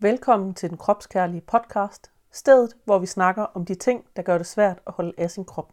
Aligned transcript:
Velkommen 0.00 0.54
til 0.54 0.68
den 0.70 0.78
kropskærlige 0.78 1.40
podcast, 1.40 2.10
stedet 2.32 2.76
hvor 2.84 2.98
vi 2.98 3.06
snakker 3.06 3.42
om 3.42 3.64
de 3.64 3.74
ting, 3.74 4.04
der 4.16 4.22
gør 4.22 4.38
det 4.38 4.46
svært 4.46 4.78
at 4.86 4.92
holde 4.92 5.12
af 5.18 5.30
sin 5.30 5.44
krop. 5.44 5.72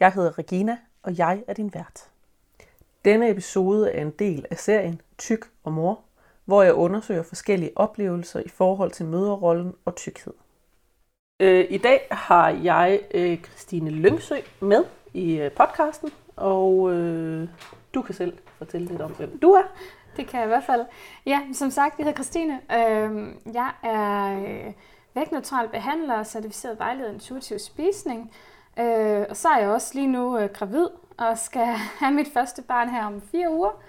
Jeg 0.00 0.12
hedder 0.12 0.38
Regina, 0.38 0.78
og 1.02 1.18
jeg 1.18 1.44
er 1.48 1.54
din 1.54 1.74
vært. 1.74 2.10
Denne 3.04 3.30
episode 3.30 3.90
er 3.90 4.02
en 4.02 4.10
del 4.10 4.46
af 4.50 4.58
serien 4.58 5.00
Tyk 5.18 5.50
og 5.62 5.72
Mor, 5.72 6.00
hvor 6.44 6.62
jeg 6.62 6.74
undersøger 6.74 7.22
forskellige 7.22 7.72
oplevelser 7.76 8.40
i 8.40 8.48
forhold 8.48 8.90
til 8.90 9.06
møderrollen 9.06 9.74
og 9.84 9.96
tykkhed. 9.96 10.32
Øh, 11.40 11.66
I 11.70 11.78
dag 11.78 12.08
har 12.10 12.48
jeg 12.48 13.00
øh, 13.14 13.38
Christine 13.42 13.90
Lyngsø 13.90 14.36
med 14.60 14.84
i 15.14 15.38
øh, 15.40 15.52
podcasten, 15.52 16.10
og 16.36 16.92
øh, 16.92 17.48
du 17.94 18.02
kan 18.02 18.14
selv 18.14 18.38
fortælle 18.58 18.86
lidt 18.86 19.00
om, 19.00 19.12
hvem 19.12 19.38
du 19.38 19.50
er. 19.50 19.64
Det 20.16 20.26
kan 20.26 20.40
jeg 20.40 20.46
i 20.46 20.48
hvert 20.48 20.64
fald. 20.64 20.86
Ja, 21.26 21.40
som 21.52 21.70
sagt, 21.70 21.98
jeg 21.98 22.04
hedder 22.04 22.16
Christine. 22.16 22.60
Øh, 22.72 23.34
jeg 23.54 23.70
er 23.82 24.38
øh, 24.38 24.72
vægtneutral 25.14 25.68
behandler 25.68 26.14
og 26.14 26.26
certificeret 26.26 26.78
vejleder 26.78 27.12
intuitiv 27.12 27.58
spisning. 27.58 28.32
Øh, 28.78 29.26
og 29.30 29.36
så 29.36 29.48
er 29.48 29.58
jeg 29.58 29.68
også 29.68 29.90
lige 29.94 30.06
nu 30.06 30.38
øh, 30.38 30.50
gravid 30.50 30.86
og 31.18 31.38
skal 31.38 31.66
have 32.00 32.12
mit 32.12 32.28
første 32.32 32.62
barn 32.62 32.88
her 32.88 33.06
om 33.06 33.20
fire 33.20 33.50
uger. 33.50 33.82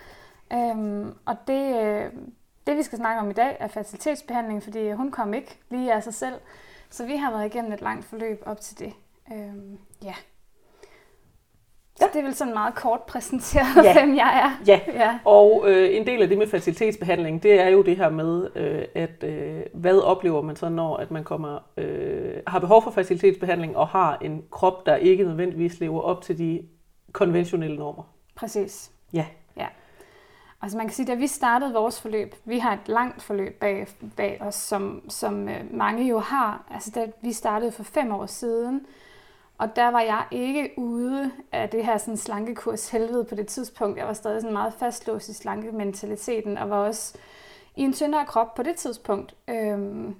Øhm, 0.54 1.13
og 1.26 1.38
det, 1.48 1.84
øh, 1.84 2.12
det, 2.68 2.77
vi 2.77 2.84
skal 2.84 2.98
snakke 2.98 3.21
om 3.21 3.30
i 3.30 3.34
dag, 3.34 3.57
er 3.60 3.68
fertilitetsbehandling, 3.68 4.63
fordi 4.63 4.91
hun 4.91 5.12
kom 5.12 5.34
ikke 5.34 5.60
lige 5.70 5.94
af 5.94 6.04
sig 6.04 6.13
selv. 6.13 6.35
Så 6.90 7.05
vi 7.05 7.16
har 7.16 7.32
været 7.32 7.46
igennem 7.46 7.73
et 7.73 7.82
langt 7.82 8.05
forløb 8.05 8.44
op 8.46 8.62
til 8.62 8.80
det. 8.80 8.94
Øhm, 9.34 9.77
ja. 10.04 10.13
Ja. 11.99 12.05
Så 12.05 12.09
det 12.13 12.20
er 12.20 12.23
vel 12.23 12.35
sådan 12.35 12.54
meget 12.54 12.76
kort 12.76 13.02
præsenteret, 13.04 13.85
ja. 13.85 13.94
hvem 13.94 14.16
jeg 14.16 14.41
er. 14.44 14.63
Ja, 14.67 14.80
ja. 14.94 15.20
og 15.26 15.63
øh, 15.67 15.95
en 15.95 16.08
del 16.08 16.21
af 16.21 16.27
det 16.27 16.38
med 16.38 16.48
fertilitetsbehandling, 16.48 17.44
det 17.44 17.62
er 17.62 17.68
jo 17.68 17.81
det 17.81 17.98
her 17.98 18.09
med, 18.09 18.49
øh, 18.55 18.85
at 18.95 19.23
øh, 19.23 19.62
hvad 19.73 19.98
oplever 19.98 20.41
man 20.41 20.55
så, 20.55 20.70
når 20.70 20.98
at 20.98 21.12
man 21.12 21.23
kommer 21.23 21.59
øh, 21.77 22.34
har 22.48 22.60
behov 22.60 22.84
for 22.84 22.91
fertilitetsbehandling 22.91 23.77
og 23.77 23.88
har 23.88 24.18
en 24.21 24.43
krop, 24.51 24.85
der 24.85 24.96
ikke 24.96 25.23
nødvendigvis 25.23 25.79
lever 25.79 26.01
op 26.01 26.21
til 26.21 26.38
de 26.38 26.62
konventionelle 27.12 27.77
normer. 27.77 28.04
Præcis. 28.35 28.91
Ja. 29.13 29.26
ja. 29.57 29.68
Altså 30.62 30.77
man 30.77 30.88
kan 30.88 30.96
sige, 30.96 31.05
da 31.05 31.13
vi 31.13 31.27
startede 31.27 31.73
vores 31.73 32.01
forløb, 32.01 32.35
vi 32.46 32.60
har 32.60 32.73
et 32.73 32.88
langt 32.88 33.21
forløb 33.21 33.60
bag, 33.60 33.88
bag 34.18 34.38
os, 34.41 34.55
som, 34.55 35.10
som 35.10 35.49
øh, 35.49 35.73
mange 35.73 36.07
jo 36.07 36.20
har. 36.20 36.63
Altså 36.71 36.91
da 36.96 37.07
vi 37.21 37.32
startede 37.34 37.71
for 37.71 37.84
fem 37.84 38.12
år 38.12 38.26
siden, 38.26 38.85
og 39.57 39.75
der 39.75 39.87
var 39.87 40.01
jeg 40.01 40.25
ikke 40.31 40.71
ude 40.77 41.31
af 41.51 41.70
det 41.70 41.85
her 41.85 41.98
sådan 41.98 42.17
slankekurs 42.17 42.89
helvede 42.89 43.25
på 43.25 43.35
det 43.35 43.48
tidspunkt. 43.48 43.98
Jeg 43.98 44.07
var 44.07 44.13
stadig 44.13 44.41
sådan 44.41 44.53
meget 44.53 44.73
fastlåst 44.73 45.29
i 45.29 45.34
slankementaliteten, 45.34 46.57
og 46.57 46.70
var 46.70 46.77
også 46.77 47.17
i 47.76 47.81
en 47.81 47.93
tyndere 47.93 48.26
krop 48.26 48.55
på 48.55 48.63
det 48.63 48.76
tidspunkt. 48.76 49.35
Øhm, 49.48 50.15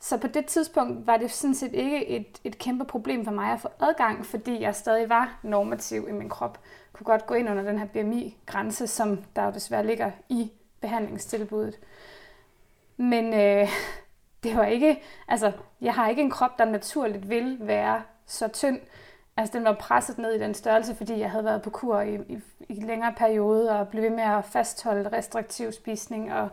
så 0.00 0.18
på 0.18 0.26
det 0.26 0.46
tidspunkt 0.46 1.06
var 1.06 1.16
det 1.16 1.30
sådan 1.30 1.54
set 1.54 1.72
ikke 1.72 2.06
et, 2.06 2.40
et 2.44 2.58
kæmpe 2.58 2.84
problem 2.84 3.24
for 3.24 3.32
mig 3.32 3.52
at 3.52 3.60
få 3.60 3.68
adgang, 3.80 4.26
fordi 4.26 4.60
jeg 4.60 4.74
stadig 4.74 5.08
var 5.08 5.38
normativ 5.42 6.06
i 6.08 6.12
min 6.12 6.28
krop. 6.28 6.58
Jeg 6.62 6.98
kunne 6.98 7.04
godt 7.04 7.26
gå 7.26 7.34
ind 7.34 7.50
under 7.50 7.62
den 7.62 7.78
her 7.78 7.86
BMI-grænse, 7.86 8.86
som 8.86 9.24
der 9.36 9.44
jo 9.44 9.50
desværre 9.50 9.86
ligger 9.86 10.10
i 10.28 10.52
behandlingstilbuddet. 10.80 11.78
Men 12.96 13.34
øh, 13.34 13.68
det 14.42 14.56
var 14.56 14.64
ikke, 14.64 15.02
altså, 15.28 15.52
jeg 15.80 15.94
har 15.94 16.08
ikke 16.08 16.22
en 16.22 16.30
krop, 16.30 16.58
der 16.58 16.64
naturligt 16.64 17.28
vil 17.28 17.58
være 17.60 18.02
så 18.26 18.48
tynd. 18.48 18.80
Altså 19.36 19.58
den 19.58 19.64
var 19.64 19.72
presset 19.72 20.18
ned 20.18 20.32
i 20.32 20.38
den 20.38 20.54
størrelse, 20.54 20.94
fordi 20.94 21.18
jeg 21.20 21.30
havde 21.30 21.44
været 21.44 21.62
på 21.62 21.70
kur 21.70 22.00
i, 22.00 22.14
i, 22.14 22.38
i 22.68 22.80
længere 22.80 23.14
periode 23.16 23.70
og 23.70 23.88
blev 23.88 24.02
ved 24.02 24.10
med 24.10 24.22
at 24.22 24.44
fastholde 24.44 25.08
restriktiv 25.12 25.72
spisning 25.72 26.34
og 26.34 26.48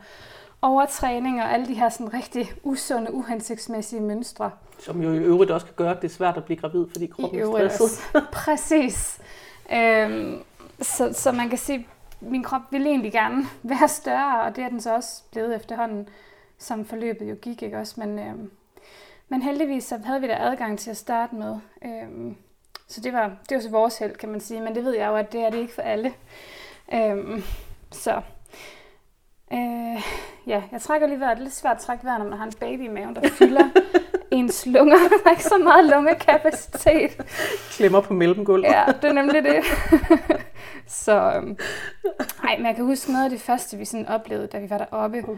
overtræning 0.61 1.41
og 1.41 1.53
alle 1.53 1.67
de 1.67 1.73
her 1.73 1.89
sådan 1.89 2.13
rigtig 2.13 2.51
usunde, 2.63 3.13
uhensigtsmæssige 3.13 4.01
mønstre. 4.01 4.51
Som 4.79 5.01
jo 5.01 5.13
i 5.13 5.17
øvrigt 5.17 5.51
også 5.51 5.65
kan 5.65 5.75
gøre, 5.75 5.95
at 5.95 6.01
det 6.01 6.07
er 6.07 6.13
svært 6.13 6.37
at 6.37 6.43
blive 6.43 6.57
gravid, 6.57 6.85
fordi 6.91 7.05
kroppen 7.05 7.39
I 7.39 7.41
er 7.41 7.69
stresset. 7.69 8.23
Præcis. 8.33 9.19
Øhm, 9.73 10.43
så, 10.81 11.13
så 11.13 11.31
man 11.31 11.49
kan 11.49 11.57
sige, 11.57 11.79
at 11.79 11.85
min 12.27 12.43
krop 12.43 12.61
ville 12.71 12.89
egentlig 12.89 13.11
gerne 13.11 13.45
være 13.63 13.87
større, 13.87 14.41
og 14.41 14.55
det 14.55 14.63
er 14.63 14.69
den 14.69 14.81
så 14.81 14.95
også 14.95 15.23
blevet 15.31 15.55
efterhånden, 15.55 16.09
som 16.57 16.85
forløbet 16.85 17.29
jo 17.29 17.35
gik, 17.41 17.63
ikke 17.63 17.77
også? 17.77 17.93
Men, 17.97 18.19
øhm, 18.19 18.51
men 19.31 19.41
heldigvis 19.41 19.83
så 19.83 19.99
havde 20.05 20.21
vi 20.21 20.27
da 20.27 20.37
adgang 20.39 20.79
til 20.79 20.89
at 20.89 20.97
starte 20.97 21.35
med. 21.35 21.59
Øhm, 21.85 22.35
så 22.87 23.01
det 23.01 23.13
var, 23.13 23.31
det 23.49 23.55
var 23.55 23.61
så 23.61 23.69
vores 23.69 23.97
held, 23.97 24.15
kan 24.15 24.29
man 24.29 24.39
sige. 24.39 24.61
Men 24.61 24.75
det 24.75 24.85
ved 24.85 24.95
jeg 24.95 25.07
jo, 25.07 25.15
at 25.15 25.31
det 25.31 25.41
er 25.41 25.49
det 25.49 25.57
ikke 25.57 25.73
for 25.73 25.81
alle. 25.81 26.13
Øhm, 26.93 27.43
så 27.91 28.21
øh, 29.53 30.01
ja, 30.47 30.63
jeg 30.71 30.81
trækker 30.81 31.07
lige 31.07 31.19
vejret. 31.19 31.37
Det 31.37 31.41
er 31.41 31.43
lidt 31.43 31.55
svært 31.55 31.75
at 31.75 31.81
trække 31.81 32.05
vejret, 32.05 32.19
når 32.19 32.29
man 32.29 32.37
har 32.37 32.45
en 32.45 32.53
baby 32.59 32.81
i 32.81 32.87
maven, 32.87 33.15
der 33.15 33.29
fylder 33.29 33.69
ens 34.31 34.65
lunger. 34.65 34.97
Der 34.97 35.25
er 35.25 35.31
ikke 35.31 35.43
så 35.43 35.57
meget 35.57 35.85
lungekapacitet. 35.85 37.21
Klemmer 37.71 38.01
på 38.01 38.13
mellemgulvet. 38.13 38.67
Ja, 38.67 38.85
det 39.01 39.09
er 39.09 39.13
nemlig 39.13 39.43
det. 39.43 39.63
så, 41.03 41.33
øhm, 41.35 41.57
ej, 42.43 42.57
men 42.57 42.65
jeg 42.65 42.75
kan 42.75 42.85
huske 42.85 43.11
noget 43.11 43.25
af 43.25 43.31
det 43.31 43.41
første, 43.41 43.77
vi 43.77 43.85
sådan 43.85 44.07
oplevede, 44.07 44.47
da 44.47 44.59
vi 44.59 44.69
var 44.69 44.77
deroppe. 44.77 45.29
Uh 45.29 45.37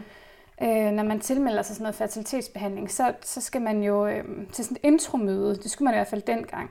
Øh, 0.62 0.90
når 0.90 1.02
man 1.02 1.20
tilmelder 1.20 1.62
sig 1.62 1.76
sådan 1.76 1.82
noget 1.82 1.94
fertilitetsbehandling, 1.94 2.90
så, 2.90 3.14
så 3.20 3.40
skal 3.40 3.62
man 3.62 3.82
jo 3.82 4.06
øh, 4.06 4.24
til 4.52 4.64
sådan 4.64 4.76
et 4.76 4.88
intromøde. 4.88 5.56
Det 5.56 5.70
skulle 5.70 5.86
man 5.86 5.94
i 5.94 5.96
hvert 5.96 6.08
fald 6.08 6.22
dengang. 6.22 6.70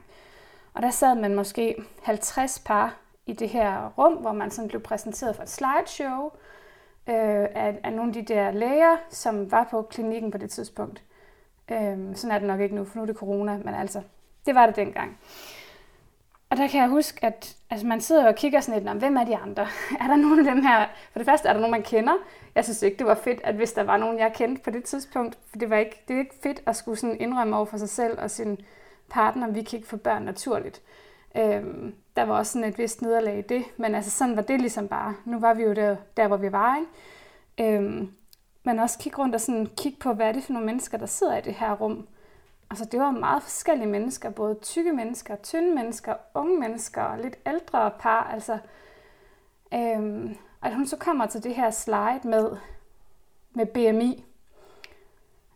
Og 0.74 0.82
der 0.82 0.92
sad 0.92 1.16
man 1.16 1.36
måske 1.36 1.76
50 2.04 2.60
par 2.66 2.98
i 3.26 3.34
det 3.34 3.50
her 3.50 3.94
rum, 3.98 4.14
hvor 4.14 4.32
man 4.32 4.52
sådan 4.52 4.68
blev 4.68 4.82
præsenteret 4.82 5.36
for 5.36 5.44
et 5.44 5.50
slideshow 5.50 6.26
øh, 7.10 7.48
af, 7.56 7.80
af 7.84 7.94
nogle 7.94 8.10
af 8.10 8.14
de 8.14 8.34
der 8.34 8.52
læger, 8.52 8.98
som 9.10 9.52
var 9.52 9.68
på 9.72 9.82
klinikken 9.82 10.32
på 10.32 10.38
det 10.38 10.50
tidspunkt. 10.50 11.04
Øh, 11.72 12.16
sådan 12.16 12.32
er 12.32 12.40
det 12.40 12.48
nok 12.48 12.60
ikke 12.60 12.76
nu, 12.76 12.86
for 12.86 12.96
nu 12.96 13.02
er 13.02 13.06
det 13.06 13.16
corona, 13.16 13.58
men 13.58 13.74
altså, 13.74 14.02
det 14.46 14.56
var 14.56 14.66
det 14.66 14.76
dengang. 14.76 15.18
Og 16.50 16.58
der 16.58 16.68
kan 16.68 16.82
jeg 16.82 16.90
huske, 16.90 17.26
at 17.26 17.56
altså, 17.70 17.88
man 17.88 18.02
sidder 18.02 18.28
og 18.28 18.36
kigger 18.36 18.60
sådan 18.60 18.84
lidt, 18.84 19.00
hvem 19.00 19.18
er 19.18 19.24
de 19.24 19.38
andre? 19.38 19.64
Er 20.02 20.08
der 20.08 20.16
nogen 20.16 20.40
af 20.40 20.56
dem 20.56 20.64
her? 20.64 20.86
For 21.12 21.20
det 21.20 21.26
første, 21.26 21.48
er 21.50 21.54
der 21.54 21.60
nogen, 21.60 21.72
man 21.72 21.84
kender? 21.84 22.14
Jeg 22.56 22.64
synes 22.64 22.81
ikke, 22.81 22.97
det 22.97 23.06
var 23.06 23.16
fedt, 23.16 23.41
at 23.44 23.56
hvis 23.56 23.74
der 23.74 23.84
var 23.84 23.97
nogen, 23.97 24.19
jeg 24.19 24.34
kendte 24.36 24.64
på 24.64 24.69
det 24.69 24.84
tidspunkt, 24.84 25.38
for 25.50 25.58
det 25.58 25.69
var 25.69 25.78
ikke, 25.78 26.03
det 26.08 26.16
er 26.16 26.19
ikke 26.19 26.36
fedt 26.44 26.64
at 26.66 26.75
skulle 26.75 26.97
sådan 26.97 27.22
indrømme 27.22 27.56
over 27.56 27.66
for 27.66 27.78
sig 27.78 27.90
selv 27.90 28.19
og 28.19 28.31
sin 28.31 28.59
partner, 29.09 29.47
vi 29.47 29.62
kan 29.62 29.78
ikke 29.78 29.90
få 29.90 29.97
børn 29.97 30.24
naturligt. 30.24 30.81
Øhm, 31.38 31.96
der 32.16 32.24
var 32.24 32.38
også 32.38 32.52
sådan 32.52 32.69
et 32.69 32.78
vist 32.78 33.02
nederlag 33.02 33.38
i 33.38 33.42
det, 33.42 33.63
men 33.78 33.96
altså 33.96 34.12
sådan 34.12 34.36
var 34.36 34.42
det 34.42 34.62
ligesom 34.62 34.88
bare. 34.88 35.16
Nu 35.25 35.40
var 35.40 35.53
vi 35.53 35.63
jo 35.63 35.74
der, 35.74 35.96
der 36.18 36.28
hvor 36.28 36.38
vi 36.38 36.52
var, 36.52 36.78
ikke? 36.78 37.78
Øhm, 37.78 38.12
men 38.63 38.80
også 38.80 39.00
kigge 39.00 39.18
rundt 39.18 39.36
og 39.36 39.42
sådan 39.42 39.68
kigge 39.78 40.00
på, 40.00 40.13
hvad 40.13 40.28
er 40.28 40.31
det 40.31 40.44
for 40.44 40.53
nogle 40.53 40.66
mennesker, 40.66 40.97
der 40.97 41.06
sidder 41.06 41.38
i 41.38 41.42
det 41.42 41.53
her 41.53 41.74
rum. 41.74 42.08
Altså 42.69 42.86
det 42.86 43.00
var 43.00 43.12
meget 43.12 43.44
forskellige 43.44 43.88
mennesker, 43.88 44.30
både 44.30 44.56
tykke 44.62 44.94
mennesker, 44.94 45.36
tynde 45.36 45.75
mennesker, 45.75 46.13
unge 46.34 46.59
mennesker 46.59 47.02
og 47.02 47.19
lidt 47.19 47.38
ældre 47.46 47.92
par. 48.00 48.30
Altså, 48.34 48.58
øhm, 49.74 50.38
at 50.62 50.76
hun 50.76 50.88
så 50.88 50.98
kommer 50.98 51.26
til 51.26 51.44
det 51.44 51.56
her 51.56 51.72
slide 51.72 52.22
med, 52.24 52.58
med 53.52 53.66
BMI. 53.66 54.26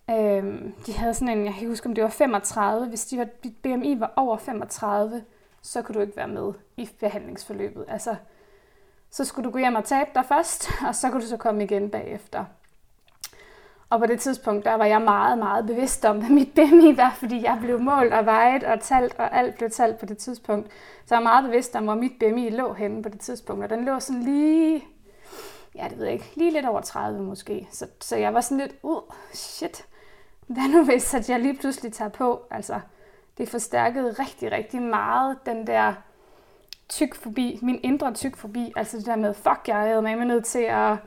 Øhm, 0.09 0.73
de 0.85 0.93
havde 0.93 1.13
sådan 1.13 1.37
en, 1.37 1.45
jeg 1.45 1.53
kan 1.53 1.61
ikke 1.61 1.71
huske, 1.71 1.87
om 1.87 1.95
det 1.95 2.03
var 2.03 2.09
35. 2.09 2.87
Hvis 2.87 3.05
de 3.05 3.17
var, 3.17 3.27
dit 3.43 3.57
BMI 3.61 3.99
var 3.99 4.13
over 4.15 4.37
35, 4.37 5.23
så 5.61 5.81
kunne 5.81 5.95
du 5.95 5.99
ikke 5.99 6.17
være 6.17 6.27
med 6.27 6.53
i 6.77 6.89
behandlingsforløbet. 6.99 7.85
Altså, 7.87 8.15
så 9.09 9.25
skulle 9.25 9.45
du 9.45 9.51
gå 9.51 9.59
hjem 9.59 9.75
og 9.75 9.85
tabe 9.85 10.09
dig 10.15 10.25
først, 10.25 10.69
og 10.87 10.95
så 10.95 11.09
kunne 11.09 11.21
du 11.21 11.27
så 11.27 11.37
komme 11.37 11.63
igen 11.63 11.89
bagefter. 11.89 12.45
Og 13.89 13.99
på 13.99 14.05
det 14.05 14.19
tidspunkt, 14.19 14.65
der 14.65 14.73
var 14.73 14.85
jeg 14.85 15.01
meget, 15.01 15.37
meget 15.37 15.65
bevidst 15.65 16.05
om, 16.05 16.17
hvad 16.17 16.29
mit 16.29 16.53
BMI 16.53 16.97
var, 16.97 17.15
fordi 17.19 17.43
jeg 17.43 17.57
blev 17.61 17.79
målt 17.79 18.13
og 18.13 18.25
vejet 18.25 18.63
og 18.63 18.79
talt, 18.81 19.15
og 19.17 19.37
alt 19.37 19.55
blev 19.55 19.69
talt 19.69 19.99
på 19.99 20.05
det 20.05 20.17
tidspunkt. 20.17 20.67
Så 21.05 21.15
jeg 21.15 21.17
var 21.17 21.23
meget 21.23 21.45
bevidst 21.45 21.75
om, 21.75 21.83
hvor 21.83 21.95
mit 21.95 22.11
BMI 22.19 22.49
lå 22.49 22.73
henne 22.73 23.03
på 23.03 23.09
det 23.09 23.19
tidspunkt. 23.19 23.63
Og 23.63 23.69
den 23.69 23.85
lå 23.85 23.99
sådan 23.99 24.23
lige, 24.23 24.85
ja, 25.75 25.87
det 25.89 25.97
ved 25.97 26.05
jeg 26.05 26.13
ikke, 26.13 26.31
lige 26.35 26.51
lidt 26.51 26.65
over 26.65 26.81
30 26.81 27.23
måske. 27.23 27.67
Så, 27.71 27.87
så 28.01 28.15
jeg 28.15 28.33
var 28.33 28.41
sådan 28.41 28.57
lidt, 28.57 28.75
uh, 28.83 29.01
shit, 29.33 29.85
hvad 30.47 30.67
nu 30.69 30.85
hvis 30.85 31.13
at 31.13 31.29
jeg 31.29 31.39
lige 31.39 31.57
pludselig 31.57 31.93
tager 31.93 32.09
på? 32.09 32.41
Altså, 32.51 32.79
det 33.37 33.49
forstærkede 33.49 34.15
rigtig, 34.19 34.51
rigtig 34.51 34.81
meget 34.81 35.37
den 35.45 35.67
der 35.67 35.93
tyk 36.89 37.15
forbi, 37.15 37.59
min 37.61 37.79
indre 37.83 38.13
tyk 38.13 38.35
forbi. 38.35 38.73
Altså 38.75 38.97
det 38.97 39.05
der 39.05 39.15
med, 39.15 39.33
fuck, 39.33 39.67
jeg 39.67 39.91
er 39.91 40.01
med 40.01 40.25
nødt 40.25 40.45
til 40.45 40.59
at 40.59 40.97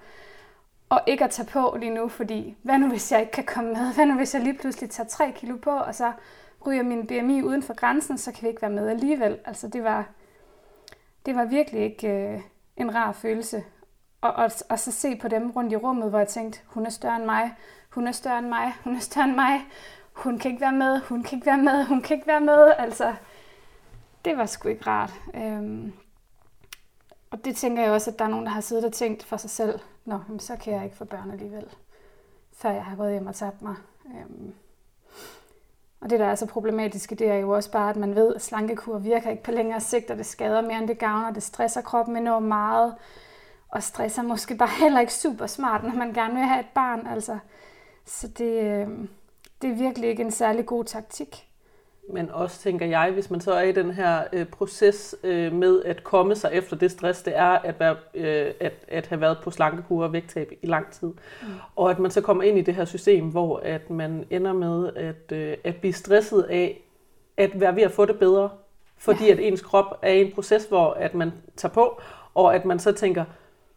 og 0.91 1.01
ikke 1.07 1.25
at 1.25 1.31
tage 1.31 1.49
på 1.49 1.77
lige 1.81 1.95
nu, 1.95 2.09
fordi 2.09 2.57
hvad 2.63 2.79
nu 2.79 2.89
hvis 2.89 3.13
jeg 3.13 3.21
ikke 3.21 3.33
kan 3.33 3.45
komme 3.45 3.73
med? 3.73 3.95
Hvad 3.95 4.07
nu 4.07 4.15
hvis 4.15 4.35
jeg 4.35 4.43
lige 4.43 4.59
pludselig 4.59 4.91
tager 4.91 5.09
3 5.09 5.33
kilo 5.37 5.57
på, 5.57 5.71
og 5.71 5.95
så 5.95 6.13
ryger 6.67 6.83
min 6.83 7.07
BMI 7.07 7.43
uden 7.43 7.63
for 7.63 7.75
grænsen, 7.75 8.19
så 8.19 8.33
kan 8.33 8.43
vi 8.43 8.49
ikke 8.49 8.63
være 8.63 8.71
med 8.71 8.89
alligevel. 8.89 9.39
Altså 9.45 9.69
det 9.69 9.85
var, 9.85 10.09
det 11.27 11.37
var 11.37 11.45
virkelig 11.45 11.83
ikke 11.83 12.09
øh, 12.09 12.41
en 12.77 12.95
rar 12.95 13.13
følelse. 13.13 13.65
Og, 14.21 14.33
og, 14.33 14.51
og 14.71 14.79
så 14.79 14.93
se 14.93 15.17
på 15.17 15.29
dem 15.29 15.51
rundt 15.51 15.73
i 15.73 15.77
rummet, 15.77 16.11
hvor 16.11 16.19
jeg 16.19 16.29
tænkte, 16.29 16.61
hun 16.67 16.87
er 16.87 16.91
større 16.91 17.17
end 17.17 17.25
mig, 17.25 17.55
hun 17.91 18.07
er 18.07 18.13
større 18.13 18.39
end 18.39 18.49
mig, 18.49 18.73
hun 18.85 18.97
er 18.97 19.01
større 19.01 19.25
end 19.25 19.35
mig, 19.35 19.61
hun 20.13 20.39
kan 20.39 20.51
ikke 20.51 20.61
være 20.61 20.73
med, 20.73 21.01
hun 21.01 21.23
kan 21.23 21.37
ikke 21.37 21.47
være 21.47 21.59
med, 21.59 21.85
hun 21.85 22.03
kan 22.03 22.17
ikke 22.17 22.27
være 22.27 22.41
med. 22.41 22.73
Altså, 22.79 23.15
det 24.25 24.37
var 24.37 24.47
sgu 24.47 24.69
ikke 24.69 24.87
rart. 24.87 25.13
Øhm, 25.35 25.93
og 27.31 27.45
det 27.45 27.57
tænker 27.57 27.83
jeg 27.83 27.93
også, 27.93 28.11
at 28.11 28.19
der 28.19 28.25
er 28.25 28.29
nogen, 28.29 28.47
der 28.47 28.53
har 28.53 28.61
siddet 28.61 28.85
og 28.85 28.93
tænkt 28.93 29.25
for 29.25 29.37
sig 29.37 29.51
selv, 29.51 29.81
nå, 30.05 30.19
så 30.39 30.57
kan 30.57 30.73
jeg 30.75 30.85
ikke 30.85 30.97
få 30.97 31.05
børn 31.05 31.31
alligevel. 31.31 31.67
før 32.53 32.71
jeg 32.71 32.85
har 32.85 32.97
gået 32.97 33.13
hjem 33.13 33.27
og 33.27 33.35
tabt 33.35 33.63
mig. 33.63 33.75
Øhm, 34.07 34.55
og 36.01 36.11
det, 36.11 36.21
der 36.21 36.27
er 36.27 36.35
så 36.35 36.47
problematisk, 36.47 37.11
det 37.11 37.29
er 37.29 37.35
jo 37.35 37.51
også 37.51 37.71
bare, 37.71 37.91
at 37.91 37.97
man 37.97 38.15
ved, 38.15 38.35
at 38.35 38.43
slankekur 38.43 38.99
virker 38.99 39.31
ikke 39.31 39.43
på 39.43 39.51
længere 39.51 39.81
sigt, 39.81 40.11
og 40.11 40.17
det 40.17 40.27
skader 40.27 40.61
mere, 40.61 40.79
end 40.79 40.89
det 40.89 40.99
gavner. 40.99 41.31
Det 41.31 41.43
stresser 41.43 41.81
kroppen 41.81 42.17
enormt 42.17 42.47
meget, 42.47 42.95
og 43.69 43.83
stresser 43.83 44.23
måske 44.23 44.55
bare 44.55 44.69
heller 44.83 45.01
ikke 45.01 45.15
super 45.15 45.47
smart, 45.47 45.83
når 45.83 45.95
man 45.95 46.13
gerne 46.13 46.35
vil 46.35 46.43
have 46.43 46.61
et 46.61 46.71
barn. 46.75 47.07
Altså. 47.07 47.39
Så 48.07 48.29
det, 48.29 48.63
øh, 48.63 48.89
det 49.63 49.71
er 49.71 49.75
virkelig 49.75 50.09
ikke 50.09 50.23
en 50.23 50.31
særlig 50.31 50.67
god 50.67 50.85
taktik. 50.85 51.50
Men 52.13 52.31
også 52.31 52.61
tænker 52.61 52.87
jeg, 52.87 53.11
hvis 53.11 53.31
man 53.31 53.41
så 53.41 53.53
er 53.53 53.63
i 53.63 53.73
den 53.73 53.91
her 53.91 54.23
øh, 54.33 54.47
proces 54.47 55.17
øh, 55.25 55.53
med 55.53 55.83
at 55.83 56.05
komme 56.05 56.37
sig 56.37 56.51
efter 56.53 56.77
det 56.77 56.91
stress, 56.91 57.23
det 57.23 57.37
er 57.37 57.45
at, 57.49 57.81
være, 57.81 57.97
øh, 58.15 58.53
at, 58.61 58.73
at 58.89 59.07
have 59.07 59.21
været 59.21 59.39
på 59.43 59.51
slankekur 59.51 60.05
og 60.05 60.13
vægttab 60.13 60.53
i 60.63 60.67
lang 60.67 60.91
tid. 60.91 61.09
Mm. 61.09 61.49
Og 61.77 61.91
at 61.91 61.99
man 61.99 62.11
så 62.11 62.21
kommer 62.21 62.43
ind 62.43 62.59
i 62.59 62.63
det 62.63 62.75
her 62.75 62.85
system, 62.85 63.29
hvor 63.29 63.61
at 63.65 63.91
man 63.91 64.25
ender 64.31 64.53
med 64.53 64.91
at, 64.97 65.33
øh, 65.33 65.57
at 65.65 65.77
blive 65.77 65.93
stresset 65.93 66.43
af 66.43 66.83
at 67.37 67.61
være 67.61 67.77
ved 67.77 67.83
at 67.83 67.93
få 67.93 68.05
det 68.05 68.19
bedre, 68.19 68.51
fordi 68.99 69.27
ja. 69.27 69.33
at 69.33 69.39
ens 69.41 69.63
krop 69.63 69.99
er 70.03 70.13
i 70.13 70.21
en 70.21 70.33
proces, 70.33 70.65
hvor 70.65 70.93
at 70.93 71.15
man 71.15 71.33
tager 71.57 71.73
på, 71.73 72.01
og 72.35 72.55
at 72.55 72.65
man 72.65 72.79
så 72.79 72.93
tænker, 72.93 73.25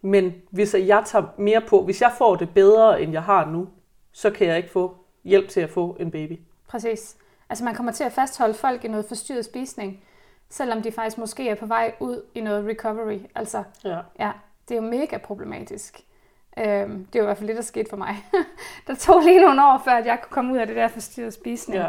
men 0.02 0.34
hvis 0.50 0.74
jeg 0.74 1.02
tager 1.06 1.24
mere 1.36 1.60
på, 1.68 1.82
hvis 1.82 2.00
jeg 2.00 2.12
får 2.18 2.36
det 2.36 2.48
bedre, 2.54 3.02
end 3.02 3.12
jeg 3.12 3.22
har 3.22 3.50
nu, 3.50 3.68
så 4.12 4.30
kan 4.30 4.46
jeg 4.46 4.56
ikke 4.56 4.70
få 4.70 4.96
hjælp 5.24 5.48
til 5.48 5.60
at 5.60 5.70
få 5.70 5.96
en 6.00 6.10
baby. 6.10 6.40
Præcis. 6.68 7.16
Altså 7.48 7.64
man 7.64 7.74
kommer 7.74 7.92
til 7.92 8.04
at 8.04 8.12
fastholde 8.12 8.54
folk 8.54 8.84
i 8.84 8.88
noget 8.88 9.06
forstyrret 9.08 9.44
spisning, 9.44 10.04
selvom 10.48 10.82
de 10.82 10.92
faktisk 10.92 11.18
måske 11.18 11.48
er 11.48 11.54
på 11.54 11.66
vej 11.66 11.94
ud 12.00 12.22
i 12.34 12.40
noget 12.40 12.66
recovery. 12.66 13.18
Altså, 13.34 13.62
ja. 13.84 13.98
ja 14.18 14.30
det 14.68 14.76
er 14.76 14.82
jo 14.82 14.88
mega 14.88 15.18
problematisk. 15.18 16.00
Øhm, 16.58 17.06
det 17.12 17.20
var 17.20 17.22
i 17.22 17.26
hvert 17.26 17.36
fald 17.36 17.48
det, 17.48 17.56
der 17.56 17.62
skete 17.62 17.90
for 17.90 17.96
mig. 17.96 18.16
der 18.86 18.94
tog 18.94 19.22
lige 19.22 19.40
nogle 19.40 19.64
år, 19.66 19.82
før 19.84 19.92
at 19.92 20.06
jeg 20.06 20.18
kunne 20.22 20.32
komme 20.32 20.52
ud 20.52 20.58
af 20.58 20.66
det 20.66 20.76
der 20.76 20.88
forstyrret 20.88 21.32
spisning. 21.32 21.82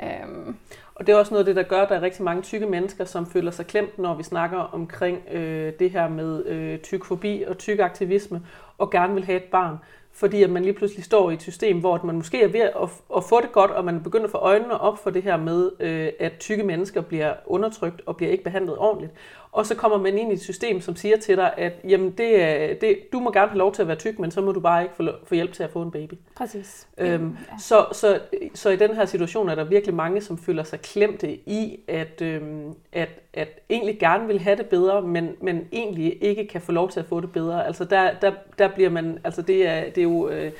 Ja. 0.00 0.22
Øhm. 0.22 0.56
Og 0.94 1.06
det 1.06 1.12
er 1.12 1.16
også 1.16 1.34
noget 1.34 1.40
af 1.40 1.46
det, 1.46 1.56
der 1.56 1.62
gør, 1.62 1.82
at 1.82 1.88
der 1.88 1.94
er 1.94 2.02
rigtig 2.02 2.24
mange 2.24 2.42
tykke 2.42 2.66
mennesker, 2.66 3.04
som 3.04 3.26
føler 3.26 3.50
sig 3.50 3.66
klemt, 3.66 3.98
når 3.98 4.14
vi 4.14 4.22
snakker 4.22 4.58
omkring 4.58 5.28
øh, 5.30 5.72
det 5.78 5.90
her 5.90 6.08
med 6.08 6.46
øh, 6.46 6.78
tykfobi 6.78 7.44
og 7.48 7.58
tykaktivisme, 7.58 8.46
og 8.78 8.90
gerne 8.90 9.14
vil 9.14 9.24
have 9.24 9.36
et 9.36 9.50
barn 9.50 9.78
fordi 10.14 10.42
at 10.42 10.50
man 10.50 10.62
lige 10.62 10.72
pludselig 10.72 11.04
står 11.04 11.30
i 11.30 11.34
et 11.34 11.42
system, 11.42 11.80
hvor 11.80 12.00
man 12.04 12.14
måske 12.14 12.42
er 12.42 12.48
ved 12.48 12.60
at, 12.60 12.88
at 13.16 13.24
få 13.24 13.40
det 13.40 13.52
godt, 13.52 13.70
og 13.70 13.84
man 13.84 14.02
begynder 14.02 14.24
at 14.24 14.30
få 14.30 14.38
øjnene 14.38 14.80
op 14.80 14.98
for 15.02 15.10
det 15.10 15.22
her 15.22 15.36
med, 15.36 15.70
øh, 15.80 16.08
at 16.20 16.32
tykke 16.38 16.62
mennesker 16.62 17.00
bliver 17.00 17.34
undertrykt 17.46 18.02
og 18.06 18.16
bliver 18.16 18.32
ikke 18.32 18.44
behandlet 18.44 18.78
ordentligt. 18.78 19.12
Og 19.54 19.66
så 19.66 19.74
kommer 19.74 19.98
man 19.98 20.18
ind 20.18 20.30
i 20.30 20.34
et 20.34 20.40
system, 20.40 20.80
som 20.80 20.96
siger 20.96 21.16
til 21.16 21.36
dig, 21.36 21.54
at 21.56 21.72
jamen 21.88 22.10
det, 22.10 22.42
er, 22.42 22.74
det, 22.74 22.98
du 23.12 23.20
må 23.20 23.32
gerne 23.32 23.48
have 23.48 23.58
lov 23.58 23.74
til 23.74 23.82
at 23.82 23.88
være 23.88 23.96
tyk, 23.96 24.18
men 24.18 24.30
så 24.30 24.40
må 24.40 24.52
du 24.52 24.60
bare 24.60 24.82
ikke 24.82 24.94
få, 24.94 25.08
få 25.24 25.34
hjælp 25.34 25.52
til 25.52 25.62
at 25.62 25.70
få 25.70 25.82
en 25.82 25.90
baby. 25.90 26.14
Præcis. 26.36 26.88
Øhm, 26.98 27.36
ja. 27.52 27.58
så, 27.58 27.86
så, 27.92 28.20
så 28.54 28.70
i 28.70 28.76
den 28.76 28.94
her 28.94 29.04
situation 29.04 29.48
er 29.48 29.54
der 29.54 29.64
virkelig 29.64 29.94
mange, 29.94 30.20
som 30.20 30.38
føler 30.38 30.62
sig 30.62 30.80
klemte 30.80 31.32
i, 31.32 31.80
at, 31.88 32.22
øhm, 32.22 32.74
at, 32.92 33.08
at 33.32 33.48
egentlig 33.70 33.98
gerne 33.98 34.26
vil 34.26 34.40
have 34.40 34.56
det 34.56 34.66
bedre, 34.66 35.02
men, 35.02 35.30
men 35.40 35.68
egentlig 35.72 36.24
ikke 36.24 36.46
kan 36.46 36.60
få 36.60 36.72
lov 36.72 36.90
til 36.90 37.00
at 37.00 37.06
få 37.06 37.20
det 37.20 37.32
bedre. 37.32 37.66
Altså 37.66 37.84
der, 37.84 38.10
der, 38.22 38.32
der 38.58 38.68
bliver 38.68 38.90
man, 38.90 39.18
altså 39.24 39.42
det 39.42 39.68
er, 39.68 39.84
det 39.84 39.98
er 39.98 40.02
jo... 40.02 40.28
Øh, 40.28 40.52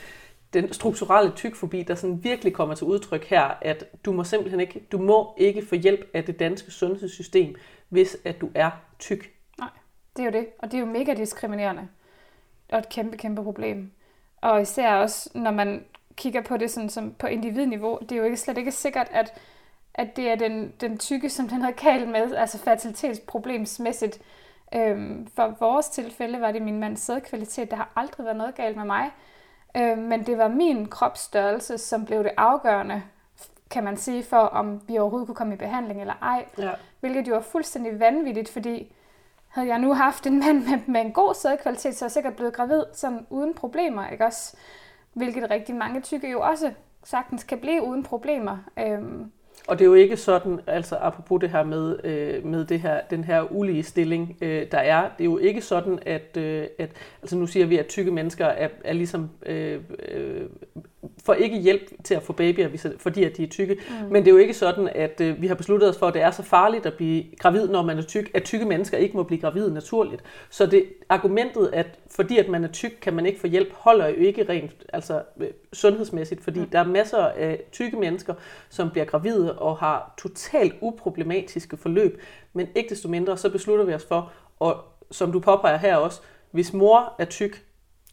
den 0.55 0.73
strukturelle 0.73 1.32
tykfobi, 1.37 1.82
der 1.82 1.94
sådan 1.94 2.25
virkelig 2.25 2.52
kommer 2.52 2.75
til 2.75 2.87
udtryk 2.87 3.25
her, 3.25 3.58
at 3.62 3.85
du 4.05 4.12
må 4.12 4.25
simpelthen 4.25 4.61
ikke, 4.61 4.81
du 4.93 4.99
må 4.99 5.35
ikke 5.37 5.67
få 5.67 5.75
hjælp 5.75 6.11
af 6.14 6.25
det 6.25 6.38
danske 6.38 6.70
sundhedssystem, 6.70 7.56
hvis 7.88 8.16
at 8.25 8.40
du 8.40 8.50
er 8.54 8.70
tyk. 8.98 9.32
Nej, 9.58 9.69
det 10.16 10.22
er 10.22 10.26
jo 10.26 10.32
det. 10.32 10.48
Og 10.58 10.70
det 10.70 10.76
er 10.76 10.81
jo 10.81 10.86
mega 10.86 11.14
diskriminerende. 11.14 11.88
Og 12.72 12.78
et 12.78 12.88
kæmpe, 12.88 13.16
kæmpe 13.16 13.42
problem. 13.42 13.92
Og 14.40 14.62
især 14.62 14.94
også, 14.94 15.31
når 15.34 15.50
man 15.50 15.84
kigger 16.16 16.42
på 16.42 16.56
det 16.56 16.70
sådan, 16.70 16.88
som 16.88 17.14
på 17.14 17.26
individniveau, 17.26 17.98
det 18.00 18.12
er 18.12 18.16
jo 18.16 18.25
ikke, 18.25 18.36
slet 18.36 18.58
ikke 18.58 18.72
sikkert, 18.72 19.08
at, 19.10 19.40
at 19.94 20.16
det 20.16 20.31
er 20.31 20.34
den, 20.34 20.72
den 20.81 20.98
tykke, 20.98 21.31
som 21.31 21.48
den 21.48 21.62
havde 21.62 21.75
galt 21.75 22.08
med, 22.08 22.34
altså 22.34 22.58
fertilitetsproblemsmæssigt. 22.58 24.19
Øhm, 24.75 25.26
for 25.34 25.56
vores 25.60 25.88
tilfælde 25.88 26.40
var 26.40 26.52
det 26.52 26.62
min 26.62 26.81
mands 26.81 27.00
sædkvalitet. 27.00 27.70
Der 27.70 27.76
har 27.76 27.92
aldrig 27.96 28.25
været 28.25 28.36
noget 28.36 28.54
galt 28.54 28.76
med 28.76 28.84
mig. 28.84 29.10
Øhm, 29.76 30.02
men 30.02 30.26
det 30.26 30.38
var 30.38 30.48
min 30.48 30.88
kropsstørrelse, 30.88 31.78
som 31.78 32.04
blev 32.04 32.25
det 32.25 32.32
afgørende 32.36 33.02
kan 33.70 33.84
man 33.84 33.96
sige, 33.96 34.22
for 34.22 34.37
om 34.37 34.81
vi 34.88 34.99
overhovedet 34.99 35.26
kunne 35.26 35.34
komme 35.34 35.55
i 35.55 35.56
behandling 35.56 36.00
eller 36.00 36.14
ej. 36.22 36.44
Ja. 36.58 36.70
Hvilket 37.00 37.28
jo 37.28 37.34
er 37.34 37.40
fuldstændig 37.40 38.00
vanvittigt, 38.00 38.49
fordi 38.49 38.93
havde 39.49 39.69
jeg 39.69 39.78
nu 39.78 39.93
haft 39.93 40.26
en 40.26 40.38
mand 40.38 40.64
med, 40.64 40.78
med 40.87 41.00
en 41.00 41.12
god 41.12 41.34
sædkvalitet, 41.34 41.96
så 41.96 42.05
er 42.05 42.06
jeg 42.06 42.12
sikkert 42.12 42.37
blevet 42.37 42.52
gravid 42.52 42.82
sådan 42.93 43.26
uden 43.31 43.55
problemer, 43.55 44.08
ikke 44.08 44.26
også? 44.26 44.56
Hvilket 45.12 45.50
rigtig 45.50 45.75
mange 45.75 46.00
tykke 46.00 46.31
jo 46.31 46.40
også 46.40 46.72
sagtens 47.05 47.44
kan 47.44 47.58
blive 47.58 47.82
uden 47.82 48.02
problemer. 48.02 48.58
Øhm, 48.78 49.31
og 49.69 49.78
det 49.78 49.84
er 49.84 49.88
jo 49.88 49.94
ikke 49.94 50.17
sådan, 50.17 50.60
altså 50.67 50.96
apropos 50.96 51.40
det 51.40 51.50
her 51.50 51.64
med, 51.64 52.05
øh, 52.05 52.46
med 52.46 52.64
det 52.64 52.81
her, 52.81 53.00
den 53.10 53.25
her 53.25 53.52
ulige 53.52 53.82
stilling, 53.82 54.37
øh, 54.40 54.67
der 54.70 54.78
er, 54.78 55.02
det 55.02 55.20
er 55.20 55.25
jo 55.25 55.38
ikke 55.38 55.60
sådan, 55.60 55.99
at, 56.06 56.37
øh, 56.37 56.67
at 56.78 56.90
altså 57.22 57.37
nu 57.37 57.46
siger 57.46 57.67
vi, 57.67 57.78
at 57.78 57.87
tykke 57.87 58.10
mennesker 58.10 58.46
er, 58.46 58.69
er 58.84 58.93
ligesom 58.93 59.31
øh, 59.46 59.81
øh, 60.08 60.46
får 61.25 61.35
ikke 61.35 61.59
hjælp 61.59 62.05
til 62.05 62.15
at 62.15 62.23
få 62.23 62.33
babyer, 62.33 62.93
fordi 62.99 63.25
at 63.25 63.37
de 63.37 63.43
er 63.43 63.49
tykke. 63.49 63.75
Mm. 63.75 64.12
Men 64.12 64.25
det 64.25 64.29
er 64.29 64.33
jo 64.33 64.39
ikke 64.39 64.55
sådan, 64.55 64.89
at 64.95 65.21
øh, 65.21 65.43
vi 65.43 65.47
har 65.47 65.55
besluttet 65.55 65.89
os 65.89 65.99
for, 65.99 66.06
at 66.06 66.15
det 66.15 66.23
er 66.23 66.31
så 66.31 66.43
farligt 66.43 66.87
at 66.87 66.95
blive 66.95 67.25
gravid, 67.39 67.69
når 67.69 67.83
man 67.83 67.99
er 67.99 68.03
tyk, 68.03 68.31
at 68.35 68.45
tykke 68.45 68.65
mennesker 68.65 68.99
ikke 68.99 69.17
må 69.17 69.23
blive 69.23 69.41
gravid 69.41 69.71
naturligt. 69.71 70.23
Så 70.51 70.67
det 70.67 70.85
argumentet, 71.09 71.71
at 71.73 71.99
fordi 72.11 72.39
at 72.39 72.49
man 72.49 72.65
er 72.65 72.69
tyk, 72.69 72.93
kan 73.03 73.15
man 73.15 73.27
ikke 73.27 73.41
få 73.41 73.47
hjælp, 73.47 73.73
holder 73.73 74.09
jo 74.09 74.15
ikke 74.15 74.49
rent 74.49 74.73
altså, 74.93 75.23
øh, 75.41 75.49
sundhedsmæssigt, 75.73 76.45
fordi 76.45 76.61
mm. 76.61 76.69
der 76.69 76.79
er 76.79 76.85
masser 76.85 77.19
af 77.19 77.61
tykke 77.73 77.97
mennesker, 77.97 78.35
som 78.69 78.91
bliver 78.91 79.05
gravide 79.05 79.59
og 79.59 79.77
har 79.77 80.15
totalt 80.19 80.75
uproblematiske 80.81 81.77
forløb. 81.77 82.21
Men 82.53 82.69
ikke 82.75 82.91
desto 82.91 83.09
mindre, 83.09 83.37
så 83.37 83.51
beslutter 83.51 83.85
vi 83.85 83.95
os 83.95 84.05
for, 84.05 84.33
og 84.61 84.77
som 85.11 85.33
du 85.33 85.41
påpeger 85.41 85.77
her 85.77 85.97
også, 85.97 86.21
hvis 86.51 86.73
mor 86.73 87.15
er 87.19 87.25
tyk, 87.25 87.65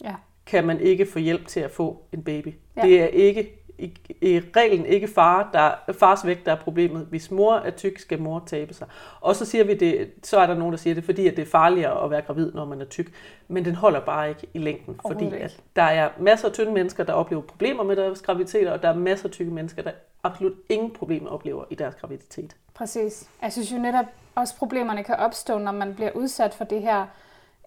ja 0.03 0.15
kan 0.51 0.67
man 0.67 0.79
ikke 0.79 1.05
få 1.05 1.19
hjælp 1.19 1.47
til 1.47 1.59
at 1.59 1.71
få 1.71 2.03
en 2.11 2.23
baby. 2.23 2.53
Ja. 2.75 2.81
Det 2.81 3.01
er 3.01 3.07
ikke 3.07 3.57
i, 3.77 3.97
i 4.21 4.41
reglen 4.55 4.85
ikke 4.85 5.07
far, 5.07 5.49
der, 5.53 5.93
fars 5.93 6.25
vægt, 6.25 6.45
der 6.45 6.51
er 6.51 6.55
problemet. 6.55 7.05
Hvis 7.09 7.31
mor 7.31 7.55
er 7.55 7.71
tyk, 7.71 7.99
skal 7.99 8.21
mor 8.21 8.43
tabe 8.45 8.73
sig. 8.73 8.87
Og 9.21 9.35
så 9.35 9.45
siger 9.45 9.63
vi 9.63 9.73
det, 9.73 10.11
så 10.23 10.39
er 10.39 10.47
der 10.47 10.55
nogen, 10.55 10.71
der 10.71 10.77
siger 10.77 10.93
det, 10.93 11.03
fordi 11.03 11.27
at 11.27 11.37
det 11.37 11.41
er 11.41 11.49
farligere 11.49 12.03
at 12.03 12.11
være 12.11 12.21
gravid, 12.21 12.51
når 12.53 12.65
man 12.65 12.81
er 12.81 12.85
tyk. 12.85 13.11
Men 13.47 13.65
den 13.65 13.75
holder 13.75 13.99
bare 13.99 14.29
ikke 14.29 14.47
i 14.53 14.59
længden, 14.59 14.99
fordi 15.07 15.25
at 15.35 15.59
der 15.75 15.83
er 15.83 16.09
masser 16.19 16.47
af 16.47 16.53
tynde 16.53 16.71
mennesker, 16.71 17.03
der 17.03 17.13
oplever 17.13 17.41
problemer 17.41 17.83
med 17.83 17.95
deres 17.95 18.21
graviditeter, 18.21 18.71
og 18.71 18.81
der 18.81 18.89
er 18.89 18.95
masser 18.95 19.25
af 19.25 19.31
tykke 19.31 19.51
mennesker, 19.51 19.81
der 19.83 19.91
absolut 20.23 20.53
ingen 20.69 20.91
problemer 20.91 21.29
oplever 21.29 21.63
i 21.69 21.75
deres 21.75 21.95
graviditet. 21.95 22.55
Præcis. 22.73 23.29
Jeg 23.41 23.53
synes 23.53 23.71
jo 23.71 23.77
netop 23.77 24.05
også, 24.35 24.55
problemerne 24.57 25.03
kan 25.03 25.15
opstå, 25.15 25.57
når 25.57 25.71
man 25.71 25.95
bliver 25.95 26.11
udsat 26.11 26.53
for 26.53 26.63
det 26.63 26.81
her 26.81 27.05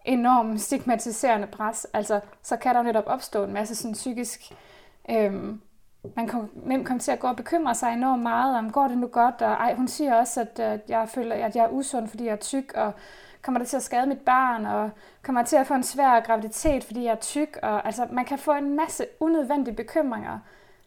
enormt 0.05 0.61
stigmatiserende 0.61 1.47
pres, 1.47 1.87
altså, 1.93 2.19
så 2.43 2.57
kan 2.57 2.75
der 2.75 2.81
netop 2.81 3.07
opstå 3.07 3.43
en 3.43 3.53
masse 3.53 3.75
sådan 3.75 3.93
psykisk... 3.93 4.51
Øhm, 5.09 5.61
man 6.15 6.27
kan 6.27 6.49
nemt 6.53 6.87
komme 6.87 6.99
til 6.99 7.11
at 7.11 7.19
gå 7.19 7.27
og 7.27 7.35
bekymre 7.35 7.75
sig 7.75 7.93
enormt 7.93 8.23
meget 8.23 8.57
om, 8.57 8.71
går 8.71 8.87
det 8.87 8.97
nu 8.97 9.07
godt? 9.07 9.41
Og 9.41 9.51
ej, 9.51 9.73
hun 9.73 9.87
siger 9.87 10.15
også, 10.15 10.41
at, 10.41 10.59
øh, 10.59 10.71
at 10.71 10.81
jeg 10.87 11.09
føler, 11.09 11.35
at 11.35 11.55
jeg 11.55 11.63
er 11.63 11.69
usund, 11.69 12.07
fordi 12.07 12.25
jeg 12.25 12.31
er 12.31 12.35
tyk, 12.35 12.73
og 12.75 12.93
kommer 13.41 13.59
det 13.59 13.67
til 13.67 13.77
at 13.77 13.83
skade 13.83 14.05
mit 14.07 14.19
barn, 14.19 14.65
og 14.65 14.89
kommer 15.23 15.43
til 15.43 15.55
at 15.55 15.67
få 15.67 15.73
en 15.73 15.83
svær 15.83 16.19
graviditet, 16.19 16.83
fordi 16.83 17.03
jeg 17.03 17.11
er 17.11 17.15
tyk. 17.15 17.59
Og, 17.63 17.85
altså, 17.85 18.07
man 18.11 18.25
kan 18.25 18.37
få 18.37 18.51
en 18.51 18.75
masse 18.75 19.05
unødvendige 19.19 19.75
bekymringer, 19.75 20.39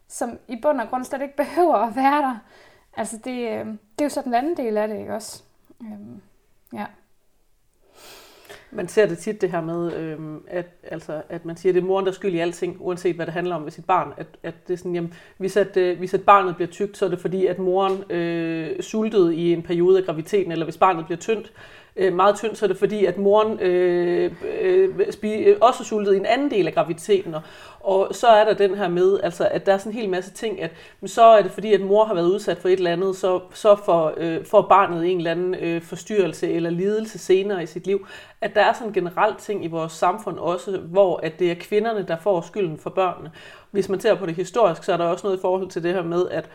som 0.08 0.38
i 0.48 0.60
bund 0.62 0.80
og 0.80 0.88
grund 0.88 1.04
slet 1.04 1.22
ikke 1.22 1.36
behøver 1.36 1.76
at 1.76 1.96
være 1.96 2.22
der. 2.22 2.36
Altså, 2.96 3.16
det, 3.16 3.50
øh, 3.50 3.66
det 3.66 4.00
er 4.00 4.04
jo 4.04 4.08
så 4.08 4.22
den 4.22 4.34
anden 4.34 4.56
del 4.56 4.76
af 4.76 4.88
det, 4.88 4.98
ikke 4.98 5.14
også? 5.14 5.42
Øhm, 5.80 6.20
ja. 6.72 6.86
Man 8.70 8.88
ser 8.88 9.06
det 9.06 9.18
tit 9.18 9.40
det 9.40 9.50
her 9.50 9.60
med, 9.60 9.96
øhm, 9.96 10.42
at, 10.46 10.66
altså, 10.82 11.22
at 11.28 11.44
man 11.44 11.56
siger, 11.56 11.70
at 11.70 11.74
det 11.74 11.82
er 11.82 11.86
moren, 11.86 12.06
der 12.06 12.12
skyld 12.12 12.34
i 12.34 12.38
alting, 12.38 12.76
uanset 12.80 13.16
hvad 13.16 13.26
det 13.26 13.34
handler 13.34 13.54
om 13.54 13.64
ved 13.64 13.70
sit 13.70 13.84
barn. 13.84 14.12
At, 14.16 14.26
at 14.42 14.54
det 14.68 14.72
er 14.72 14.78
sådan, 14.78 14.94
jamen, 14.94 15.14
hvis, 15.36 15.56
at, 15.56 15.76
øh, 15.76 15.98
hvis 15.98 16.14
at 16.14 16.22
barnet 16.22 16.56
bliver 16.56 16.68
tykt, 16.68 16.96
så 16.96 17.04
er 17.04 17.08
det 17.08 17.18
fordi, 17.18 17.46
at 17.46 17.58
moren 17.58 18.12
øh, 18.12 18.82
sultede 18.82 19.36
i 19.36 19.52
en 19.52 19.62
periode 19.62 19.98
af 19.98 20.04
graviditeten, 20.04 20.52
eller 20.52 20.64
hvis 20.64 20.76
barnet 20.76 21.04
bliver 21.04 21.18
tyndt, 21.18 21.52
øh, 21.98 22.12
meget 22.14 22.36
tyndt, 22.36 22.58
så 22.58 22.66
er 22.66 22.68
det 22.68 22.78
fordi, 22.78 23.04
at 23.04 23.18
moren 23.18 23.60
øh, 23.60 24.32
øh, 24.60 24.88
øh, 25.24 25.46
øh, 25.46 25.56
også 25.60 25.84
sultede 25.84 26.16
i 26.16 26.18
en 26.18 26.26
anden 26.26 26.50
del 26.50 26.66
af 26.66 26.74
graviditeten. 26.74 27.34
Og, 27.34 27.42
og 27.80 28.14
så 28.14 28.26
er 28.26 28.44
der 28.44 28.54
den 28.54 28.74
her 28.74 28.88
med, 28.88 29.20
altså, 29.22 29.48
at 29.50 29.66
der 29.66 29.72
er 29.72 29.78
sådan 29.78 29.92
en 29.92 29.98
hel 29.98 30.08
masse 30.08 30.30
ting, 30.30 30.62
at 30.62 30.70
men 31.00 31.08
så 31.08 31.24
er 31.24 31.42
det 31.42 31.50
fordi, 31.50 31.72
at 31.72 31.80
mor 31.80 32.04
har 32.04 32.14
været 32.14 32.26
udsat 32.26 32.58
for 32.58 32.68
et 32.68 32.72
eller 32.72 32.92
andet, 32.92 33.16
så, 33.16 33.40
så 33.54 33.76
får, 33.84 34.12
øh, 34.16 34.44
får 34.44 34.62
barnet 34.62 35.10
en 35.10 35.16
eller 35.18 35.30
anden 35.30 35.54
øh, 35.54 35.82
forstyrrelse 35.82 36.52
eller 36.52 36.70
lidelse 36.70 37.18
senere 37.18 37.62
i 37.62 37.66
sit 37.66 37.86
liv. 37.86 38.06
At 38.40 38.54
der 38.54 38.60
er 38.60 38.72
sådan 38.72 38.88
en 38.88 38.94
generel 38.94 39.34
ting 39.38 39.64
i 39.64 39.68
vores 39.68 39.92
samfund 39.92 40.38
også, 40.38 40.78
hvor 40.78 41.20
at 41.22 41.38
det 41.38 41.50
er 41.50 41.54
kvinderne, 41.60 42.04
der 42.08 42.16
får 42.22 42.40
skylden 42.40 42.78
for 42.78 42.90
børnene. 42.90 43.30
Hvis 43.70 43.88
man 43.88 44.00
ser 44.00 44.14
på 44.14 44.26
det 44.26 44.34
historisk, 44.34 44.84
så 44.84 44.92
er 44.92 44.96
der 44.96 45.04
også 45.04 45.26
noget 45.26 45.38
i 45.38 45.40
forhold 45.40 45.68
til 45.68 45.82
det 45.82 45.94
her 45.94 46.02
med, 46.02 46.28
at 46.30 46.50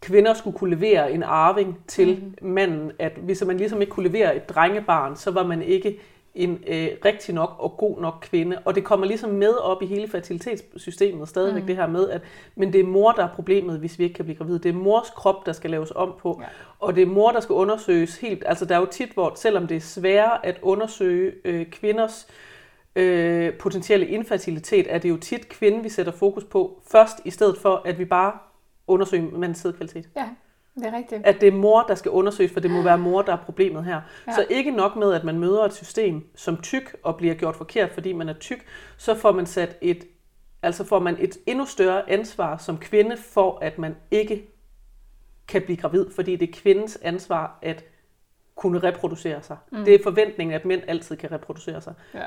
kvinder 0.00 0.34
skulle 0.34 0.58
kunne 0.58 0.74
levere 0.74 1.12
en 1.12 1.22
arving 1.22 1.78
til 1.86 2.34
mm. 2.40 2.48
manden, 2.48 2.92
at 2.98 3.12
hvis 3.12 3.44
man 3.44 3.56
ligesom 3.56 3.80
ikke 3.80 3.90
kunne 3.90 4.08
levere 4.08 4.36
et 4.36 4.48
drengebarn, 4.48 5.16
så 5.16 5.30
var 5.30 5.42
man 5.42 5.62
ikke 5.62 5.98
en 6.34 6.64
øh, 6.66 6.88
rigtig 7.04 7.34
nok 7.34 7.56
og 7.58 7.76
god 7.76 8.00
nok 8.00 8.18
kvinde. 8.22 8.58
Og 8.64 8.74
det 8.74 8.84
kommer 8.84 9.06
ligesom 9.06 9.30
med 9.30 9.54
op 9.54 9.82
i 9.82 9.86
hele 9.86 10.08
fertilitetssystemet 10.08 11.28
stadigvæk, 11.28 11.62
mm. 11.62 11.66
det 11.66 11.76
her 11.76 11.86
med, 11.86 12.10
at 12.10 12.22
men 12.54 12.72
det 12.72 12.80
er 12.80 12.84
mor, 12.84 13.12
der 13.12 13.24
er 13.24 13.34
problemet, 13.34 13.78
hvis 13.78 13.98
vi 13.98 14.04
ikke 14.04 14.14
kan 14.14 14.24
blive 14.24 14.38
gravide. 14.38 14.58
Det 14.58 14.68
er 14.68 14.72
mors 14.72 15.10
krop, 15.10 15.46
der 15.46 15.52
skal 15.52 15.70
laves 15.70 15.92
om 15.96 16.14
på. 16.18 16.38
Ja. 16.42 16.46
Og 16.78 16.94
det 16.94 17.02
er 17.02 17.06
mor, 17.06 17.32
der 17.32 17.40
skal 17.40 17.52
undersøges 17.52 18.18
helt. 18.18 18.42
Altså 18.46 18.64
der 18.64 18.74
er 18.74 18.80
jo 18.80 18.86
tit, 18.86 19.10
hvor 19.10 19.32
selvom 19.36 19.66
det 19.66 19.76
er 19.76 19.80
sværere 19.80 20.46
at 20.46 20.58
undersøge 20.62 21.32
øh, 21.44 21.66
kvinders 21.66 22.28
øh, 22.96 23.52
potentielle 23.52 24.06
infertilitet, 24.06 24.86
er 24.88 24.98
det 24.98 25.08
jo 25.08 25.16
tit 25.16 25.48
kvinden, 25.48 25.84
vi 25.84 25.88
sætter 25.88 26.12
fokus 26.12 26.44
på 26.44 26.82
først, 26.90 27.20
i 27.24 27.30
stedet 27.30 27.58
for, 27.58 27.82
at 27.84 27.98
vi 27.98 28.04
bare 28.04 28.32
undersøger 28.88 29.38
mandens 29.38 29.58
sædkvalitet. 29.58 30.08
Ja. 30.16 30.28
Det 30.74 30.86
er 30.86 30.96
rigtigt. 30.96 31.26
At 31.26 31.40
det 31.40 31.46
er 31.46 31.52
mor, 31.52 31.82
der 31.82 31.94
skal 31.94 32.10
undersøges, 32.10 32.52
for 32.52 32.60
det 32.60 32.70
må 32.70 32.82
være 32.82 32.98
mor, 32.98 33.22
der 33.22 33.32
er 33.32 33.36
problemet 33.36 33.84
her. 33.84 34.00
Ja. 34.26 34.32
Så 34.32 34.46
ikke 34.50 34.70
nok 34.70 34.96
med, 34.96 35.12
at 35.12 35.24
man 35.24 35.38
møder 35.38 35.64
et 35.64 35.74
system 35.74 36.30
som 36.34 36.56
tyk 36.56 36.96
og 37.02 37.16
bliver 37.16 37.34
gjort 37.34 37.56
forkert, 37.56 37.90
fordi 37.92 38.12
man 38.12 38.28
er 38.28 38.32
tyk, 38.32 38.66
så 38.96 39.14
får 39.14 39.32
man 39.32 39.46
sat 39.46 39.76
et, 39.80 40.04
altså 40.62 40.84
får 40.84 40.98
man 40.98 41.16
et 41.18 41.38
endnu 41.46 41.66
større 41.66 42.10
ansvar 42.10 42.56
som 42.56 42.78
kvinde 42.78 43.16
for, 43.16 43.58
at 43.62 43.78
man 43.78 43.96
ikke 44.10 44.48
kan 45.48 45.62
blive 45.62 45.76
gravid, 45.76 46.10
fordi 46.10 46.36
det 46.36 46.48
er 46.48 46.52
kvindens 46.52 46.98
ansvar 47.02 47.58
at 47.62 47.84
kunne 48.54 48.78
reproducere 48.78 49.42
sig. 49.42 49.56
Mm. 49.72 49.84
Det 49.84 49.94
er 49.94 49.98
forventningen, 50.02 50.54
at 50.54 50.64
mænd 50.64 50.82
altid 50.88 51.16
kan 51.16 51.32
reproducere 51.32 51.80
sig. 51.80 51.94
Ja. 52.14 52.24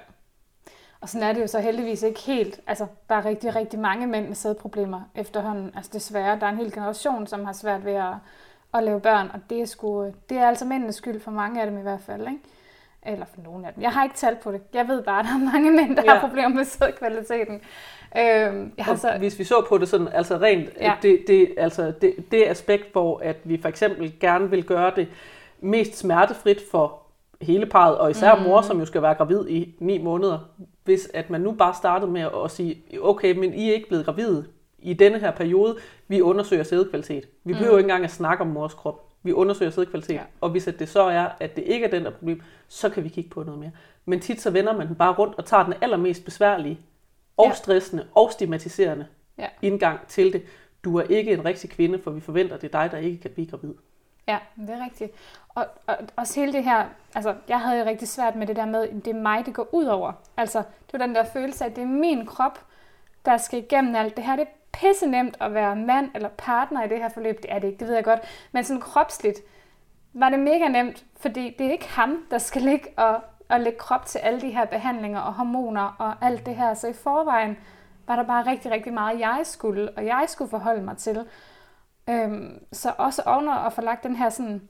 Og 1.02 1.10
sådan 1.10 1.30
er 1.30 1.34
det 1.34 1.42
jo 1.42 1.48
så 1.48 1.60
heldigvis 1.60 2.04
ikke 2.04 2.20
helt. 2.20 2.60
Altså, 2.68 2.88
der 3.10 3.16
er 3.16 3.26
rigtig, 3.26 3.56
rigtig 3.56 3.80
mange 3.80 4.08
mænd 4.08 4.28
med 4.28 4.36
sædproblemer 4.36 5.02
efterhånden. 5.16 5.72
Altså 5.76 5.92
desværre, 5.94 6.40
der 6.40 6.46
er 6.46 6.50
en 6.50 6.58
hel 6.58 6.72
generation, 6.72 7.28
som 7.28 7.46
har 7.46 7.54
svært 7.54 7.86
ved 7.86 7.94
at, 7.94 8.14
at 8.74 8.84
lave 8.84 9.00
børn, 9.00 9.30
og 9.34 9.40
det 9.50 9.62
er, 9.62 9.66
sgu, 9.66 10.12
det 10.30 10.38
er 10.38 10.48
altså 10.48 10.66
mændenes 10.66 10.96
skyld 10.96 11.20
for 11.20 11.32
mange 11.32 11.62
af 11.62 11.68
dem 11.68 11.78
i 11.78 11.82
hvert 11.82 12.02
fald, 12.06 12.22
ikke? 12.22 12.40
Eller 13.04 13.26
for 13.26 13.42
nogle 13.42 13.68
af 13.68 13.74
dem. 13.74 13.84
Jeg 13.84 13.92
har 13.92 14.04
ikke 14.04 14.16
talt 14.16 14.40
på 14.40 14.52
det. 14.52 14.62
Jeg 14.74 14.88
ved 14.88 15.04
bare, 15.04 15.20
at 15.20 15.26
der 15.30 15.34
er 15.34 15.52
mange 15.52 15.72
mænd, 15.72 15.96
der 15.96 16.04
ja. 16.06 16.14
har 16.14 16.28
problemer 16.28 16.50
med 16.50 16.66
sædkvaliteten. 16.66 17.62
Øhm, 18.18 18.74
jeg 18.78 18.86
har 18.86 18.96
så... 18.96 19.18
Hvis 19.18 19.40
vi 19.40 19.44
så 19.44 19.66
på 19.70 19.78
det 19.78 19.90
sådan, 19.90 20.08
altså 20.08 20.38
rent, 20.38 20.70
ja. 20.80 20.94
det, 21.02 21.24
det, 21.28 21.54
altså 21.58 21.94
det, 22.02 22.32
det 22.32 22.48
aspekt, 22.48 22.92
hvor 22.92 23.20
at 23.24 23.38
vi 23.44 23.62
for 23.62 23.70
eksempel 23.70 24.20
gerne 24.20 24.50
vil 24.50 24.64
gøre 24.64 24.92
det 24.96 25.08
mest 25.62 25.98
smertefrit 25.98 26.62
for 26.72 27.01
hele 27.42 27.66
parret, 27.66 27.98
og 27.98 28.12
især 28.12 28.36
mm. 28.36 28.42
mor, 28.42 28.62
som 28.62 28.80
jo 28.80 28.86
skal 28.86 29.02
være 29.02 29.14
gravid 29.14 29.48
i 29.48 29.76
ni 29.80 29.98
måneder, 29.98 30.40
hvis 30.84 31.10
at 31.14 31.30
man 31.30 31.42
nu 31.42 31.52
bare 31.52 31.74
startede 31.74 32.12
med 32.12 32.28
at 32.44 32.52
sige, 32.52 32.84
okay, 33.02 33.38
men 33.38 33.54
I 33.54 33.70
er 33.70 33.74
ikke 33.74 33.88
blevet 33.88 34.06
gravide 34.06 34.46
i 34.80 34.94
denne 34.94 35.20
her 35.20 35.32
periode, 35.32 35.78
vi 36.08 36.22
undersøger 36.22 36.64
sædkvalitet. 36.64 37.28
Vi 37.44 37.54
behøver 37.54 37.72
mm. 37.72 37.78
ikke 37.78 37.86
engang 37.86 38.04
at 38.04 38.12
snakke 38.12 38.42
om 38.42 38.48
mors 38.48 38.74
krop. 38.74 39.08
Vi 39.24 39.34
undersøger 39.34 39.72
sædkvalitet, 39.72 40.14
ja. 40.14 40.22
og 40.42 40.50
hvis 40.50 40.68
at 40.68 40.80
det 40.80 40.90
så 40.90 41.04
er, 41.04 41.28
at 41.40 41.56
det 41.56 41.64
ikke 41.64 41.86
er 41.86 41.90
den 41.90 42.06
der 42.06 42.12
problem, 42.12 42.42
så 42.68 42.90
kan 42.90 43.04
vi 43.04 43.10
kigge 43.10 43.30
på 43.30 43.44
noget 43.44 43.60
mere. 43.60 43.72
Men 44.06 44.20
tit 44.20 44.42
så 44.42 44.52
vender 44.52 44.78
man 44.78 44.88
den 44.88 44.96
bare 44.96 45.14
rundt 45.14 45.36
og 45.38 45.46
tager 45.46 45.64
den 45.64 45.74
allermest 45.82 46.26
besværlige, 46.26 46.80
og 47.38 47.48
ja. 47.48 47.54
stressende, 47.54 48.06
og 48.16 48.32
stigmatiserende 48.32 49.06
ja. 49.38 49.48
indgang 49.62 50.00
til 50.08 50.34
det. 50.34 50.44
Du 50.84 50.98
er 50.98 51.04
ikke 51.04 51.32
en 51.32 51.46
rigtig 51.46 51.70
kvinde, 51.70 52.00
for 52.00 52.12
vi 52.12 52.20
forventer, 52.20 52.56
at 52.56 52.62
det 52.62 52.76
er 52.76 52.82
dig, 52.82 52.92
der 52.92 52.98
ikke 52.98 53.22
kan 53.22 53.32
blive 53.32 53.48
gravid. 53.48 53.74
Ja, 54.32 54.38
det 54.56 54.70
er 54.70 54.84
rigtigt. 54.84 55.12
Og, 55.50 55.66
og 55.88 55.96
også 56.16 56.40
hele 56.40 56.54
det 56.54 56.64
her, 56.64 56.86
altså 57.16 57.36
jeg 57.48 57.60
havde 57.60 57.80
jo 57.80 57.86
rigtig 57.86 58.08
svært 58.08 58.36
med 58.36 58.48
det 58.48 58.56
der 58.56 58.66
med, 58.66 59.02
det 59.02 59.16
er 59.16 59.22
mig, 59.22 59.46
det 59.46 59.54
går 59.54 59.68
ud 59.72 59.86
over. 59.86 60.12
Altså, 60.38 60.58
det 60.60 61.00
var 61.00 61.06
den 61.06 61.16
der 61.16 61.24
følelse 61.24 61.64
af, 61.66 61.70
at 61.70 61.76
det 61.76 61.82
er 61.82 61.88
min 61.88 62.26
krop, 62.26 62.60
der 63.26 63.38
skal 63.38 63.60
igennem 63.60 63.96
alt 63.96 64.18
det 64.18 64.24
her. 64.24 64.36
Det 64.36 64.42
er 64.42 64.52
pisse 64.74 65.08
nemt 65.08 65.38
at 65.40 65.54
være 65.54 65.76
mand 65.76 66.10
eller 66.16 66.30
partner 66.30 66.84
i 66.84 66.88
det 66.88 66.98
her 66.98 67.10
forløb. 67.10 67.42
Det 67.42 67.54
er 67.54 67.60
det 67.60 67.68
ikke, 67.68 67.80
det 67.80 67.88
ved 67.88 67.96
jeg 67.96 68.04
godt. 68.04 68.20
Men 68.52 68.64
sådan 68.64 68.82
kropsligt 68.82 69.40
var 70.14 70.30
det 70.30 70.40
mega 70.40 70.68
nemt, 70.68 71.06
fordi 71.20 71.56
det 71.60 71.68
er 71.68 71.72
ikke 71.72 71.90
ham, 71.90 72.26
der 72.32 72.38
skal 72.38 72.62
ligge 72.62 72.88
og, 72.98 73.22
og 73.50 73.60
lægge 73.60 73.80
krop 73.80 74.06
til 74.06 74.20
alle 74.20 74.42
de 74.42 74.50
her 74.50 74.66
behandlinger 74.66 75.20
og 75.20 75.34
hormoner 75.34 75.96
og 76.00 76.14
alt 76.22 76.46
det 76.46 76.56
her. 76.56 76.74
Så 76.74 76.88
i 76.88 76.94
forvejen 76.94 77.58
var 78.08 78.16
der 78.16 78.24
bare 78.24 78.52
rigtig, 78.52 78.72
rigtig 78.72 78.94
meget, 78.94 79.20
jeg 79.20 79.40
skulle, 79.44 79.92
og 79.98 80.06
jeg 80.06 80.26
skulle 80.28 80.50
forholde 80.50 80.84
mig 80.84 80.98
til. 80.98 81.26
Øhm, 82.12 82.66
så 82.72 82.94
også 82.98 83.22
ovner 83.26 83.54
at 83.54 83.74
få 83.74 83.82
lagt 83.82 84.04
den 84.04 84.16
her 84.16 84.30
sådan, 84.30 84.62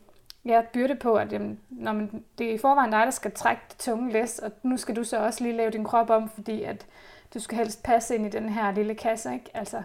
ja, 0.45 0.61
byrde 0.73 0.95
på, 0.95 1.15
at 1.15 1.33
jamen, 1.33 1.59
når 1.69 1.93
man, 1.93 2.23
det 2.37 2.49
er 2.49 2.53
i 2.53 2.57
forvejen 2.57 2.91
dig, 2.91 3.05
der 3.05 3.11
skal 3.11 3.31
trække 3.31 3.61
det 3.69 3.77
tunge 3.77 4.11
læs, 4.11 4.39
og 4.39 4.51
nu 4.63 4.77
skal 4.77 4.95
du 4.95 5.03
så 5.03 5.17
også 5.17 5.43
lige 5.43 5.57
lave 5.57 5.71
din 5.71 5.83
krop 5.83 6.09
om, 6.09 6.29
fordi 6.29 6.63
at 6.63 6.85
du 7.33 7.39
skal 7.39 7.57
helst 7.57 7.83
passe 7.83 8.15
ind 8.15 8.25
i 8.25 8.29
den 8.29 8.49
her 8.49 8.71
lille 8.71 8.95
kasse, 8.95 9.33
ikke? 9.33 9.49
Altså, 9.53 9.83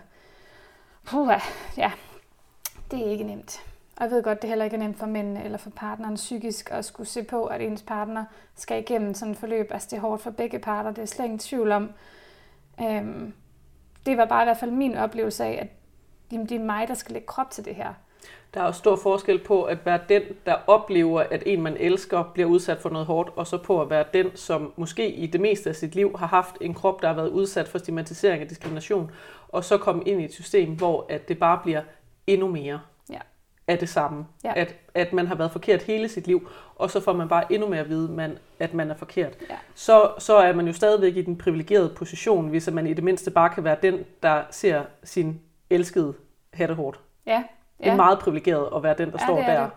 puh, 1.04 1.32
ja, 1.76 1.92
det 2.90 3.06
er 3.06 3.10
ikke 3.10 3.24
nemt. 3.24 3.60
Og 3.96 4.04
jeg 4.04 4.10
ved 4.10 4.22
godt, 4.22 4.42
det 4.42 4.48
heller 4.48 4.64
ikke 4.64 4.76
er 4.76 4.80
nemt 4.80 4.98
for 4.98 5.06
mændene 5.06 5.44
eller 5.44 5.58
for 5.58 5.70
partneren 5.70 6.14
psykisk 6.14 6.70
at 6.70 6.84
skulle 6.84 7.08
se 7.08 7.22
på, 7.22 7.44
at 7.44 7.60
ens 7.60 7.82
partner 7.82 8.24
skal 8.54 8.78
igennem 8.78 9.14
sådan 9.14 9.32
et 9.32 9.38
forløb. 9.38 9.70
Altså 9.70 9.88
det 9.90 9.96
er 9.96 10.00
hårdt 10.00 10.22
for 10.22 10.30
begge 10.30 10.58
parter, 10.58 10.90
det 10.90 11.02
er 11.02 11.06
slet 11.06 11.24
ingen 11.24 11.38
tvivl 11.38 11.72
om. 11.72 11.90
Øhm, 12.80 13.34
det 14.06 14.16
var 14.16 14.24
bare 14.24 14.42
i 14.42 14.46
hvert 14.46 14.56
fald 14.56 14.70
min 14.70 14.96
oplevelse 14.96 15.44
af, 15.44 15.58
at 15.62 15.68
jamen, 16.32 16.48
det 16.48 16.54
er 16.54 16.64
mig, 16.64 16.88
der 16.88 16.94
skal 16.94 17.12
lægge 17.12 17.26
krop 17.26 17.50
til 17.50 17.64
det 17.64 17.74
her. 17.74 17.92
Der 18.54 18.60
er 18.60 18.64
også 18.64 18.78
stor 18.78 18.96
forskel 18.96 19.38
på 19.38 19.64
at 19.64 19.86
være 19.86 20.00
den, 20.08 20.22
der 20.46 20.54
oplever, 20.66 21.20
at 21.20 21.42
en, 21.46 21.62
man 21.62 21.76
elsker, 21.76 22.22
bliver 22.34 22.48
udsat 22.48 22.78
for 22.78 22.90
noget 22.90 23.06
hårdt, 23.06 23.30
og 23.36 23.46
så 23.46 23.58
på 23.58 23.82
at 23.82 23.90
være 23.90 24.04
den, 24.14 24.36
som 24.36 24.72
måske 24.76 25.10
i 25.12 25.26
det 25.26 25.40
meste 25.40 25.68
af 25.68 25.76
sit 25.76 25.94
liv 25.94 26.16
har 26.18 26.26
haft 26.26 26.56
en 26.60 26.74
krop, 26.74 27.02
der 27.02 27.08
har 27.08 27.14
været 27.14 27.28
udsat 27.28 27.68
for 27.68 27.78
stigmatisering 27.78 28.42
og 28.42 28.50
diskrimination, 28.50 29.10
og 29.48 29.64
så 29.64 29.78
komme 29.78 30.02
ind 30.04 30.20
i 30.20 30.24
et 30.24 30.32
system, 30.32 30.76
hvor 30.76 31.06
at 31.08 31.28
det 31.28 31.38
bare 31.38 31.60
bliver 31.62 31.82
endnu 32.26 32.48
mere 32.48 32.80
ja. 33.10 33.18
af 33.66 33.78
det 33.78 33.88
samme. 33.88 34.26
Ja. 34.44 34.52
At, 34.56 34.74
at 34.94 35.12
man 35.12 35.26
har 35.26 35.34
været 35.34 35.52
forkert 35.52 35.82
hele 35.82 36.08
sit 36.08 36.26
liv, 36.26 36.48
og 36.76 36.90
så 36.90 37.00
får 37.00 37.12
man 37.12 37.28
bare 37.28 37.52
endnu 37.52 37.68
mere 37.68 37.80
at 37.80 37.88
vide, 37.88 38.12
man, 38.12 38.38
at 38.58 38.74
man 38.74 38.90
er 38.90 38.96
forkert. 38.96 39.36
Ja. 39.50 39.56
Så, 39.74 40.10
så 40.18 40.36
er 40.36 40.52
man 40.52 40.66
jo 40.66 40.72
stadigvæk 40.72 41.16
i 41.16 41.22
den 41.22 41.38
privilegerede 41.38 41.94
position, 41.96 42.48
hvis 42.48 42.70
man 42.70 42.86
i 42.86 42.94
det 42.94 43.04
mindste 43.04 43.30
bare 43.30 43.50
kan 43.50 43.64
være 43.64 43.76
den, 43.82 44.04
der 44.22 44.42
ser 44.50 44.82
sin 45.04 45.40
elskede 45.70 46.14
hættehårdt. 46.54 47.00
Ja. 47.26 47.32
ja. 47.32 47.42
Det 47.84 47.92
er 47.92 47.96
meget 47.96 48.18
privilegeret 48.18 48.68
at 48.76 48.82
være 48.82 48.94
den, 48.98 49.10
der 49.10 49.16
ja, 49.20 49.26
står 49.26 49.36
der. 49.36 49.62
Det. 49.62 49.70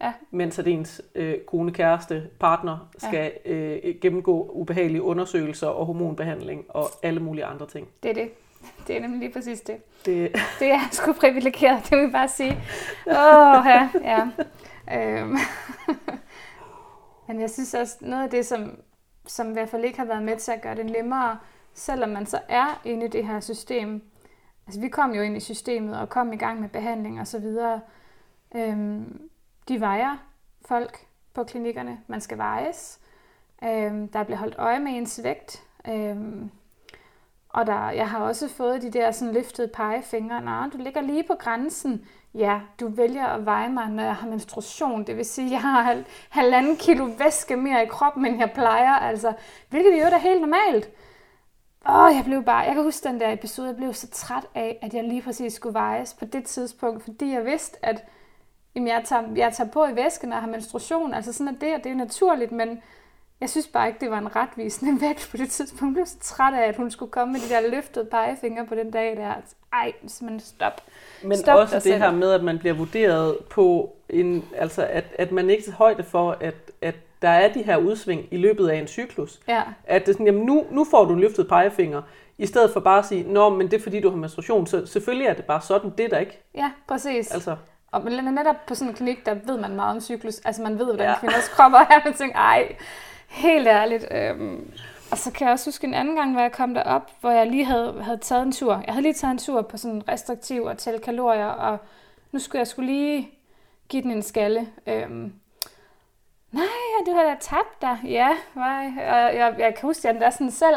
Ja. 0.00 0.12
Mens 0.30 0.58
at 0.58 0.66
ens 0.66 1.02
øh, 1.14 1.38
kone, 1.46 1.72
kæreste, 1.72 2.30
partner 2.40 2.88
skal 2.98 3.32
ja. 3.44 3.52
øh, 3.52 3.94
gennemgå 4.00 4.50
ubehagelige 4.52 5.02
undersøgelser 5.02 5.66
og 5.66 5.86
hormonbehandling 5.86 6.64
og 6.68 6.84
alle 7.02 7.20
mulige 7.20 7.44
andre 7.44 7.66
ting. 7.66 7.88
Det 8.02 8.10
er 8.10 8.14
det. 8.14 8.30
Det 8.86 8.96
er 8.96 9.00
nemlig 9.00 9.20
lige 9.20 9.32
præcis 9.32 9.60
det. 9.60 9.76
Det, 10.06 10.32
det 10.60 10.70
er 10.70 10.80
sgu 10.90 11.12
privilegeret, 11.12 11.82
det 11.82 11.90
vil 11.90 12.02
jeg 12.02 12.12
bare 12.12 12.28
sige. 12.28 12.50
Åh, 13.06 13.58
oh, 13.58 13.66
ja. 13.66 13.88
ja. 14.02 14.28
Øhm. 15.20 15.36
Men 17.28 17.40
jeg 17.40 17.50
synes 17.50 17.74
også, 17.74 17.96
noget 18.00 18.24
af 18.24 18.30
det, 18.30 18.46
som, 18.46 18.78
som 19.26 19.50
i 19.50 19.52
hvert 19.52 19.68
fald 19.68 19.84
ikke 19.84 19.98
har 19.98 20.06
været 20.06 20.22
med 20.22 20.36
til 20.36 20.52
at 20.52 20.62
gøre 20.62 20.74
det 20.74 20.86
nemmere, 20.86 21.38
selvom 21.74 22.10
man 22.10 22.26
så 22.26 22.38
er 22.48 22.80
inde 22.84 23.06
i 23.06 23.08
det 23.08 23.26
her 23.26 23.40
system, 23.40 24.02
altså 24.66 24.80
vi 24.80 24.88
kom 24.88 25.14
jo 25.14 25.22
ind 25.22 25.36
i 25.36 25.40
systemet 25.40 25.98
og 25.98 26.08
kom 26.08 26.32
i 26.32 26.36
gang 26.36 26.60
med 26.60 26.68
behandling 26.68 27.20
og 27.20 27.26
så 27.26 27.38
videre. 27.38 27.80
Øhm, 28.54 29.30
de 29.68 29.80
vejer 29.80 30.16
folk 30.64 31.06
på 31.34 31.44
klinikkerne. 31.44 32.00
Man 32.06 32.20
skal 32.20 32.38
vejes. 32.38 33.00
Øhm, 33.64 34.08
der 34.08 34.22
bliver 34.22 34.38
holdt 34.38 34.54
øje 34.58 34.80
med 34.80 34.92
ens 34.96 35.20
vægt. 35.22 35.62
Øhm, 35.88 36.50
og 37.48 37.66
der, 37.66 37.90
jeg 37.90 38.10
har 38.10 38.18
også 38.18 38.48
fået 38.48 38.82
de 38.82 38.90
der 38.90 39.10
sådan 39.10 39.34
løftede 39.34 39.68
pegefingre. 39.68 40.40
Nej, 40.40 40.68
du 40.72 40.78
ligger 40.78 41.00
lige 41.00 41.22
på 41.22 41.34
grænsen. 41.34 42.06
Ja, 42.34 42.60
du 42.80 42.88
vælger 42.88 43.26
at 43.26 43.46
veje 43.46 43.68
mig, 43.68 43.88
når 43.88 44.02
jeg 44.02 44.14
har 44.14 44.28
menstruation. 44.28 45.06
Det 45.06 45.16
vil 45.16 45.24
sige, 45.24 45.46
at 45.46 45.52
jeg 45.52 45.60
har 45.60 46.02
halvanden 46.28 46.76
kilo 46.76 47.10
væske 47.18 47.56
mere 47.56 47.82
i 47.82 47.86
kroppen, 47.86 48.26
end 48.26 48.38
jeg 48.38 48.50
plejer. 48.54 48.92
Altså, 48.92 49.32
hvilket 49.70 49.90
jo 49.90 50.04
er 50.04 50.18
helt 50.18 50.40
normalt. 50.40 50.90
Åh, 51.88 52.16
jeg 52.16 52.22
blev 52.24 52.44
bare, 52.44 52.58
jeg 52.58 52.74
kan 52.74 52.82
huske 52.82 53.08
den 53.08 53.20
der 53.20 53.32
episode, 53.32 53.68
jeg 53.68 53.76
blev 53.76 53.94
så 53.94 54.10
træt 54.10 54.46
af, 54.54 54.78
at 54.82 54.94
jeg 54.94 55.04
lige 55.04 55.22
præcis 55.22 55.52
skulle 55.52 55.74
vejes 55.74 56.14
på 56.14 56.24
det 56.24 56.44
tidspunkt, 56.44 57.04
fordi 57.04 57.32
jeg 57.32 57.44
vidste, 57.44 57.86
at 57.86 58.04
jamen, 58.74 58.88
jeg, 58.88 59.02
tager, 59.04 59.22
jeg 59.36 59.52
tager 59.52 59.70
på 59.70 59.86
i 59.86 59.96
væsken, 59.96 60.32
jeg 60.32 60.40
har 60.40 60.46
menstruation, 60.48 61.14
altså 61.14 61.32
sådan 61.32 61.54
er 61.54 61.58
det, 61.58 61.74
og 61.74 61.84
det 61.84 61.92
er 61.92 61.96
naturligt, 61.96 62.52
men 62.52 62.82
jeg 63.40 63.50
synes 63.50 63.66
bare 63.66 63.88
ikke, 63.88 64.00
det 64.00 64.10
var 64.10 64.18
en 64.18 64.36
retvisende 64.36 65.00
vægt 65.06 65.28
på 65.30 65.36
det 65.36 65.50
tidspunkt. 65.50 65.90
Jeg 65.90 65.94
blev 65.94 66.06
så 66.06 66.18
træt 66.20 66.54
af, 66.54 66.68
at 66.68 66.76
hun 66.76 66.90
skulle 66.90 67.12
komme 67.12 67.32
med 67.32 67.40
de 67.40 67.48
der 67.48 67.70
løftede 67.70 68.04
pegefingre 68.04 68.66
på 68.66 68.74
den 68.74 68.90
dag 68.90 69.16
der. 69.16 69.34
Ej, 69.72 69.92
simpelthen 70.06 70.40
stop. 70.40 70.80
Men 71.22 71.36
stop 71.36 71.58
også 71.58 71.74
det 71.74 71.82
selv. 71.82 71.98
her 71.98 72.12
med, 72.12 72.30
at 72.32 72.44
man 72.44 72.58
bliver 72.58 72.74
vurderet 72.74 73.38
på, 73.50 73.96
en, 74.08 74.44
altså 74.56 74.86
at, 74.86 75.04
at 75.18 75.32
man 75.32 75.50
ikke 75.50 75.64
tager 75.64 75.76
højde 75.76 76.02
for, 76.02 76.36
at 76.40 76.63
der 77.24 77.30
er 77.30 77.52
de 77.52 77.62
her 77.62 77.76
udsving 77.76 78.26
i 78.30 78.36
løbet 78.36 78.68
af 78.68 78.76
en 78.76 78.86
cyklus. 78.86 79.40
Ja. 79.48 79.62
At 79.84 80.02
det 80.02 80.08
er 80.08 80.12
sådan, 80.12 80.26
jamen 80.26 80.42
nu, 80.42 80.66
nu 80.70 80.84
får 80.90 81.04
du 81.04 81.14
løftet 81.14 81.48
pegefinger, 81.48 82.02
i 82.38 82.46
stedet 82.46 82.70
for 82.72 82.80
bare 82.80 82.98
at 82.98 83.06
sige, 83.06 83.32
nå, 83.32 83.48
men 83.48 83.70
det 83.70 83.78
er 83.78 83.82
fordi, 83.82 84.00
du 84.00 84.10
har 84.10 84.16
menstruation, 84.16 84.66
så 84.66 84.86
selvfølgelig 84.86 85.26
er 85.26 85.34
det 85.34 85.44
bare 85.44 85.60
sådan, 85.60 85.90
det 85.98 86.04
er 86.04 86.08
der 86.08 86.18
ikke. 86.18 86.42
Ja, 86.54 86.70
præcis. 86.88 87.30
Altså. 87.34 87.56
Og 87.92 88.04
netop 88.04 88.56
på 88.66 88.74
sådan 88.74 88.88
en 88.88 88.94
klinik, 88.94 89.26
der 89.26 89.34
ved 89.34 89.58
man 89.58 89.76
meget 89.76 89.94
om 89.94 90.00
cyklus. 90.00 90.38
Altså 90.44 90.62
man 90.62 90.78
ved, 90.78 90.86
hvordan 90.86 91.08
ja. 91.08 91.18
kvinders 91.18 91.48
kropper 91.48 91.78
er. 91.78 92.00
Man 92.04 92.14
tænker, 92.14 92.36
ej, 92.36 92.76
helt 93.28 93.66
ærligt. 93.66 94.06
Øhm. 94.10 94.72
Og 95.10 95.18
så 95.18 95.32
kan 95.32 95.44
jeg 95.44 95.52
også 95.52 95.66
huske 95.66 95.86
en 95.86 95.94
anden 95.94 96.16
gang, 96.16 96.32
hvor 96.32 96.40
jeg 96.40 96.52
kom 96.52 96.74
derop, 96.74 97.10
hvor 97.20 97.30
jeg 97.30 97.46
lige 97.46 97.64
havde, 97.64 98.02
havde 98.02 98.18
taget 98.18 98.42
en 98.42 98.52
tur. 98.52 98.82
Jeg 98.86 98.94
havde 98.94 99.02
lige 99.02 99.14
taget 99.14 99.32
en 99.32 99.38
tur 99.38 99.62
på 99.62 99.76
sådan 99.76 100.08
restriktiv 100.08 100.62
og 100.62 100.78
tælle 100.78 101.00
kalorier, 101.00 101.46
og 101.46 101.78
nu 102.32 102.38
skulle 102.38 102.58
jeg 102.58 102.66
skulle 102.66 102.92
lige 102.92 103.30
give 103.88 104.02
den 104.02 104.10
en 104.10 104.22
skalle. 104.22 104.68
Øhm. 104.86 105.32
Nej, 106.52 106.64
du 107.06 107.12
har 107.12 107.22
da 107.22 107.36
tabt 107.40 107.82
dig. 107.82 107.98
Ja, 108.04 108.28
nej. 108.54 108.86
og 108.86 109.36
jeg, 109.36 109.54
jeg 109.58 109.74
kan 109.74 109.82
huske, 109.82 110.08
at 110.08 110.20
jeg 110.20 110.32
sådan 110.32 110.50
selv 110.50 110.76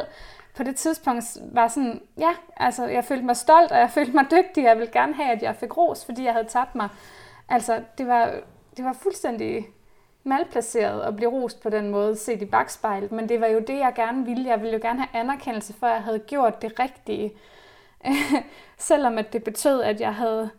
på 0.56 0.64
det 0.64 0.76
tidspunkt 0.76 1.24
var 1.52 1.68
sådan, 1.68 2.02
ja, 2.18 2.30
altså 2.58 2.86
jeg 2.86 3.06
følte 3.06 3.26
mig 3.26 3.38
stolt, 3.38 3.72
og 3.72 3.78
jeg 3.78 3.92
følte 3.92 4.12
mig 4.12 4.26
dygtig. 4.32 4.64
Jeg 4.64 4.78
ville 4.78 4.92
gerne 4.92 5.14
have, 5.14 5.32
at 5.32 5.42
jeg 5.42 5.56
fik 5.56 5.78
ros, 5.78 6.06
fordi 6.06 6.24
jeg 6.24 6.34
havde 6.34 6.48
tabt 6.48 6.76
mig. 6.76 6.90
Altså, 7.50 7.82
det 7.98 8.08
var, 8.08 8.34
det 8.78 8.86
var 8.86 8.94
fuldstændig 8.94 9.68
malplaceret 10.24 11.02
at 11.02 11.16
blive 11.16 11.32
rost 11.32 11.62
på 11.62 11.70
den 11.70 11.90
måde, 11.90 12.16
set 12.16 12.42
i 12.42 12.46
bagspejlet, 12.46 13.12
men 13.12 13.30
det 13.30 13.42
var 13.42 13.48
jo 13.48 13.60
det, 13.60 13.80
jeg 13.80 13.94
gerne 13.96 14.26
ville. 14.26 14.50
Jeg 14.50 14.62
ville 14.62 14.74
jo 14.74 14.80
gerne 14.82 15.00
have 15.00 15.22
anerkendelse 15.22 15.74
for, 15.74 15.88
at 15.88 15.94
jeg 15.94 16.04
havde 16.04 16.20
gjort 16.20 16.62
det 16.62 16.80
rigtige. 16.80 17.34
Selvom 18.78 19.18
at 19.18 19.34
det 19.34 19.44
betød, 19.44 19.82
at 19.82 20.02
jeg 20.02 20.16
havde 20.16 20.50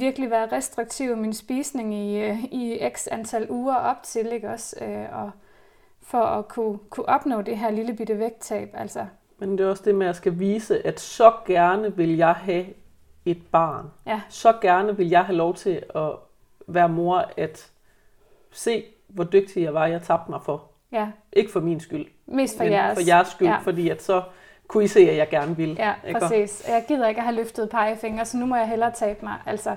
virkelig 0.00 0.30
været 0.30 0.52
restriktiv 0.52 1.10
i 1.10 1.14
min 1.14 1.32
spisning 1.34 1.94
i, 1.94 2.20
øh, 2.20 2.44
i 2.44 2.80
x 2.94 3.06
antal 3.10 3.46
uger 3.50 3.74
op 3.74 4.02
til, 4.02 4.32
ikke 4.32 4.50
også? 4.50 4.76
Øh, 4.84 5.06
og 5.22 5.30
for 6.02 6.18
at 6.18 6.48
kunne, 6.48 6.78
kunne 6.90 7.08
opnå 7.08 7.42
det 7.42 7.58
her 7.58 7.70
lille 7.70 7.94
bitte 7.96 8.18
vægttab. 8.18 8.70
Altså. 8.74 9.06
Men 9.38 9.58
det 9.58 9.66
er 9.66 9.70
også 9.70 9.82
det 9.86 9.94
med, 9.94 10.06
at 10.06 10.08
jeg 10.08 10.16
skal 10.16 10.38
vise, 10.38 10.86
at 10.86 11.00
så 11.00 11.32
gerne 11.46 11.96
vil 11.96 12.16
jeg 12.16 12.32
have 12.34 12.66
et 13.24 13.42
barn. 13.52 13.86
Ja. 14.06 14.20
Så 14.28 14.52
gerne 14.62 14.96
vil 14.96 15.08
jeg 15.08 15.24
have 15.24 15.36
lov 15.36 15.54
til 15.54 15.82
at 15.94 16.10
være 16.66 16.88
mor, 16.88 17.24
at 17.36 17.70
se, 18.50 18.84
hvor 19.08 19.24
dygtig 19.24 19.62
jeg 19.62 19.74
var, 19.74 19.86
jeg 19.86 20.02
tabte 20.02 20.30
mig 20.30 20.42
for. 20.42 20.64
Ja. 20.92 21.08
Ikke 21.32 21.50
for 21.52 21.60
min 21.60 21.80
skyld, 21.80 22.06
Mest 22.26 22.56
for 22.56 22.64
jeres. 22.64 22.98
for 22.98 23.06
jeres 23.06 23.28
skyld, 23.28 23.48
Ja. 23.48 23.56
fordi 23.58 23.88
at 23.88 24.02
så 24.02 24.22
kunne 24.72 24.84
I 24.84 24.88
se, 24.88 25.00
at 25.00 25.16
jeg 25.16 25.28
gerne 25.28 25.56
ville. 25.56 25.76
Ja, 25.78 25.94
ikke? 26.08 26.20
præcis. 26.20 26.68
Jeg 26.68 26.84
gider 26.88 27.08
ikke 27.08 27.18
at 27.18 27.24
have 27.24 27.36
løftet 27.36 27.70
pegefingre, 27.70 28.24
så 28.24 28.36
nu 28.36 28.46
må 28.46 28.56
jeg 28.56 28.68
hellere 28.68 28.90
tabe 28.90 29.24
mig. 29.24 29.38
Altså, 29.46 29.76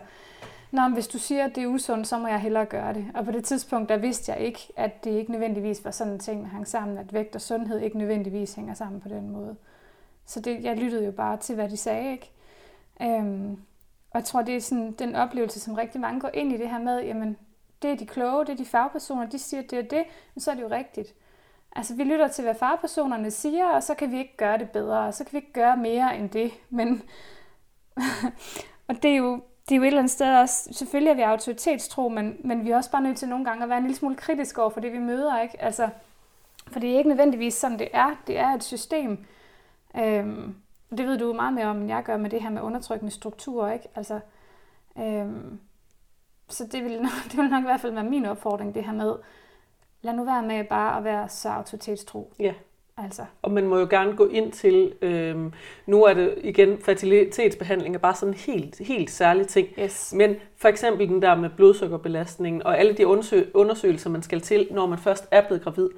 Nå, 0.71 0.81
men 0.81 0.93
hvis 0.93 1.07
du 1.07 1.17
siger, 1.17 1.45
at 1.45 1.55
det 1.55 1.63
er 1.63 1.67
usundt, 1.67 2.07
så 2.07 2.17
må 2.17 2.27
jeg 2.27 2.39
hellere 2.39 2.65
gøre 2.65 2.93
det. 2.93 3.05
Og 3.13 3.25
på 3.25 3.31
det 3.31 3.43
tidspunkt, 3.43 3.89
der 3.89 3.97
vidste 3.97 4.31
jeg 4.31 4.41
ikke, 4.41 4.59
at 4.75 5.03
det 5.03 5.11
ikke 5.11 5.31
nødvendigvis 5.31 5.85
var 5.85 5.91
sådan 5.91 6.13
en 6.13 6.19
ting, 6.19 6.43
der 6.43 6.49
hang 6.49 6.67
sammen, 6.67 6.97
at 6.97 7.13
vægt 7.13 7.35
og 7.35 7.41
sundhed 7.41 7.79
ikke 7.79 7.97
nødvendigvis 7.97 8.53
hænger 8.53 8.73
sammen 8.73 9.01
på 9.01 9.09
den 9.09 9.29
måde. 9.29 9.55
Så 10.25 10.39
det, 10.39 10.63
jeg 10.63 10.77
lyttede 10.77 11.05
jo 11.05 11.11
bare 11.11 11.37
til, 11.37 11.55
hvad 11.55 11.69
de 11.69 11.77
sagde, 11.77 12.11
ikke? 12.11 12.31
Øhm, 13.01 13.51
og 14.11 14.19
jeg 14.19 14.23
tror, 14.23 14.41
det 14.41 14.55
er 14.55 14.61
sådan 14.61 14.91
den 14.91 15.15
oplevelse, 15.15 15.59
som 15.59 15.73
rigtig 15.73 16.01
mange 16.01 16.19
går 16.19 16.29
ind 16.33 16.51
i 16.51 16.57
det 16.57 16.69
her 16.69 16.79
med, 16.79 17.03
jamen, 17.03 17.37
det 17.81 17.91
er 17.91 17.95
de 17.95 18.05
kloge, 18.05 18.45
det 18.45 18.51
er 18.51 18.57
de 18.57 18.65
fagpersoner, 18.65 19.25
de 19.25 19.39
siger, 19.39 19.61
det 19.61 19.79
er 19.79 19.83
det, 19.83 20.03
men 20.35 20.41
så 20.41 20.51
er 20.51 20.55
det 20.55 20.61
jo 20.61 20.69
rigtigt. 20.71 21.13
Altså, 21.75 21.95
vi 21.95 22.03
lytter 22.03 22.27
til, 22.27 22.43
hvad 22.43 22.55
fagpersonerne 22.55 23.31
siger, 23.31 23.67
og 23.67 23.83
så 23.83 23.95
kan 23.95 24.11
vi 24.11 24.17
ikke 24.17 24.37
gøre 24.37 24.57
det 24.57 24.69
bedre, 24.69 24.99
og 24.99 25.13
så 25.13 25.23
kan 25.23 25.33
vi 25.33 25.37
ikke 25.37 25.53
gøre 25.53 25.77
mere 25.77 26.17
end 26.17 26.29
det. 26.29 26.51
Men, 26.69 27.01
og 28.87 29.03
det 29.03 29.11
er 29.11 29.15
jo, 29.15 29.41
det 29.69 29.75
er 29.75 29.75
jo 29.75 29.83
et 29.83 29.87
eller 29.87 29.99
andet 29.99 30.11
sted 30.11 30.35
også, 30.35 30.69
selvfølgelig 30.71 31.11
er 31.11 31.15
vi 31.15 31.21
autoritetstro, 31.21 32.09
men, 32.09 32.37
men 32.43 32.65
vi 32.65 32.71
er 32.71 32.77
også 32.77 32.91
bare 32.91 33.01
nødt 33.01 33.17
til 33.17 33.29
nogle 33.29 33.45
gange 33.45 33.63
at 33.63 33.69
være 33.69 33.77
en 33.77 33.83
lille 33.83 33.97
smule 33.97 34.15
kritisk 34.15 34.57
over 34.57 34.69
for 34.69 34.79
det, 34.79 34.93
vi 34.93 34.99
møder, 34.99 35.41
ikke? 35.41 35.61
Altså, 35.61 35.89
for 36.67 36.79
det 36.79 36.93
er 36.93 36.97
ikke 36.97 37.09
nødvendigvis 37.09 37.53
sådan, 37.53 37.79
det 37.79 37.87
er. 37.93 38.15
Det 38.27 38.39
er 38.39 38.47
et 38.47 38.63
system. 38.63 39.25
Øhm, 39.97 40.55
det 40.89 41.07
ved 41.07 41.17
du 41.17 41.33
meget 41.33 41.53
mere 41.53 41.65
om, 41.65 41.77
end 41.77 41.87
jeg 41.87 42.03
gør 42.03 42.17
med 42.17 42.29
det 42.29 42.41
her 42.41 42.49
med 42.49 42.61
undertrykkende 42.61 43.11
strukturer, 43.11 43.73
ikke? 43.73 43.87
Altså, 43.95 44.19
øhm, 44.97 45.59
så 46.49 46.67
det 46.71 46.83
vil, 46.83 47.01
nok, 47.01 47.11
det 47.31 47.37
vil 47.37 47.49
nok 47.49 47.61
i 47.63 47.65
hvert 47.65 47.81
fald 47.81 47.93
være 47.93 48.03
min 48.03 48.25
opfordring, 48.25 48.75
det 48.75 48.83
her 48.83 48.93
med, 48.93 49.15
lad 50.05 50.13
nu 50.13 50.23
være 50.25 50.43
med 50.43 50.63
bare 50.63 50.97
at 50.97 51.03
være 51.03 51.29
så 51.29 51.49
autoritetstro. 51.49 52.33
Ja. 52.39 52.53
Altså, 52.97 53.25
Og 53.41 53.51
man 53.51 53.67
må 53.67 53.77
jo 53.79 53.87
gerne 53.89 54.15
gå 54.15 54.27
ind 54.27 54.51
til, 54.51 54.93
øhm, 55.01 55.53
nu 55.85 56.03
er 56.03 56.13
det 56.13 56.35
igen, 56.43 56.77
fertilitetsbehandling 56.81 57.95
er 57.95 57.99
bare 57.99 58.15
sådan 58.15 58.33
en 58.33 58.39
helt, 58.39 58.77
helt 58.79 59.11
særlig 59.11 59.47
ting. 59.47 59.67
yes. 59.79 60.13
Men 60.17 60.35
for 60.57 60.67
eksempel 60.67 61.07
den 61.09 61.21
der 61.21 61.35
med 61.35 61.49
blodsukkerbelastningen 61.57 62.63
og 62.63 62.79
alle 62.79 62.93
de 62.93 63.07
undersø- 63.07 63.51
undersøgelser, 63.53 64.09
man 64.09 64.23
skal 64.23 64.41
til, 64.41 64.67
når 64.71 64.85
man 64.85 64.97
først 64.97 65.27
er 65.31 65.47
blevet 65.47 65.63
gravid, 65.63 65.89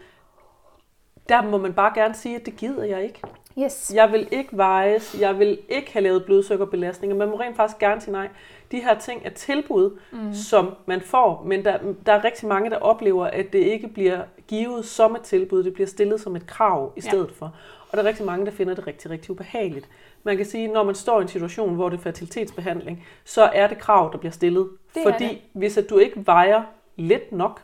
der 1.29 1.41
må 1.41 1.57
man 1.57 1.73
bare 1.73 1.91
gerne 1.95 2.13
sige, 2.15 2.35
at 2.35 2.45
det 2.45 2.55
gider 2.55 2.83
jeg 2.83 3.03
ikke. 3.03 3.21
Yes. 3.59 3.91
Jeg 3.95 4.11
vil 4.11 4.27
ikke 4.31 4.57
vejes, 4.57 5.15
jeg 5.19 5.39
vil 5.39 5.59
ikke 5.69 5.93
have 5.93 6.03
lavet 6.03 6.25
blodsukkerbelastninger. 6.25 7.15
Man 7.17 7.29
må 7.29 7.39
rent 7.39 7.55
faktisk 7.55 7.79
gerne 7.79 8.01
sige 8.01 8.11
nej. 8.11 8.29
De 8.71 8.79
her 8.79 8.99
ting 8.99 9.21
er 9.25 9.29
tilbud, 9.29 9.97
mm. 10.11 10.33
som 10.33 10.75
man 10.85 11.01
får, 11.01 11.43
men 11.45 11.65
der, 11.65 11.77
der 12.05 12.13
er 12.13 12.23
rigtig 12.23 12.47
mange, 12.47 12.69
der 12.69 12.77
oplever, 12.77 13.25
at 13.25 13.53
det 13.53 13.59
ikke 13.59 13.87
bliver 13.87 14.21
givet 14.47 14.85
som 14.85 15.15
et 15.15 15.21
tilbud, 15.21 15.63
det 15.63 15.73
bliver 15.73 15.87
stillet 15.87 16.21
som 16.21 16.35
et 16.35 16.47
krav 16.47 16.93
i 16.95 17.01
Ja. 17.03 17.09
stedet 17.09 17.31
for. 17.31 17.55
Og 17.91 17.97
der 17.97 18.03
er 18.03 18.07
rigtig 18.07 18.25
mange, 18.25 18.45
der 18.45 18.51
finder 18.51 18.73
det 18.75 18.87
rigtig, 18.87 19.11
rigtig 19.11 19.31
ubehageligt. 19.31 19.89
Man 20.23 20.37
kan 20.37 20.45
sige, 20.45 20.67
når 20.67 20.83
man 20.83 20.95
står 20.95 21.19
i 21.19 21.21
en 21.21 21.27
situation, 21.27 21.75
hvor 21.75 21.89
det 21.89 21.97
er 21.97 22.01
fertilitetsbehandling, 22.01 23.05
så 23.25 23.43
er 23.43 23.67
det 23.67 23.77
krav, 23.77 24.09
der 24.11 24.17
bliver 24.17 24.31
stillet. 24.31 24.69
Det 24.95 25.03
fordi 25.03 25.27
det. 25.27 25.41
hvis 25.53 25.77
at 25.77 25.89
du 25.89 25.97
ikke 25.97 26.25
vejer 26.25 26.63
let 26.95 27.31
nok, 27.31 27.61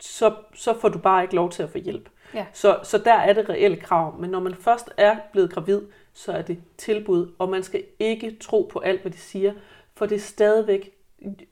så, 0.00 0.34
så 0.54 0.78
får 0.80 0.88
du 0.88 0.98
bare 0.98 1.22
ikke 1.22 1.34
lov 1.34 1.50
til 1.50 1.62
at 1.62 1.70
få 1.70 1.78
hjælp. 1.78 2.08
Ja. 2.34 2.46
Så, 2.52 2.78
så 2.82 2.98
der 2.98 3.14
er 3.14 3.32
det 3.32 3.48
reelle 3.48 3.76
krav. 3.76 4.20
Men 4.20 4.30
når 4.30 4.40
man 4.40 4.54
først 4.54 4.90
er 4.96 5.16
blevet 5.32 5.52
gravid, 5.52 5.80
så 6.12 6.32
er 6.32 6.42
det 6.42 6.58
tilbud, 6.78 7.32
og 7.38 7.48
man 7.48 7.62
skal 7.62 7.82
ikke 7.98 8.36
tro 8.40 8.70
på 8.72 8.78
alt, 8.78 9.02
hvad 9.02 9.10
de 9.12 9.18
siger, 9.18 9.52
for 9.94 10.06
det 10.06 10.16
er 10.16 10.20
stadigvæk, 10.20 10.90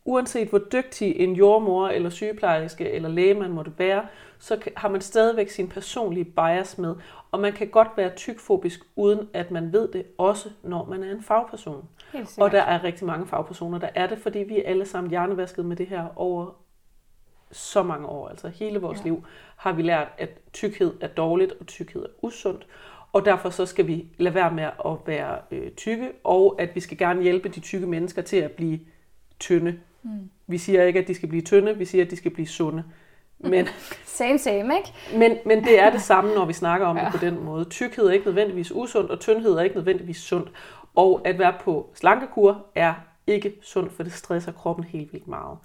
uanset 0.04 0.48
hvor 0.48 0.58
dygtig 0.72 1.16
en 1.16 1.32
jordmor 1.32 1.88
eller 1.88 2.10
sygeplejerske 2.10 2.90
eller 2.90 3.08
læge 3.08 3.34
man 3.34 3.50
måtte 3.50 3.72
være, 3.78 4.06
så 4.38 4.58
har 4.76 4.88
man 4.88 5.00
stadigvæk 5.00 5.50
sin 5.50 5.68
personlige 5.68 6.24
bias 6.24 6.78
med, 6.78 6.94
og 7.30 7.40
man 7.40 7.52
kan 7.52 7.68
godt 7.68 7.88
være 7.96 8.10
tykfobisk, 8.16 8.80
uden 8.96 9.28
at 9.32 9.50
man 9.50 9.72
ved 9.72 9.88
det, 9.88 10.06
også 10.18 10.50
når 10.62 10.84
man 10.84 11.02
er 11.02 11.10
en 11.10 11.22
fagperson. 11.22 11.88
Helt. 12.12 12.38
Og 12.38 12.50
der 12.50 12.62
er 12.62 12.84
rigtig 12.84 13.06
mange 13.06 13.26
fagpersoner, 13.26 13.78
der 13.78 13.88
er 13.94 14.06
det, 14.06 14.18
fordi 14.18 14.38
vi 14.38 14.58
er 14.58 14.62
alle 14.64 14.86
sammen 14.86 15.10
hjernevasket 15.10 15.64
med 15.64 15.76
det 15.76 15.86
her 15.86 16.06
over 16.16 16.54
så 17.52 17.82
mange 17.82 18.06
år. 18.06 18.28
Altså 18.28 18.48
hele 18.48 18.78
vores 18.78 18.98
Ja. 18.98 19.04
liv 19.04 19.24
har 19.56 19.72
vi 19.72 19.82
lært, 19.82 20.08
at 20.18 20.28
tykkhed 20.52 20.94
er 21.00 21.06
dårligt, 21.08 21.52
og 21.60 21.66
tykkhed 21.66 22.02
er 22.02 22.08
usundt. 22.22 22.66
Og 23.12 23.24
derfor 23.24 23.50
så 23.50 23.66
skal 23.66 23.86
vi 23.86 24.06
lade 24.18 24.34
være 24.34 24.52
med 24.54 24.64
at 24.64 24.96
være 25.06 25.38
øh, 25.50 25.70
tykke, 25.70 26.08
og 26.24 26.56
at 26.58 26.74
vi 26.74 26.80
skal 26.80 26.98
gerne 26.98 27.22
hjælpe 27.22 27.48
de 27.48 27.60
tykke 27.60 27.86
mennesker 27.86 28.22
til 28.22 28.36
at 28.36 28.50
blive 28.52 28.80
tynde. 29.40 29.78
Mm. 30.02 30.30
Vi 30.46 30.58
siger 30.58 30.82
ikke, 30.84 30.98
at 31.00 31.08
de 31.08 31.14
skal 31.14 31.28
blive 31.28 31.42
tynde, 31.42 31.78
vi 31.78 31.84
siger, 31.84 32.04
at 32.04 32.10
de 32.10 32.16
skal 32.16 32.30
blive 32.30 32.46
sunde. 32.48 32.84
Men, 33.38 33.66
Same, 34.04 34.38
same, 34.38 34.74
ikke? 34.76 35.18
men, 35.18 35.38
men 35.46 35.64
det 35.64 35.78
er 35.80 35.90
det 35.90 36.00
samme, 36.02 36.34
når 36.34 36.44
vi 36.44 36.52
snakker 36.52 36.86
om. 36.86 36.96
Ja. 36.98 37.04
det 37.04 37.12
på 37.12 37.18
den 37.18 37.44
måde. 37.44 37.64
Tykkhed 37.64 38.04
er 38.06 38.12
ikke 38.12 38.26
nødvendigvis 38.26 38.72
usundt, 38.72 39.10
og 39.10 39.20
tyndhed 39.20 39.52
er 39.52 39.62
ikke 39.62 39.76
nødvendigvis 39.76 40.16
sundt. 40.16 40.52
Og 40.94 41.20
at 41.24 41.38
være 41.38 41.54
på 41.60 41.90
slankekur 41.94 42.66
er 42.74 42.94
ikke 43.26 43.52
sundt, 43.62 43.92
for 43.92 44.02
det 44.02 44.12
stresser 44.12 44.52
kroppen 44.52 44.84
helt 44.84 45.12
vildt 45.12 45.28
meget. 45.28 45.58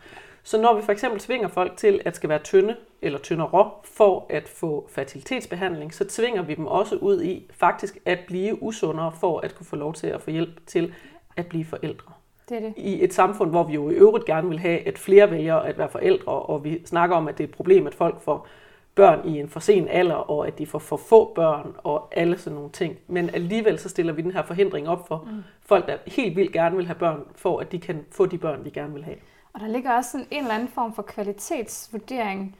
Så 0.45 0.61
når 0.61 0.75
vi 0.75 0.81
for 0.81 0.91
eksempel 0.91 1.19
tvinger 1.19 1.47
folk 1.47 1.77
til 1.77 2.01
at 2.05 2.15
skal 2.15 2.29
være 2.29 2.39
tynde 2.39 2.75
eller 3.01 3.19
tyndere 3.19 3.71
for 3.83 4.25
at 4.29 4.49
få 4.49 4.87
fertilitetsbehandling, 4.89 5.93
så 5.93 6.05
tvinger 6.09 6.41
vi 6.41 6.55
dem 6.55 6.67
også 6.67 6.95
ud 6.95 7.23
i 7.23 7.51
faktisk 7.53 7.97
at 8.05 8.19
blive 8.27 8.63
usundere 8.63 9.11
for 9.19 9.39
at 9.39 9.55
kunne 9.55 9.65
få 9.65 9.75
lov 9.75 9.93
til 9.93 10.07
at 10.07 10.21
få 10.21 10.31
hjælp 10.31 10.67
til 10.67 10.93
at 11.37 11.47
blive 11.47 11.65
forældre 11.65 12.11
Det 12.49 12.57
er 12.57 12.61
det. 12.61 12.73
i 12.77 13.03
et 13.03 13.13
samfund, 13.13 13.49
hvor 13.49 13.63
vi 13.63 13.73
jo 13.73 13.89
i 13.89 13.93
øvrigt 13.93 14.25
gerne 14.25 14.49
vil 14.49 14.59
have, 14.59 14.87
at 14.87 14.97
flere 14.97 15.31
vælger 15.31 15.55
at 15.55 15.77
være 15.77 15.89
forældre, 15.89 16.31
og 16.31 16.63
vi 16.63 16.81
snakker 16.85 17.15
om, 17.15 17.27
at 17.27 17.37
det 17.37 17.43
er 17.43 17.47
et 17.47 17.55
problem, 17.55 17.87
at 17.87 17.95
folk 17.95 18.21
får 18.21 18.47
børn 18.95 19.27
i 19.27 19.39
en 19.39 19.49
for 19.49 19.59
sen 19.59 19.87
alder, 19.87 20.15
og 20.15 20.47
at 20.47 20.57
de 20.57 20.67
får 20.67 20.79
for 20.79 20.97
få 20.97 21.33
børn, 21.35 21.75
og 21.77 22.07
alle 22.11 22.37
sådan 22.37 22.55
nogle 22.55 22.71
ting. 22.71 22.97
Men 23.07 23.29
alligevel 23.29 23.79
så 23.79 23.89
stiller 23.89 24.13
vi 24.13 24.21
den 24.21 24.31
her 24.31 24.43
forhindring 24.43 24.89
op 24.89 25.07
for 25.07 25.27
mm. 25.31 25.43
folk, 25.61 25.87
der 25.87 25.97
helt 26.07 26.35
vildt 26.35 26.51
gerne 26.51 26.75
vil 26.75 26.85
have 26.85 26.99
børn, 26.99 27.23
for 27.35 27.59
at 27.59 27.71
de 27.71 27.79
kan 27.79 28.05
få 28.11 28.25
de 28.25 28.37
børn, 28.37 28.65
de 28.65 28.71
gerne 28.71 28.93
vil 28.93 29.03
have. 29.03 29.17
Og 29.55 29.61
der 29.61 29.67
ligger 29.67 29.91
også 29.91 30.11
sådan 30.11 30.27
en 30.31 30.41
eller 30.41 30.53
anden 30.55 30.67
form 30.67 30.93
for 30.93 31.01
kvalitetsvurdering, 31.01 32.55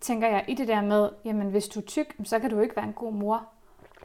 tænker 0.00 0.28
jeg, 0.28 0.44
i 0.48 0.54
det 0.54 0.68
der 0.68 0.80
med, 0.80 1.08
jamen 1.24 1.50
hvis 1.50 1.68
du 1.68 1.80
er 1.80 1.84
tyk, 1.84 2.16
så 2.24 2.38
kan 2.38 2.50
du 2.50 2.60
ikke 2.60 2.76
være 2.76 2.84
en 2.84 2.92
god 2.92 3.12
mor. 3.12 3.46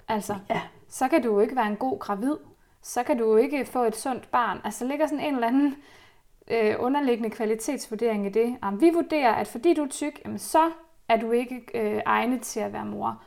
Altså, 0.08 0.36
Ja. 0.50 0.62
så 0.90 1.08
kan 1.08 1.24
du 1.24 1.40
ikke 1.40 1.56
være 1.56 1.68
en 1.68 1.76
god 1.76 2.00
gravid. 2.00 2.36
Så 2.82 3.04
kan 3.04 3.18
du 3.18 3.36
ikke 3.38 3.66
få 3.66 3.84
et 3.84 3.96
sundt 3.96 4.32
barn. 4.32 4.60
Altså, 4.64 4.86
der 4.86 4.90
ligger 4.92 5.08
sådan 5.08 5.26
en 5.26 5.34
eller 5.34 5.48
anden 5.48 5.76
øh, 6.52 6.76
underliggende 6.80 7.30
kvalitetsvurdering 7.30 8.26
i 8.26 8.30
det. 8.30 8.58
Jamen, 8.64 8.82
vi 8.82 8.90
vurderer, 8.94 9.34
at 9.34 9.48
fordi 9.48 9.74
du 9.74 9.84
er 9.84 9.88
tyk, 9.88 10.22
jamen, 10.26 10.40
så 10.40 10.70
er 11.10 11.18
du 11.18 11.32
ikke 11.32 11.62
øh, 11.74 12.02
egnet 12.06 12.42
til 12.42 12.60
at 12.60 12.74
være 12.74 12.86
mor. 12.86 13.22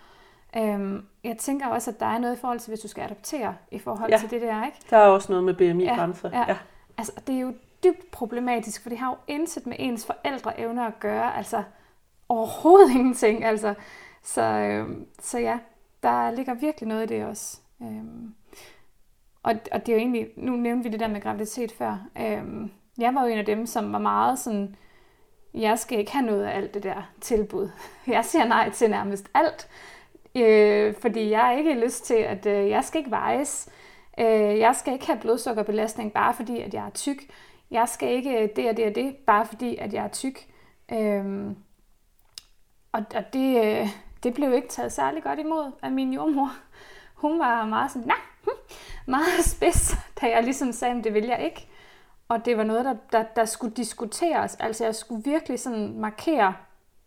Øhm, 0.57 1.07
jeg 1.25 1.37
tænker 1.39 1.67
også, 1.67 1.91
at 1.91 2.01
der 2.01 2.07
er 2.07 2.19
noget 2.19 2.37
i 2.37 2.41
forhold 2.41 2.59
til, 2.61 2.71
hvis 2.71 2.81
du 2.81 2.89
skal 2.89 3.03
adoptere 3.05 3.55
i 3.71 3.79
forhold 3.79 4.11
Ja. 4.11 4.19
til 4.19 4.31
det 4.31 4.43
der, 4.43 4.67
ikke? 4.67 4.79
Der 4.91 4.97
er 4.97 5.07
også 5.09 5.33
noget 5.33 5.45
med 5.45 5.55
BMI-grænser. 5.55 6.31
Ja, 6.33 6.45
ja. 6.49 6.57
Altså, 6.99 7.13
det 7.27 7.35
er 7.35 7.41
jo 7.41 7.53
dybt 7.85 8.11
problematisk, 8.11 8.83
for 8.83 8.89
det 8.89 8.99
har 8.99 9.11
jo 9.11 9.17
intet 9.35 9.67
med 9.67 9.77
ens 9.79 10.07
forældre 10.07 10.61
evner 10.61 10.87
at 10.87 11.01
gøre. 11.01 11.37
Altså, 11.37 11.63
overhovedet 12.29 12.91
ingenting. 12.97 13.45
Altså, 13.45 13.75
så, 14.23 14.43
øh, 14.43 14.89
så 15.21 15.39
ja, 15.39 15.59
der 16.03 16.31
ligger 16.31 16.55
virkelig 16.55 16.89
noget 16.89 17.11
i 17.11 17.15
det 17.15 17.25
også. 17.25 17.61
Øh, 17.83 18.05
og, 19.43 19.55
og 19.73 19.87
det 19.87 19.93
er 19.93 19.97
jo 19.97 20.01
egentlig, 20.01 20.29
nu 20.37 20.53
nævnte 20.53 20.85
vi 20.85 20.93
det 20.93 21.01
der 21.01 21.09
med 21.09 21.21
graviditet 21.21 21.73
før. 21.73 22.07
Øh, 22.19 22.69
jeg 22.99 23.15
var 23.15 23.27
jo 23.27 23.33
en 23.33 23.39
af 23.39 23.45
dem, 23.45 23.67
som 23.67 23.93
var 23.93 23.99
meget 23.99 24.39
sådan, 24.39 24.77
jeg 25.55 25.79
skal 25.79 25.99
ikke 25.99 26.13
have 26.13 26.27
noget 26.27 26.45
af 26.45 26.57
alt 26.57 26.75
det 26.75 26.83
der 26.83 27.13
tilbud. 27.21 27.71
Jeg 28.07 28.25
siger 28.25 28.45
nej 28.45 28.71
til 28.71 28.91
nærmest 28.91 29.31
alt, 29.35 29.69
øh, 30.37 30.95
fordi 30.95 31.31
jeg 31.31 31.41
har 31.41 31.53
ikke 31.53 31.75
lyst 31.75 32.05
til, 32.05 32.15
at 32.15 32.47
øh, 32.47 32.69
jeg 32.69 32.85
skal 32.85 32.99
ikke 32.99 33.11
vejes. 33.11 33.69
Øh, 34.19 34.59
jeg 34.59 34.77
skal 34.77 34.93
ikke 34.93 35.07
have 35.07 35.19
blodsukkerbelastning, 35.21 36.13
bare 36.13 36.35
fordi, 36.35 36.61
at 36.61 36.75
jeg 36.75 36.87
er 36.87 36.91
tyk. 36.91 37.23
Jeg 37.75 37.89
skal 37.89 38.13
ikke 38.13 38.43
øh, 38.43 38.49
det 38.57 38.71
og 38.71 38.77
det 38.77 38.87
og 38.87 38.95
det, 38.95 39.17
bare 39.17 39.47
fordi, 39.47 39.77
at 39.77 39.93
jeg 39.93 40.05
er 40.05 40.09
tyk. 40.09 40.47
Øhm, 40.93 41.57
og, 42.93 43.03
og 43.15 43.33
det, 43.33 43.65
øh, 43.65 43.89
det 44.23 44.35
blev 44.35 44.55
ikke 44.55 44.69
taget 44.69 44.93
særlig 44.93 45.23
godt 45.23 45.39
imod 45.39 45.73
af 45.83 45.93
min 45.93 46.13
jordmor. 46.13 46.53
Hun 47.15 47.39
var 47.39 47.67
meget 47.67 47.91
sådan, 47.91 48.09
nej, 48.09 48.17
hm, 48.43 48.77
meget 49.07 49.45
spids, 49.57 49.97
da 50.21 50.27
jeg 50.27 50.45
ligesom 50.45 50.73
sagde, 50.73 50.99
at 50.99 51.05
det 51.05 51.15
vil 51.15 51.25
jeg 51.25 51.45
ikke. 51.45 51.69
Og 52.29 52.45
det 52.45 52.57
var 52.57 52.65
noget, 52.65 52.85
der, 52.85 52.95
der, 53.13 53.23
der 53.23 53.45
skulle 53.45 53.75
diskuteres. 53.75 54.57
Altså 54.57 54.85
jeg 54.85 54.95
skulle 54.95 55.25
virkelig 55.25 55.61
sådan 55.61 56.01
markere 56.01 56.55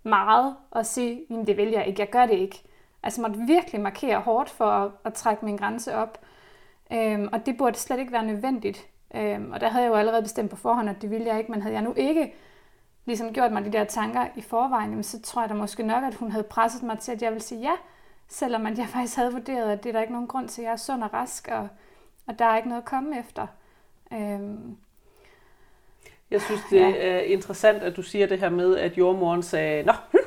meget 0.03 0.55
og 0.71 0.85
sige, 0.85 1.25
men 1.29 1.47
det 1.47 1.57
vil 1.57 1.69
jeg 1.69 1.87
ikke, 1.87 2.01
jeg 2.01 2.09
gør 2.09 2.25
det 2.25 2.35
ikke. 2.35 2.63
Altså 3.03 3.21
måtte 3.21 3.39
virkelig 3.39 3.81
markere 3.81 4.19
hårdt 4.19 4.49
for 4.49 4.65
at, 4.65 4.91
at 5.03 5.13
trække 5.13 5.45
min 5.45 5.57
grænse 5.57 5.95
op. 5.95 6.25
Øhm, 6.93 7.29
og 7.31 7.45
det 7.45 7.57
burde 7.57 7.77
slet 7.77 7.99
ikke 7.99 8.11
være 8.11 8.25
nødvendigt. 8.25 8.87
Øhm, 9.15 9.51
og 9.51 9.61
der 9.61 9.69
havde 9.69 9.83
jeg 9.83 9.89
jo 9.89 9.95
allerede 9.95 10.21
bestemt 10.21 10.49
på 10.49 10.55
forhånd, 10.55 10.89
at 10.89 11.01
det 11.01 11.11
ville 11.11 11.27
jeg 11.27 11.37
ikke, 11.37 11.51
men 11.51 11.61
havde 11.61 11.75
jeg 11.75 11.83
nu 11.83 11.93
ikke 11.97 12.33
ligesom 13.05 13.33
gjort 13.33 13.51
mig 13.51 13.65
de 13.65 13.71
der 13.71 13.83
tanker 13.83 14.27
i 14.35 14.41
forvejen, 14.41 14.89
jamen, 14.89 15.03
så 15.03 15.21
tror 15.21 15.41
jeg 15.41 15.49
da 15.49 15.53
måske 15.53 15.83
nok, 15.83 16.03
at 16.03 16.15
hun 16.15 16.31
havde 16.31 16.43
presset 16.43 16.83
mig 16.83 16.99
til, 16.99 17.11
at 17.11 17.21
jeg 17.21 17.31
ville 17.31 17.43
sige 17.43 17.61
ja, 17.61 17.73
selvom 18.27 18.65
at 18.65 18.77
jeg 18.77 18.87
faktisk 18.93 19.15
havde 19.15 19.31
vurderet, 19.31 19.71
at 19.71 19.83
det 19.83 19.89
er 19.89 19.93
der 19.93 20.01
ikke 20.01 20.13
nogen 20.13 20.27
grund 20.27 20.49
til, 20.49 20.61
at 20.61 20.65
jeg 20.65 20.71
er 20.71 20.77
sund 20.77 21.03
og 21.03 21.13
rask, 21.13 21.47
og, 21.51 21.67
og 22.27 22.39
der 22.39 22.45
er 22.45 22.57
ikke 22.57 22.69
noget 22.69 22.81
at 22.81 22.87
komme 22.87 23.19
efter. 23.19 23.47
Øhm, 24.13 24.77
jeg 26.31 26.41
synes, 26.41 26.61
det 26.69 26.79
ja. 26.79 26.93
er 26.97 27.19
interessant, 27.19 27.83
at 27.83 27.95
du 27.95 28.01
siger 28.01 28.27
det 28.27 28.39
her 28.39 28.49
med, 28.49 28.77
at 28.77 28.97
jordmoren 28.97 29.43
sagde, 29.43 29.83
Nå, 29.83 29.93
hm. 30.11 30.17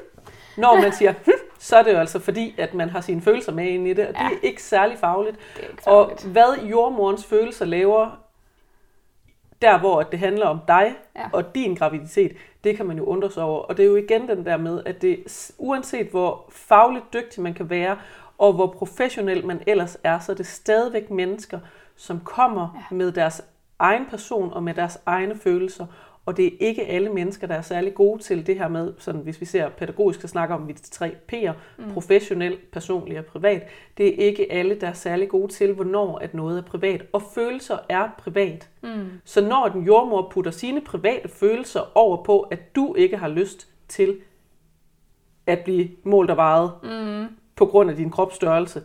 når 0.56 0.80
man 0.80 0.92
siger, 0.92 1.12
hm, 1.12 1.32
så 1.58 1.76
er 1.76 1.82
det 1.82 1.92
jo 1.92 1.98
altså 1.98 2.18
fordi, 2.18 2.54
at 2.58 2.74
man 2.74 2.90
har 2.90 3.00
sine 3.00 3.22
følelser 3.22 3.52
med 3.52 3.66
ind 3.66 3.88
i 3.88 3.92
det, 3.92 4.06
og 4.08 4.14
ja. 4.14 4.28
det 4.28 4.36
er 4.36 4.40
ikke 4.42 4.62
særlig 4.62 4.98
fagligt. 4.98 5.36
Det 5.56 5.64
er 5.64 5.68
ikke 5.68 5.82
fagligt. 5.82 6.24
Og 6.24 6.30
hvad 6.30 6.56
jordmorens 6.62 7.26
følelser 7.26 7.64
laver, 7.64 8.18
der 9.62 9.78
hvor 9.78 10.02
det 10.02 10.18
handler 10.18 10.46
om 10.46 10.60
dig 10.68 10.94
ja. 11.16 11.28
og 11.32 11.54
din 11.54 11.74
graviditet, 11.74 12.36
det 12.64 12.76
kan 12.76 12.86
man 12.86 12.96
jo 12.96 13.04
undre 13.04 13.30
sig 13.30 13.42
over. 13.42 13.62
Og 13.62 13.76
det 13.76 13.82
er 13.82 13.86
jo 13.86 13.96
igen 13.96 14.28
den 14.28 14.46
der 14.46 14.56
med, 14.56 14.82
at 14.86 15.02
det 15.02 15.52
uanset 15.58 16.06
hvor 16.06 16.44
fagligt 16.50 17.12
dygtig 17.12 17.42
man 17.42 17.54
kan 17.54 17.70
være, 17.70 17.96
og 18.38 18.52
hvor 18.52 18.66
professionel 18.66 19.46
man 19.46 19.62
ellers 19.66 19.98
er, 20.04 20.18
så 20.18 20.32
er 20.32 20.36
det 20.36 20.46
stadigvæk 20.46 21.10
mennesker, 21.10 21.58
som 21.96 22.20
kommer 22.20 22.68
ja. 22.90 22.94
med 22.96 23.12
deres 23.12 23.42
egen 23.78 24.06
person 24.06 24.52
og 24.52 24.62
med 24.62 24.74
deres 24.74 24.98
egne 25.06 25.38
følelser. 25.38 25.86
Og 26.30 26.36
det 26.36 26.46
er 26.46 26.56
ikke 26.60 26.86
alle 26.86 27.08
mennesker, 27.12 27.46
der 27.46 27.54
er 27.54 27.62
særlig 27.62 27.94
gode 27.94 28.22
til 28.22 28.46
det 28.46 28.58
her 28.58 28.68
med, 28.68 28.92
sådan, 28.98 29.20
hvis 29.20 29.40
vi 29.40 29.46
ser 29.46 29.68
pædagogisk, 29.68 30.20
så 30.20 30.28
snakker 30.28 30.54
om 30.54 30.66
de 30.66 30.72
tre 30.72 31.14
P'er, 31.32 31.52
mm. 31.78 31.92
professionel, 31.92 32.58
personlig 32.72 33.18
og 33.18 33.24
privat. 33.24 33.62
Det 33.98 34.08
er 34.08 34.26
ikke 34.26 34.52
alle, 34.52 34.74
der 34.74 34.86
er 34.88 34.92
særlig 34.92 35.28
gode 35.28 35.52
til, 35.52 35.72
hvornår 35.72 36.18
at 36.18 36.34
noget 36.34 36.58
er 36.58 36.62
privat. 36.62 37.02
Og 37.12 37.22
følelser 37.34 37.78
er 37.88 38.08
privat. 38.18 38.68
Mm. 38.82 39.10
Så 39.24 39.40
når 39.40 39.68
den 39.68 39.82
jordmor 39.82 40.28
putter 40.32 40.50
sine 40.50 40.80
private 40.80 41.28
følelser 41.28 41.92
over 41.94 42.24
på, 42.24 42.40
at 42.40 42.76
du 42.76 42.94
ikke 42.94 43.16
har 43.16 43.28
lyst 43.28 43.68
til 43.88 44.18
at 45.46 45.58
blive 45.64 45.88
målt 46.04 46.30
og 46.30 46.36
vejet 46.36 46.72
mm. 46.82 47.36
på 47.56 47.66
grund 47.66 47.90
af 47.90 47.96
din 47.96 48.10
kropsstørrelse, 48.10 48.82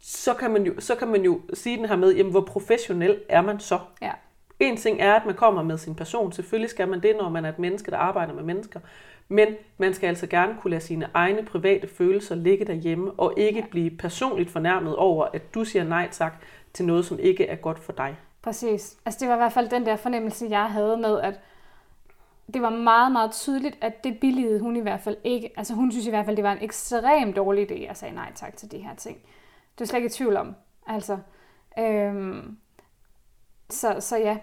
så 0.00 0.34
kan 0.34 0.50
man 0.50 0.66
jo, 0.66 0.72
så 0.78 0.94
kan 0.94 1.08
man 1.08 1.22
jo 1.22 1.40
sige 1.54 1.76
den 1.76 1.86
her 1.86 1.96
med, 1.96 2.14
jamen, 2.14 2.32
hvor 2.32 2.40
professionel 2.40 3.20
er 3.28 3.42
man 3.42 3.60
så? 3.60 3.78
Ja. 4.02 4.12
En 4.62 4.76
ting 4.76 5.00
er, 5.00 5.14
at 5.14 5.26
man 5.26 5.34
kommer 5.34 5.62
med 5.62 5.78
sin 5.78 5.94
person. 5.94 6.32
Selvfølgelig 6.32 6.70
skal 6.70 6.88
man 6.88 7.02
det, 7.02 7.16
når 7.16 7.28
man 7.28 7.44
er 7.44 7.48
et 7.48 7.58
menneske, 7.58 7.90
der 7.90 7.96
arbejder 7.96 8.34
med 8.34 8.42
mennesker. 8.42 8.80
Men 9.28 9.48
man 9.78 9.94
skal 9.94 10.06
altså 10.06 10.26
gerne 10.26 10.56
kunne 10.60 10.70
lade 10.70 10.80
sine 10.80 11.08
egne 11.14 11.42
private 11.42 11.88
følelser 11.88 12.34
ligge 12.34 12.64
derhjemme, 12.64 13.10
og 13.10 13.34
ikke 13.36 13.66
blive 13.70 13.90
personligt 13.90 14.50
fornærmet 14.50 14.96
over, 14.96 15.26
at 15.32 15.54
du 15.54 15.64
siger 15.64 15.84
nej 15.84 16.08
tak 16.10 16.32
til 16.72 16.84
noget, 16.86 17.04
som 17.04 17.18
ikke 17.18 17.46
er 17.46 17.56
godt 17.56 17.78
for 17.78 17.92
dig. 17.92 18.16
Præcis. 18.42 18.96
Altså 19.04 19.20
det 19.20 19.28
var 19.28 19.34
i 19.34 19.38
hvert 19.38 19.52
fald 19.52 19.68
den 19.68 19.86
der 19.86 19.96
fornemmelse, 19.96 20.46
jeg 20.50 20.70
havde 20.70 20.96
med, 20.96 21.20
at 21.20 21.40
det 22.54 22.62
var 22.62 22.70
meget, 22.70 23.12
meget 23.12 23.32
tydeligt, 23.32 23.78
at 23.80 24.04
det 24.04 24.18
billigede 24.20 24.60
hun 24.60 24.76
i 24.76 24.80
hvert 24.80 25.00
fald 25.00 25.16
ikke. 25.24 25.50
Altså 25.56 25.74
hun 25.74 25.92
synes 25.92 26.06
i 26.06 26.10
hvert 26.10 26.24
fald, 26.24 26.36
det 26.36 26.44
var 26.44 26.52
en 26.52 26.62
ekstremt 26.62 27.36
dårlig 27.36 27.70
idé, 27.70 27.90
at 27.90 27.98
sagde 27.98 28.14
nej 28.14 28.32
tak 28.34 28.56
til 28.56 28.70
de 28.72 28.78
her 28.78 28.94
ting. 28.94 29.18
Det 29.78 29.84
er 29.84 29.88
slet 29.88 29.98
ikke 29.98 30.06
i 30.06 30.10
tvivl 30.10 30.36
om. 30.36 30.54
Altså, 30.86 31.18
øhm, 31.78 32.56
så, 33.70 33.96
så 34.00 34.16
ja, 34.16 34.38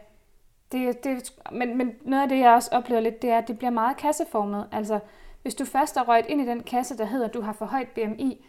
det, 0.71 1.03
det, 1.03 1.33
men, 1.51 1.77
men 1.77 1.95
noget 2.01 2.23
af 2.23 2.29
det, 2.29 2.39
jeg 2.39 2.53
også 2.53 2.69
oplever 2.71 3.01
lidt, 3.01 3.21
det 3.21 3.29
er, 3.29 3.37
at 3.37 3.47
det 3.47 3.57
bliver 3.57 3.71
meget 3.71 3.97
kasseformet. 3.97 4.67
Altså, 4.71 4.99
hvis 5.41 5.55
du 5.55 5.65
først 5.65 5.97
er 5.97 6.01
røget 6.01 6.25
ind 6.29 6.41
i 6.41 6.45
den 6.45 6.63
kasse, 6.63 6.97
der 6.97 7.05
hedder, 7.05 7.27
at 7.27 7.33
du 7.33 7.41
har 7.41 7.53
for 7.53 7.65
højt 7.65 7.87
BMI, 7.87 8.45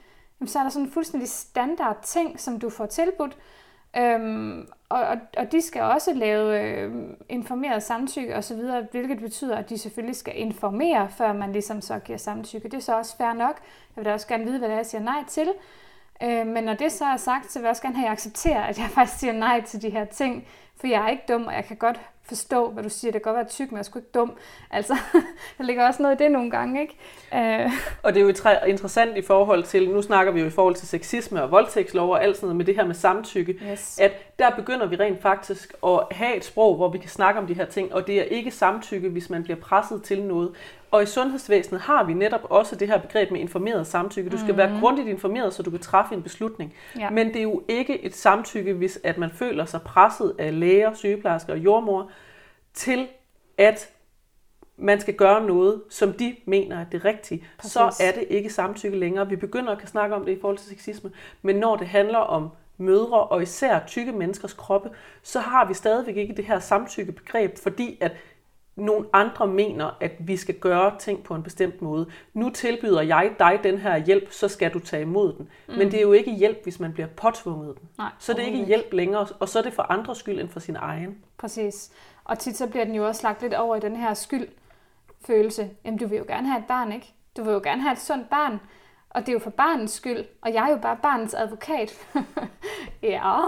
så 0.47 0.59
er 0.59 0.63
der 0.63 0.71
sådan 0.71 0.87
en 0.87 0.93
fuldstændig 0.93 1.29
standard 1.29 1.97
ting, 2.03 2.41
som 2.41 2.61
du 2.61 2.71
får 2.71 2.87
tilbudt. 2.87 3.37
Øhm, 3.97 4.69
og, 4.89 5.01
og, 5.01 5.17
og 5.37 5.53
de 5.53 5.63
skal 5.63 5.83
også 5.83 6.13
lave 6.13 6.63
øh, 6.63 6.93
informeret 7.29 7.83
samtykke 7.83 8.37
osv., 8.37 8.61
hvilket 8.91 9.19
betyder, 9.21 9.57
at 9.57 9.71
de 9.71 9.79
selvfølgelig 9.79 10.17
skal 10.17 10.33
informere, 10.37 11.09
før 11.09 11.33
man 11.33 11.53
ligesom 11.53 11.81
så 11.81 11.99
giver 11.99 12.19
samtykke. 12.19 12.69
Det 12.69 12.77
er 12.77 12.81
så 12.81 12.97
også 12.97 13.17
fair 13.17 13.33
nok. 13.33 13.57
Jeg 13.57 13.97
vil 13.97 14.05
da 14.05 14.13
også 14.13 14.29
gerne 14.29 14.45
vide, 14.45 14.59
hvad 14.59 14.69
det 14.69 14.73
er, 14.73 14.79
jeg 14.79 14.87
siger 14.87 15.03
nej 15.03 15.25
til. 15.29 15.49
Øh, 16.23 16.47
men 16.47 16.65
når 16.65 16.75
det 16.75 16.93
så 16.93 17.05
er 17.05 17.17
sagt, 17.17 17.53
så 17.53 17.59
vil 17.59 17.65
jeg 17.65 17.71
også 17.71 17.83
gerne 17.83 17.95
have, 17.95 18.05
at 18.05 18.09
jeg 18.09 18.13
accepterer, 18.13 18.63
at 18.63 18.79
jeg 18.79 18.89
faktisk 18.91 19.19
siger 19.19 19.33
nej 19.33 19.61
til 19.61 19.83
de 19.83 19.91
her 19.91 20.05
ting. 20.05 20.47
For 20.81 20.87
jeg 20.87 21.05
er 21.05 21.09
ikke 21.09 21.25
dum, 21.29 21.47
og 21.47 21.55
jeg 21.55 21.65
kan 21.65 21.77
godt 21.77 22.01
forstå, 22.23 22.71
hvad 22.71 22.83
du 22.83 22.89
siger. 22.89 23.13
Det 23.13 23.23
kan 23.23 23.33
godt 23.33 23.37
være 23.37 23.49
tyk, 23.49 23.71
men 23.71 23.77
jeg 23.77 23.79
er 23.79 23.83
sgu 23.83 23.99
ikke 23.99 24.11
dum. 24.15 24.33
Altså, 24.71 24.97
der 25.59 25.65
ligger 25.65 25.87
også 25.87 26.03
noget 26.03 26.21
i 26.21 26.25
det 26.25 26.33
nogle 26.33 26.51
gange, 26.51 26.81
ikke? 26.81 26.95
Uh... 27.67 27.73
Og 28.03 28.15
det 28.15 28.21
er 28.21 28.25
jo 28.25 28.29
interessant 28.67 29.17
i 29.17 29.23
forhold 29.23 29.65
til, 29.65 29.91
nu 29.91 30.03
snakker 30.03 30.33
vi 30.33 30.41
jo 30.41 30.47
i 30.47 30.51
forhold 30.51 30.75
til 30.75 30.89
sexisme 30.89 31.43
og 31.43 31.51
voldtægtslov 31.51 32.11
og 32.11 32.25
alt 32.25 32.37
sådan 32.37 32.47
noget 32.47 32.57
med 32.57 32.65
det 32.65 32.75
her 32.75 32.87
med 32.87 32.95
samtykke, 32.95 33.53
yes. 33.73 33.99
at 34.01 34.39
der 34.39 34.51
begynder 34.51 34.87
vi 34.87 34.97
rent 34.97 35.23
faktisk 35.23 35.75
at 35.87 36.01
have 36.11 36.37
et 36.37 36.45
sprog, 36.45 36.77
hvor 36.77 36.89
vi 36.89 36.99
kan 36.99 37.11
snakke 37.11 37.41
om 37.41 37.47
de 37.47 37.55
her 37.55 37.65
ting, 37.65 37.95
og 37.95 38.07
det 38.07 38.21
er 38.21 38.25
ikke 38.25 38.51
samtykke, 38.51 39.09
hvis 39.09 39.31
man 39.31 39.43
bliver 39.43 39.61
presset 39.61 40.03
til 40.03 40.23
noget. 40.23 40.53
Og 40.91 41.03
i 41.03 41.07
sundhedsvæsenet 41.07 41.81
har 41.81 42.05
vi 42.05 42.13
netop 42.13 42.41
også 42.51 42.77
det 42.77 42.89
her 42.89 42.99
begreb 42.99 43.31
med 43.31 43.41
informeret 43.41 43.87
samtykke. 43.87 44.31
Du 44.31 44.39
skal 44.39 44.53
mm. 44.53 44.57
være 44.57 44.71
mhm. 44.71 44.81
grundigt 44.81 45.09
informeret, 45.09 45.55
så 45.55 45.63
du 45.63 45.71
kan 45.71 45.81
træffe 45.81 46.15
en 46.15 46.23
beslutning. 46.23 46.75
Ja. 46.99 47.11
Men 47.11 47.29
det 47.29 47.37
er 47.37 47.43
jo 47.43 47.63
ikke 47.69 48.05
et 48.05 48.17
samtykke, 48.17 48.73
hvis 48.73 48.99
at 49.05 49.19
man 49.19 49.31
føler 49.31 49.65
sig 49.65 49.83
presset 49.83 50.35
af 50.39 50.61
læger, 50.61 50.95
sygeplejersker 50.95 51.53
og 51.53 51.59
jordmor 51.59 52.11
til 52.75 53.09
at 53.59 53.91
man 54.77 55.01
skal 55.01 55.15
gøre 55.15 55.47
noget, 55.47 55.83
som 55.91 56.13
de 56.13 56.37
mener 56.47 56.81
er 56.81 56.85
det 56.85 57.05
rigtige, 57.05 57.45
Præcis. 57.59 57.73
så 57.73 57.81
er 57.81 58.13
det 58.13 58.25
ikke 58.31 58.51
samtykke 58.51 58.99
længere. 58.99 59.29
Vi 59.29 59.37
begynder 59.37 59.73
at 59.73 59.79
kan 59.79 59.89
snakke 59.89 60.15
om 60.15 60.25
det 60.25 60.33
i 60.37 60.41
forhold 60.41 60.59
til 60.59 60.69
sexisme, 60.69 61.11
men 61.43 61.57
når 61.57 61.77
det 61.77 61.87
handler 61.87 62.19
om 62.19 62.49
mødre 62.77 63.25
og 63.25 63.43
især 63.43 63.79
tykke 63.87 64.13
menneskers 64.13 64.53
kroppe, 64.53 64.91
så 65.23 65.41
har 65.41 65.69
vi 65.69 65.75
stadigvæk 65.75 66.17
ikke 66.17 66.35
det 66.35 66.45
her 66.45 66.59
samtykkebegreb, 66.59 67.59
fordi 67.59 67.99
at 68.01 68.13
nogle 68.77 69.07
andre 69.13 69.47
mener, 69.47 69.97
at 70.01 70.13
vi 70.19 70.37
skal 70.37 70.55
gøre 70.55 70.99
ting 70.99 71.23
på 71.23 71.35
en 71.35 71.43
bestemt 71.43 71.83
måde. 71.83 72.07
Nu 72.35 72.51
tilbyder 72.51 73.01
jeg 73.01 73.35
dig 73.39 73.61
den 73.63 73.79
her 73.79 73.97
hjælp, 73.97 74.33
så 74.33 74.49
skal 74.49 74.75
du 74.75 74.79
tage 74.79 75.03
imod 75.03 75.33
den. 75.33 75.49
Mm. 75.69 75.75
Men 75.75 75.91
det 75.91 75.95
er 75.95 76.03
jo 76.03 76.13
ikke 76.13 76.35
hjælp, 76.35 76.63
hvis 76.63 76.81
man 76.81 76.93
bliver 76.93 77.07
påtvunget 77.07 77.77
den. 77.81 77.89
Nej, 77.99 78.11
så 78.19 78.33
det 78.33 78.43
er 78.43 78.47
ikke 78.47 78.65
hjælp 78.65 78.93
længere, 78.93 79.27
og 79.41 79.49
så 79.49 79.59
er 79.59 79.63
det 79.63 79.73
for 79.73 79.93
andres 79.93 80.19
skyld 80.19 80.41
end 80.41 80.49
for 80.49 80.61
sin 80.61 80.77
egen. 80.77 81.19
Præcis. 81.39 81.91
Og 82.25 82.39
tit 82.39 82.57
så 82.57 82.67
bliver 82.67 82.85
den 82.85 82.95
jo 82.95 83.07
også 83.07 83.21
lagt 83.23 83.43
lidt 83.43 83.55
over 83.55 83.77
i 83.77 83.81
den 83.81 83.97
her 83.97 84.15
skyldfølelse. 84.15 85.71
Jamen, 85.85 85.99
du 85.99 86.07
vil 86.07 86.19
jo 86.19 86.25
gerne 86.29 86.49
have 86.49 86.59
et 86.59 86.67
barn, 86.67 86.93
ikke? 86.93 87.15
Du 87.37 87.45
vil 87.45 87.53
jo 87.53 87.61
gerne 87.65 87.83
have 87.83 87.93
et 87.93 88.01
sundt 88.01 88.31
barn. 88.31 88.61
Og 89.11 89.21
det 89.21 89.29
er 89.29 89.33
jo 89.33 89.39
for 89.39 89.51
barnets 89.51 89.93
skyld. 89.93 90.25
Og 90.41 90.55
jeg 90.55 90.67
er 90.67 90.71
jo 90.71 90.79
bare 90.83 90.97
barnets 91.03 91.35
advokat. 91.35 92.09
ja, 93.03 93.41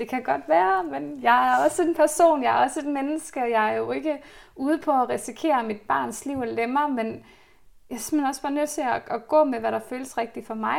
det 0.00 0.08
kan 0.08 0.22
godt 0.22 0.48
være, 0.48 0.84
men 0.84 1.22
jeg 1.22 1.52
er 1.52 1.64
også 1.64 1.82
en 1.82 1.94
person, 1.94 2.42
jeg 2.42 2.58
er 2.58 2.64
også 2.64 2.80
et 2.80 2.86
menneske, 2.86 3.40
og 3.40 3.50
jeg 3.50 3.72
er 3.72 3.76
jo 3.76 3.92
ikke 3.92 4.18
ude 4.56 4.78
på 4.78 4.90
at 4.90 5.08
risikere 5.08 5.62
mit 5.62 5.80
barns 5.80 6.26
liv 6.26 6.38
og 6.38 6.46
lemmer, 6.46 6.88
men 6.88 7.06
jeg 7.90 7.96
er 7.96 7.98
simpelthen 7.98 8.28
også 8.28 8.42
bare 8.42 8.52
nødt 8.52 8.70
til 8.70 8.80
at, 8.80 9.02
at 9.10 9.28
gå 9.28 9.44
med, 9.44 9.60
hvad 9.60 9.72
der 9.72 9.78
føles 9.78 10.18
rigtigt 10.18 10.46
for 10.46 10.54
mig 10.54 10.78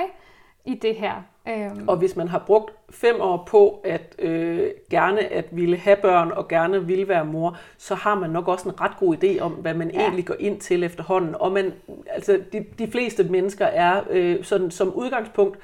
i 0.65 0.75
det 0.75 0.95
her. 0.95 1.13
Øhm. 1.47 1.87
Og 1.87 1.97
hvis 1.97 2.15
man 2.15 2.27
har 2.27 2.43
brugt 2.47 2.71
fem 2.89 3.21
år 3.21 3.43
på 3.47 3.81
at 3.83 4.15
øh, 4.19 4.69
gerne 4.89 5.19
at 5.19 5.45
ville 5.51 5.77
have 5.77 5.97
børn 5.97 6.31
og 6.31 6.47
gerne 6.47 6.85
ville 6.85 7.07
være 7.07 7.25
mor, 7.25 7.57
så 7.77 7.95
har 7.95 8.15
man 8.15 8.29
nok 8.29 8.47
også 8.47 8.69
en 8.69 8.81
ret 8.81 8.97
god 8.99 9.15
idé 9.23 9.39
om, 9.39 9.51
hvad 9.51 9.73
man 9.73 9.91
ja. 9.91 10.01
egentlig 10.01 10.25
går 10.25 10.35
ind 10.39 10.59
til 10.59 10.83
efterhånden. 10.83 11.35
Og 11.35 11.51
man, 11.51 11.73
altså, 12.09 12.41
de, 12.53 12.65
de 12.79 12.91
fleste 12.91 13.23
mennesker 13.23 13.65
er 13.65 14.01
øh, 14.09 14.43
sådan, 14.43 14.71
som 14.71 14.93
udgangspunkt 14.93 15.59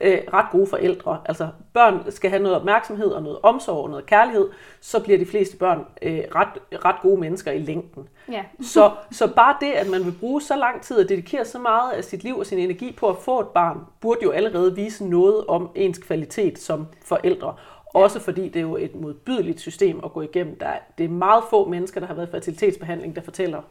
øh, 0.00 0.18
ret 0.32 0.46
gode 0.52 0.66
forældre. 0.66 1.20
Altså 1.24 1.48
børn 1.72 2.10
skal 2.10 2.30
have 2.30 2.42
noget 2.42 2.56
opmærksomhed 2.56 3.06
og 3.06 3.22
noget 3.22 3.38
omsorg 3.42 3.84
og 3.84 3.90
noget 3.90 4.06
kærlighed, 4.06 4.48
så 4.80 5.02
bliver 5.02 5.18
de 5.18 5.26
fleste 5.26 5.56
børn 5.56 5.84
øh, 6.02 6.22
ret, 6.34 6.48
ret 6.84 6.96
gode 7.02 7.20
mennesker 7.20 7.52
i 7.52 7.58
længden. 7.58 8.08
Ja. 8.30 8.44
så, 8.74 8.90
så 9.10 9.34
bare 9.34 9.56
det, 9.60 9.72
at 9.72 9.90
man 9.90 10.04
vil 10.04 10.14
bruge 10.20 10.42
så 10.42 10.56
lang 10.56 10.82
tid 10.82 10.96
og 10.96 11.08
dedikere 11.08 11.44
så 11.44 11.58
meget 11.58 11.92
af 11.92 12.04
sit 12.04 12.24
liv 12.24 12.38
og 12.38 12.46
sin 12.46 12.58
energi 12.58 12.92
på 12.92 13.08
at 13.08 13.16
få 13.16 13.40
et 13.40 13.48
barn, 13.48 13.78
burde 14.00 14.20
jo 14.22 14.30
allerede 14.30 14.74
vise 14.74 15.08
noget 15.08 15.46
om 15.46 15.70
ens 15.74 15.98
kvalitet 15.98 16.58
som 16.58 16.86
forældre. 17.04 17.54
Ja. 17.94 18.00
Også 18.00 18.20
fordi 18.20 18.48
det 18.48 18.56
er 18.56 18.60
jo 18.60 18.76
et 18.76 18.94
modbydeligt 18.94 19.60
system 19.60 20.00
at 20.04 20.12
gå 20.12 20.22
igennem. 20.22 20.58
Der, 20.58 20.72
det 20.98 21.04
er 21.04 21.08
meget 21.08 21.44
få 21.50 21.68
mennesker, 21.68 22.00
der 22.00 22.06
har 22.06 22.14
været 22.14 22.28
i 22.28 22.30
fertilitetsbehandling, 22.30 23.16
der 23.16 23.22
fortæller 23.22 23.62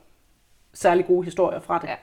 særlig 0.73 1.05
gode 1.07 1.25
historier 1.25 1.59
fra 1.59 1.79
det. 1.79 1.87
Ja. 1.87 1.95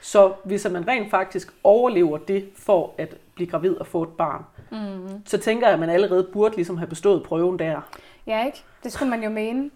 Så 0.00 0.32
hvis 0.44 0.66
man 0.70 0.88
rent 0.88 1.10
faktisk 1.10 1.54
overlever 1.64 2.18
det 2.18 2.48
for 2.56 2.94
at 2.98 3.16
blive 3.34 3.50
gravid 3.50 3.76
og 3.76 3.86
få 3.86 4.02
et 4.02 4.08
barn, 4.08 4.44
mm. 4.70 5.26
så 5.26 5.38
tænker 5.38 5.66
jeg, 5.66 5.74
at 5.74 5.80
man 5.80 5.90
allerede 5.90 6.28
burde 6.32 6.56
ligesom 6.56 6.76
have 6.76 6.88
bestået 6.88 7.22
prøven 7.22 7.58
der. 7.58 7.80
Ja, 8.26 8.46
ikke? 8.46 8.64
Det 8.84 8.92
skulle 8.92 9.10
man 9.10 9.22
jo 9.22 9.30
mene. 9.30 9.70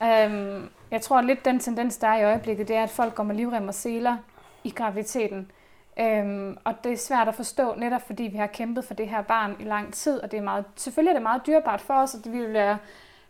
Um, 0.00 0.70
jeg 0.90 1.00
tror 1.02 1.20
lidt, 1.20 1.44
den 1.44 1.60
tendens, 1.60 1.96
der 1.96 2.08
er 2.08 2.18
i 2.18 2.24
øjeblikket, 2.24 2.68
det 2.68 2.76
er, 2.76 2.82
at 2.82 2.90
folk 2.90 3.14
går 3.14 3.22
med 3.22 3.34
livrem 3.34 3.68
og 3.68 3.74
seler 3.74 4.16
i 4.64 4.70
graviditeten. 4.70 5.50
Øhm, 6.00 6.58
og 6.64 6.74
det 6.84 6.92
er 6.92 6.96
svært 6.96 7.28
at 7.28 7.34
forstå, 7.34 7.74
netop 7.74 8.06
fordi 8.06 8.22
vi 8.22 8.36
har 8.36 8.46
kæmpet 8.46 8.84
for 8.84 8.94
det 8.94 9.08
her 9.08 9.22
barn 9.22 9.56
i 9.60 9.64
lang 9.64 9.94
tid, 9.94 10.18
og 10.18 10.30
det 10.30 10.38
er 10.38 10.42
meget, 10.42 10.64
selvfølgelig 10.76 11.10
er 11.10 11.14
det 11.14 11.22
meget 11.22 11.42
dyrbart 11.46 11.80
for 11.80 11.94
os, 11.94 12.14
og 12.14 12.24
det 12.24 12.32
ville 12.32 12.52
være 12.52 12.78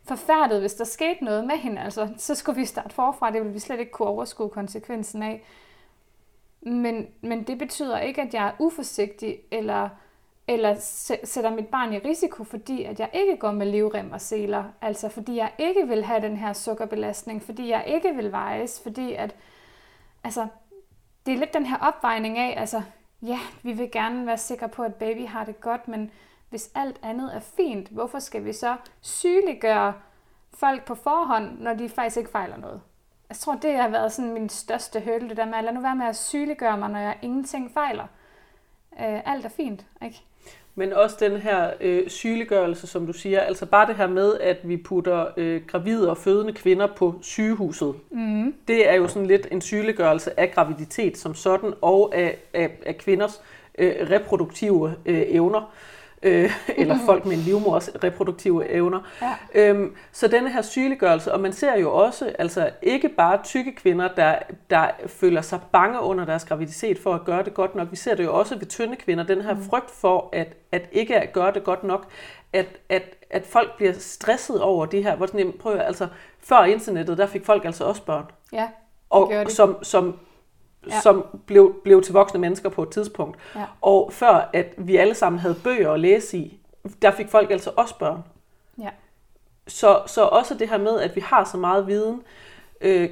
forfærdet, 0.04 0.60
hvis 0.60 0.74
der 0.74 0.84
skete 0.84 1.24
noget 1.24 1.44
med 1.44 1.56
hende. 1.56 1.80
Altså, 1.80 2.08
så 2.16 2.34
skulle 2.34 2.60
vi 2.60 2.66
starte 2.66 2.94
forfra, 2.94 3.30
det 3.30 3.40
ville 3.40 3.52
vi 3.52 3.58
slet 3.58 3.80
ikke 3.80 3.92
kunne 3.92 4.08
overskue 4.08 4.48
konsekvensen 4.48 5.22
af. 5.22 5.44
Men, 6.64 7.06
men 7.20 7.42
det 7.42 7.58
betyder 7.58 7.98
ikke, 7.98 8.22
at 8.22 8.34
jeg 8.34 8.46
er 8.46 8.52
uforsigtig, 8.58 9.38
eller, 9.50 9.88
eller 10.48 10.74
sætter 11.24 11.50
mit 11.50 11.66
barn 11.66 11.92
i 11.92 11.98
risiko, 11.98 12.44
fordi 12.44 12.84
at 12.84 13.00
jeg 13.00 13.10
ikke 13.12 13.36
går 13.36 13.52
med 13.52 13.66
livrem 13.66 14.12
og 14.12 14.20
seler. 14.20 14.64
Altså 14.80 15.08
fordi 15.08 15.36
jeg 15.36 15.52
ikke 15.58 15.88
vil 15.88 16.04
have 16.04 16.22
den 16.22 16.36
her 16.36 16.52
sukkerbelastning, 16.52 17.42
fordi 17.42 17.68
jeg 17.68 17.84
ikke 17.86 18.14
vil 18.16 18.32
vejes, 18.32 18.80
fordi 18.82 19.12
at, 19.12 19.36
altså, 20.24 20.46
det 21.26 21.34
er 21.34 21.38
lidt 21.38 21.54
den 21.54 21.66
her 21.66 21.78
opvejning 21.80 22.38
af, 22.38 22.60
altså, 22.60 22.82
ja, 23.22 23.38
vi 23.62 23.72
vil 23.72 23.90
gerne 23.90 24.26
være 24.26 24.38
sikre 24.38 24.68
på, 24.68 24.82
at 24.82 24.94
baby 24.94 25.26
har 25.26 25.44
det 25.44 25.60
godt, 25.60 25.88
men 25.88 26.10
hvis 26.50 26.70
alt 26.74 27.00
andet 27.02 27.36
er 27.36 27.40
fint, 27.40 27.88
hvorfor 27.88 28.18
skal 28.18 28.44
vi 28.44 28.52
så 28.52 28.76
sygeliggøre 29.00 29.94
folk 30.54 30.84
på 30.84 30.94
forhånd, 30.94 31.58
når 31.58 31.74
de 31.74 31.88
faktisk 31.88 32.16
ikke 32.16 32.30
fejler 32.30 32.56
noget? 32.56 32.80
Jeg 33.28 33.36
tror, 33.36 33.54
det 33.62 33.76
har 33.76 33.88
været 33.88 34.12
sådan 34.12 34.32
min 34.32 34.48
største 34.48 35.00
hurdle, 35.00 35.28
det 35.28 35.36
der 35.36 35.44
med, 35.44 35.54
at 35.54 35.64
lad 35.64 35.72
nu 35.72 35.80
være 35.80 35.96
med 35.96 36.06
at 36.06 36.16
sygeliggøre 36.16 36.78
mig, 36.78 36.90
når 36.90 36.98
jeg 36.98 37.18
ingenting 37.22 37.70
fejler. 37.74 38.06
Øh, 39.00 39.32
alt 39.32 39.44
er 39.44 39.48
fint, 39.48 39.86
ikke? 40.04 40.22
Men 40.74 40.92
også 40.92 41.16
den 41.20 41.36
her 41.36 41.70
øh, 41.80 42.08
sygeliggørelse, 42.08 42.86
som 42.86 43.06
du 43.06 43.12
siger, 43.12 43.40
altså 43.40 43.66
bare 43.66 43.86
det 43.86 43.96
her 43.96 44.06
med, 44.06 44.38
at 44.38 44.68
vi 44.68 44.76
putter 44.76 45.26
øh, 45.36 45.62
gravide 45.66 46.10
og 46.10 46.16
fødende 46.16 46.52
kvinder 46.52 46.86
på 46.86 47.14
sygehuset, 47.22 47.94
mm. 48.10 48.54
det 48.68 48.88
er 48.88 48.94
jo 48.94 49.08
sådan 49.08 49.26
lidt 49.26 49.48
en 49.50 49.60
sygeliggørelse 49.60 50.40
af 50.40 50.52
graviditet 50.52 51.18
som 51.18 51.34
sådan, 51.34 51.74
og 51.80 52.14
af, 52.14 52.38
af, 52.54 52.70
af 52.86 52.98
kvinders 52.98 53.42
øh, 53.78 54.10
reproduktive 54.10 54.94
øh, 55.06 55.22
evner 55.28 55.72
øh, 56.24 56.50
eller 56.80 56.98
folk 57.06 57.24
med 57.24 57.36
en 57.36 57.42
livmors 57.42 57.90
reproduktive 58.04 58.70
evner. 58.70 59.00
Ja. 59.22 59.34
Øhm, 59.54 59.94
så 60.12 60.28
denne 60.28 60.52
her 60.52 60.62
sygeliggørelse, 60.62 61.32
og 61.32 61.40
man 61.40 61.52
ser 61.52 61.78
jo 61.78 61.94
også 61.94 62.32
altså 62.38 62.70
ikke 62.82 63.08
bare 63.08 63.42
tykke 63.44 63.74
kvinder, 63.74 64.08
der, 64.08 64.38
der 64.70 64.88
føler 65.06 65.40
sig 65.40 65.60
bange 65.72 66.00
under 66.00 66.24
deres 66.24 66.44
graviditet 66.44 66.98
for 66.98 67.14
at 67.14 67.24
gøre 67.24 67.44
det 67.44 67.54
godt 67.54 67.74
nok. 67.74 67.90
Vi 67.90 67.96
ser 67.96 68.14
det 68.14 68.24
jo 68.24 68.38
også 68.38 68.58
ved 68.58 68.66
tynde 68.66 68.96
kvinder, 68.96 69.24
den 69.24 69.40
her 69.40 69.54
mm. 69.54 69.64
frygt 69.64 69.90
for 69.90 70.28
at, 70.32 70.56
at 70.72 70.88
ikke 70.92 71.16
at 71.16 71.32
gøre 71.32 71.52
det 71.52 71.64
godt 71.64 71.84
nok, 71.84 72.06
at, 72.52 72.66
at, 72.88 73.02
at 73.30 73.46
folk 73.46 73.76
bliver 73.76 73.92
stresset 73.98 74.60
over 74.60 74.86
det 74.86 75.02
her. 75.02 75.16
Hvor 75.16 75.26
sådan, 75.26 75.52
prøv, 75.60 75.78
altså, 75.78 76.08
før 76.40 76.64
internettet, 76.64 77.18
der 77.18 77.26
fik 77.26 77.44
folk 77.44 77.64
altså 77.64 77.84
også 77.84 78.02
børn. 78.02 78.24
Ja, 78.52 78.68
og 79.10 79.32
som, 79.48 79.84
som 79.84 80.18
ja. 80.90 81.00
som 81.00 81.26
blev, 81.46 81.74
blev 81.84 82.02
til 82.02 82.12
voksne 82.12 82.40
mennesker 82.40 82.68
på 82.68 82.82
et 82.82 82.90
tidspunkt. 82.90 83.38
Ja. 83.56 83.64
Og 83.80 84.12
før 84.12 84.50
at 84.52 84.74
vi 84.76 84.96
alle 84.96 85.14
sammen 85.14 85.38
havde 85.38 85.56
bøger 85.64 85.92
at 85.92 86.00
læse 86.00 86.38
i, 86.38 86.60
der 87.02 87.10
fik 87.10 87.28
folk 87.28 87.50
altså 87.50 87.70
også 87.76 87.98
børn. 87.98 88.22
Ja. 88.78 88.88
Så, 89.66 90.02
så 90.06 90.22
også 90.22 90.54
det 90.54 90.68
her 90.68 90.78
med, 90.78 91.00
at 91.00 91.16
vi 91.16 91.20
har 91.20 91.44
så 91.44 91.56
meget 91.56 91.86
viden, 91.86 92.22
øh, 92.80 93.10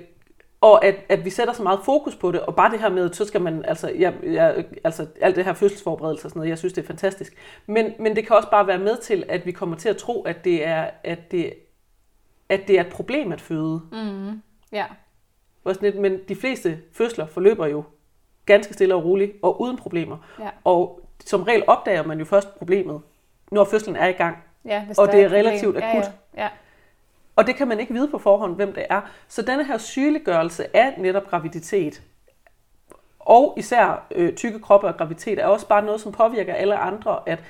og 0.61 0.85
at, 0.85 0.95
at 1.09 1.25
vi 1.25 1.31
sætter 1.31 1.55
så 1.55 1.63
meget 1.63 1.81
fokus 1.85 2.17
på 2.17 2.33
det, 2.33 2.41
og 2.41 2.57
bare 2.57 2.71
det 2.71 2.81
her 2.81 2.89
med, 2.89 3.13
så 3.13 3.25
skal 3.25 3.43
man, 3.43 3.65
altså, 3.65 3.89
jeg, 3.89 4.15
jeg, 4.23 4.65
altså 4.85 5.07
alt 5.21 5.37
det 5.37 5.45
her 5.45 5.53
fødselsforberedelse 5.53 6.27
og 6.27 6.31
sådan 6.31 6.39
noget, 6.41 6.51
jeg 6.51 6.59
synes, 6.59 6.73
det 6.73 6.83
er 6.83 6.87
fantastisk. 6.87 7.35
Men, 7.67 7.93
men 7.99 8.17
det 8.17 8.27
kan 8.27 8.37
også 8.37 8.51
bare 8.51 8.67
være 8.67 8.79
med 8.79 8.97
til, 8.97 9.25
at 9.29 9.47
vi 9.47 9.53
kommer 9.53 9.77
til 9.77 9.89
at 9.89 9.97
tro, 9.97 10.23
at 10.23 10.45
det 10.45 10.67
er, 10.67 10.91
at 11.05 11.31
det, 11.31 11.55
at 12.49 12.61
det 12.69 12.77
er 12.77 12.81
et 12.81 12.93
problem 12.93 13.33
at 13.33 13.41
føde. 13.41 13.81
Mm. 13.93 14.43
Ja. 14.73 14.85
Var 15.65 15.73
sådan 15.73 15.91
lidt, 15.91 16.01
men 16.01 16.21
de 16.29 16.37
fleste 16.37 16.79
fødsler 16.93 17.27
forløber 17.27 17.67
jo 17.67 17.85
ganske 18.47 18.75
stille 18.75 18.95
og 18.95 19.05
roligt 19.05 19.33
og 19.43 19.61
uden 19.61 19.77
problemer. 19.77 20.17
Ja. 20.41 20.49
Og 20.65 21.01
som 21.25 21.43
regel 21.43 21.65
opdager 21.67 22.03
man 22.03 22.19
jo 22.19 22.25
først 22.25 22.59
problemet, 22.59 23.01
når 23.53 23.65
fødslen 23.65 23.97
er 23.97 24.07
i 24.07 24.13
gang. 24.13 24.37
Ja, 24.65 24.87
og 24.99 25.13
det 25.13 25.21
er, 25.21 25.25
er 25.25 25.33
relativt 25.33 25.77
akut. 25.77 25.85
Ja, 25.85 26.11
ja. 26.37 26.43
Ja. 26.43 26.49
Og 27.37 27.47
det 27.47 27.57
kan 27.57 27.69
man 27.69 27.81
ikke 27.81 27.93
vide 27.93 28.09
på 28.09 28.19
forhånd, 28.19 28.57
hvem 28.57 28.73
det 28.73 28.87
er. 28.91 29.01
Så 29.29 29.43
denne 29.43 29.65
her 29.65 29.79
sygeliggørelse 29.79 30.77
af 30.77 30.95
netop 30.99 31.27
graviditet, 31.27 32.03
og 33.19 33.55
især 33.57 34.07
øh, 34.11 34.35
tykke 34.35 34.61
kroppe 34.61 34.87
og 34.87 34.97
graviditet, 34.97 35.39
er 35.39 35.47
også 35.47 35.69
bare 35.69 35.85
noget, 35.85 36.01
som 36.01 36.13
påvirker 36.13 36.55
alle 36.55 36.77
andre, 36.77 37.21
at 37.27 37.45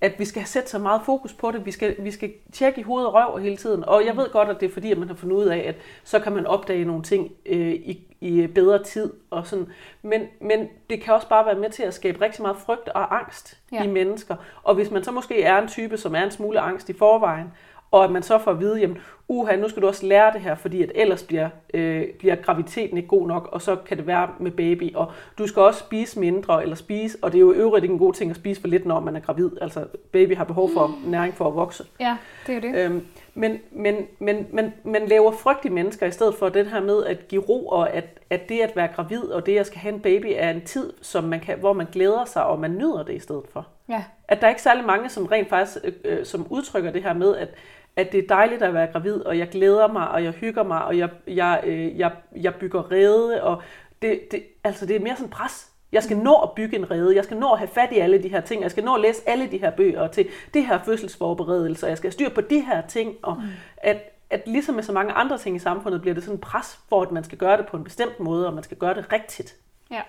at 0.00 0.18
vi 0.18 0.24
skal 0.24 0.46
sætte 0.46 0.70
så 0.70 0.78
meget 0.78 1.00
fokus 1.04 1.32
på 1.32 1.50
det. 1.50 1.66
Vi 1.66 1.70
skal, 1.70 1.96
vi 1.98 2.10
skal 2.10 2.32
tjekke 2.52 2.80
i 2.80 2.82
hoved 2.82 3.04
og 3.04 3.14
røv 3.14 3.38
hele 3.38 3.56
tiden. 3.56 3.84
Og 3.84 4.06
jeg 4.06 4.16
ved 4.16 4.30
godt, 4.30 4.48
at 4.48 4.60
det 4.60 4.68
er 4.68 4.72
fordi, 4.72 4.92
at 4.92 4.98
man 4.98 5.08
har 5.08 5.14
fundet 5.14 5.36
ud 5.36 5.44
af, 5.44 5.58
at 5.58 5.74
så 6.04 6.18
kan 6.18 6.32
man 6.32 6.46
opdage 6.46 6.84
nogle 6.84 7.02
ting 7.02 7.32
øh, 7.46 7.72
i, 7.72 8.16
i 8.20 8.46
bedre 8.46 8.82
tid. 8.82 9.12
Og 9.30 9.46
sådan. 9.46 9.66
Men, 10.02 10.22
men 10.40 10.68
det 10.90 11.02
kan 11.02 11.14
også 11.14 11.28
bare 11.28 11.46
være 11.46 11.58
med 11.58 11.70
til 11.70 11.82
at 11.82 11.94
skabe 11.94 12.20
rigtig 12.20 12.42
meget 12.42 12.56
frygt 12.56 12.88
og 12.88 13.16
angst 13.16 13.58
ja. 13.72 13.84
i 13.84 13.86
mennesker. 13.86 14.36
Og 14.62 14.74
hvis 14.74 14.90
man 14.90 15.04
så 15.04 15.10
måske 15.10 15.42
er 15.42 15.58
en 15.58 15.68
type, 15.68 15.96
som 15.96 16.14
er 16.14 16.22
en 16.22 16.30
smule 16.30 16.60
angst 16.60 16.88
i 16.88 16.92
forvejen, 16.92 17.52
og 17.96 18.04
at 18.04 18.10
man 18.10 18.22
så 18.22 18.38
får 18.38 18.50
at 18.50 18.60
vide, 18.60 18.80
jamen, 18.80 18.98
uha, 19.28 19.56
nu 19.56 19.68
skal 19.68 19.82
du 19.82 19.86
også 19.86 20.06
lære 20.06 20.32
det 20.32 20.40
her, 20.40 20.54
fordi 20.54 20.82
at 20.82 20.92
ellers 20.94 21.22
bliver, 21.22 21.48
øh, 21.74 22.04
bliver 22.18 22.34
graviditeten 22.34 22.96
ikke 22.96 23.08
god 23.08 23.26
nok, 23.26 23.48
og 23.52 23.62
så 23.62 23.76
kan 23.76 23.96
det 23.96 24.06
være 24.06 24.28
med 24.40 24.50
baby, 24.50 24.94
og 24.94 25.12
du 25.38 25.46
skal 25.46 25.62
også 25.62 25.80
spise 25.80 26.20
mindre, 26.20 26.62
eller 26.62 26.76
spise, 26.76 27.18
og 27.22 27.32
det 27.32 27.38
er 27.38 27.40
jo 27.40 27.52
øvrigt 27.52 27.84
ikke 27.84 27.92
en 27.92 27.98
god 27.98 28.12
ting 28.12 28.30
at 28.30 28.36
spise 28.36 28.60
for 28.60 28.68
lidt, 28.68 28.86
når 28.86 29.00
man 29.00 29.16
er 29.16 29.20
gravid, 29.20 29.50
altså 29.60 29.84
baby 30.12 30.36
har 30.36 30.44
behov 30.44 30.70
for 30.74 30.86
mm. 30.86 31.10
næring 31.10 31.34
for 31.34 31.48
at 31.48 31.54
vokse. 31.54 31.84
Ja, 32.00 32.16
det 32.46 32.56
er 32.56 32.60
det. 32.60 32.74
Øhm, 32.74 33.06
men, 33.34 33.58
men, 33.70 33.96
men, 34.18 34.46
men 34.50 34.72
man 34.84 35.08
laver 35.08 35.32
frygt 35.32 35.64
i 35.64 35.68
mennesker, 35.68 36.06
i 36.06 36.10
stedet 36.10 36.34
for 36.34 36.48
det 36.48 36.66
her 36.66 36.80
med 36.80 37.04
at 37.04 37.28
give 37.28 37.42
ro, 37.42 37.66
og 37.66 37.92
at, 37.92 38.04
at 38.30 38.48
det 38.48 38.60
at 38.60 38.76
være 38.76 38.88
gravid, 38.94 39.22
og 39.22 39.46
det 39.46 39.58
at 39.58 39.66
skal 39.66 39.78
have 39.78 39.94
en 39.94 40.00
baby, 40.00 40.26
er 40.36 40.50
en 40.50 40.64
tid, 40.64 40.92
som 41.02 41.24
man 41.24 41.40
kan, 41.40 41.58
hvor 41.58 41.72
man 41.72 41.86
glæder 41.92 42.24
sig, 42.24 42.44
og 42.44 42.60
man 42.60 42.70
nyder 42.70 43.02
det 43.02 43.14
i 43.14 43.18
stedet 43.18 43.44
for. 43.52 43.66
Ja. 43.88 44.04
At 44.28 44.40
der 44.40 44.46
er 44.46 44.50
ikke 44.50 44.62
særlig 44.62 44.84
mange, 44.84 45.08
som 45.08 45.26
rent 45.26 45.48
faktisk 45.48 45.78
øh, 45.84 45.92
øh 46.04 46.24
som 46.24 46.46
udtrykker 46.50 46.90
det 46.90 47.02
her 47.02 47.14
med, 47.14 47.36
at 47.36 47.48
at 47.96 48.12
det 48.12 48.24
er 48.24 48.26
dejligt 48.28 48.62
at 48.62 48.74
være 48.74 48.86
gravid, 48.92 49.20
og 49.20 49.38
jeg 49.38 49.48
glæder 49.48 49.88
mig, 49.88 50.08
og 50.08 50.24
jeg 50.24 50.32
hygger 50.32 50.62
mig, 50.62 50.84
og 50.84 50.98
jeg, 50.98 51.10
jeg, 51.26 51.60
øh, 51.64 51.98
jeg, 51.98 52.12
jeg 52.36 52.54
bygger 52.54 52.92
rede, 52.92 53.42
og 53.42 53.62
det, 54.02 54.20
det, 54.30 54.42
altså 54.64 54.86
det 54.86 54.96
er 54.96 55.00
mere 55.00 55.16
sådan 55.16 55.30
pres. 55.30 55.70
Jeg 55.92 56.02
skal 56.02 56.16
nå 56.16 56.34
at 56.34 56.50
bygge 56.52 56.76
en 56.76 56.90
rede, 56.90 57.16
jeg 57.16 57.24
skal 57.24 57.36
nå 57.36 57.52
at 57.52 57.58
have 57.58 57.68
fat 57.68 57.88
i 57.92 57.98
alle 57.98 58.22
de 58.22 58.28
her 58.28 58.40
ting, 58.40 58.62
jeg 58.62 58.70
skal 58.70 58.84
nå 58.84 58.94
at 58.94 59.00
læse 59.00 59.28
alle 59.28 59.50
de 59.50 59.58
her 59.58 59.70
bøger 59.70 60.06
til 60.08 60.28
det 60.54 60.66
her 60.66 60.82
fødselsforberedelse, 60.84 61.86
jeg 61.86 61.98
skal 61.98 62.12
styre 62.12 62.30
på 62.30 62.40
de 62.40 62.60
her 62.60 62.86
ting, 62.86 63.14
og 63.22 63.36
mm. 63.36 63.42
at, 63.76 63.96
at 64.30 64.42
ligesom 64.46 64.74
med 64.74 64.82
så 64.82 64.92
mange 64.92 65.12
andre 65.12 65.38
ting 65.38 65.56
i 65.56 65.58
samfundet, 65.58 66.00
bliver 66.00 66.14
det 66.14 66.24
sådan 66.24 66.40
pres 66.40 66.78
for, 66.88 67.02
at 67.02 67.12
man 67.12 67.24
skal 67.24 67.38
gøre 67.38 67.56
det 67.56 67.66
på 67.66 67.76
en 67.76 67.84
bestemt 67.84 68.20
måde, 68.20 68.46
og 68.46 68.54
man 68.54 68.64
skal 68.64 68.76
gøre 68.76 68.94
det 68.94 69.12
rigtigt. 69.12 69.56
Ja. 69.90 70.02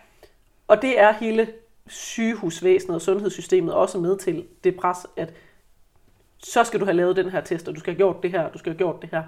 Og 0.67 0.81
det 0.81 0.99
er 0.99 1.13
hele 1.13 1.47
sygehusvæsenet 1.87 2.95
og 2.95 3.01
sundhedssystemet 3.01 3.73
også 3.73 3.97
med 3.97 4.17
til 4.17 4.45
det 4.63 4.75
pres, 4.75 5.07
at 5.17 5.33
så 6.37 6.63
skal 6.63 6.79
du 6.79 6.85
have 6.85 6.97
lavet 6.97 7.15
den 7.15 7.29
her 7.29 7.41
test, 7.41 7.67
og 7.67 7.75
du 7.75 7.79
skal 7.79 7.93
have 7.93 7.97
gjort 7.97 8.23
det 8.23 8.31
her, 8.31 8.41
og 8.41 8.53
du 8.53 8.57
skal 8.57 8.71
have 8.71 8.77
gjort 8.77 9.01
det 9.01 9.09
her. 9.09 9.23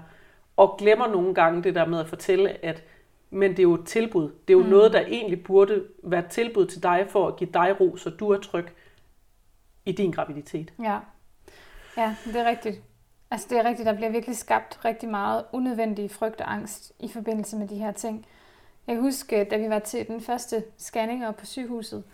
Og 0.56 0.76
glemmer 0.78 1.08
nogle 1.08 1.34
gange 1.34 1.62
det 1.62 1.74
der 1.74 1.86
med 1.86 2.00
at 2.00 2.08
fortælle, 2.08 2.64
at 2.64 2.84
men 3.30 3.50
det 3.50 3.58
er 3.58 3.62
jo 3.62 3.74
et 3.74 3.86
tilbud. 3.86 4.22
Det 4.48 4.54
er 4.54 4.58
jo 4.58 4.62
mm. 4.64 4.70
noget, 4.70 4.92
der 4.92 5.00
egentlig 5.00 5.44
burde 5.44 5.84
være 6.02 6.24
et 6.24 6.30
tilbud 6.30 6.66
til 6.66 6.82
dig 6.82 7.06
for 7.08 7.28
at 7.28 7.36
give 7.36 7.50
dig 7.54 7.80
ro, 7.80 7.96
så 7.96 8.10
du 8.10 8.30
er 8.30 8.38
tryg 8.38 8.66
i 9.86 9.92
din 9.92 10.10
graviditet. 10.10 10.72
Ja, 10.82 10.98
ja 11.96 12.16
det 12.24 12.36
er 12.36 12.48
rigtigt. 12.48 12.80
Altså 13.30 13.46
det 13.50 13.58
er 13.58 13.64
rigtigt, 13.64 13.86
der 13.86 13.94
bliver 13.94 14.10
virkelig 14.10 14.36
skabt 14.36 14.84
rigtig 14.84 15.08
meget 15.08 15.44
unødvendig 15.52 16.10
frygt 16.10 16.40
og 16.40 16.52
angst 16.52 16.92
i 17.00 17.08
forbindelse 17.08 17.56
med 17.56 17.68
de 17.68 17.78
her 17.78 17.92
ting. 17.92 18.26
Jeg 18.86 18.94
kan 18.94 19.02
huske, 19.02 19.44
da 19.44 19.56
vi 19.56 19.68
var 19.68 19.78
til 19.78 20.08
den 20.08 20.20
første 20.20 20.64
scanning 20.78 21.26
op 21.26 21.36
på 21.36 21.46
sygehuset, 21.46 22.04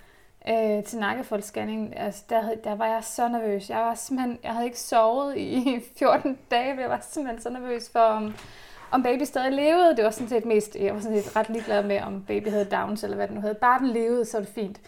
øh, 0.48 0.84
til 0.84 0.98
nakkefoldsscanning, 0.98 1.98
altså 1.98 2.24
der, 2.28 2.54
der 2.64 2.74
var 2.74 2.86
jeg 2.86 3.04
så 3.04 3.28
nervøs. 3.28 3.70
Jeg 3.70 3.80
var 3.80 3.94
simpelthen, 3.94 4.38
jeg 4.42 4.52
havde 4.52 4.64
ikke 4.64 4.80
sovet 4.80 5.36
i 5.36 5.80
14 5.98 6.38
dage, 6.50 6.80
jeg 6.80 6.90
var 6.90 7.00
simpelthen 7.00 7.42
så 7.42 7.50
nervøs 7.50 7.90
for, 7.90 8.00
om, 8.00 8.34
om 8.90 9.02
baby 9.02 9.22
stadig 9.22 9.52
levede. 9.52 9.96
Det 9.96 10.04
var 10.04 10.10
sådan 10.10 10.28
set 10.28 10.44
mest, 10.44 10.76
jeg 10.76 10.94
var 10.94 11.00
sådan 11.00 11.22
set 11.22 11.36
ret 11.36 11.48
ligeglad 11.48 11.82
med, 11.84 12.00
om 12.00 12.24
baby 12.26 12.48
havde 12.48 12.64
Downs 12.64 13.04
eller 13.04 13.16
hvad 13.16 13.28
den 13.28 13.34
nu 13.34 13.40
havde. 13.40 13.54
Bare 13.54 13.78
den 13.78 13.88
levede, 13.88 14.24
så 14.24 14.38
var 14.38 14.44
det 14.44 14.54
fint. 14.54 14.80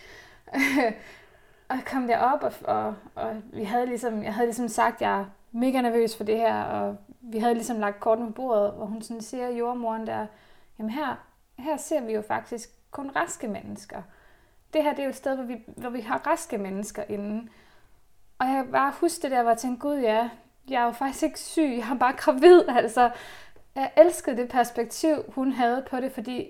og 1.68 1.76
jeg 1.76 1.84
kom 1.86 2.06
derop, 2.06 2.42
og, 2.44 2.52
og, 2.64 2.94
og 3.14 3.36
vi 3.52 3.64
havde 3.64 3.86
ligesom, 3.86 4.22
jeg 4.22 4.34
havde 4.34 4.46
ligesom 4.46 4.68
sagt, 4.68 4.94
at 4.94 5.00
jeg 5.00 5.20
er 5.20 5.24
mega 5.52 5.80
nervøs 5.80 6.16
for 6.16 6.24
det 6.24 6.36
her, 6.36 6.62
og 6.62 6.96
vi 7.20 7.38
havde 7.38 7.54
ligesom 7.54 7.80
lagt 7.80 8.00
korten 8.00 8.26
på 8.26 8.32
bordet, 8.32 8.72
hvor 8.72 8.86
hun 8.86 9.02
sådan 9.02 9.22
siger, 9.22 9.48
jordmoren 9.48 10.06
der, 10.06 10.26
jamen 10.78 10.90
her, 10.90 11.24
her 11.58 11.76
ser 11.76 12.00
vi 12.00 12.12
jo 12.12 12.22
faktisk 12.22 12.70
kun 12.90 13.10
raske 13.16 13.48
mennesker 13.48 14.02
det 14.72 14.82
her 14.82 14.90
det 14.90 14.98
er 14.98 15.04
jo 15.04 15.10
et 15.10 15.16
sted, 15.16 15.34
hvor 15.34 15.44
vi, 15.44 15.56
hvor 15.66 15.90
vi 15.90 16.00
har 16.00 16.26
raske 16.26 16.58
mennesker 16.58 17.04
inde. 17.08 17.48
Og 18.38 18.46
jeg 18.46 18.66
bare 18.72 18.92
huske 19.00 19.22
det 19.22 19.30
der, 19.30 19.42
hvor 19.42 19.50
jeg 19.50 19.58
tænkte, 19.58 19.80
gud 19.80 19.98
ja, 19.98 20.30
jeg 20.70 20.80
er 20.82 20.84
jo 20.84 20.92
faktisk 20.92 21.22
ikke 21.22 21.40
syg, 21.40 21.74
jeg 21.78 21.90
er 21.90 21.98
bare 21.98 22.12
gravid. 22.12 22.62
Altså, 22.76 23.10
jeg 23.74 23.90
elskede 23.96 24.36
det 24.36 24.48
perspektiv, 24.48 25.24
hun 25.28 25.52
havde 25.52 25.84
på 25.90 26.00
det, 26.00 26.12
fordi 26.12 26.48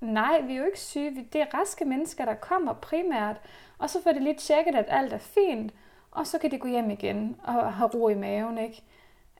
nej, 0.00 0.40
vi 0.40 0.52
er 0.52 0.58
jo 0.58 0.64
ikke 0.64 0.80
syge, 0.80 1.28
det 1.32 1.40
er 1.40 1.54
raske 1.54 1.84
mennesker, 1.84 2.24
der 2.24 2.34
kommer 2.34 2.72
primært. 2.72 3.36
Og 3.78 3.90
så 3.90 4.02
får 4.02 4.12
de 4.12 4.20
lige 4.20 4.36
tjekket, 4.38 4.74
at 4.74 4.84
alt 4.88 5.12
er 5.12 5.18
fint, 5.18 5.72
og 6.10 6.26
så 6.26 6.38
kan 6.38 6.50
de 6.50 6.58
gå 6.58 6.68
hjem 6.68 6.90
igen 6.90 7.36
og 7.42 7.72
have 7.72 7.90
ro 7.94 8.08
i 8.08 8.14
maven. 8.14 8.58
Ikke? 8.58 8.82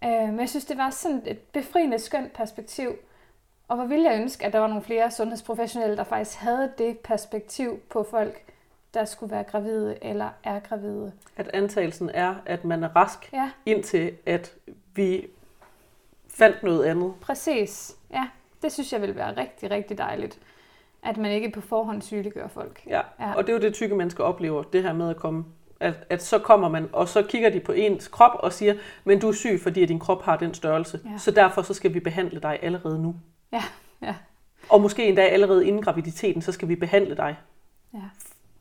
Øh, 0.04 0.28
men 0.28 0.40
jeg 0.40 0.48
synes, 0.48 0.64
det 0.64 0.78
var 0.78 0.90
sådan 0.90 1.22
et 1.26 1.38
befriende 1.38 1.98
skønt 1.98 2.32
perspektiv. 2.32 2.90
Og 3.70 3.76
hvor 3.76 3.84
ville 3.84 4.10
jeg 4.10 4.20
ønske, 4.20 4.46
at 4.46 4.52
der 4.52 4.58
var 4.58 4.66
nogle 4.66 4.82
flere 4.82 5.10
sundhedsprofessionelle, 5.10 5.96
der 5.96 6.04
faktisk 6.04 6.38
havde 6.38 6.72
det 6.78 6.98
perspektiv 6.98 7.78
på 7.90 8.06
folk, 8.10 8.42
der 8.94 9.04
skulle 9.04 9.30
være 9.32 9.42
gravide 9.44 9.98
eller 10.02 10.28
er 10.44 10.60
gravide. 10.60 11.12
At 11.36 11.50
antagelsen 11.54 12.10
er, 12.14 12.34
at 12.46 12.64
man 12.64 12.82
er 12.84 12.88
rask, 12.96 13.32
Ja, 13.32 13.50
indtil 13.66 14.12
at 14.26 14.54
vi 14.94 15.26
fandt 16.28 16.62
noget 16.62 16.84
andet. 16.84 17.12
præcis. 17.20 17.96
Ja, 18.12 18.28
det 18.62 18.72
synes 18.72 18.92
jeg 18.92 19.02
vil 19.02 19.16
være 19.16 19.36
rigtig, 19.36 19.70
rigtig 19.70 19.98
dejligt. 19.98 20.38
At 21.02 21.16
man 21.16 21.32
ikke 21.32 21.50
på 21.50 21.60
forhånd 21.60 22.02
sygeliggør 22.02 22.48
folk. 22.48 22.82
Ja. 22.86 23.00
Ja. 23.20 23.34
Og 23.34 23.46
det 23.46 23.52
er 23.52 23.56
jo 23.56 23.62
det, 23.62 23.74
tykke 23.74 23.94
mennesker 23.96 24.24
oplever, 24.24 24.62
det 24.62 24.82
her 24.82 24.92
med 24.92 25.10
at 25.10 25.16
komme. 25.16 25.44
At, 25.80 25.94
at 26.08 26.22
så 26.22 26.38
kommer 26.38 26.68
man, 26.68 26.88
og 26.92 27.08
så 27.08 27.22
kigger 27.22 27.50
de 27.50 27.60
på 27.60 27.72
ens 27.72 28.08
krop 28.08 28.32
og 28.34 28.52
siger, 28.52 28.74
men 29.04 29.20
du 29.20 29.28
er 29.28 29.32
syg, 29.32 29.60
fordi 29.62 29.82
at 29.82 29.88
din 29.88 29.98
krop 29.98 30.22
har 30.22 30.36
den 30.36 30.54
størrelse. 30.54 31.00
Ja. 31.04 31.18
Så 31.18 31.30
derfor 31.30 31.62
så 31.62 31.74
skal 31.74 31.94
vi 31.94 32.00
behandle 32.00 32.40
dig 32.40 32.58
allerede 32.62 33.02
nu. 33.02 33.14
Ja, 33.52 33.62
ja, 34.02 34.14
Og 34.68 34.80
måske 34.80 35.08
endda 35.08 35.22
allerede 35.22 35.66
inden 35.66 35.82
graviditeten, 35.82 36.42
så 36.42 36.52
skal 36.52 36.68
vi 36.68 36.76
behandle 36.76 37.16
dig, 37.16 37.36
ja. 37.94 37.98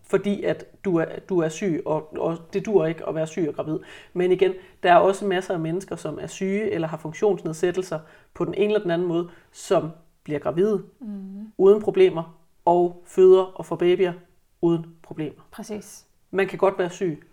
fordi 0.03 0.43
at 0.43 0.65
du 0.85 0.97
er, 0.97 1.05
du 1.29 1.39
er 1.39 1.49
syg, 1.49 1.81
og, 1.85 2.17
og 2.17 2.37
det 2.53 2.65
dur 2.65 2.85
ikke 2.85 3.07
at 3.07 3.15
være 3.15 3.27
syg 3.27 3.45
og 3.47 3.55
gravid. 3.55 3.79
Men 4.13 4.31
igen, 4.31 4.53
der 4.83 4.91
er 4.93 4.97
også 4.97 5.25
masser 5.25 5.53
af 5.53 5.59
mennesker, 5.59 5.95
som 5.95 6.19
er 6.21 6.27
syge 6.27 6.71
eller 6.71 6.87
har 6.87 6.97
funktionsnedsættelser 6.97 7.99
på 8.33 8.45
den 8.45 8.53
ene 8.53 8.63
eller 8.65 8.79
den 8.79 8.91
anden 8.91 9.07
måde, 9.07 9.29
som 9.51 9.89
bliver 10.23 10.39
gravide 10.39 10.83
Mm, 10.99 11.51
uden 11.57 11.81
problemer, 11.81 12.37
og 12.65 13.03
føder 13.05 13.43
og 13.43 13.65
får 13.65 13.75
babyer 13.75 14.13
uden 14.61 14.95
problemer. 15.03 15.41
præcis. 15.51 16.05
Man 16.31 16.47
kan 16.47 16.57
godt 16.59 16.77
være 16.79 16.89
syg 16.89 17.27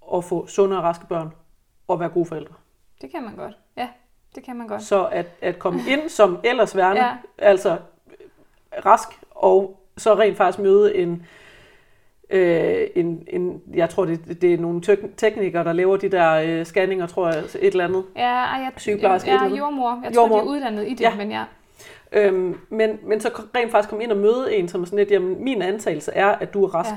og 0.00 0.24
få 0.24 0.46
sunde 0.46 0.76
og 0.76 0.82
raske 0.82 1.06
børn 1.06 1.30
og 1.88 2.00
være 2.00 2.08
gode 2.08 2.26
forældre. 2.26 2.54
Det 3.00 3.10
kan 3.10 3.22
man 3.22 3.36
godt. 3.36 3.58
Ja, 4.34 4.40
det 4.40 4.44
kan 4.46 4.56
man 4.56 4.66
godt. 4.66 4.82
Så 4.82 5.04
at, 5.06 5.26
at 5.40 5.58
komme 5.58 5.80
ind 5.88 6.08
som 6.08 6.38
ellers 6.44 6.76
værende, 6.76 7.02
Ja. 7.02 7.06
ja. 7.08 7.16
altså 7.38 7.76
rask, 8.86 9.08
og 9.30 9.80
så 9.96 10.14
rent 10.14 10.36
faktisk 10.36 10.58
møde 10.58 10.96
en, 10.96 11.26
øh, 12.30 12.86
en, 12.94 13.26
en 13.30 13.62
jeg 13.74 13.90
tror 13.90 14.04
det, 14.04 14.42
det 14.42 14.54
er 14.54 14.58
nogle 14.58 14.80
tek- 14.80 15.16
teknikere, 15.16 15.64
der 15.64 15.72
laver 15.72 15.96
de 15.96 16.08
der 16.08 16.32
øh, 16.32 16.64
scanninger, 16.66 17.06
tror 17.06 17.28
jeg, 17.28 17.38
et 17.38 17.54
eller 17.60 17.84
andet. 17.84 18.04
Ja, 18.16 18.28
jeg, 18.38 18.70
Sygeplejerske, 18.76 19.28
et 19.28 19.32
eller 19.32 19.40
Ja, 19.42 19.46
andet. 19.46 19.58
jordmor. 19.58 20.00
Jeg 20.04 20.14
Jordmor. 20.16 20.36
tror, 20.36 20.44
de 20.44 20.48
er 20.48 20.56
uddannet 20.56 20.86
i 20.88 20.90
det, 20.94 21.00
Ja. 21.00 21.14
men 21.16 21.30
ja. 21.30 21.44
Øhm, 22.12 22.58
men, 22.68 22.98
men 23.02 23.20
så 23.20 23.28
rent 23.56 23.70
faktisk 23.70 23.88
komme 23.88 24.04
ind 24.04 24.12
og 24.12 24.18
møde 24.18 24.54
en, 24.54 24.68
som 24.68 24.80
er 24.82 24.84
sådan 24.84 24.98
lidt, 24.98 25.10
jamen 25.10 25.44
min 25.44 25.62
antagelse 25.62 26.12
er, 26.12 26.26
at 26.28 26.54
du 26.54 26.64
er 26.64 26.74
rask. 26.74 26.90
Ja. 26.90 26.96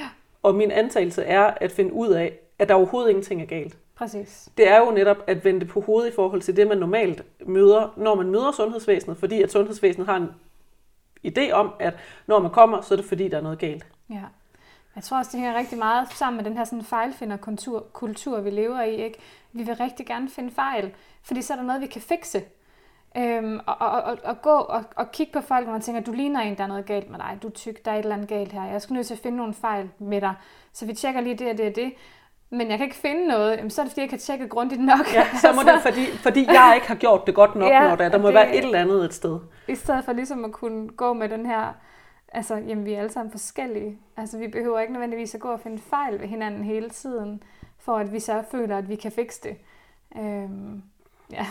Ja. 0.00 0.08
Og 0.42 0.54
min 0.54 0.70
antagelse 0.70 1.22
er 1.22 1.42
at 1.56 1.72
finde 1.72 1.92
ud 1.92 2.08
af, 2.08 2.32
at 2.58 2.68
der 2.68 2.74
overhovedet 2.74 3.10
ingenting 3.10 3.42
er 3.42 3.46
galt. 3.46 3.76
Præcis. 3.96 4.48
det 4.56 4.68
er 4.68 4.78
jo 4.78 4.90
netop 4.90 5.16
at 5.26 5.44
vende 5.44 5.60
det 5.60 5.68
på 5.68 5.80
hovedet 5.80 6.10
i 6.10 6.14
forhold 6.14 6.42
til 6.42 6.56
det, 6.56 6.66
man 6.68 6.78
normalt 6.78 7.22
møder, 7.46 7.94
når 7.96 8.14
man 8.14 8.30
møder 8.30 8.52
sundhedsvæsenet, 8.52 9.16
fordi 9.16 9.42
at 9.42 9.52
sundhedsvæsenet 9.52 10.06
har 10.06 10.16
en 10.16 10.28
idé 11.26 11.52
om, 11.52 11.72
at 11.80 11.94
når 12.26 12.38
man 12.38 12.50
kommer, 12.50 12.80
så 12.80 12.94
er 12.94 12.96
det 12.96 13.06
fordi, 13.06 13.28
der 13.28 13.36
er 13.36 13.42
noget 13.42 13.58
galt. 13.58 13.86
Ja. 14.10 14.22
Jeg 14.94 15.02
tror 15.04 15.18
også, 15.18 15.30
det 15.32 15.40
hænger 15.40 15.58
rigtig 15.58 15.78
meget 15.78 16.08
sammen 16.12 16.36
med 16.36 16.44
den 16.44 16.56
her 16.56 16.64
sådan 16.64 16.84
fejlfinderkultur, 16.84 17.86
kultur, 17.92 18.40
vi 18.40 18.50
lever 18.50 18.82
i. 18.82 18.94
Ikke? 18.94 19.18
Vi 19.52 19.62
vil 19.62 19.74
rigtig 19.74 20.06
gerne 20.06 20.30
finde 20.30 20.50
fejl, 20.50 20.94
fordi 21.22 21.42
så 21.42 21.52
er 21.52 21.56
der 21.56 21.64
noget, 21.64 21.80
vi 21.80 21.86
kan 21.86 22.02
fikse. 22.02 22.42
Øhm, 23.16 23.60
og, 23.66 23.76
og, 23.80 24.02
og, 24.02 24.18
og 24.24 24.42
gå 24.42 24.50
og, 24.50 24.84
og 24.96 25.12
kigge 25.12 25.32
på 25.32 25.40
folk, 25.40 25.64
hvor 25.64 25.72
man 25.72 25.80
tænker, 25.80 26.00
du 26.00 26.12
ligner 26.12 26.40
en, 26.40 26.56
der 26.56 26.62
er 26.62 26.68
noget 26.68 26.86
galt 26.86 27.10
med 27.10 27.18
dig. 27.18 27.38
Du 27.42 27.48
er 27.48 27.52
tyk, 27.52 27.84
der 27.84 27.90
er 27.90 27.94
et 27.94 28.02
eller 28.02 28.14
andet 28.14 28.28
galt 28.28 28.52
her. 28.52 28.64
Jeg 28.64 28.82
skal 28.82 28.94
nødt 28.94 29.06
til 29.06 29.14
at 29.14 29.20
finde 29.20 29.36
nogle 29.36 29.54
fejl 29.54 29.90
med 29.98 30.20
dig. 30.20 30.34
Så 30.72 30.86
vi 30.86 30.92
tjekker 30.92 31.20
lige 31.20 31.34
det 31.34 31.50
og 31.50 31.58
det 31.58 31.66
og 31.66 31.76
det. 31.76 31.92
Men 32.56 32.70
jeg 32.70 32.78
kan 32.78 32.84
ikke 32.84 32.96
finde 32.96 33.26
noget. 33.26 33.56
Jamen, 33.56 33.70
så 33.70 33.80
er 33.80 33.84
det, 33.84 33.90
fordi 33.92 34.00
jeg 34.00 34.04
ikke 34.04 34.12
har 34.14 34.18
tjekket 34.18 34.50
grundigt 34.50 34.80
nok. 34.80 35.14
Ja, 35.14 35.24
så 35.40 35.52
må 35.54 35.62
det, 35.72 35.82
fordi, 35.82 36.06
fordi 36.06 36.46
jeg 36.46 36.72
ikke 36.74 36.88
har 36.88 36.94
gjort 36.94 37.26
det 37.26 37.34
godt 37.34 37.54
nok, 37.54 37.68
Ja, 37.70 37.88
når 37.88 37.96
der, 37.96 38.08
der 38.08 38.18
må 38.18 38.26
det- 38.28 38.34
være 38.34 38.56
et 38.56 38.64
eller 38.64 38.78
andet 38.78 39.04
et 39.04 39.14
sted. 39.14 39.38
I 39.68 39.74
stedet 39.74 40.04
for 40.04 40.12
ligesom 40.12 40.44
at 40.44 40.52
kunne 40.52 40.88
gå 40.88 41.12
med 41.12 41.28
den 41.28 41.46
her, 41.46 41.72
altså, 42.32 42.54
jamen 42.54 42.84
vi 42.84 42.92
er 42.92 42.98
alle 42.98 43.12
sammen 43.12 43.30
forskellige. 43.30 43.98
Altså 44.16 44.38
vi 44.38 44.48
behøver 44.48 44.80
ikke 44.80 44.92
nødvendigvis 44.92 45.34
at 45.34 45.40
gå 45.40 45.48
og 45.48 45.60
finde 45.60 45.78
fejl 45.90 46.20
ved 46.20 46.28
hinanden 46.28 46.64
hele 46.64 46.90
tiden, 46.90 47.42
for 47.78 47.96
at 47.96 48.12
vi 48.12 48.20
så 48.20 48.42
føler, 48.50 48.78
at 48.78 48.88
vi 48.88 48.96
kan 48.96 49.12
fikse 49.12 49.40
det. 49.42 49.56
Øhm, 50.18 50.82
ja, 51.32 51.46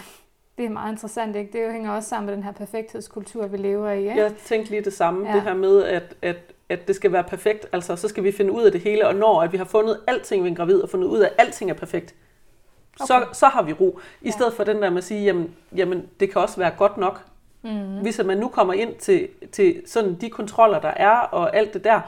det 0.58 0.66
er 0.66 0.70
meget 0.70 0.92
interessant, 0.92 1.36
ikke? 1.36 1.64
Det 1.64 1.72
hænger 1.74 1.92
også 1.92 2.10
sammen 2.10 2.26
med 2.26 2.36
den 2.36 2.44
her 2.44 2.52
perfekthedskultur, 2.52 3.48
vi 3.48 3.58
lever 3.58 3.92
i, 3.92 3.98
ikke? 4.00 4.16
Jeg 4.22 4.34
tænkte 4.36 4.72
lige 4.72 4.84
det 4.84 4.94
samme, 4.94 5.28
ja. 5.30 5.34
det 5.36 5.42
her 5.42 5.54
med, 5.54 5.84
at, 5.84 6.16
at, 6.22 6.53
at 6.70 6.88
det 6.88 6.96
skal 6.96 7.12
være 7.12 7.24
perfekt. 7.24 7.66
Altså, 7.72 7.96
så 7.96 8.08
skal 8.08 8.24
vi 8.24 8.32
finde 8.32 8.52
ud 8.52 8.64
af 8.64 8.72
det 8.72 8.82
hele, 8.82 9.08
og 9.08 9.16
når 9.16 9.42
at 9.42 9.52
vi 9.52 9.58
har 9.58 9.66
fundet 9.66 10.00
alting 10.08 10.44
ved 10.44 10.50
en 10.50 10.56
gravid, 10.56 10.82
og 10.82 10.90
fundet 10.90 11.08
ud 11.08 11.20
af, 11.20 11.26
at 11.26 11.34
alting 11.38 11.70
er 11.70 11.74
perfekt, 11.76 12.16
okay. 13.00 13.06
så, 13.08 13.26
så 13.34 13.48
har 13.48 13.62
vi 13.64 13.74
ro. 13.74 14.00
I 14.22 14.26
Ja. 14.26 14.32
stedet 14.32 14.54
for 14.54 14.64
den 14.64 14.82
der 14.82 14.90
med 14.90 14.98
at 14.98 15.04
sige, 15.04 15.24
jamen, 15.24 15.56
jamen 15.76 16.10
det 16.20 16.32
kan 16.32 16.42
også 16.42 16.58
være 16.58 16.72
godt 16.78 16.98
nok, 16.98 17.22
Mm. 17.66 18.02
Hvis 18.02 18.22
man 18.26 18.38
nu 18.38 18.48
kommer 18.50 18.74
ind 18.74 18.96
til, 18.96 19.30
til 19.52 19.84
sådan 19.86 20.16
de 20.22 20.30
kontroller, 20.30 20.80
der 20.80 20.88
er, 20.90 21.10
og 21.16 21.56
alt 21.56 21.74
det 21.74 21.84
der, 21.84 22.02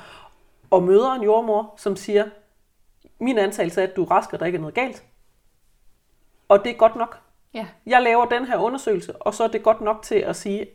og 0.71 0.83
møder 0.83 1.11
en 1.13 1.23
jordmor, 1.23 1.73
som 1.77 1.95
siger, 1.95 2.25
min 3.19 3.37
antagelse 3.37 3.81
er, 3.81 3.87
at 3.87 3.95
du 3.95 4.03
er 4.03 4.11
rask, 4.11 4.33
og 4.33 4.39
der 4.39 4.45
ikke 4.45 4.55
er 4.55 4.59
noget 4.59 4.75
galt. 4.75 5.03
Og 6.49 6.63
det 6.63 6.69
er 6.71 6.73
godt 6.75 6.95
nok. 6.95 7.17
Ja, 7.53 7.67
Jeg 7.85 8.01
laver 8.01 8.25
den 8.25 8.45
her 8.45 8.57
undersøgelse, 8.57 9.15
og 9.15 9.33
så 9.33 9.43
er 9.43 9.47
det 9.47 9.63
godt 9.63 9.81
nok 9.81 10.01
til 10.03 10.15
at 10.15 10.35
sige, 10.35 10.65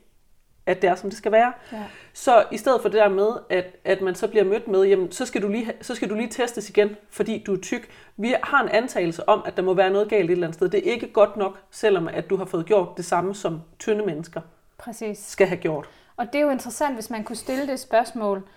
at 0.71 0.83
det 0.83 0.91
er, 0.91 0.95
som 0.95 1.11
det 1.11 1.17
skal 1.19 1.33
være. 1.33 1.53
ja, 1.73 1.85
Så 2.13 2.45
i 2.53 2.57
stedet 2.57 2.83
for 2.83 2.89
det 2.89 2.99
der 2.99 3.09
med, 3.09 3.29
at, 3.51 3.65
at 3.85 4.01
man 4.01 4.15
så 4.15 4.29
bliver 4.29 4.45
mødt 4.45 4.69
med, 4.69 4.85
jamen, 4.85 5.13
så 5.13 5.27
skal, 5.27 5.43
du 5.43 5.49
lige, 5.49 5.73
så 5.81 5.95
skal 5.95 6.11
du 6.11 6.15
lige 6.15 6.29
testes 6.29 6.71
igen, 6.71 6.97
fordi 7.11 7.43
du 7.47 7.55
er 7.55 7.61
tyk. 7.61 7.89
Vi 8.17 8.35
har 8.43 8.63
en 8.63 8.69
antagelse 8.69 9.29
om, 9.29 9.43
at 9.47 9.57
der 9.57 9.63
må 9.63 9.75
være 9.75 9.91
noget 9.91 10.09
galt 10.09 10.25
et 10.25 10.31
eller 10.31 10.47
andet 10.47 10.55
sted. 10.55 10.69
Det 10.69 10.89
er 10.89 10.93
ikke 10.93 11.13
godt 11.13 11.37
nok, 11.37 11.59
selvom 11.71 12.09
at 12.09 12.31
du 12.31 12.37
har 12.37 12.45
fået 12.45 12.67
gjort 12.67 12.89
det 12.97 13.05
samme, 13.05 13.35
som 13.35 13.61
tynde 13.79 14.07
mennesker 14.07 14.41
præcis. 14.79 15.19
skal 15.19 15.47
have 15.47 15.61
gjort. 15.61 15.89
Og 16.17 16.27
det 16.27 16.35
er 16.35 16.43
jo 16.43 16.51
interessant, 16.51 16.95
hvis 16.95 17.11
man 17.11 17.25
kunne 17.25 17.37
stille 17.37 17.67
det 17.67 17.81
spørgsmål 17.81 18.49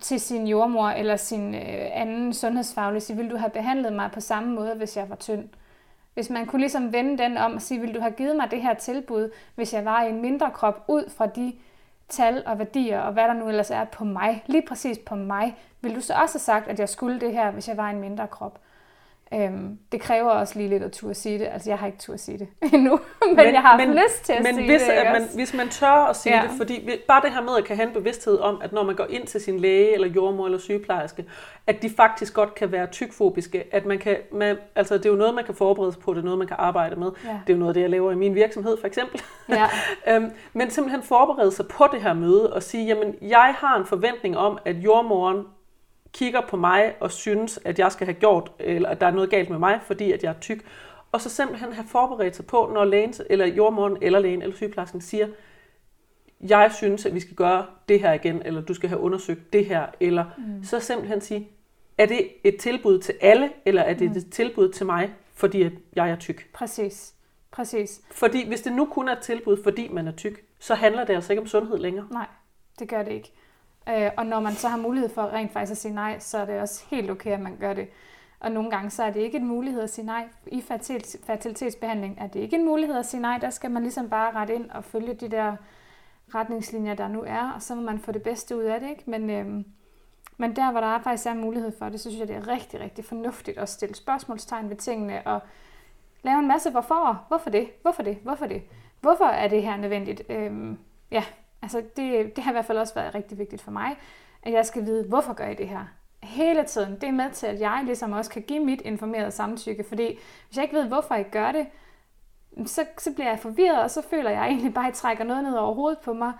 til 0.00 0.20
sin 0.20 0.46
jordmor 0.46 0.88
eller 0.88 1.16
sin 1.16 1.54
øh, 1.54 1.88
anden 1.92 2.34
sundhedsfaglige, 2.34 3.00
sige, 3.00 3.16
vil 3.16 3.30
du 3.30 3.36
have 3.36 3.50
behandlet 3.50 3.92
mig 3.92 4.10
på 4.14 4.20
samme 4.20 4.54
måde, 4.54 4.74
hvis 4.74 4.96
jeg 4.96 5.08
var 5.10 5.16
tynd? 5.16 5.48
Hvis 6.16 6.30
man 6.30 6.46
kunne 6.46 6.60
ligesom 6.60 6.92
vende 6.92 7.18
den 7.18 7.36
om 7.36 7.54
og 7.54 7.62
sige, 7.62 7.80
vil 7.80 7.94
du 7.94 8.00
have 8.00 8.12
givet 8.12 8.36
mig 8.36 8.50
det 8.50 8.62
her 8.62 8.74
tilbud, 8.74 9.30
hvis 9.54 9.74
jeg 9.74 9.84
var 9.84 10.02
i 10.02 10.08
en 10.08 10.20
mindre 10.20 10.50
krop, 10.50 10.84
ud 10.88 11.10
fra 11.10 11.26
de 11.26 11.52
tal 12.08 12.42
og 12.46 12.58
værdier 12.58 13.00
og 13.00 13.12
hvad 13.12 13.24
der 13.24 13.32
nu 13.32 13.48
ellers 13.48 13.70
er 13.70 13.84
på 13.84 14.04
mig, 14.04 14.44
lige 14.46 14.62
præcis 14.68 14.98
på 14.98 15.14
mig, 15.14 15.56
vil 15.80 15.94
du 15.94 16.00
så 16.00 16.14
også 16.14 16.34
have 16.34 16.40
sagt, 16.40 16.68
at 16.68 16.78
jeg 16.80 16.88
skulle 16.88 17.20
det 17.20 17.32
her, 17.32 17.50
hvis 17.50 17.68
jeg 17.68 17.76
var 17.76 17.90
i 17.90 17.92
en 17.92 18.00
mindre 18.00 18.26
krop? 18.26 18.60
Øhm, 19.34 19.78
det 19.92 20.00
kræver 20.00 20.30
også 20.30 20.58
lige 20.58 20.68
lidt 20.68 20.82
at 20.82 20.92
turde 20.92 21.14
sige 21.14 21.38
det. 21.38 21.48
Altså, 21.52 21.70
jeg 21.70 21.78
har 21.78 21.86
ikke 21.86 21.98
turde 21.98 22.18
sige 22.18 22.38
det 22.38 22.48
endnu, 22.74 23.00
men, 23.26 23.36
men 23.36 23.44
jeg 23.54 23.60
har 23.62 23.78
haft 23.78 23.88
lyst 23.88 24.24
til 24.24 24.32
at 24.32 24.42
men 24.42 24.54
sige 24.54 24.66
hvis, 24.70 24.82
det. 24.82 24.92
ikke 24.92 25.12
man, 25.12 25.28
hvis 25.34 25.54
man 25.54 25.68
tør 25.68 25.88
at 25.90 26.16
sige 26.16 26.36
Ja. 26.36 26.42
det, 26.42 26.50
fordi 26.56 26.90
bare 27.08 27.22
det 27.24 27.32
her 27.34 27.42
med 27.42 27.52
at 27.58 27.64
kan 27.64 27.76
have 27.76 27.88
en 27.88 27.94
bevidsthed 27.94 28.38
om, 28.38 28.60
at 28.64 28.72
når 28.72 28.82
man 28.84 28.94
går 28.96 29.06
ind 29.10 29.26
til 29.26 29.40
sin 29.40 29.60
læge, 29.60 29.94
eller 29.94 30.08
jordmor, 30.08 30.44
eller 30.46 30.58
sygeplejerske, 30.58 31.24
at 31.66 31.82
de 31.82 31.90
faktisk 31.96 32.34
godt 32.34 32.54
kan 32.54 32.72
være 32.72 32.86
tykfobiske, 32.86 33.64
at 33.72 33.86
man 33.86 33.98
kan, 33.98 34.16
man, 34.32 34.56
altså 34.74 34.98
det 34.98 35.06
er 35.06 35.10
jo 35.10 35.16
noget, 35.16 35.34
man 35.34 35.44
kan 35.44 35.54
forberede 35.54 35.92
sig 35.92 36.02
på, 36.02 36.14
det 36.14 36.20
er 36.20 36.24
noget, 36.24 36.38
man 36.38 36.48
kan 36.48 36.56
arbejde 36.60 36.96
med. 36.96 37.10
Ja. 37.24 37.28
Det 37.46 37.52
er 37.52 37.54
jo 37.54 37.58
noget 37.58 37.70
af 37.70 37.74
det, 37.74 37.80
jeg 37.80 37.90
laver 37.90 38.12
i 38.12 38.14
min 38.14 38.34
virksomhed, 38.34 38.76
for 38.80 38.86
eksempel. 38.86 39.22
Ja. 39.48 39.66
Øhm, 40.16 40.30
men 40.52 40.70
simpelthen 40.70 41.02
forberede 41.02 41.52
sig 41.52 41.68
på 41.68 41.84
det 41.92 42.02
her 42.02 42.14
møde 42.14 42.52
og 42.52 42.62
sige, 42.62 42.86
jamen, 42.86 43.14
jeg 43.22 43.54
har 43.58 43.76
en 43.78 43.86
forventning 43.86 44.36
om, 44.38 44.58
at 44.64 44.76
jordmoren 44.76 45.44
kigger 46.16 46.40
på 46.48 46.56
mig 46.56 46.94
og 47.00 47.12
synes, 47.12 47.58
at 47.64 47.78
jeg 47.78 47.92
skal 47.92 48.06
have 48.06 48.14
gjort, 48.14 48.52
eller 48.58 48.88
at 48.88 49.00
der 49.00 49.06
er 49.06 49.10
noget 49.10 49.30
galt 49.30 49.50
med 49.50 49.58
mig, 49.58 49.80
fordi 49.82 50.12
at 50.12 50.22
jeg 50.22 50.30
er 50.30 50.40
tyk. 50.40 50.64
Og 51.12 51.20
så 51.20 51.28
simpelthen 51.30 51.72
have 51.72 51.86
forberedt 51.88 52.36
sig 52.36 52.46
på, 52.46 52.70
når 52.74 52.84
lægen, 52.84 53.14
eller 53.30 53.46
jordmoren, 53.46 53.96
eller 54.02 54.18
lægen, 54.18 54.42
eller 54.42 54.56
sygeplejersken 54.56 55.00
siger, 55.00 55.28
jeg 56.40 56.72
synes, 56.76 57.06
at 57.06 57.14
vi 57.14 57.20
skal 57.20 57.34
gøre 57.36 57.66
det 57.88 58.00
her 58.00 58.12
igen, 58.12 58.42
eller 58.44 58.60
du 58.60 58.74
skal 58.74 58.88
have 58.88 59.00
undersøgt 59.00 59.52
det 59.52 59.66
her, 59.66 59.86
eller 60.00 60.24
mm. 60.38 60.64
så 60.64 60.80
simpelthen 60.80 61.20
sige, 61.20 61.48
er 61.98 62.06
det 62.06 62.28
et 62.44 62.56
tilbud 62.56 62.98
til 62.98 63.14
alle, 63.20 63.50
eller 63.64 63.82
er 63.82 63.94
det 63.94 64.10
Mm. 64.10 64.16
et 64.16 64.30
tilbud 64.30 64.68
til 64.72 64.86
mig, 64.86 65.14
fordi 65.34 65.62
at 65.62 65.72
jeg 65.96 66.10
er 66.10 66.16
tyk? 66.16 66.50
Præcis. 66.52 67.14
Præcis. 67.50 68.00
Fordi 68.10 68.48
hvis 68.48 68.62
det 68.62 68.72
nu 68.72 68.84
kun 68.84 69.08
er 69.08 69.12
et 69.12 69.22
tilbud, 69.22 69.62
fordi 69.62 69.88
man 69.88 70.08
er 70.08 70.12
tyk, 70.12 70.44
så 70.58 70.74
handler 70.74 71.04
det 71.04 71.14
altså 71.14 71.32
ikke 71.32 71.40
om 71.40 71.46
sundhed 71.46 71.78
længere. 71.78 72.06
Nej, 72.10 72.26
det 72.78 72.88
gør 72.88 73.02
det 73.02 73.12
ikke. 73.12 73.32
Øh, 73.88 74.10
og 74.16 74.26
når 74.26 74.40
man 74.40 74.52
så 74.52 74.68
har 74.68 74.76
mulighed 74.76 75.08
for 75.08 75.22
rent 75.32 75.52
faktisk 75.52 75.72
at 75.72 75.78
sige 75.78 75.94
nej, 75.94 76.18
så 76.18 76.38
er 76.38 76.44
det 76.44 76.60
også 76.60 76.84
helt 76.90 77.10
okay, 77.10 77.30
at 77.30 77.40
man 77.40 77.56
gør 77.60 77.74
det. 77.74 77.88
Og 78.40 78.52
nogle 78.52 78.70
gange 78.70 78.90
så 78.90 79.02
er 79.02 79.10
det 79.10 79.20
ikke 79.20 79.38
en 79.38 79.46
mulighed 79.46 79.82
at 79.82 79.90
sige 79.90 80.06
nej. 80.06 80.28
I 80.46 80.62
fertilitetsbehandling 81.26 82.18
er 82.20 82.26
det 82.26 82.40
ikke 82.40 82.56
en 82.56 82.64
mulighed 82.64 82.96
at 82.96 83.06
sige 83.06 83.20
nej. 83.20 83.38
Der 83.38 83.50
skal 83.50 83.70
man 83.70 83.82
ligesom 83.82 84.08
bare 84.08 84.32
rette 84.32 84.54
ind 84.54 84.70
og 84.70 84.84
følge 84.84 85.14
de 85.14 85.28
der 85.28 85.56
retningslinjer, 86.34 86.94
der 86.94 87.08
nu 87.08 87.24
er, 87.26 87.52
og 87.54 87.62
så 87.62 87.74
må 87.74 87.82
man 87.82 87.98
få 87.98 88.12
det 88.12 88.22
bedste 88.22 88.56
ud 88.56 88.62
af 88.62 88.80
det. 88.80 88.88
Ikke? 88.90 89.02
Men, 89.06 89.30
øhm, 89.30 89.64
men 90.36 90.56
der, 90.56 90.70
hvor 90.70 90.80
der 90.80 90.98
faktisk 91.02 91.26
er 91.26 91.34
mulighed 91.34 91.72
for 91.78 91.88
det, 91.88 92.00
så 92.00 92.10
synes 92.10 92.20
jeg, 92.20 92.28
det 92.28 92.36
er 92.36 92.48
rigtig, 92.48 92.80
rigtig 92.80 93.04
fornuftigt 93.04 93.58
at 93.58 93.68
stille 93.68 93.94
spørgsmålstegn 93.94 94.70
ved 94.70 94.76
tingene 94.76 95.26
og 95.26 95.40
lave 96.22 96.38
en 96.38 96.48
masse 96.48 96.70
hvorfor. 96.70 97.24
Hvorfor 97.28 97.50
det? 97.50 97.68
Hvorfor 97.82 98.02
det? 98.02 98.18
Hvorfor 98.22 98.46
det? 98.46 98.62
Hvorfor 99.00 99.24
er 99.24 99.48
det 99.48 99.62
her 99.62 99.76
nødvendigt? 99.76 100.22
Øhm, 100.28 100.78
ja, 101.10 101.24
altså 101.66 101.82
det, 101.96 102.36
det 102.36 102.44
har 102.44 102.50
i 102.50 102.54
hvert 102.54 102.64
fald 102.64 102.78
også 102.78 102.94
været 102.94 103.14
rigtig 103.14 103.38
vigtigt 103.38 103.62
for 103.62 103.70
mig, 103.70 103.96
at 104.42 104.52
jeg 104.52 104.66
skal 104.66 104.86
vide, 104.86 105.08
hvorfor 105.08 105.32
gør 105.32 105.44
jeg 105.44 105.58
det 105.58 105.68
her? 105.68 105.84
Hele 106.22 106.64
tiden. 106.64 106.94
Det 106.94 107.04
er 107.04 107.12
med 107.12 107.30
til, 107.30 107.46
at 107.46 107.60
jeg 107.60 107.82
ligesom 107.84 108.12
også 108.12 108.30
kan 108.30 108.42
give 108.42 108.64
mit 108.64 108.80
informerede 108.80 109.30
samtykke, 109.30 109.84
fordi 109.84 110.18
hvis 110.48 110.56
jeg 110.56 110.62
ikke 110.62 110.76
ved, 110.76 110.84
hvorfor 110.84 111.14
jeg 111.14 111.26
gør 111.30 111.52
det, 111.52 111.66
så, 112.66 112.84
så 112.98 113.12
bliver 113.14 113.28
jeg 113.28 113.38
forvirret, 113.38 113.82
og 113.82 113.90
så 113.90 114.02
føler 114.02 114.30
jeg 114.30 114.46
egentlig 114.46 114.74
bare, 114.74 114.84
at 114.84 114.88
jeg 114.88 114.94
trækker 114.94 115.24
noget 115.24 115.44
ned 115.44 115.54
over 115.54 115.74
hovedet 115.74 115.98
på 115.98 116.12
mig. 116.12 116.32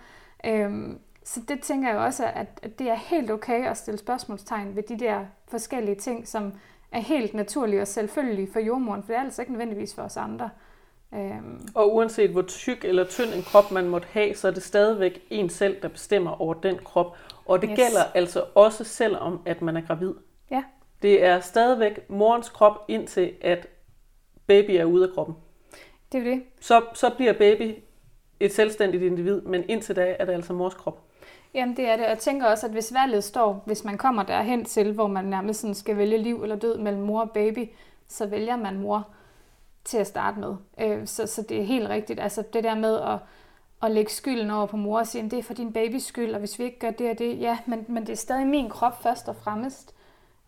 Øhm, 0.45 0.99
så 1.23 1.41
det 1.47 1.61
tænker 1.61 1.89
jeg 1.89 1.97
også, 1.97 2.25
at, 2.25 2.59
at 2.63 2.79
det 2.79 2.89
er 2.89 2.95
helt 2.95 3.31
okay 3.31 3.67
at 3.67 3.77
stille 3.77 3.97
spørgsmålstegn 3.97 4.75
ved 4.75 4.83
de 4.83 4.99
der 4.99 5.25
forskellige 5.47 5.95
ting, 5.95 6.27
som 6.27 6.53
er 6.91 6.99
helt 6.99 7.33
naturlige 7.33 7.81
og 7.81 7.87
selvfølgelige 7.87 8.51
for 8.53 8.59
jordmoren, 8.59 9.03
for 9.03 9.07
det 9.07 9.17
er 9.17 9.23
altså 9.23 9.41
ikke 9.41 9.51
nødvendigvis 9.51 9.95
for 9.95 10.01
os 10.01 10.17
andre. 10.17 10.49
Øhm. 11.13 11.67
Og 11.75 11.95
uanset 11.95 12.29
hvor 12.29 12.41
tyk 12.41 12.85
eller 12.85 13.03
tynd 13.03 13.33
en 13.33 13.43
krop 13.43 13.71
man 13.71 13.87
måtte 13.87 14.07
have, 14.11 14.35
så 14.35 14.47
er 14.47 14.51
det 14.51 14.63
stadigvæk 14.63 15.23
en 15.29 15.49
selv, 15.49 15.81
der 15.81 15.87
bestemmer 15.87 16.41
over 16.41 16.53
den 16.53 16.77
krop. 16.77 17.17
Og 17.45 17.61
det 17.61 17.69
yes. 17.69 17.75
gælder 17.75 18.03
altså 18.13 18.45
også 18.55 18.83
selvom, 18.83 19.41
at 19.45 19.61
man 19.61 19.77
er 19.77 19.81
gravid. 19.81 20.13
Ja. 20.51 20.63
Det 21.01 21.23
er 21.23 21.39
stadigvæk 21.39 22.09
morens 22.09 22.49
krop, 22.49 22.85
indtil 22.87 23.33
at 23.41 23.67
baby 24.47 24.71
er 24.71 24.85
ude 24.85 25.07
af 25.07 25.13
kroppen. 25.13 25.35
Det 26.11 26.19
er 26.19 26.23
det. 26.23 26.43
Så, 26.59 26.81
så 26.93 27.09
bliver 27.09 27.33
baby 27.33 27.75
et 28.39 28.53
selvstændigt 28.53 29.03
individ, 29.03 29.41
men 29.41 29.63
indtil 29.69 29.95
da 29.95 30.15
er 30.19 30.25
det 30.25 30.33
altså 30.33 30.53
mors 30.53 30.73
krop. 30.73 31.03
Jamen 31.53 31.77
det 31.77 31.85
er 31.85 31.95
det, 31.95 32.05
og 32.05 32.11
jeg 32.11 32.19
tænker 32.19 32.47
også, 32.47 32.65
at 32.67 32.71
hvis 32.71 32.93
valget 32.93 33.23
står, 33.23 33.63
hvis 33.65 33.83
man 33.83 33.97
kommer 33.97 34.23
derhen 34.23 34.65
til, 34.65 34.91
hvor 34.91 35.07
man 35.07 35.25
nærmest 35.25 35.59
sådan 35.59 35.75
skal 35.75 35.97
vælge 35.97 36.17
liv 36.17 36.43
eller 36.43 36.55
død 36.55 36.77
mellem 36.77 37.01
mor 37.01 37.21
og 37.21 37.31
baby, 37.31 37.69
så 38.07 38.27
vælger 38.27 38.55
man 38.55 38.79
mor 38.79 39.07
til 39.87 39.97
at 39.97 40.07
starte 40.07 40.39
med. 40.39 40.55
Øh, 40.81 41.07
så, 41.07 41.27
så 41.27 41.41
det 41.41 41.59
er 41.59 41.63
helt 41.63 41.89
rigtigt. 41.89 42.19
Altså 42.19 42.43
det 42.53 42.63
der 42.63 42.75
med 42.75 42.95
at, 43.01 43.19
at 43.83 43.91
lægge 43.91 44.11
skylden 44.11 44.51
over 44.51 44.65
på 44.65 44.77
mor 44.77 44.99
og 44.99 45.07
sige, 45.07 45.29
det 45.29 45.39
er 45.39 45.43
for 45.43 45.53
din 45.53 45.73
babys 45.73 46.05
skyld, 46.05 46.33
og 46.33 46.39
hvis 46.39 46.59
vi 46.59 46.63
ikke 46.63 46.79
gør 46.79 46.91
det 46.91 47.11
og 47.11 47.19
det, 47.19 47.39
ja, 47.39 47.57
men, 47.65 47.85
men 47.87 48.03
det 48.03 48.11
er 48.11 48.17
stadig 48.17 48.47
min 48.47 48.69
krop 48.69 49.03
først 49.03 49.27
og 49.27 49.35
fremmest. 49.35 49.95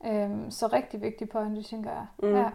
Øh, 0.06 0.30
så 0.50 0.68
rigtig 0.68 1.02
vigtig 1.02 1.30
pointe, 1.30 1.64
tænker 1.64 1.90
jeg. 1.90 2.06
Mm. 2.30 2.36
Ja. 2.36 2.46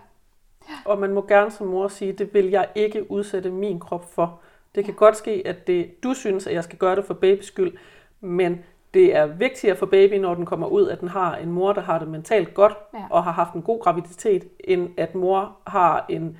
Og 0.84 0.98
man 0.98 1.12
må 1.12 1.26
gerne 1.28 1.50
som 1.50 1.66
mor 1.66 1.88
sige, 1.88 2.12
det 2.12 2.34
vil 2.34 2.50
jeg 2.50 2.68
ikke 2.74 3.10
udsætte 3.10 3.50
min 3.50 3.80
krop 3.80 4.14
for. 4.14 4.40
Det 4.74 4.84
kan 4.84 4.94
ja. 4.94 4.98
godt 4.98 5.16
ske, 5.16 5.42
at 5.46 5.66
det, 5.66 6.02
du 6.02 6.14
synes, 6.14 6.46
at 6.46 6.54
jeg 6.54 6.64
skal 6.64 6.78
gøre 6.78 6.96
det 6.96 7.04
for 7.04 7.14
babys 7.14 7.46
skyld, 7.46 7.76
men 8.20 8.64
det 8.94 9.16
er 9.16 9.26
vigtigere 9.26 9.76
for 9.76 9.86
baby, 9.86 10.14
når 10.14 10.34
den 10.34 10.46
kommer 10.46 10.66
ud, 10.66 10.88
at 10.88 11.00
den 11.00 11.08
har 11.08 11.36
en 11.36 11.52
mor, 11.52 11.72
der 11.72 11.80
har 11.80 11.98
det 11.98 12.08
mentalt 12.08 12.54
godt 12.54 12.76
ja. 12.94 13.04
og 13.10 13.24
har 13.24 13.32
haft 13.32 13.54
en 13.54 13.62
god 13.62 13.80
graviditet, 13.80 14.48
end 14.60 14.90
at 14.96 15.14
mor 15.14 15.56
har 15.66 16.06
en 16.08 16.38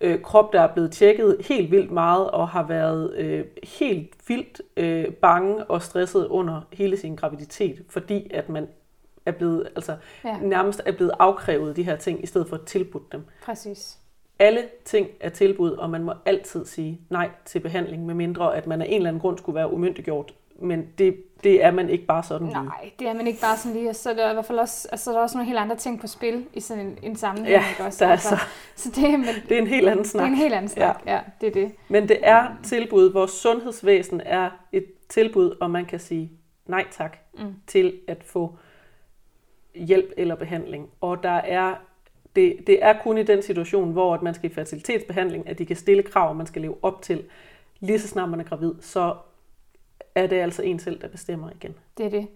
øh, 0.00 0.22
krop, 0.22 0.52
der 0.52 0.60
er 0.60 0.72
blevet 0.72 0.92
tjekket 0.92 1.36
helt 1.48 1.70
vildt 1.70 1.90
meget 1.90 2.30
og 2.30 2.48
har 2.48 2.62
været 2.66 3.14
øh, 3.14 3.44
helt 3.62 4.28
vildt 4.28 4.60
øh, 4.76 5.12
bange 5.12 5.64
og 5.64 5.82
stresset 5.82 6.26
under 6.26 6.60
hele 6.72 6.96
sin 6.96 7.16
graviditet, 7.16 7.82
fordi 7.88 8.30
at 8.34 8.48
man 8.48 8.68
er 9.26 9.32
blevet, 9.32 9.68
altså 9.76 9.96
ja. 10.24 10.38
nærmest 10.42 10.82
er 10.86 10.92
blevet 10.92 11.12
afkrævet 11.18 11.76
de 11.76 11.82
her 11.82 11.96
ting, 11.96 12.22
i 12.22 12.26
stedet 12.26 12.48
for 12.48 12.56
at 12.56 12.66
tilbudt 12.66 13.12
dem. 13.12 13.24
Præcis. 13.44 13.98
Alle 14.38 14.62
ting 14.84 15.08
er 15.20 15.28
tilbud, 15.28 15.70
og 15.70 15.90
man 15.90 16.02
må 16.02 16.12
altid 16.24 16.64
sige 16.64 17.00
nej 17.10 17.30
til 17.44 17.60
behandling, 17.60 18.06
med 18.06 18.14
mindre 18.14 18.56
at 18.56 18.66
man 18.66 18.82
af 18.82 18.86
en 18.86 18.94
eller 18.94 19.08
anden 19.08 19.20
grund 19.20 19.38
skulle 19.38 19.56
være 19.56 19.72
umyndiggjort. 19.72 20.34
Men 20.58 20.86
det, 20.98 21.16
det 21.44 21.64
er 21.64 21.70
man 21.70 21.90
ikke 21.90 22.06
bare 22.06 22.22
sådan 22.22 22.46
lige. 22.46 22.64
Nej, 22.64 22.90
det 22.98 23.08
er 23.08 23.14
man 23.14 23.26
ikke 23.26 23.40
bare 23.40 23.56
sådan 23.56 23.76
lige. 23.76 23.94
Så 23.94 24.14
der 24.14 24.26
er 24.26 24.30
i 24.30 24.32
hvert 24.32 24.44
fald 24.44 24.58
også, 24.58 24.88
altså, 24.92 25.10
der 25.10 25.18
er 25.18 25.22
også 25.22 25.36
nogle 25.36 25.46
helt 25.46 25.58
andre 25.58 25.76
ting 25.76 26.00
på 26.00 26.06
spil 26.06 26.46
i 26.54 26.60
sådan 26.60 26.86
en, 26.86 26.98
en 27.02 27.16
sammenhæng. 27.16 27.50
Ja, 27.50 27.68
ikke 27.70 27.84
også? 27.84 28.04
Der 28.04 28.06
er 28.06 28.12
altså, 28.12 28.28
så, 28.76 28.90
så 28.90 29.00
det, 29.00 29.20
men, 29.20 29.28
det 29.48 29.56
er 29.56 29.62
en 29.62 29.66
helt 29.66 29.88
anden 29.88 30.04
snak. 30.04 30.22
Det 30.22 30.28
er 30.28 30.32
en 30.32 30.38
helt 30.38 30.54
anden 30.54 30.68
snak, 30.68 31.02
ja. 31.06 31.14
ja 31.14 31.20
det 31.40 31.46
er 31.46 31.52
det. 31.52 31.72
Men 31.88 32.08
det 32.08 32.18
er 32.22 32.46
tilbud. 32.62 33.12
Vores 33.12 33.30
sundhedsvæsen 33.30 34.20
er 34.24 34.50
et 34.72 34.86
tilbud, 35.08 35.56
og 35.60 35.70
man 35.70 35.84
kan 35.84 36.00
sige 36.00 36.32
nej 36.66 36.84
tak 36.90 37.16
mm. 37.38 37.54
til 37.66 38.00
at 38.08 38.24
få 38.24 38.58
hjælp 39.74 40.12
eller 40.16 40.34
behandling. 40.34 40.88
Og 41.00 41.22
der 41.22 41.30
er 41.30 41.74
det, 42.36 42.56
det 42.66 42.84
er 42.84 42.94
kun 43.02 43.18
i 43.18 43.22
den 43.22 43.42
situation, 43.42 43.92
hvor 43.92 44.14
at 44.14 44.22
man 44.22 44.34
skal 44.34 44.50
i 44.50 44.54
fertilitetsbehandling, 44.54 45.48
at 45.48 45.58
de 45.58 45.66
kan 45.66 45.76
stille 45.76 46.02
krav, 46.02 46.34
man 46.34 46.46
skal 46.46 46.62
leve 46.62 46.76
op 46.82 47.02
til. 47.02 47.24
Lige 47.80 47.98
så 47.98 48.08
snart 48.08 48.28
man 48.28 48.40
er 48.40 48.44
gravid, 48.44 48.72
så 48.80 49.14
er 50.16 50.26
det 50.26 50.36
altså 50.36 50.62
en 50.62 50.78
selv, 50.78 51.00
der 51.00 51.08
bestemmer 51.08 51.50
igen. 51.50 51.74
Det 51.98 52.06
er 52.06 52.10
det. 52.10 52.28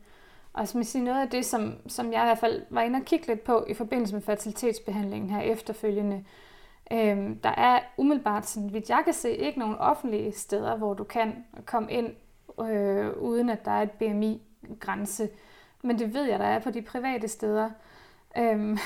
Og 0.53 0.68
som 0.68 0.83
sige, 0.83 1.05
noget 1.05 1.22
af 1.22 1.28
det, 1.28 1.47
som, 1.47 1.74
som 1.87 2.12
jeg 2.12 2.22
i 2.22 2.26
hvert 2.26 2.39
fald 2.39 2.62
var 2.70 2.83
inde 2.83 2.97
og 2.97 3.05
kigge 3.05 3.26
lidt 3.26 3.45
på 3.45 3.64
i 3.68 3.74
forbindelse 3.74 4.14
med 4.14 4.22
fertilitetsbehandlingen 4.22 5.31
her 5.31 5.41
efterfølgende, 5.41 6.24
øhm, 6.93 7.39
der 7.39 7.51
er 7.51 7.81
umiddelbart, 7.97 8.47
sådan 8.47 8.72
vidt 8.72 8.91
jeg 8.91 9.03
kan 9.05 9.14
se, 9.14 9.31
ikke 9.31 9.59
nogen 9.59 9.76
offentlige 9.76 10.33
steder, 10.33 10.76
hvor 10.76 10.95
du 10.95 11.05
kan 11.05 11.45
komme 11.66 11.93
ind, 11.93 12.12
øh, 12.61 13.11
uden 13.18 13.51
at 13.51 13.64
der 13.64 13.70
er 13.70 13.83
et 13.83 13.91
BMI-grænse. 13.91 15.28
Men 15.83 15.99
det 15.99 16.14
ved 16.14 16.24
jeg, 16.24 16.39
der 16.39 16.45
er 16.45 16.59
på 16.59 16.70
de 16.70 16.83
private 16.83 17.28
steder. 17.28 17.70
Øhm, 18.39 18.78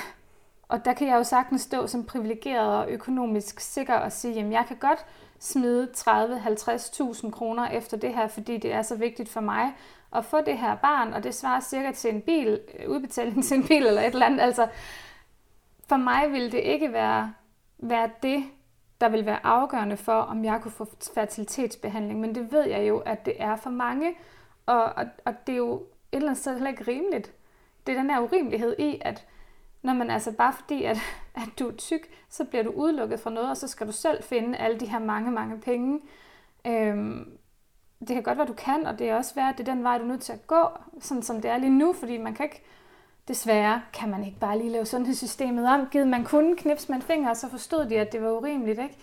og 0.69 0.85
der 0.85 0.93
kan 0.93 1.09
jeg 1.09 1.17
jo 1.17 1.25
sagtens 1.25 1.61
stå 1.61 1.87
som 1.87 2.05
privilegeret 2.05 2.77
og 2.77 2.91
økonomisk 2.91 3.61
sikker 3.61 3.95
og 3.95 4.13
sige, 4.13 4.35
jamen 4.35 4.53
jeg 4.53 4.65
kan 4.69 4.77
godt 4.77 5.07
smide 5.39 5.89
30-50.000 5.97 7.31
kroner 7.31 7.69
efter 7.69 7.97
det 7.97 8.15
her, 8.15 8.29
fordi 8.29 8.57
det 8.57 8.73
er 8.73 8.83
så 8.83 8.97
vigtigt 8.97 9.29
for 9.29 9.41
mig 9.41 9.73
at 10.15 10.25
få 10.25 10.41
det 10.41 10.59
her 10.59 10.75
barn, 10.75 11.13
og 11.13 11.25
det 11.25 11.35
svarer 11.35 11.61
cirka 11.61 11.93
til 11.93 12.15
en 12.15 12.23
bil, 12.23 12.61
udbetaling 12.89 13.45
til 13.45 13.57
en 13.57 13.67
bil 13.67 13.87
eller 13.87 14.01
et 14.01 14.13
eller 14.13 14.27
andet. 14.27 14.41
Altså, 14.41 14.69
for 15.89 15.97
mig 15.97 16.33
ville 16.33 16.53
det 16.53 16.61
ikke 16.61 16.93
være, 16.93 17.33
være 17.79 18.11
det, 18.23 18.45
der 19.01 19.09
vil 19.09 19.27
være 19.27 19.47
afgørende 19.47 19.97
for, 19.97 20.13
om 20.13 20.45
jeg 20.45 20.61
kunne 20.63 20.73
få 20.73 20.87
fertilitetsbehandling, 21.15 22.21
men 22.21 22.35
det 22.35 22.53
ved 22.53 22.65
jeg 22.65 22.89
jo, 22.89 22.99
at 22.99 23.27
det 23.27 23.35
er 23.39 23.57
for 23.57 23.71
mange, 23.71 24.15
og, 24.67 24.85
og, 24.85 25.07
og 25.25 25.35
det 25.47 25.53
er 25.53 25.57
jo 25.57 25.75
et 25.75 25.83
eller 26.13 26.29
andet 26.29 26.41
sted 26.41 26.53
heller 26.53 26.71
ikke 26.71 26.85
rimeligt. 26.89 27.33
Det 27.87 27.95
er 27.95 27.99
den 27.99 28.11
her 28.11 28.21
urimelighed 28.21 28.77
i, 28.79 28.99
at 29.01 29.27
når 29.85 29.95
man 29.95 30.11
altså 30.11 30.33
bare 30.33 30.53
fordi, 30.53 30.85
at, 30.85 30.97
at 31.35 31.49
du 31.59 31.69
er 31.69 31.73
tyk, 31.73 32.09
så 32.29 32.45
bliver 32.45 32.63
du 32.63 32.71
udelukket 32.71 33.21
fra 33.21 33.31
noget, 33.31 33.51
og 33.51 33.57
så 33.57 33.69
skal 33.69 33.87
du 33.87 33.93
selv 33.93 34.23
finde 34.23 34.59
alle 34.59 34.81
de 34.81 34.87
her 34.87 34.99
mange, 34.99 35.31
mange 35.31 35.61
penge. 35.61 36.01
Øhm, 36.67 37.39
det 38.01 38.09
kan 38.09 38.23
godt 38.23 38.39
være, 38.39 38.47
du 38.47 38.53
kan, 38.53 38.87
og 38.87 38.99
det 38.99 39.09
er 39.09 39.17
også 39.17 39.35
værd, 39.35 39.53
at 39.53 39.59
det 39.59 39.69
er 39.69 39.75
den 39.75 39.85
vej, 39.85 39.99
du 39.99 40.05
er 40.05 40.09
nødt 40.09 40.21
til 40.21 40.33
at 40.33 40.47
gå, 40.47 40.67
sådan 41.01 41.23
som 41.23 41.41
det 41.41 41.51
er 41.51 41.59
lige 41.59 41.79
nu, 41.79 41.93
fordi 41.93 42.19
man 42.19 42.35
kan 42.35 42.45
ikke, 42.45 42.63
desværre 43.29 43.83
kan 43.93 44.11
man 44.11 44.25
ikke 44.25 44.39
bare 44.39 44.59
lige 44.59 44.71
lave 44.71 44.87
sundhedssystemet 44.87 45.69
om. 45.69 45.87
Givet 45.87 46.09
man 46.09 46.25
kunne 46.25 46.57
knips 46.57 46.89
med 46.89 46.97
en 46.97 47.03
finger, 47.03 47.35
så 47.35 47.49
forstod 47.49 47.87
de, 47.87 48.01
at 48.01 48.13
det 48.13 48.23
var 48.23 48.31
urimeligt, 48.31 48.81
ikke? 48.81 48.99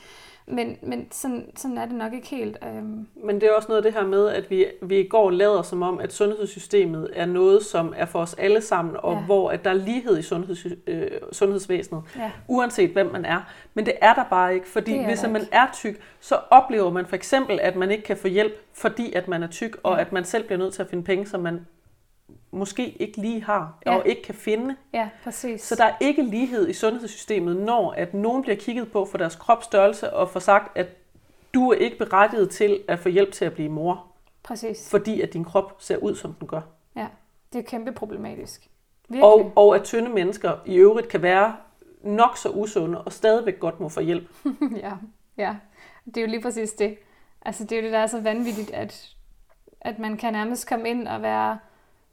Men, 0.51 0.77
men 0.81 1.07
sådan, 1.11 1.51
sådan 1.55 1.77
er 1.77 1.85
det 1.85 1.95
nok 1.95 2.13
ikke 2.13 2.27
helt. 2.27 2.57
Øhm. 2.63 3.07
Men 3.23 3.41
det 3.41 3.43
er 3.43 3.53
også 3.53 3.67
noget 3.67 3.77
af 3.77 3.83
det 3.83 3.93
her 4.01 4.07
med, 4.07 4.27
at 4.29 4.49
vi, 4.49 4.65
vi 4.81 4.99
i 4.99 5.07
går 5.07 5.29
lader 5.29 5.61
som 5.61 5.81
om, 5.81 5.99
at 5.99 6.13
sundhedssystemet 6.13 7.09
er 7.13 7.25
noget, 7.25 7.65
som 7.65 7.93
er 7.97 8.05
for 8.05 8.19
os 8.19 8.33
alle 8.33 8.61
sammen, 8.61 8.95
og 8.99 9.13
ja. 9.13 9.21
hvor 9.21 9.51
at 9.51 9.63
der 9.63 9.69
er 9.69 9.73
lighed 9.73 10.17
i 10.17 10.21
sundheds, 10.21 10.65
øh, 10.87 11.07
sundhedsvæsenet, 11.31 12.03
ja. 12.17 12.31
uanset 12.47 12.89
hvem 12.89 13.11
man 13.11 13.25
er. 13.25 13.41
Men 13.73 13.85
det 13.85 13.93
er 14.01 14.13
der 14.13 14.23
bare 14.29 14.53
ikke, 14.53 14.67
fordi 14.67 15.05
hvis 15.05 15.23
man 15.23 15.47
er 15.51 15.67
tyk, 15.73 16.01
så 16.19 16.35
oplever 16.49 16.91
man 16.91 17.05
for 17.05 17.15
eksempel, 17.15 17.59
at 17.59 17.75
man 17.75 17.91
ikke 17.91 18.03
kan 18.03 18.17
få 18.17 18.27
hjælp, 18.27 18.53
fordi 18.73 19.13
at 19.13 19.27
man 19.27 19.43
er 19.43 19.47
tyk, 19.47 19.77
og 19.83 19.95
ja. 19.95 20.01
at 20.01 20.11
man 20.11 20.25
selv 20.25 20.43
bliver 20.43 20.59
nødt 20.59 20.73
til 20.73 20.81
at 20.81 20.89
finde 20.89 21.03
penge, 21.03 21.25
som 21.25 21.41
man 21.41 21.65
måske 22.51 22.89
ikke 22.89 23.21
lige 23.21 23.43
har, 23.43 23.77
ja. 23.85 23.95
og 23.95 24.07
ikke 24.07 24.21
kan 24.21 24.35
finde. 24.35 24.75
Ja, 24.93 25.09
præcis. 25.23 25.61
Så 25.61 25.75
der 25.75 25.83
er 25.85 25.95
ikke 25.99 26.23
lighed 26.23 26.67
i 26.69 26.73
sundhedssystemet, 26.73 27.55
når 27.55 27.91
at 27.91 28.13
nogen 28.13 28.41
bliver 28.41 28.55
kigget 28.55 28.91
på 28.91 29.05
for 29.05 29.17
deres 29.17 29.35
kropsstørrelse, 29.35 30.13
og 30.13 30.29
får 30.29 30.39
sagt, 30.39 30.77
at 30.77 30.87
du 31.53 31.71
er 31.71 31.75
ikke 31.75 31.97
berettiget 31.97 32.49
til 32.49 32.83
at 32.87 32.99
få 32.99 33.09
hjælp 33.09 33.31
til 33.31 33.45
at 33.45 33.53
blive 33.53 33.69
mor. 33.69 34.05
Præcis. 34.43 34.89
Fordi 34.89 35.21
at 35.21 35.33
din 35.33 35.45
krop 35.45 35.75
ser 35.79 35.97
ud, 35.97 36.15
som 36.15 36.33
den 36.33 36.47
gør. 36.47 36.61
Ja, 36.95 37.07
det 37.53 37.59
er 37.59 37.63
kæmpe 37.63 37.91
problematisk. 37.91 38.67
Virkelig. 39.09 39.23
Og, 39.23 39.51
og 39.55 39.75
at 39.75 39.83
tynde 39.83 40.09
mennesker 40.09 40.51
i 40.65 40.75
øvrigt 40.75 41.07
kan 41.07 41.21
være 41.21 41.55
nok 42.03 42.37
så 42.37 42.49
usunde, 42.49 43.01
og 43.01 43.13
stadigvæk 43.13 43.59
godt 43.59 43.79
må 43.79 43.89
få 43.89 44.01
hjælp. 44.01 44.29
ja, 44.83 44.93
ja. 45.37 45.55
Det 46.05 46.17
er 46.17 46.21
jo 46.21 46.27
lige 46.27 46.41
præcis 46.41 46.71
det. 46.71 46.97
Altså 47.41 47.63
det 47.63 47.71
er 47.71 47.77
jo 47.77 47.83
det, 47.83 47.93
der 47.93 47.99
er 47.99 48.07
så 48.07 48.21
vanvittigt, 48.21 48.71
at, 48.71 49.15
at 49.81 49.99
man 49.99 50.17
kan 50.17 50.33
nærmest 50.33 50.69
komme 50.69 50.89
ind 50.89 51.07
og 51.07 51.21
være 51.21 51.59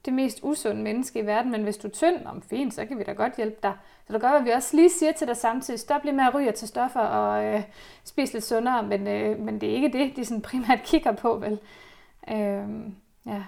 det 0.04 0.12
mest 0.12 0.38
usunde 0.42 0.82
menneske 0.82 1.18
i 1.18 1.26
verden, 1.26 1.52
men 1.52 1.62
hvis 1.62 1.76
du 1.76 1.88
er 1.88 1.92
tynd, 1.92 2.26
om 2.26 2.42
fint, 2.42 2.74
så 2.74 2.86
kan 2.86 2.98
vi 2.98 3.02
da 3.02 3.12
godt 3.12 3.36
hjælpe 3.36 3.56
dig. 3.62 3.72
Så 4.06 4.12
det 4.12 4.20
gør, 4.20 4.28
at 4.28 4.44
vi 4.44 4.50
også 4.50 4.76
lige 4.76 4.90
siger 4.90 5.12
til 5.12 5.26
dig 5.26 5.36
samtidig, 5.36 5.80
stop 5.80 6.04
lige 6.04 6.14
med 6.14 6.24
at 6.24 6.34
ryge 6.34 6.52
til 6.52 6.68
stoffer 6.68 7.00
og 7.00 7.44
øh, 7.44 7.62
spise 8.04 8.32
lidt 8.32 8.44
sundere, 8.44 8.82
men, 8.82 9.06
øh, 9.06 9.38
men 9.38 9.60
det 9.60 9.70
er 9.70 9.74
ikke 9.74 9.98
det, 9.98 10.16
de 10.16 10.24
sådan 10.24 10.42
primært 10.50 10.82
kigger 10.84 11.12
på, 11.12 11.34
vel? 11.36 11.60
Øh, 12.30 12.68
ja. 13.26 13.42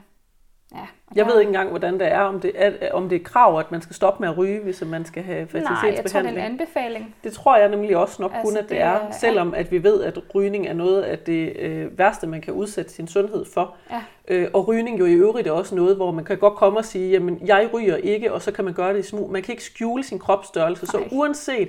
Ja, 0.74 0.86
jeg 1.14 1.26
ved 1.26 1.40
ikke 1.40 1.48
engang, 1.48 1.70
hvordan 1.70 2.00
det 2.00 2.12
er, 2.12 2.20
om 2.20 2.40
det 2.40 2.52
er, 2.54 2.92
om 2.92 3.08
det 3.08 3.20
er 3.20 3.24
krav, 3.24 3.58
at 3.58 3.70
man 3.70 3.82
skal 3.82 3.96
stoppe 3.96 4.22
med 4.22 4.28
at 4.28 4.38
ryge, 4.38 4.60
hvis 4.60 4.82
man 4.86 5.04
skal 5.04 5.22
have 5.22 5.46
fertilitetsbehandling. 5.46 5.82
Nej, 5.82 5.96
jeg 5.96 6.10
tror, 6.10 6.20
det 6.20 6.28
er 6.28 6.32
en 6.32 6.52
anbefaling. 6.52 7.14
Det 7.24 7.32
tror 7.32 7.56
jeg 7.56 7.68
nemlig 7.68 7.96
også 7.96 8.22
nok 8.22 8.32
altså, 8.34 8.50
kun, 8.50 8.56
at 8.56 8.62
det, 8.62 8.70
det 8.70 8.80
er, 8.80 8.98
selvom 9.20 9.54
at 9.54 9.72
vi 9.72 9.82
ved, 9.82 10.02
at 10.02 10.18
rygning 10.34 10.66
er 10.66 10.72
noget 10.72 11.02
af 11.02 11.18
det 11.18 11.56
øh, 11.56 11.98
værste, 11.98 12.26
man 12.26 12.40
kan 12.40 12.54
udsætte 12.54 12.92
sin 12.92 13.08
sundhed 13.08 13.44
for. 13.54 13.76
Ja. 13.90 14.00
Øh, 14.28 14.48
og 14.52 14.68
rygning 14.68 14.98
jo 14.98 15.04
i 15.04 15.12
øvrigt 15.12 15.48
er 15.48 15.52
også 15.52 15.74
noget, 15.74 15.96
hvor 15.96 16.10
man 16.10 16.24
kan 16.24 16.38
godt 16.38 16.54
komme 16.54 16.78
og 16.78 16.84
sige, 16.84 17.10
jamen 17.10 17.40
jeg 17.46 17.70
ryger 17.74 17.96
ikke, 17.96 18.32
og 18.32 18.42
så 18.42 18.52
kan 18.52 18.64
man 18.64 18.74
gøre 18.74 18.92
det 18.92 18.98
i 18.98 19.08
smug. 19.08 19.30
Man 19.30 19.42
kan 19.42 19.52
ikke 19.52 19.64
skjule 19.64 20.04
sin 20.04 20.18
kropsstørrelse, 20.18 20.86
så 20.86 21.02
uanset 21.10 21.68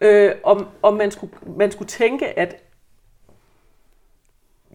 øh, 0.00 0.32
om, 0.44 0.66
om 0.82 0.94
man, 0.94 1.10
skulle, 1.10 1.32
man 1.56 1.70
skulle 1.70 1.88
tænke, 1.88 2.38
at 2.38 2.65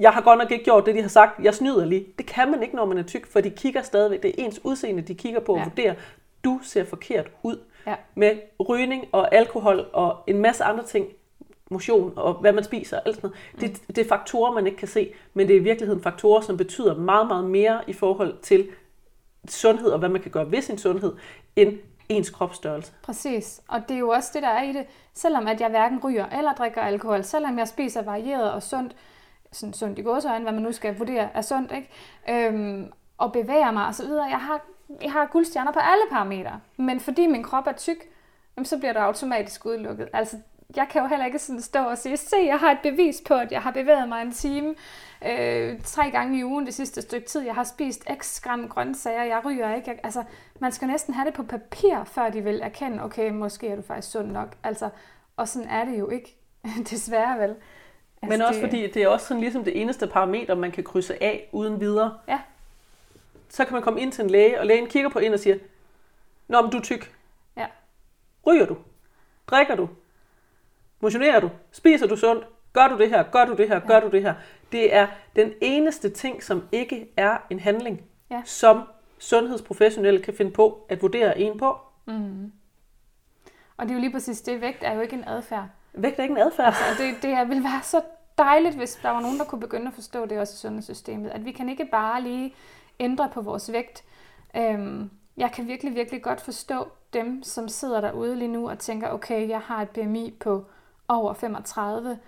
jeg 0.01 0.11
har 0.11 0.21
godt 0.21 0.39
nok 0.39 0.51
ikke 0.51 0.63
gjort 0.63 0.85
det, 0.85 0.95
de 0.95 1.01
har 1.01 1.09
sagt, 1.09 1.39
jeg 1.43 1.53
snyder 1.53 1.85
lige. 1.85 2.05
Det 2.17 2.25
kan 2.25 2.51
man 2.51 2.63
ikke, 2.63 2.75
når 2.75 2.85
man 2.85 2.97
er 2.97 3.03
tyk, 3.03 3.31
for 3.31 3.41
de 3.41 3.49
kigger 3.49 3.81
stadigvæk. 3.81 4.23
Det 4.23 4.29
er 4.29 4.45
ens 4.45 4.59
udseende, 4.63 5.01
de 5.01 5.15
kigger 5.15 5.39
på 5.39 5.51
og 5.51 5.57
ja. 5.57 5.63
vurderer. 5.63 5.95
Du 6.43 6.59
ser 6.63 6.85
forkert 6.85 7.31
ud. 7.43 7.59
Ja. 7.87 7.95
Med 8.15 8.37
rygning 8.69 9.05
og 9.11 9.35
alkohol 9.35 9.85
og 9.93 10.17
en 10.27 10.37
masse 10.37 10.63
andre 10.63 10.83
ting. 10.83 11.05
motion 11.71 12.13
og 12.15 12.33
hvad 12.33 12.53
man 12.53 12.63
spiser 12.63 12.97
og 12.97 13.03
alt 13.07 13.15
sådan 13.15 13.29
noget. 13.59 13.77
Det, 13.87 13.95
det 13.95 14.05
er 14.05 14.09
faktorer, 14.09 14.51
man 14.51 14.65
ikke 14.67 14.77
kan 14.77 14.87
se, 14.87 15.13
men 15.33 15.47
det 15.47 15.55
er 15.55 15.59
i 15.59 15.63
virkeligheden 15.63 16.03
faktorer, 16.03 16.41
som 16.41 16.57
betyder 16.57 16.95
meget, 16.95 17.27
meget 17.27 17.43
mere 17.43 17.81
i 17.87 17.93
forhold 17.93 18.37
til 18.41 18.69
sundhed 19.47 19.89
og 19.91 19.99
hvad 19.99 20.09
man 20.09 20.21
kan 20.21 20.31
gøre 20.31 20.51
ved 20.51 20.61
sin 20.61 20.77
sundhed, 20.77 21.13
end 21.55 21.77
ens 22.09 22.29
kropsstørrelse. 22.29 22.91
Præcis, 23.03 23.61
og 23.67 23.81
det 23.87 23.95
er 23.95 23.99
jo 23.99 24.09
også 24.09 24.29
det, 24.33 24.41
der 24.41 24.49
er 24.49 24.63
i 24.63 24.73
det. 24.73 24.85
Selvom 25.13 25.47
at 25.47 25.61
jeg 25.61 25.69
hverken 25.69 25.99
ryger 26.03 26.25
eller 26.25 26.53
drikker 26.53 26.81
alkohol, 26.81 27.23
selvom 27.23 27.59
jeg 27.59 27.67
spiser 27.67 28.01
varieret 28.01 28.51
og 28.51 28.63
sundt, 28.63 28.95
sådan 29.51 29.73
sundt 29.73 29.99
i 29.99 30.01
gåsøjne, 30.01 30.43
hvad 30.43 30.53
man 30.53 30.63
nu 30.63 30.71
skal 30.71 30.97
vurdere 30.97 31.29
er 31.33 31.41
sundt, 31.41 31.71
ikke? 31.71 31.89
Øhm, 32.29 32.91
og 33.17 33.33
bevæger 33.33 33.71
mig 33.71 33.87
osv. 33.87 34.05
Jeg 34.05 34.39
har, 34.39 34.61
jeg 35.01 35.11
har 35.11 35.25
guldstjerner 35.25 35.71
på 35.71 35.79
alle 35.79 36.03
parametre, 36.11 36.59
men 36.77 36.99
fordi 36.99 37.27
min 37.27 37.43
krop 37.43 37.67
er 37.67 37.71
tyk, 37.71 37.97
jamen, 38.57 38.65
så 38.65 38.77
bliver 38.77 38.93
det 38.93 38.99
automatisk 38.99 39.65
udelukket. 39.65 40.09
Altså, 40.13 40.37
jeg 40.75 40.87
kan 40.91 41.01
jo 41.01 41.07
heller 41.07 41.25
ikke 41.25 41.39
sådan 41.39 41.61
stå 41.61 41.79
og 41.79 41.97
sige, 41.97 42.17
se, 42.17 42.37
jeg 42.37 42.59
har 42.59 42.71
et 42.71 42.79
bevis 42.83 43.21
på, 43.27 43.33
at 43.33 43.51
jeg 43.51 43.61
har 43.61 43.71
bevæget 43.71 44.09
mig 44.09 44.21
en 44.21 44.31
time 44.31 44.75
øh, 45.25 45.81
tre 45.83 46.11
gange 46.11 46.39
i 46.39 46.43
ugen 46.43 46.65
det 46.65 46.73
sidste 46.73 47.01
stykke 47.01 47.27
tid. 47.27 47.41
Jeg 47.41 47.55
har 47.55 47.63
spist 47.63 48.05
x 48.21 48.41
gram 48.41 48.67
grøntsager, 48.67 49.23
jeg 49.23 49.41
ryger 49.45 49.75
ikke. 49.75 49.89
Jeg, 49.89 49.99
altså, 50.03 50.23
man 50.59 50.71
skal 50.71 50.87
næsten 50.87 51.13
have 51.13 51.25
det 51.25 51.33
på 51.33 51.43
papir, 51.43 52.03
før 52.03 52.29
de 52.29 52.41
vil 52.41 52.61
erkende, 52.61 53.03
okay, 53.03 53.29
måske 53.29 53.67
er 53.67 53.75
du 53.75 53.81
faktisk 53.81 54.11
sund 54.11 54.31
nok. 54.31 54.55
Altså, 54.63 54.89
og 55.37 55.47
sådan 55.47 55.69
er 55.69 55.85
det 55.85 55.99
jo 55.99 56.09
ikke, 56.09 56.37
desværre 56.91 57.39
vel. 57.39 57.55
Altså, 58.21 58.37
Men 58.37 58.41
også 58.47 58.61
det... 58.61 58.69
fordi 58.69 58.87
det 58.87 59.03
er 59.03 59.07
også 59.07 59.25
sådan 59.25 59.41
ligesom 59.41 59.63
det 59.63 59.81
eneste 59.81 60.07
parameter, 60.07 60.55
man 60.55 60.71
kan 60.71 60.83
krydse 60.83 61.23
af 61.23 61.49
uden 61.51 61.79
videre. 61.79 62.17
Ja. 62.27 62.39
Så 63.49 63.65
kan 63.65 63.73
man 63.73 63.83
komme 63.83 64.01
ind 64.01 64.11
til 64.11 64.23
en 64.23 64.29
læge, 64.29 64.59
og 64.59 64.65
lægen 64.65 64.87
kigger 64.87 65.09
på 65.09 65.19
en 65.19 65.33
og 65.33 65.39
siger, 65.39 65.57
Nå, 66.47 66.61
men 66.61 66.71
du 66.71 66.77
er 66.77 66.81
tyk. 66.81 67.15
Ja. 67.57 67.67
Ryger 68.47 68.65
du? 68.65 68.77
Drikker 69.47 69.75
du? 69.75 69.89
Motionerer 70.99 71.39
du? 71.39 71.49
Spiser 71.71 72.07
du 72.07 72.15
sundt? 72.15 72.45
Gør 72.73 72.87
du 72.87 72.97
det 72.97 73.09
her? 73.09 73.23
Gør 73.23 73.45
du 73.45 73.55
det 73.55 73.67
her? 73.67 73.79
Gør 73.79 73.99
du 73.99 74.09
det 74.09 74.21
her? 74.21 74.33
Det 74.71 74.93
er 74.95 75.07
den 75.35 75.53
eneste 75.61 76.09
ting, 76.09 76.43
som 76.43 76.67
ikke 76.71 77.09
er 77.17 77.37
en 77.49 77.59
handling, 77.59 78.01
ja. 78.29 78.41
som 78.45 78.83
sundhedsprofessionelle 79.17 80.21
kan 80.21 80.33
finde 80.33 80.51
på 80.51 80.85
at 80.89 81.01
vurdere 81.01 81.39
en 81.39 81.57
på. 81.57 81.77
Mm. 82.05 82.51
Og 83.77 83.85
det 83.85 83.91
er 83.91 83.95
jo 83.95 83.99
lige 84.01 84.11
præcis 84.11 84.41
det. 84.41 84.61
Vægt 84.61 84.83
er 84.83 84.93
jo 84.93 85.01
ikke 85.01 85.15
en 85.15 85.27
adfærd. 85.27 85.67
Vægt 85.93 86.19
ikke 86.19 86.31
en 86.31 86.37
adfærd. 86.37 86.67
Altså, 86.67 87.03
det, 87.03 87.15
det 87.21 87.49
ville 87.49 87.63
være 87.63 87.81
så 87.83 88.01
dejligt, 88.37 88.75
hvis 88.75 88.99
der 89.03 89.09
var 89.09 89.21
nogen, 89.21 89.39
der 89.39 89.45
kunne 89.45 89.61
begynde 89.61 89.87
at 89.87 89.93
forstå 89.93 90.25
det 90.25 90.39
også 90.39 90.53
i 90.53 90.57
sundhedssystemet. 90.57 91.29
At 91.29 91.45
vi 91.45 91.51
kan 91.51 91.69
ikke 91.69 91.85
bare 91.85 92.21
lige 92.21 92.55
ændre 92.99 93.29
på 93.33 93.41
vores 93.41 93.71
vægt. 93.71 94.03
Øhm, 94.55 95.09
jeg 95.37 95.51
kan 95.51 95.67
virkelig, 95.67 95.95
virkelig 95.95 96.21
godt 96.23 96.41
forstå 96.41 96.87
dem, 97.13 97.43
som 97.43 97.67
sidder 97.67 98.01
derude 98.01 98.35
lige 98.35 98.47
nu 98.47 98.69
og 98.69 98.79
tænker, 98.79 99.09
okay, 99.09 99.49
jeg 99.49 99.59
har 99.59 99.81
et 99.81 99.89
BMI 99.89 100.37
på 100.39 100.65
over 101.07 101.33
35. 101.33 102.19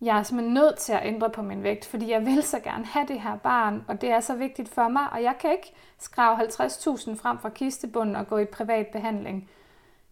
Jeg 0.00 0.18
er 0.18 0.22
simpelthen 0.22 0.54
nødt 0.54 0.78
til 0.78 0.92
at 0.92 1.06
ændre 1.06 1.30
på 1.30 1.42
min 1.42 1.62
vægt, 1.62 1.84
fordi 1.84 2.10
jeg 2.10 2.26
vil 2.26 2.42
så 2.42 2.60
gerne 2.60 2.84
have 2.84 3.06
det 3.06 3.20
her 3.20 3.36
barn, 3.36 3.84
og 3.88 4.00
det 4.00 4.10
er 4.10 4.20
så 4.20 4.34
vigtigt 4.34 4.68
for 4.68 4.88
mig, 4.88 5.06
og 5.12 5.22
jeg 5.22 5.34
kan 5.40 5.50
ikke 5.50 5.72
skrave 5.98 6.36
50.000 6.36 7.22
frem 7.22 7.38
fra 7.38 7.48
kistebunden 7.48 8.16
og 8.16 8.26
gå 8.26 8.38
i 8.38 8.44
privat 8.44 8.86
behandling. 8.86 9.50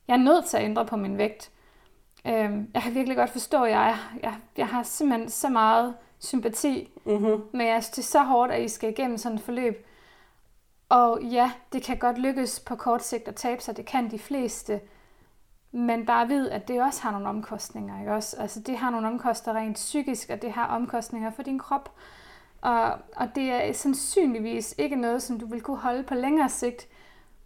Jeg 0.08 0.14
er 0.14 0.18
nødt 0.18 0.44
til 0.44 0.56
at 0.56 0.64
ændre 0.64 0.86
på 0.86 0.96
min 0.96 1.18
vægt. 1.18 1.50
Øhm, 2.28 2.70
jeg 2.74 2.82
kan 2.82 2.94
virkelig 2.94 3.16
godt 3.16 3.30
forstå, 3.30 3.64
at 3.64 3.70
jeg, 3.70 3.96
jeg, 4.22 4.34
jeg 4.56 4.66
har 4.66 4.82
simpelthen 4.82 5.28
så 5.28 5.48
meget 5.48 5.94
sympati 6.18 6.90
mm-hmm. 7.04 7.42
men 7.52 7.66
jeg 7.66 7.84
synes, 7.84 7.90
det 7.90 8.02
er 8.02 8.06
så 8.06 8.22
hårdt, 8.22 8.52
at 8.52 8.62
I 8.62 8.68
skal 8.68 8.90
igennem 8.90 9.18
sådan 9.18 9.38
et 9.38 9.44
forløb. 9.44 9.86
Og 10.88 11.22
ja, 11.22 11.52
det 11.72 11.82
kan 11.82 11.98
godt 11.98 12.18
lykkes 12.18 12.60
på 12.60 12.76
kort 12.76 13.04
sigt 13.04 13.28
at 13.28 13.34
tabe 13.34 13.62
sig, 13.62 13.76
det 13.76 13.86
kan 13.86 14.10
de 14.10 14.18
fleste. 14.18 14.80
Men 15.72 16.06
bare 16.06 16.28
vid, 16.28 16.48
at 16.48 16.68
det 16.68 16.82
også 16.82 17.02
har 17.02 17.10
nogle 17.10 17.28
omkostninger, 17.28 18.00
ikke 18.00 18.12
også? 18.12 18.36
Altså 18.40 18.60
det 18.60 18.78
har 18.78 18.90
nogle 18.90 19.08
omkostninger 19.08 19.60
rent 19.60 19.74
psykisk, 19.74 20.30
og 20.30 20.42
det 20.42 20.52
har 20.52 20.66
omkostninger 20.66 21.30
for 21.30 21.42
din 21.42 21.58
krop. 21.58 21.92
Og, 22.60 22.92
og 23.16 23.28
det 23.34 23.52
er 23.52 23.72
sandsynligvis 23.72 24.74
ikke 24.78 24.96
noget, 24.96 25.22
som 25.22 25.38
du 25.38 25.46
vil 25.46 25.60
kunne 25.60 25.76
holde 25.78 26.02
på 26.02 26.14
længere 26.14 26.48
sigt. 26.48 26.88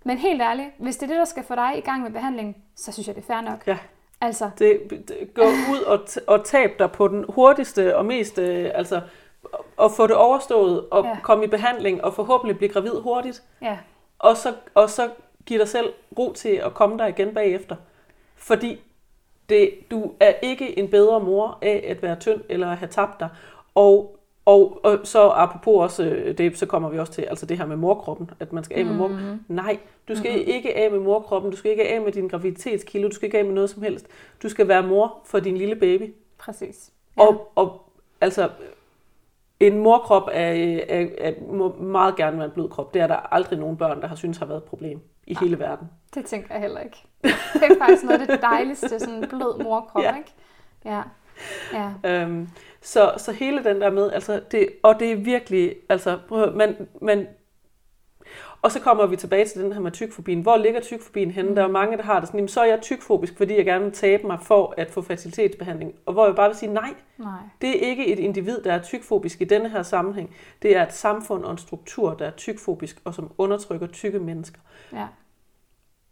Men 0.05 0.19
helt 0.19 0.43
ærligt, 0.43 0.71
hvis 0.79 0.97
det 0.97 1.03
er 1.03 1.09
det, 1.09 1.19
der 1.19 1.25
skal 1.25 1.45
få 1.45 1.55
dig 1.55 1.79
i 1.79 1.81
gang 1.81 2.03
med 2.03 2.11
behandling, 2.11 2.57
så 2.77 2.93
synes 2.93 3.07
jeg, 3.07 3.17
det 3.17 3.23
er 3.23 3.27
fair 3.27 3.41
nok. 3.41 3.67
Ja. 3.67 3.79
Altså. 4.23 4.51
Det, 4.59 4.81
det, 4.91 5.35
gå 5.35 5.43
ud 5.43 5.83
og, 5.87 6.01
og 6.27 6.45
tab 6.45 6.71
dig 6.79 6.93
på 6.93 7.09
den 7.09 7.25
hurtigste 7.29 7.97
og 7.97 8.05
mest, 8.05 8.39
øh, 8.39 8.71
altså 8.75 9.01
at 9.83 9.93
få 9.97 10.07
det 10.07 10.17
overstået 10.17 10.85
og 10.91 11.05
ja. 11.05 11.17
komme 11.23 11.45
i 11.45 11.47
behandling 11.47 12.05
og 12.05 12.15
forhåbentlig 12.15 12.57
blive 12.57 12.73
gravid 12.73 13.01
hurtigt. 13.01 13.43
Ja. 13.63 13.79
Og 14.19 14.37
så, 14.37 14.55
og 14.75 14.91
så 14.91 15.11
give 15.47 15.59
dig 15.59 15.69
selv 15.69 15.93
ro 16.19 16.33
til 16.33 16.49
at 16.49 16.75
komme 16.75 16.99
der 16.99 17.07
igen 17.07 17.35
bagefter. 17.35 17.77
Fordi 18.37 18.81
det, 19.49 19.71
du 19.91 20.13
er 20.21 20.33
ikke 20.43 20.79
en 20.79 20.91
bedre 20.91 21.21
mor 21.21 21.59
af 21.63 21.85
at 21.89 22.03
være 22.03 22.17
tynd 22.17 22.41
eller 22.49 22.71
at 22.71 22.77
have 22.77 22.89
tabt 22.89 23.21
dig. 23.21 23.29
Og, 23.75 24.17
og, 24.45 24.81
og 24.85 24.99
så 25.05 25.29
apropos 25.29 25.83
også, 25.83 26.05
øh, 26.05 26.39
det, 26.39 26.59
så 26.59 26.67
kommer 26.67 26.89
vi 26.89 26.99
også 26.99 27.13
til 27.13 27.23
altså 27.23 27.47
det 27.47 27.59
her 27.59 27.67
med 27.67 27.77
morkroppen, 27.77 28.31
at 28.41 28.53
man 28.53 28.65
skal 28.65 28.79
af 28.79 28.85
med 28.85 28.95
morkroppen. 28.95 29.45
Nej, 29.49 29.79
du 30.09 30.17
skal 30.17 30.31
mm-hmm. 30.31 30.51
ikke 30.51 30.77
af 30.77 30.91
med 30.91 31.01
morkroppen, 31.01 31.51
du 31.51 31.57
skal 31.57 31.71
ikke 31.71 31.89
af 31.89 32.01
med 32.01 32.13
din 32.13 32.29
graviditetskilo, 32.29 33.09
du 33.09 33.15
skal 33.15 33.27
ikke 33.27 33.39
af 33.39 33.45
med 33.45 33.55
noget 33.55 33.71
som 33.71 33.83
helst. 33.83 34.07
Du 34.43 34.49
skal 34.49 34.69
være 34.69 34.83
mor 34.87 35.21
for 35.25 35.41
din 35.41 35.57
lille 35.57 35.77
baby. 35.77 36.15
Præcis. 36.39 36.93
Ja. 37.17 37.23
Og, 37.23 37.53
og 37.55 37.91
altså, 38.21 38.51
en 39.61 39.79
morkrop 39.79 40.29
er, 40.33 40.53
er, 40.89 41.07
er, 41.19 41.33
må 41.53 41.77
meget 41.77 42.17
gerne 42.17 42.37
være 42.37 42.47
en 42.47 42.53
blød 42.53 42.69
krop. 42.69 42.95
Det 42.95 43.03
er 43.03 43.07
der 43.07 43.35
aldrig 43.35 43.59
nogen 43.59 43.77
børn, 43.77 44.01
der 44.01 44.07
har 44.07 44.17
synes 44.17 44.39
har 44.39 44.47
været 44.47 44.59
et 44.59 44.65
problem 44.65 45.01
i 45.27 45.33
Nej, 45.33 45.43
hele 45.43 45.59
verden. 45.59 45.89
Det 46.15 46.25
tænker 46.25 46.55
jeg 46.55 46.61
heller 46.61 46.81
ikke. 46.81 47.07
Det 47.23 47.63
er 47.63 47.79
faktisk 47.79 48.05
noget 48.05 48.21
af 48.21 48.27
det 48.27 48.43
dejligste, 48.43 48.89
sådan 49.01 49.15
en 49.15 49.29
blød 49.29 49.63
morkrop, 49.63 50.03
ja. 50.09 50.17
ikke? 50.17 50.35
Ja. 50.85 51.03
ja. 51.73 52.23
Øhm, 52.23 52.49
så, 52.83 53.13
så 53.17 53.33
hele 53.33 53.65
den 53.65 53.81
der 53.81 53.91
med, 53.91 54.13
altså 54.13 54.41
det, 54.51 54.69
og 54.83 55.01
det 55.01 55.13
er 55.13 55.17
virkelig, 55.17 55.77
altså 55.89 56.19
prøv, 56.29 56.57
man, 56.57 56.89
man 57.03 57.27
og 58.63 58.73
så 58.73 58.81
kommer 58.81 59.07
vi 59.07 59.17
tilbage 59.17 59.47
til 59.47 59.63
den 59.63 59.73
her 59.73 59.81
med 59.81 59.91
tykfobien. 59.93 60.41
Hvor 60.41 60.57
ligger 60.57 60.81
tykfobien 60.81 61.31
henne? 61.31 61.49
Mm. 61.49 61.55
Der 61.55 61.63
er 61.63 61.69
mange, 61.69 61.97
der 61.97 62.03
har 62.03 62.21
det 62.21 62.29
sådan, 62.29 62.39
jamen, 62.39 62.49
så 62.49 62.61
er 62.61 62.65
jeg 62.65 62.81
tykfobisk, 62.83 63.37
fordi 63.37 63.57
jeg 63.57 63.65
gerne 63.65 63.85
vil 63.85 63.93
tabe 63.93 64.27
mig 64.27 64.39
for 64.43 64.75
at 64.77 64.91
få 64.91 65.03
fertilitetsbehandling. 65.03 65.95
Og 66.07 66.13
hvor 66.13 66.27
jeg 66.27 66.37
bare 66.37 66.49
vil 66.49 66.57
sige, 66.57 66.73
nej, 66.73 66.95
nej. 67.19 67.39
det 67.61 67.71
er 67.71 67.91
ikke 67.91 68.07
et 68.07 68.19
individ, 68.19 68.63
der 68.63 68.73
er 68.73 68.83
tykfobisk 68.83 69.41
i 69.41 69.45
denne 69.45 69.69
her 69.69 69.83
sammenhæng. 69.83 70.37
Det 70.63 70.77
er 70.77 70.87
et 70.87 70.93
samfund 70.93 71.45
og 71.45 71.53
en 71.53 71.59
struktur, 71.59 72.15
der 72.15 72.27
er 72.27 72.31
tykfobisk 72.31 72.97
og 73.05 73.15
som 73.15 73.33
undertrykker 73.39 73.87
tykke 73.87 74.19
mennesker. 74.19 74.61
Ja. 74.93 75.07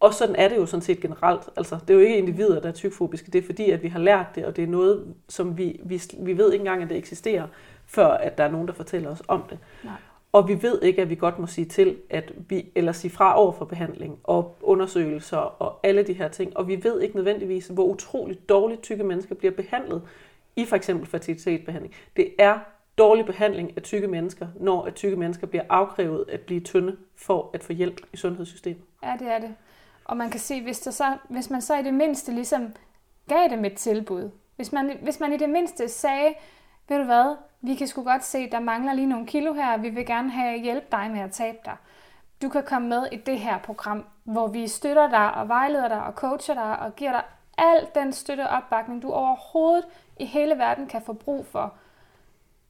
Og 0.01 0.15
sådan 0.15 0.37
er 0.37 0.49
det 0.49 0.57
jo 0.57 0.67
sådan 0.67 0.83
set 0.83 1.01
generelt. 1.01 1.49
Altså, 1.57 1.79
det 1.89 1.91
er 1.91 1.95
jo 1.95 2.01
ikke 2.01 2.19
individer, 2.19 2.61
der 2.61 2.69
er 2.69 2.73
tykfobiske. 2.73 3.31
Det 3.31 3.39
er 3.39 3.47
fordi, 3.47 3.71
at 3.71 3.83
vi 3.83 3.89
har 3.89 3.99
lært 3.99 4.27
det, 4.35 4.45
og 4.45 4.57
det 4.57 4.65
er 4.65 4.69
noget, 4.69 5.15
som 5.29 5.59
vi, 5.59 5.81
vi, 5.85 6.03
vi 6.19 6.39
ved 6.39 6.53
ikke 6.53 6.63
engang, 6.63 6.83
at 6.83 6.89
det 6.89 6.97
eksisterer, 6.97 7.47
før 7.87 8.07
at 8.07 8.39
der 8.39 8.45
er 8.45 8.51
nogen, 8.51 8.69
der 8.69 8.75
fortæller 8.75 9.11
os 9.11 9.23
om 9.29 9.43
det. 9.51 9.59
Nej. 9.85 9.95
Og 10.33 10.49
vi 10.49 10.63
ved 10.63 10.83
ikke, 10.83 11.03
at 11.03 11.11
vi 11.11 11.15
godt 11.15 11.39
må 11.39 11.47
sige 11.47 11.65
til, 11.65 11.97
at 12.11 12.33
vi, 12.49 12.67
eller 12.75 12.93
sige 12.93 13.11
fra 13.11 13.39
over 13.39 13.53
for 13.53 13.65
behandling 13.65 14.19
og 14.25 14.57
undersøgelser 14.63 15.37
og 15.37 15.81
alle 15.83 16.03
de 16.03 16.13
her 16.13 16.29
ting. 16.29 16.57
Og 16.57 16.69
vi 16.69 16.85
ved 16.85 17.01
ikke 17.01 17.17
nødvendigvis, 17.17 17.67
hvor 17.67 17.85
utroligt 17.85 18.49
dårligt 18.49 18.83
tykke 18.83 19.05
mennesker 19.05 19.35
bliver 19.35 19.53
behandlet 19.53 20.03
i 20.57 20.65
for 20.65 20.77
eksempel 20.77 21.07
fertilitetsbehandling. 21.07 21.95
Det 22.17 22.33
er 22.39 22.59
dårlig 22.99 23.27
behandling 23.27 23.73
af 23.77 23.83
tykke 23.83 24.09
mennesker, 24.09 24.47
når 24.61 24.85
at 24.85 24.95
tykke 24.95 25.17
mennesker 25.17 25.47
bliver 25.47 25.65
afkrævet 25.69 26.25
at 26.29 26.41
blive 26.41 26.61
tynde 26.61 26.97
for 27.17 27.51
at 27.55 27.65
få 27.65 27.73
hjælp 27.73 28.01
i 28.13 28.17
sundhedssystemet. 28.17 28.83
Ja, 29.03 29.17
det 29.19 29.29
er 29.29 29.39
det. 29.39 29.55
Og 30.05 30.17
man 30.17 30.31
kan 30.31 30.41
se, 30.41 30.63
hvis, 30.63 30.81
der 30.81 30.91
så, 30.91 31.17
hvis 31.29 31.51
man 31.51 31.63
så 31.63 31.77
i 31.77 31.83
det 31.83 31.95
mindste 31.95 32.33
ligesom 32.33 32.75
gav 33.29 33.49
dem 33.51 33.65
et 33.65 33.77
tilbud, 33.77 34.31
hvis 34.57 34.73
man, 34.73 34.99
hvis 35.03 35.21
man 35.21 35.33
i 35.33 35.37
det 35.37 35.49
mindste 35.51 35.89
sagde, 35.89 36.35
ved 36.89 36.99
du 36.99 37.05
hvad, 37.05 37.37
vi 37.61 37.75
kan 37.75 37.87
sgu 37.87 38.03
godt 38.03 38.25
se, 38.25 38.51
der 38.51 38.61
mangler 38.61 38.93
lige 38.93 39.07
nogle 39.07 39.27
kilo 39.27 39.53
her, 39.53 39.77
vi 39.77 39.89
vil 39.89 40.07
gerne 40.07 40.31
have 40.31 40.61
hjælp 40.61 40.93
dig 40.93 41.11
med 41.11 41.21
at 41.21 41.33
tabe 41.33 41.59
dig. 41.65 41.77
Du 42.43 42.49
kan 42.49 42.63
komme 42.65 42.89
med 42.89 43.07
i 43.13 43.17
det 43.17 43.39
her 43.39 43.59
program, 43.59 44.05
hvor 44.25 44.47
vi 44.47 44.69
støtter 44.69 45.11
dig 45.11 45.35
og 45.35 45.49
vejleder 45.49 45.89
dig 45.89 46.05
og 46.05 46.13
coacher 46.13 46.55
dig 46.55 46.79
og 46.79 46.97
giver 46.97 47.13
dig 47.13 47.23
al 47.59 47.89
den 47.95 48.13
støtte 48.13 48.49
og 48.49 48.57
opbakning, 48.57 49.03
du 49.03 49.13
overhovedet 49.13 49.85
i 50.19 50.25
hele 50.25 50.59
verden 50.59 50.87
kan 50.87 51.03
få 51.03 51.13
brug 51.13 51.47
for. 51.47 51.75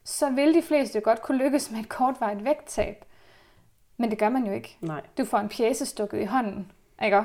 Så 0.04 0.30
vil 0.30 0.54
de 0.54 0.62
fleste 0.62 1.00
godt 1.00 1.22
kunne 1.22 1.38
lykkes 1.38 1.70
med 1.70 1.80
et 1.80 1.88
kortvarigt 1.88 2.44
vægttab. 2.44 3.04
Men 3.96 4.10
det 4.10 4.18
gør 4.18 4.28
man 4.28 4.46
jo 4.46 4.52
ikke. 4.52 4.76
Nej. 4.80 5.00
Du 5.18 5.24
får 5.24 5.38
en 5.38 5.48
pjæse 5.48 5.86
stukket 5.86 6.20
i 6.20 6.24
hånden, 6.24 6.72
ikke? 7.04 7.22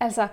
Altså, 0.00 0.28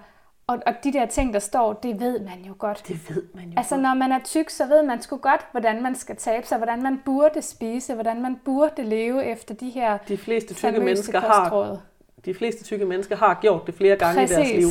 og, 0.47 0.59
og 0.65 0.73
de 0.83 0.93
der 0.93 1.05
ting, 1.05 1.33
der 1.33 1.39
står, 1.39 1.73
det 1.73 1.99
ved 1.99 2.19
man 2.19 2.39
jo 2.47 2.55
godt. 2.57 2.83
Det 2.87 3.09
ved 3.09 3.23
man 3.33 3.43
jo 3.43 3.53
Altså, 3.57 3.75
godt. 3.75 3.81
når 3.83 3.93
man 3.93 4.11
er 4.11 4.19
tyk, 4.23 4.49
så 4.49 4.65
ved 4.65 4.83
man 4.83 5.01
sgu 5.01 5.17
godt, 5.17 5.45
hvordan 5.51 5.83
man 5.83 5.95
skal 5.95 6.15
tabe 6.15 6.47
sig, 6.47 6.57
hvordan 6.57 6.83
man 6.83 7.01
burde 7.05 7.41
spise, 7.41 7.93
hvordan 7.93 8.21
man 8.21 8.39
burde 8.45 8.83
leve 8.83 9.25
efter 9.25 9.53
de 9.55 9.69
her 9.69 9.97
De 10.07 10.17
fleste 10.17 10.53
tykke 10.53 10.79
mennesker 10.79 11.19
har 11.19 11.79
de 12.25 12.33
fleste 12.33 12.63
tykke 12.63 12.85
mennesker 12.85 13.15
har 13.15 13.39
gjort 13.41 13.67
det 13.67 13.75
flere 13.75 13.95
gange 13.95 14.21
Præcis. 14.21 14.37
i 14.37 14.39
deres 14.39 14.51
liv. 14.51 14.67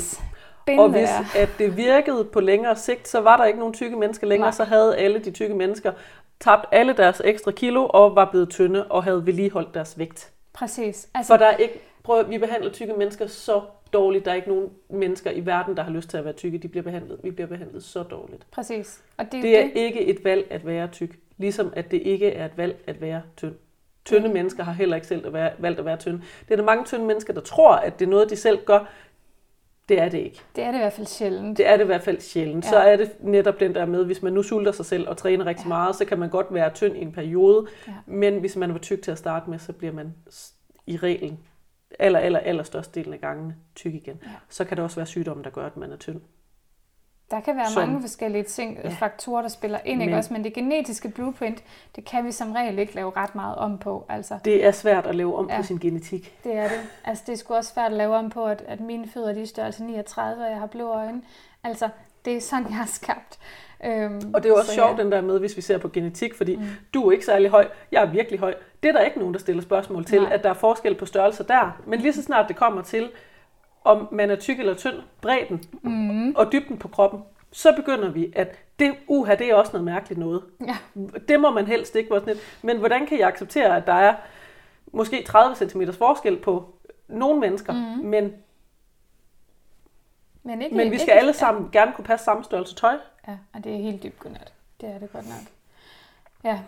Binde 0.66 0.82
og 0.82 0.90
hvis 0.90 1.10
at 1.36 1.48
det 1.58 1.76
virkede 1.76 2.24
på 2.24 2.40
længere 2.40 2.76
sigt, 2.76 3.08
så 3.08 3.20
var 3.20 3.36
der 3.36 3.44
ikke 3.44 3.58
nogen 3.58 3.74
tykke 3.74 3.96
mennesker 3.96 4.26
længere, 4.26 4.46
Nej. 4.46 4.54
så 4.56 4.64
havde 4.64 4.96
alle 4.96 5.18
de 5.18 5.30
tykke 5.30 5.54
mennesker 5.54 5.92
tabt 6.40 6.66
alle 6.72 6.92
deres 6.92 7.22
ekstra 7.24 7.50
kilo 7.50 7.86
og 7.86 8.16
var 8.16 8.30
blevet 8.30 8.50
tynde 8.50 8.86
og 8.86 9.04
havde 9.04 9.26
vedligeholdt 9.26 9.74
deres 9.74 9.98
vægt. 9.98 10.30
Præcis. 10.52 11.08
Altså, 11.14 11.32
For 11.32 11.36
der 11.36 11.46
er 11.46 11.56
ikke, 11.56 11.80
prøv, 12.02 12.30
vi 12.30 12.38
behandler 12.38 12.70
tykke 12.70 12.94
mennesker 12.98 13.26
så 13.26 13.60
dårligt. 13.92 14.24
Der 14.24 14.30
er 14.30 14.34
ikke 14.34 14.48
nogen 14.48 14.68
mennesker 14.90 15.30
i 15.30 15.46
verden, 15.46 15.76
der 15.76 15.82
har 15.82 15.90
lyst 15.90 16.10
til 16.10 16.16
at 16.16 16.24
være 16.24 16.32
tykke. 16.32 16.58
De 16.58 16.68
bliver 16.68 16.82
behandlet, 16.82 17.18
vi 17.22 17.30
bliver 17.30 17.48
behandlet 17.48 17.84
så 17.84 18.02
dårligt. 18.02 18.46
Præcis. 18.50 19.02
Og 19.16 19.24
det, 19.32 19.42
Det 19.42 19.58
er 19.58 19.62
det. 19.62 19.72
ikke 19.74 20.06
et 20.06 20.24
valg 20.24 20.46
at 20.50 20.66
være 20.66 20.88
tyk, 20.88 21.18
ligesom 21.38 21.72
at 21.76 21.90
det 21.90 22.02
ikke 22.02 22.26
er 22.30 22.44
et 22.44 22.56
valg 22.58 22.76
at 22.86 23.00
være 23.00 23.22
tynd. 23.36 23.54
Tynde 24.04 24.28
Mm. 24.28 24.34
mennesker 24.34 24.64
har 24.64 24.72
heller 24.72 24.94
ikke 24.96 25.06
selv 25.06 25.26
at 25.26 25.32
være, 25.32 25.50
valgt 25.58 25.78
at 25.78 25.84
være 25.84 25.96
tynde. 25.96 26.22
Det 26.48 26.52
er 26.52 26.56
der 26.56 26.64
mange 26.64 26.84
tynde 26.84 27.04
mennesker, 27.04 27.32
der 27.32 27.40
tror, 27.40 27.72
at 27.72 27.98
det 27.98 28.04
er 28.06 28.10
noget, 28.10 28.30
de 28.30 28.36
selv 28.36 28.64
gør. 28.64 28.88
Det 29.88 29.98
er 30.00 30.08
det 30.08 30.18
ikke. 30.18 30.40
det 30.56 30.64
er 30.64 30.70
det 30.70 30.78
i 30.78 30.80
hvert 30.80 30.92
fald 30.92 31.06
sjældent. 31.06 31.58
Det 31.58 31.66
er 31.68 31.76
det 31.76 31.84
i 31.84 31.86
hvert 31.86 32.02
fald 32.02 32.20
sjældent. 32.20 32.64
Ja. 32.64 32.70
Så 32.70 32.76
er 32.76 32.96
det 32.96 33.10
netop 33.20 33.60
den 33.60 33.74
der 33.74 33.86
med, 33.86 34.04
hvis 34.04 34.22
man 34.22 34.32
nu 34.32 34.42
sulter 34.42 34.72
sig 34.72 34.86
selv 34.86 35.08
og 35.08 35.16
træner 35.16 35.46
rigtig 35.46 35.64
Ja. 35.64 35.68
meget, 35.68 35.96
så 35.96 36.04
kan 36.04 36.18
man 36.18 36.30
godt 36.30 36.46
være 36.50 36.70
tynd 36.70 36.96
i 36.96 37.00
en 37.00 37.12
periode. 37.12 37.66
Ja. 37.88 37.92
Men 38.06 38.38
hvis 38.40 38.56
man 38.56 38.72
var 38.72 38.78
tyk 38.78 39.02
til 39.02 39.10
at 39.10 39.18
starte 39.18 39.50
med, 39.50 39.58
så 39.58 39.72
bliver 39.72 39.92
man 39.92 40.14
i 40.86 40.96
reglen 40.96 41.38
aller, 41.98 42.18
aller, 42.18 42.38
aller 42.38 42.62
størstedelen 42.62 43.14
af 43.14 43.20
gangene 43.20 43.54
tyk 43.74 43.94
igen. 43.94 44.20
Ja. 44.24 44.28
Så 44.48 44.64
kan 44.64 44.76
der 44.76 44.82
også 44.82 44.96
være 44.96 45.06
sygdomme, 45.06 45.42
der 45.44 45.50
gør, 45.50 45.66
at 45.66 45.76
man 45.76 45.92
er 45.92 45.96
tynd. 45.96 46.20
Der 47.30 47.40
kan 47.40 47.56
være 47.56 47.70
Som- 47.70 47.88
mange 47.88 48.00
forskellige 48.00 48.44
ting, 48.44 48.78
Ja. 48.84 48.88
faktorer, 48.88 49.42
der 49.42 49.48
spiller 49.48 49.78
ind, 49.84 50.00
ikke 50.02 50.10
Men- 50.10 50.18
også? 50.18 50.32
Men 50.32 50.44
det 50.44 50.54
genetiske 50.54 51.08
blueprint, 51.08 51.64
det 51.96 52.04
kan 52.04 52.24
vi 52.24 52.32
som 52.32 52.52
regel 52.52 52.78
ikke 52.78 52.94
lave 52.94 53.12
ret 53.16 53.34
meget 53.34 53.56
om 53.56 53.78
på. 53.78 54.06
Altså, 54.08 54.38
Det 54.44 54.66
er 54.66 54.70
svært 54.70 55.06
at 55.06 55.14
lave 55.14 55.36
om. 55.38 55.50
Ja. 55.50 55.56
på 55.56 55.62
sin 55.62 55.78
genetik. 55.78 56.38
det 56.44 56.52
er 56.56 56.68
det. 56.68 56.80
Altså, 57.04 57.24
det 57.26 57.32
er 57.32 57.36
sgu 57.36 57.54
også 57.54 57.72
svært 57.74 57.90
at 57.92 57.96
lave 57.98 58.16
om 58.16 58.30
på, 58.30 58.44
at, 58.46 58.62
at 58.66 58.80
mine 58.80 59.08
fødder, 59.08 59.32
de 59.32 59.42
er 59.42 59.46
størrelse 59.46 59.84
39, 59.84 60.44
og 60.44 60.50
jeg 60.50 60.58
har 60.58 60.66
blå 60.66 60.88
øjne. 60.88 61.22
Altså, 61.64 61.88
det 62.24 62.36
er 62.36 62.40
sådan, 62.40 62.70
jeg 62.70 62.80
er 62.80 62.86
skabt. 62.86 63.38
Øhm, 63.84 64.30
Og 64.34 64.42
det 64.42 64.44
er 64.44 64.48
jo 64.48 64.54
også 64.56 64.66
så 64.68 64.74
sjovt, 64.74 64.98
den 64.98 65.12
der 65.12 65.20
med, 65.20 65.38
hvis 65.38 65.56
vi 65.56 65.62
ser 65.62 65.78
på 65.78 65.88
genetik, 65.88 66.34
fordi 66.34 66.56
Mm. 66.56 66.62
du 66.94 67.08
er 67.08 67.12
ikke 67.12 67.24
særlig 67.24 67.50
høj, 67.50 67.68
jeg 67.92 68.02
er 68.02 68.06
virkelig 68.10 68.40
høj. 68.40 68.54
Det 68.82 68.88
er 68.88 68.92
der 68.92 69.00
ikke 69.00 69.18
nogen, 69.18 69.34
der 69.34 69.40
stiller 69.40 69.62
spørgsmål 69.62 70.04
til, 70.04 70.22
Nej. 70.22 70.32
at 70.32 70.42
der 70.42 70.50
er 70.50 70.54
forskel 70.54 70.94
på 70.94 71.06
størrelser 71.06 71.44
der. 71.44 71.80
Men 71.86 72.00
lige 72.00 72.12
så 72.12 72.22
snart 72.22 72.48
det 72.48 72.56
kommer 72.56 72.82
til, 72.82 73.10
om 73.84 74.08
man 74.12 74.30
er 74.30 74.36
tyk 74.36 74.58
eller 74.58 74.74
tynd, 74.74 74.94
bredden 75.20 75.62
Mm, 75.82 76.32
og 76.36 76.52
dybden 76.52 76.78
på 76.78 76.88
kroppen, 76.88 77.20
så 77.52 77.72
begynder 77.76 78.10
vi, 78.10 78.32
at 78.36 78.56
det, 78.78 78.94
uha, 79.06 79.34
det 79.34 79.46
er 79.50 79.54
også 79.54 79.72
noget 79.72 79.84
mærkeligt 79.84 80.18
noget. 80.20 80.42
ja, 80.66 80.76
Det 81.28 81.40
må 81.40 81.50
man 81.50 81.66
helst 81.66 81.96
ikke. 81.96 82.08
sådan 82.12 82.28
lidt- 82.28 82.58
Men 82.62 82.78
hvordan 82.78 83.06
kan 83.06 83.18
jeg 83.18 83.28
acceptere, 83.28 83.76
at 83.76 83.86
der 83.86 83.92
er 83.94 84.14
måske 84.92 85.22
30 85.22 85.56
cm 85.56 85.82
forskel 85.98 86.36
på 86.36 86.64
nogle 87.08 87.40
mennesker, 87.40 87.72
Mhm. 87.72 88.04
men, 88.06 88.32
men 90.42 90.62
ikke... 90.62 90.76
men 90.76 90.90
vi 90.90 90.98
skal 90.98 91.02
ikke, 91.02 91.12
alle 91.12 91.32
sammen 91.32 91.70
gerne 91.72 91.92
kunne 91.92 92.04
passe 92.04 92.24
samme 92.24 92.44
størrelse 92.44 92.74
tøj? 92.74 92.98
Ja, 93.28 93.36
og 93.52 93.64
det 93.64 93.74
er 93.74 93.78
helt 93.78 94.02
dybt 94.02 94.18
godnat. 94.18 94.52
Det 94.80 94.88
er 94.88 94.98
det 94.98 95.12
godt 95.12 95.28
nok. 95.28 95.52
Ja, 96.44 96.60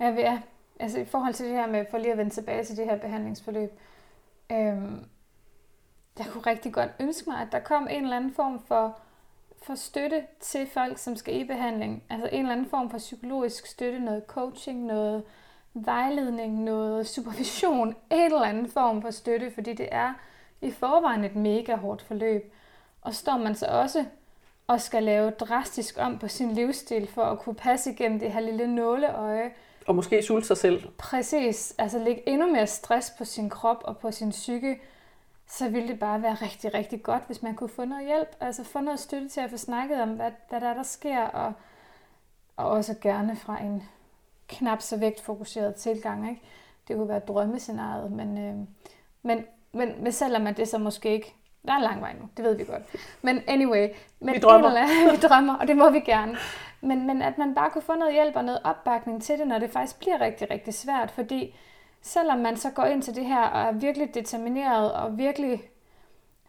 ja, 0.00 0.10
vi 0.10 0.20
er. 0.20 0.38
Altså 0.80 0.98
i 0.98 1.04
forhold 1.04 1.34
til 1.34 1.46
det 1.46 1.54
her 1.54 1.66
med, 1.66 1.84
for 1.90 1.98
lige 1.98 2.12
at 2.12 2.18
vende 2.18 2.30
tilbage 2.30 2.64
til 2.64 2.76
det 2.76 2.84
her 2.84 2.96
behandlingsforløb, 2.98 3.78
øhm, 4.52 5.04
jeg 6.18 6.26
kunne 6.26 6.46
rigtig 6.46 6.72
godt 6.72 6.90
ønske 7.00 7.30
mig, 7.30 7.40
at 7.40 7.48
der 7.52 7.60
kom 7.60 7.88
en 7.90 8.02
eller 8.02 8.16
anden 8.16 8.34
form 8.34 8.62
for, 8.68 8.98
for 9.62 9.74
støtte 9.74 10.26
til 10.40 10.66
folk, 10.66 10.98
som 10.98 11.16
skal 11.16 11.40
i 11.40 11.44
behandling. 11.44 12.02
Altså 12.10 12.28
en 12.32 12.38
eller 12.40 12.52
anden 12.52 12.70
form 12.70 12.90
for 12.90 12.98
psykologisk 12.98 13.66
støtte, 13.66 13.98
noget 13.98 14.22
coaching, 14.26 14.84
noget 14.84 15.24
vejledning, 15.74 16.62
noget 16.62 17.06
supervision, 17.06 17.88
en 18.10 18.20
eller 18.20 18.42
anden 18.42 18.70
form 18.70 19.02
for 19.02 19.10
støtte, 19.10 19.50
fordi 19.50 19.74
det 19.74 19.88
er 19.92 20.14
i 20.60 20.70
forvejen 20.70 21.24
et 21.24 21.36
mega 21.36 21.76
hårdt 21.76 22.02
forløb. 22.02 22.54
Og 23.02 23.14
står 23.14 23.36
man 23.36 23.54
så 23.54 23.66
også 23.66 24.04
og 24.66 24.80
skal 24.80 25.02
lave 25.02 25.30
drastisk 25.30 25.98
om 25.98 26.18
på 26.18 26.28
sin 26.28 26.52
livsstil 26.52 27.06
for 27.06 27.22
at 27.22 27.38
kunne 27.38 27.54
passe 27.54 27.90
igennem 27.90 28.18
det 28.18 28.32
her 28.32 28.40
lille 28.40 28.74
nåleøje. 28.74 29.50
Og 29.86 29.94
måske 29.94 30.22
sulte 30.22 30.46
sig 30.46 30.56
selv. 30.56 30.88
Præcis, 30.98 31.74
altså 31.78 31.98
lægge 31.98 32.28
endnu 32.28 32.52
mere 32.52 32.66
stress 32.66 33.12
på 33.18 33.24
sin 33.24 33.50
krop 33.50 33.82
og 33.84 33.98
på 33.98 34.10
sin 34.10 34.30
psyke, 34.30 34.80
så 35.46 35.68
ville 35.68 35.88
det 35.88 35.98
bare 35.98 36.22
være 36.22 36.34
rigtig, 36.34 36.74
rigtig 36.74 37.02
godt, 37.02 37.22
hvis 37.26 37.42
man 37.42 37.54
kunne 37.54 37.68
få 37.68 37.84
noget 37.84 38.06
hjælp. 38.06 38.36
Altså 38.40 38.64
få 38.64 38.80
noget 38.80 39.00
støtte 39.00 39.28
til 39.28 39.40
at 39.40 39.50
få 39.50 39.56
snakket 39.56 40.02
om, 40.02 40.08
hvad, 40.08 40.30
hvad 40.48 40.60
der 40.60 40.68
er, 40.68 40.74
der 40.74 40.82
sker, 40.82 41.22
og, 41.22 41.52
og 42.56 42.66
også 42.66 42.94
gerne 43.00 43.36
fra 43.36 43.62
en 43.62 43.82
knap 44.48 44.82
så 44.82 44.96
vægtfokuseret 44.96 45.74
tilgang. 45.74 46.30
Ikke? 46.30 46.42
Det 46.88 46.96
kunne 46.96 47.08
være 47.08 47.18
drømmescenariet, 47.18 48.12
men, 48.12 48.38
øh, 48.38 48.54
men, 49.22 49.44
men, 49.72 50.02
men 50.02 50.12
selvom 50.12 50.46
at 50.46 50.56
det 50.56 50.68
så 50.68 50.78
måske 50.78 51.12
ikke... 51.12 51.34
Der 51.66 51.72
er 51.72 51.76
en 51.76 51.82
lang 51.82 52.00
vej 52.00 52.12
nu, 52.12 52.28
det 52.36 52.44
ved 52.44 52.56
vi 52.56 52.64
godt. 52.64 52.82
Men 53.22 53.42
anyway, 53.46 53.88
men 54.20 54.34
Vi 54.34 54.38
drømmer. 54.38 54.68
Eller 54.68 55.10
vi 55.12 55.16
drømmer, 55.16 55.54
og 55.54 55.68
det 55.68 55.76
må 55.76 55.90
vi 55.90 56.00
gerne. 56.00 56.36
Men, 56.80 57.06
men 57.06 57.22
at 57.22 57.38
man 57.38 57.54
bare 57.54 57.70
kunne 57.70 57.82
få 57.82 57.94
noget 57.94 58.12
hjælp 58.12 58.36
og 58.36 58.44
noget 58.44 58.60
opbakning 58.64 59.22
til 59.22 59.38
det, 59.38 59.48
når 59.48 59.58
det 59.58 59.70
faktisk 59.70 59.98
bliver 59.98 60.20
rigtig, 60.20 60.50
rigtig 60.50 60.74
svært. 60.74 61.10
Fordi 61.10 61.54
selvom 62.02 62.38
man 62.38 62.56
så 62.56 62.70
går 62.70 62.84
ind 62.84 63.02
til 63.02 63.14
det 63.14 63.26
her 63.26 63.42
og 63.42 63.60
er 63.60 63.72
virkelig 63.72 64.14
determineret 64.14 64.92
og 64.92 65.18
virkelig 65.18 65.62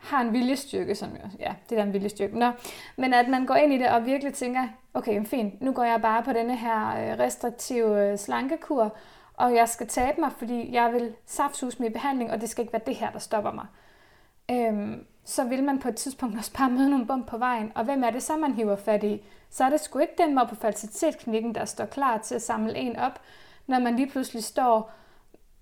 har 0.02 0.22
en 0.22 0.34
viljestyrke, 0.34 0.96
som 0.96 1.10
jo, 1.10 1.30
ja, 1.40 1.54
det 1.70 1.78
der 1.78 1.78
er 1.78 1.84
en 1.84 1.94
viljestyrke, 1.94 2.40
Nå, 2.40 2.52
men 2.96 3.14
at 3.14 3.28
man 3.28 3.46
går 3.46 3.56
ind 3.56 3.74
i 3.74 3.78
det 3.78 3.90
og 3.90 4.06
virkelig 4.06 4.34
tænker, 4.34 4.68
okay, 4.94 5.26
fint, 5.26 5.62
nu 5.62 5.72
går 5.72 5.84
jeg 5.84 6.02
bare 6.02 6.24
på 6.24 6.34
denne 6.34 6.56
her 6.56 6.88
øh, 6.88 7.20
restriktive 7.20 8.12
øh, 8.12 8.18
slankekur, 8.18 8.98
og 9.34 9.56
jeg 9.56 9.70
skal 9.70 9.88
tabe 9.88 10.22
mig, 10.22 10.32
fordi 10.38 10.74
jeg 10.74 10.94
vil 10.94 11.14
saftsus 11.26 11.80
i 11.80 11.90
behandling, 11.90 12.32
og 12.32 12.42
det 12.42 12.50
skal 12.50 12.62
ikke 12.62 12.74
være 12.74 12.82
det 12.86 12.96
her, 12.96 13.12
der 13.12 13.20
stopper 13.20 13.52
mig. 13.52 13.66
Øhm, 14.52 15.06
så 15.26 15.44
vil 15.44 15.64
man 15.64 15.80
på 15.80 15.88
et 15.88 15.96
tidspunkt 15.96 16.38
også 16.40 16.54
bare 16.54 16.70
møde 16.70 16.90
nogle 16.90 17.08
bump 17.08 17.28
på 17.28 17.38
vejen, 17.38 17.72
og 17.76 17.84
hvem 17.84 18.04
er 18.04 18.10
det 18.10 18.24
så, 18.24 18.38
man 18.38 18.54
hiver 18.54 18.76
fat 18.76 19.04
i? 19.04 19.24
Så 19.50 19.64
er 19.64 19.70
det 19.70 19.80
sgu 19.80 20.00
ikke 20.00 20.14
den 20.18 20.36
mor 20.36 20.44
på 20.44 20.56
fertilitetsklinikken, 20.56 21.56
der 21.56 21.66
står 21.66 21.86
klar 21.86 22.18
til 22.18 22.36
at 22.36 22.42
samle 22.42 22.76
en 22.76 22.96
op, 22.96 23.22
når 23.68 23.80
man 23.80 23.96
lige 23.96 24.10
pludselig 24.10 24.44
står 24.44 24.92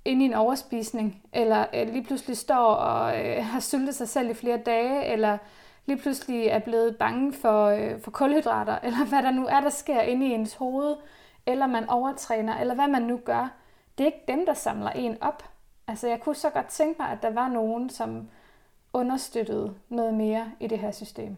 inde 0.05 0.25
i 0.25 0.25
en 0.25 0.33
overspisning, 0.33 1.21
eller 1.33 1.65
øh, 1.73 1.87
lige 1.87 2.03
pludselig 2.03 2.37
står 2.37 2.65
og 2.65 3.25
øh, 3.25 3.45
har 3.45 3.59
syltet 3.59 3.95
sig 3.95 4.09
selv 4.09 4.29
i 4.29 4.33
flere 4.33 4.57
dage, 4.57 5.05
eller 5.05 5.37
lige 5.85 5.97
pludselig 5.97 6.47
er 6.47 6.59
blevet 6.59 6.97
bange 6.97 7.33
for, 7.33 7.65
øh, 7.65 8.01
for 8.01 8.11
kulhydrater, 8.11 8.79
eller 8.83 9.05
hvad 9.05 9.23
der 9.23 9.31
nu 9.31 9.45
er, 9.45 9.59
der 9.59 9.69
sker 9.69 10.01
inde 10.01 10.27
i 10.27 10.31
ens 10.31 10.53
hoved, 10.53 10.95
eller 11.45 11.67
man 11.67 11.89
overtræner, 11.89 12.57
eller 12.57 12.75
hvad 12.75 12.87
man 12.87 13.01
nu 13.01 13.17
gør. 13.17 13.51
Det 13.97 14.03
er 14.03 14.07
ikke 14.07 14.23
dem, 14.27 14.45
der 14.45 14.53
samler 14.53 14.89
en 14.89 15.17
op. 15.23 15.43
Altså, 15.87 16.07
jeg 16.07 16.19
kunne 16.19 16.35
så 16.35 16.49
godt 16.49 16.67
tænke 16.67 17.01
mig, 17.01 17.11
at 17.11 17.21
der 17.21 17.29
var 17.29 17.47
nogen, 17.47 17.89
som 17.89 18.29
understøttet 18.93 19.73
noget 19.89 20.13
mere 20.13 20.51
i 20.59 20.67
det 20.67 20.79
her 20.79 20.91
system. 20.91 21.35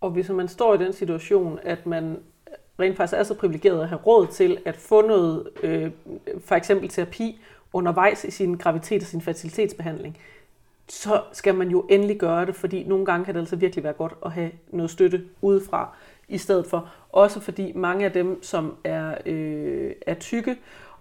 Og 0.00 0.10
hvis 0.10 0.28
man 0.28 0.48
står 0.48 0.74
i 0.74 0.78
den 0.78 0.92
situation, 0.92 1.58
at 1.62 1.86
man 1.86 2.18
rent 2.80 2.96
faktisk 2.96 3.18
er 3.18 3.22
så 3.22 3.34
privilegeret 3.34 3.82
at 3.82 3.88
have 3.88 4.00
råd 4.06 4.26
til 4.26 4.58
at 4.64 4.76
få 4.76 5.06
noget, 5.06 5.48
øh, 5.62 5.90
for 6.44 6.54
eksempel 6.54 6.88
terapi, 6.88 7.40
undervejs 7.72 8.24
i 8.24 8.30
sin 8.30 8.54
graviditet 8.54 9.02
og 9.02 9.08
sin 9.08 9.20
fertilitetsbehandling, 9.20 10.18
så 10.88 11.22
skal 11.32 11.54
man 11.54 11.68
jo 11.68 11.86
endelig 11.90 12.18
gøre 12.18 12.46
det, 12.46 12.54
fordi 12.54 12.84
nogle 12.84 13.06
gange 13.06 13.24
kan 13.24 13.34
det 13.34 13.40
altså 13.40 13.56
virkelig 13.56 13.84
være 13.84 13.92
godt 13.92 14.14
at 14.24 14.32
have 14.32 14.50
noget 14.68 14.90
støtte 14.90 15.24
udefra 15.42 15.96
i 16.28 16.38
stedet 16.38 16.66
for. 16.66 16.88
Også 17.12 17.40
fordi 17.40 17.72
mange 17.72 18.04
af 18.04 18.12
dem, 18.12 18.42
som 18.42 18.76
er, 18.84 19.14
øh, 19.26 19.92
er 20.06 20.14
tykke 20.14 20.56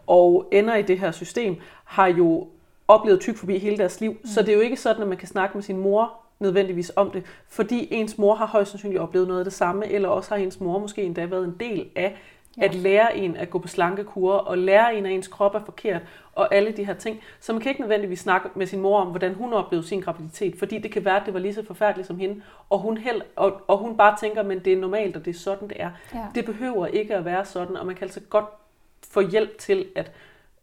og 0.08 0.50
ender 0.52 0.76
i 0.76 0.82
det 0.82 1.00
her 1.00 1.12
system, 1.12 1.56
har 1.84 2.08
jo 2.08 2.48
oplevet 2.90 3.20
tyk 3.20 3.38
forbi 3.38 3.58
hele 3.58 3.78
deres 3.78 4.02
liv. 4.02 4.12
Mm. 4.12 4.26
Så 4.26 4.42
det 4.42 4.50
er 4.50 4.54
jo 4.56 4.62
ikke 4.62 4.78
sådan, 4.78 5.02
at 5.02 5.08
man 5.08 5.18
kan 5.18 5.28
snakke 5.28 5.58
med 5.58 5.64
sin 5.64 5.78
mor 5.78 6.14
nødvendigvis 6.40 6.92
om 6.96 7.12
det, 7.12 7.24
fordi 7.50 7.88
ens 7.92 8.18
mor 8.18 8.36
har 8.36 8.46
højst 8.46 8.72
sandsynligt 8.72 9.02
oplevet 9.02 9.28
noget 9.28 9.40
af 9.40 9.46
det 9.46 9.54
samme, 9.54 9.88
eller 9.88 10.10
også 10.10 10.30
har 10.30 10.38
ens 10.44 10.60
mor 10.60 10.80
måske 10.80 11.04
endda 11.04 11.26
været 11.26 11.46
en 11.46 11.56
del 11.60 11.88
af 11.96 12.18
Ja. 12.58 12.66
at 12.66 12.76
lære 12.76 13.18
en 13.18 13.36
at 13.36 13.50
gå 13.50 13.60
på 13.60 13.68
slankekur, 13.68 14.34
og 14.34 14.58
lære 14.58 14.96
en, 14.96 15.06
at 15.06 15.12
ens 15.12 15.28
krop 15.28 15.56
er 15.56 15.60
forkert, 15.66 16.02
og 16.36 16.56
alle 16.56 16.72
de 16.72 16.84
her 16.84 16.94
ting. 16.94 17.20
Så 17.40 17.54
man 17.54 17.62
kan 17.62 17.70
ikke 17.70 17.82
nødvendigvis 17.82 18.20
snakke 18.20 18.50
med 18.56 18.66
sin 18.66 18.80
mor 18.80 19.00
om, 19.00 19.08
hvordan 19.08 19.34
hun 19.34 19.54
oplevede 19.54 19.88
sin 19.88 20.02
graviditet, 20.02 20.56
fordi 20.60 20.78
det 20.78 20.92
kan 20.92 21.06
være, 21.06 21.16
at 21.20 21.26
det 21.26 21.34
var 21.34 21.40
lige 21.40 21.54
så 21.54 21.66
forfærdeligt 21.66 22.08
som 22.08 22.20
hende, 22.20 22.42
og 22.70 22.80
hun, 22.80 22.98
held, 22.98 23.22
og, 23.36 23.62
og 23.68 23.78
hun 23.78 23.98
bare 23.98 24.18
tænker, 24.20 24.44
men 24.44 24.60
det 24.60 24.74
er 24.74 24.78
normalt, 24.78 25.16
og 25.18 25.26
det 25.26 25.36
er 25.36 25.40
sådan, 25.40 25.68
det 25.68 25.78
er. 25.82 25.90
Ja. 26.14 26.26
Det 26.36 26.46
behøver 26.46 26.88
ikke 26.88 27.16
at 27.16 27.26
være 27.26 27.46
sådan, 27.46 27.78
og 27.78 27.86
man 27.86 27.96
kan 27.96 28.04
altså 28.04 28.20
godt 28.20 28.46
få 29.12 29.22
hjælp 29.22 29.58
til 29.58 29.86
at, 29.96 30.12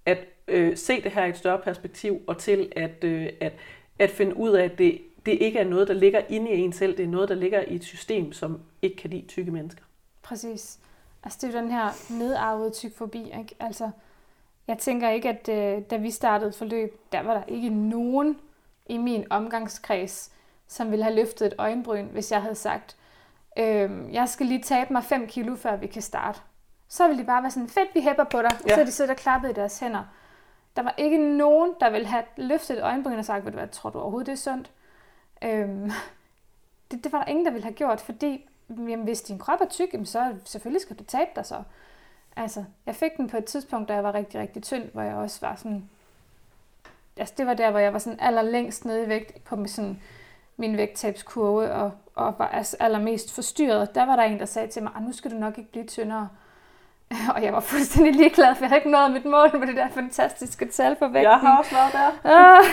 at 0.07 0.19
øh, 0.49 0.77
se 0.77 1.03
det 1.03 1.13
her 1.13 1.25
i 1.25 1.29
et 1.29 1.37
større 1.37 1.59
perspektiv, 1.59 2.23
og 2.27 2.39
til 2.39 2.73
at, 2.77 3.05
øh, 3.05 3.29
at, 3.41 3.53
at 3.99 4.11
finde 4.11 4.37
ud 4.37 4.51
af, 4.51 4.65
at 4.65 4.79
det, 4.79 5.03
det 5.27 5.33
ikke 5.33 5.59
er 5.59 5.65
noget, 5.65 5.89
der 5.89 5.95
ligger 5.95 6.21
inde 6.29 6.51
i 6.51 6.61
en 6.61 6.73
selv, 6.73 6.97
det 6.97 7.05
er 7.05 7.09
noget, 7.09 7.29
der 7.29 7.35
ligger 7.35 7.61
i 7.61 7.75
et 7.75 7.85
system, 7.85 8.33
som 8.33 8.61
ikke 8.83 8.97
kan 8.97 9.11
lide 9.11 9.27
tykke 9.27 9.51
mennesker. 9.51 9.83
Præcis. 10.23 10.79
Altså 11.25 11.39
det 11.43 11.55
er 11.55 11.59
jo 11.59 11.65
den 11.65 11.73
her 11.73 12.13
nedarvede 12.19 12.71
tykfobi, 12.71 13.23
ikke? 13.23 13.55
Altså, 13.61 13.91
jeg 14.67 14.79
tænker 14.79 15.11
ikke, 15.11 15.29
at 15.29 15.49
øh, 15.49 15.83
da 15.91 15.97
vi 15.97 16.11
startede 16.11 16.53
forløb, 16.53 17.01
der 17.13 17.23
var 17.23 17.35
der 17.35 17.43
ikke 17.49 17.69
nogen 17.69 18.39
i 18.87 18.97
min 18.97 19.25
omgangskreds, 19.31 20.33
som 20.69 20.91
ville 20.91 21.05
have 21.05 21.17
løftet 21.17 21.47
et 21.47 21.55
øjenbryn, 21.59 22.07
hvis 22.07 22.33
jeg 22.33 22.43
havde 22.43 22.55
sagt, 22.55 22.97
øh, 23.59 23.91
jeg 24.13 24.29
skal 24.29 24.47
lige 24.47 24.63
tabe 24.63 24.93
mig 24.93 25.05
5 25.05 25.27
kilo, 25.27 25.55
før 25.55 25.77
vi 25.77 25.87
kan 25.87 26.03
starte. 26.03 26.41
Så 26.89 27.07
ville 27.07 27.23
de 27.23 27.27
bare 27.27 27.43
være 27.43 27.51
sådan, 27.51 27.69
fedt, 27.69 27.95
vi 27.95 28.01
hæpper 28.01 28.25
på 28.25 28.43
dig. 28.43 28.51
Ja. 28.69 28.75
Så 28.75 28.85
de 28.85 28.91
siddet 28.91 29.11
og 29.11 29.17
klappet 29.17 29.51
i 29.51 29.53
deres 29.53 29.79
hænder. 29.79 30.05
Der 30.77 30.83
var 30.83 30.95
ikke 30.97 31.37
nogen, 31.37 31.75
der 31.81 31.91
ville 31.91 32.07
have 32.07 32.25
løftet 32.37 32.77
et 32.77 32.83
øjenbryn 32.83 33.19
og 33.19 33.25
sagt, 33.25 33.45
ved 33.45 33.53
du 33.53 33.59
hvad, 33.59 33.69
tror 33.69 33.91
du 33.91 33.99
overhovedet, 33.99 34.27
det 34.27 34.33
er 34.33 34.37
sundt? 34.37 34.71
Øhm, 35.45 35.91
det, 36.91 37.05
det 37.05 37.13
var 37.13 37.19
der 37.19 37.31
ingen, 37.31 37.45
der 37.45 37.51
ville 37.51 37.65
have 37.65 37.75
gjort, 37.75 38.01
fordi 38.01 38.49
jamen, 38.69 39.05
hvis 39.05 39.21
din 39.21 39.39
krop 39.39 39.61
er 39.61 39.69
tyk, 39.69 39.93
jamen, 39.93 40.07
så 40.07 40.35
selvfølgelig 40.45 40.83
skal 40.83 40.99
du 40.99 41.05
tabe 41.05 41.31
dig 41.37 41.47
så. 41.47 41.63
Altså, 42.37 42.65
jeg 42.87 42.95
fik 42.95 43.17
den 43.17 43.29
på 43.29 43.37
et 43.37 43.45
tidspunkt, 43.45 43.89
da 43.89 43.95
jeg 43.95 44.05
var 44.05 44.15
rigtig, 44.15 44.41
rigtig 44.41 44.63
tynd, 44.63 44.85
hvor 44.93 45.03
jeg 45.03 45.15
også 45.15 45.41
var 45.41 45.57
sådan... 45.57 45.89
Altså, 47.17 47.35
det 47.39 47.47
var 47.47 47.55
der, 47.55 47.71
hvor 47.71 47.79
jeg 47.79 47.93
var 47.93 47.99
sådan 47.99 48.21
allerlængst 48.21 48.85
nede 48.85 49.05
i 49.05 49.09
vægt 49.09 49.45
på 49.45 49.57
min, 49.57 49.69
sådan 49.69 50.01
min 50.57 50.77
vægttabskurve 50.77 51.73
og, 51.73 51.93
og 52.15 52.35
var 52.39 52.49
altså 52.49 52.77
allermest 52.81 53.35
forstyrret, 53.35 53.95
der 53.95 54.07
var 54.07 54.17
der 54.17 54.23
en, 54.23 54.39
der 54.39 54.45
sagde 54.45 54.69
til 54.69 54.83
mig, 54.83 54.93
ah, 54.95 55.03
nu 55.03 55.13
skal 55.13 55.31
du 55.31 55.37
nok 55.37 55.59
ikke 55.59 55.71
blive 55.71 55.87
tyndere. 55.87 56.29
Og 57.35 57.43
jeg 57.43 57.53
var 57.53 57.61
fuldstændig 57.61 58.15
ligeglad, 58.15 58.55
for 58.55 58.65
jeg 58.65 58.69
havde 58.69 58.79
ikke 58.79 58.91
nået 58.91 59.11
mit 59.13 59.25
mål 59.25 59.59
med 59.59 59.67
det 59.67 59.77
der 59.77 59.89
fantastiske 59.89 60.69
tal 60.69 60.97
for 60.99 61.07
vægten. 61.09 61.23
Jeg 61.31 61.39
har 61.41 61.59
også 61.59 61.71
været 61.75 61.93
der. 61.93 62.11
Ah, 62.59 62.65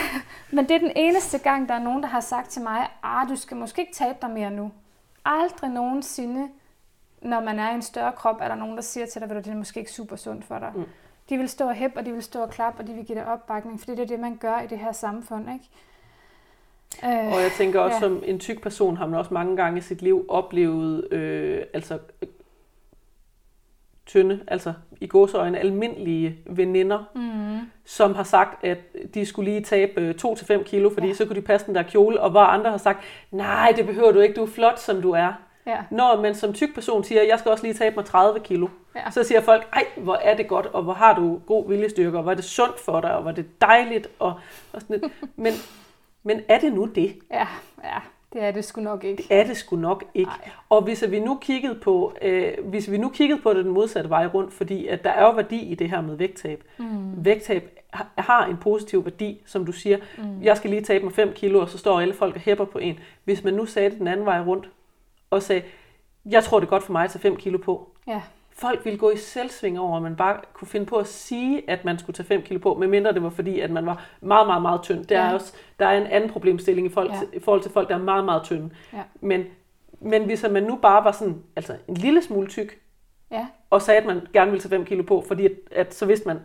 men 0.50 0.68
det 0.68 0.74
er 0.74 0.78
den 0.78 0.92
eneste 0.96 1.38
gang, 1.38 1.68
der 1.68 1.74
er 1.74 1.78
nogen, 1.82 2.02
der 2.02 2.08
har 2.08 2.20
sagt 2.20 2.50
til 2.50 2.62
mig, 2.62 2.88
ah, 3.02 3.28
du 3.28 3.36
skal 3.36 3.56
måske 3.56 3.80
ikke 3.82 3.94
tabe 3.94 4.18
dig 4.22 4.30
mere 4.30 4.50
nu. 4.50 4.70
Aldrig 5.24 5.70
nogensinde, 5.70 6.48
når 7.22 7.40
man 7.40 7.58
er 7.58 7.70
i 7.70 7.74
en 7.74 7.82
større 7.82 8.12
krop, 8.12 8.36
er 8.40 8.48
der 8.48 8.54
nogen, 8.54 8.76
der 8.76 8.82
siger 8.82 9.06
til 9.06 9.20
dig, 9.20 9.30
at 9.30 9.44
det 9.44 9.52
er 9.52 9.56
måske 9.56 9.80
ikke 9.80 9.92
super 9.92 10.16
sundt 10.16 10.44
for 10.44 10.58
dig. 10.58 10.72
Mm. 10.74 10.84
De 11.28 11.38
vil 11.38 11.48
stå 11.48 11.68
og 11.68 11.74
hæppe, 11.74 11.98
og 12.00 12.06
de 12.06 12.12
vil 12.12 12.22
stå 12.22 12.42
og 12.42 12.50
klappe, 12.50 12.80
og 12.82 12.86
de 12.86 12.92
vil 12.92 13.04
give 13.04 13.18
dig 13.18 13.26
opbakning, 13.26 13.80
for 13.80 13.86
det 13.86 13.98
er 13.98 14.06
det, 14.06 14.20
man 14.20 14.36
gør 14.36 14.60
i 14.60 14.66
det 14.66 14.78
her 14.78 14.92
samfund, 14.92 15.46
ikke? 15.52 15.64
Øh, 17.04 17.32
Og 17.32 17.40
jeg 17.42 17.50
tænker 17.56 17.80
også, 17.80 17.94
Ja. 17.96 18.00
som 18.00 18.22
en 18.26 18.38
tyk 18.38 18.62
person 18.62 18.96
har 18.96 19.06
man 19.06 19.18
også 19.18 19.34
mange 19.34 19.56
gange 19.56 19.78
i 19.78 19.80
sit 19.80 20.02
liv 20.02 20.24
oplevet, 20.28 21.12
øh, 21.12 21.62
altså 21.74 21.98
tynde, 24.06 24.40
altså 24.48 24.72
i 25.00 25.06
gåseøjne 25.06 25.58
almindelige 25.58 26.38
veninder, 26.46 27.04
mm, 27.14 27.70
som 27.84 28.14
har 28.14 28.22
sagt, 28.22 28.64
at 28.64 28.78
de 29.14 29.26
skulle 29.26 29.50
lige 29.50 29.62
tabe 29.64 30.14
2-5 30.18 30.62
kilo, 30.62 30.90
fordi 30.90 31.06
Ja. 31.06 31.14
så 31.14 31.24
kunne 31.26 31.36
de 31.36 31.42
passe 31.46 31.66
den 31.66 31.74
der 31.74 31.82
kjole, 31.82 32.20
og 32.20 32.30
hvor 32.30 32.40
andre 32.40 32.70
har 32.70 32.78
sagt, 32.78 33.04
nej, 33.30 33.72
det 33.76 33.86
behøver 33.86 34.12
du 34.12 34.20
ikke, 34.20 34.34
du 34.34 34.42
er 34.42 34.46
flot, 34.50 34.78
som 34.80 35.02
du 35.02 35.10
er. 35.10 35.32
ja, 35.66 35.76
Når 35.90 36.22
man 36.22 36.34
som 36.34 36.52
tyk 36.52 36.74
person 36.74 37.04
siger, 37.04 37.22
jeg 37.22 37.38
skal 37.38 37.50
også 37.50 37.64
lige 37.64 37.74
tabe 37.74 37.96
mig 37.96 38.04
30 38.04 38.40
kilo, 38.40 38.68
Ja. 38.94 39.00
ja. 39.04 39.10
så 39.10 39.22
siger 39.24 39.40
folk, 39.40 39.68
ej, 39.72 39.84
hvor 39.96 40.14
er 40.14 40.36
det 40.36 40.48
godt, 40.48 40.66
og 40.66 40.82
hvor 40.82 40.92
har 40.92 41.14
du 41.14 41.40
god 41.46 41.68
viljestyrke, 41.68 42.16
og 42.16 42.22
hvor 42.22 42.30
er 42.32 42.36
det 42.36 42.44
sundt 42.44 42.80
for 42.80 43.00
dig, 43.00 43.14
og 43.14 43.22
hvor 43.22 43.30
er 43.30 43.34
det 43.34 43.60
dejligt, 43.60 44.08
og, 44.18 44.34
og 44.72 44.80
sådan 44.80 45.00
lidt. 45.00 45.12
Men, 45.36 45.52
men 46.22 46.40
er 46.48 46.58
det 46.60 46.72
nu 46.72 46.84
det? 46.84 47.18
ja, 47.30 47.46
ja, 47.84 47.98
det 48.34 48.42
er 48.42 48.50
det 48.50 48.64
sgu 48.64 48.80
nok 48.80 49.04
ikke. 49.04 49.22
Det 49.22 49.26
er 49.36 49.44
det 49.46 49.56
sgu 49.56 49.76
nok 49.76 50.04
ikke. 50.14 50.28
Nej. 50.30 50.50
Og 50.68 50.82
hvis 50.82 51.04
vi 51.10 51.20
nu 51.20 51.38
kiggede 51.40 51.74
på, 51.74 52.14
øh, 52.22 52.52
hvis 52.64 52.90
vi 52.90 52.98
nu 52.98 53.08
kiggede 53.08 53.40
på 53.42 53.54
det 53.54 53.64
den 53.64 53.72
modsatte 53.72 54.10
vej 54.10 54.26
rundt, 54.26 54.52
fordi 54.52 54.86
at 54.86 55.04
der 55.04 55.10
er 55.10 55.22
jo 55.24 55.30
værdi 55.30 55.58
i 55.60 55.74
det 55.74 55.90
her 55.90 56.00
med 56.00 56.16
vægttab. 56.16 56.64
Mm. 56.78 57.24
Vægttab 57.24 57.78
har- 57.92 58.08
har 58.16 58.46
en 58.46 58.56
positiv 58.56 59.04
værdi, 59.04 59.42
som 59.46 59.66
du 59.66 59.72
siger. 59.72 59.98
Mm. 60.18 60.42
Jeg 60.42 60.56
skal 60.56 60.70
lige 60.70 60.82
tabe 60.82 61.04
mig 61.04 61.12
5 61.14 61.32
kilo, 61.32 61.60
og 61.60 61.68
så 61.68 61.78
står 61.78 62.00
alle 62.00 62.14
folk 62.14 62.34
og 62.34 62.40
hæpper 62.40 62.64
på 62.64 62.78
en. 62.78 62.98
Hvis 63.24 63.44
man 63.44 63.54
nu 63.54 63.66
sagde 63.66 63.90
det 63.90 63.98
den 63.98 64.08
anden 64.08 64.26
vej 64.26 64.40
rundt, 64.40 64.70
og 65.30 65.42
sagde, 65.42 65.62
jeg 66.30 66.44
tror 66.44 66.60
det 66.60 66.66
er 66.66 66.70
godt 66.70 66.82
for 66.82 66.92
mig 66.92 67.04
at 67.04 67.10
tage 67.10 67.20
5 67.22 67.36
kilo 67.36 67.58
på. 67.58 67.88
Ja, 68.06 68.20
Folk 68.56 68.84
ville 68.84 68.98
gå 68.98 69.10
i 69.10 69.16
selvsving 69.16 69.80
over, 69.80 69.96
at 69.96 70.02
man 70.02 70.16
bare 70.16 70.40
kunne 70.52 70.68
finde 70.68 70.86
på 70.86 70.96
at 70.96 71.06
sige, 71.06 71.70
at 71.70 71.84
man 71.84 71.98
skulle 71.98 72.14
tage 72.14 72.26
5 72.26 72.42
kilo 72.42 72.58
på, 72.58 72.74
medmindre 72.74 73.12
det 73.12 73.22
var 73.22 73.30
fordi, 73.30 73.60
at 73.60 73.70
man 73.70 73.86
var 73.86 74.04
meget, 74.20 74.46
meget, 74.46 74.62
meget 74.62 74.82
tynd. 74.82 75.04
Der, 75.04 75.20
Ja. 75.24 75.28
er, 75.30 75.34
også, 75.34 75.52
der 75.78 75.86
er 75.86 76.00
en 76.00 76.06
anden 76.06 76.30
problemstilling 76.30 76.86
i 76.86 76.90
forhold, 76.90 77.12
Ja. 77.12 77.18
til, 77.18 77.28
i 77.32 77.38
forhold 77.40 77.62
til 77.62 77.70
folk, 77.72 77.88
der 77.88 77.94
er 77.94 77.98
meget, 77.98 78.24
meget 78.24 78.42
tynde. 78.42 78.70
Ja. 78.92 79.02
Men, 79.20 79.44
men 80.00 80.24
hvis 80.24 80.44
man 80.50 80.62
nu 80.62 80.76
bare 80.76 81.04
var 81.04 81.12
sådan, 81.12 81.42
altså 81.56 81.76
en 81.88 81.94
lille 81.94 82.22
smule 82.22 82.46
tyk, 82.48 82.78
ja, 83.30 83.46
og 83.70 83.82
sagde, 83.82 84.00
at 84.00 84.06
man 84.06 84.26
gerne 84.32 84.50
ville 84.50 84.62
tage 84.62 84.70
5 84.70 84.84
kilo 84.84 85.02
på, 85.02 85.24
fordi 85.28 85.44
at, 85.46 85.52
at 85.72 85.94
så 85.94 86.06
vidste 86.06 86.26
man, 86.28 86.40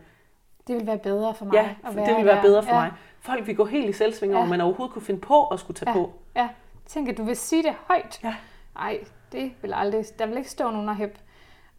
det 0.68 0.76
vil 0.76 0.88
være 0.88 0.98
bedre 0.98 1.34
for 1.34 1.46
mig. 1.46 1.54
ja, 1.54 1.70
at 1.90 1.96
det 1.96 2.16
ville 2.16 2.26
være 2.26 2.42
bedre 2.42 2.64
for 2.64 2.70
ja. 2.76 2.80
mig. 2.80 2.92
Folk 3.22 3.48
vil 3.48 3.56
gå 3.56 3.66
helt 3.66 3.90
i 3.90 3.94
selvsving 3.94 4.34
over, 4.36 4.44
Ja. 4.44 4.50
man 4.50 4.62
overhovedet 4.62 4.94
kunne 4.94 5.02
finde 5.06 5.22
på 5.22 5.48
at 5.48 5.60
skulle 5.60 5.76
tage 5.76 5.90
Ja. 5.90 5.94
på. 5.98 6.12
Ja, 6.36 6.50
tænk, 6.86 7.10
at 7.10 7.18
du 7.18 7.24
vil 7.24 7.36
sige 7.36 7.64
det 7.64 7.74
højt. 7.88 8.20
Ja. 8.24 8.36
Nej, 8.76 9.00
det 9.32 9.52
vil 9.62 9.74
aldrig. 9.76 10.06
Der 10.20 10.26
vil 10.26 10.38
ikke 10.38 10.50
stå 10.50 10.72
nogen 10.72 10.90
og 10.90 10.96
hæppe. 10.96 11.20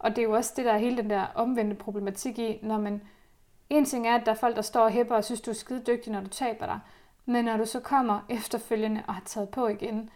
Og 0.01 0.09
det 0.09 0.17
er 0.17 0.23
jo 0.23 0.31
også 0.31 0.53
det, 0.55 0.65
der 0.65 0.71
er 0.71 0.77
hele 0.77 0.97
den 0.97 1.09
der 1.09 1.25
omvendte 1.35 1.75
problematik 1.75 2.39
i, 2.39 2.59
når 2.61 2.77
man... 2.77 3.01
En 3.69 3.85
ting 3.85 4.07
er, 4.07 4.15
at 4.15 4.25
der 4.25 4.31
er 4.31 4.35
folk, 4.35 4.55
der 4.55 4.61
står 4.61 4.81
og 4.81 4.91
hæpper 4.91 5.15
og 5.15 5.23
synes, 5.23 5.41
du 5.41 5.51
er 5.51 5.55
skide 5.55 5.83
dygtig, 5.87 6.11
når 6.11 6.21
du 6.21 6.27
taber 6.27 6.65
dig. 6.65 6.79
Men 7.25 7.45
når 7.45 7.57
du 7.57 7.65
så 7.65 7.79
kommer 7.79 8.19
efterfølgende 8.29 9.03
og 9.07 9.13
har 9.13 9.21
taget 9.25 9.49
på 9.49 9.67
igen, 9.67 10.09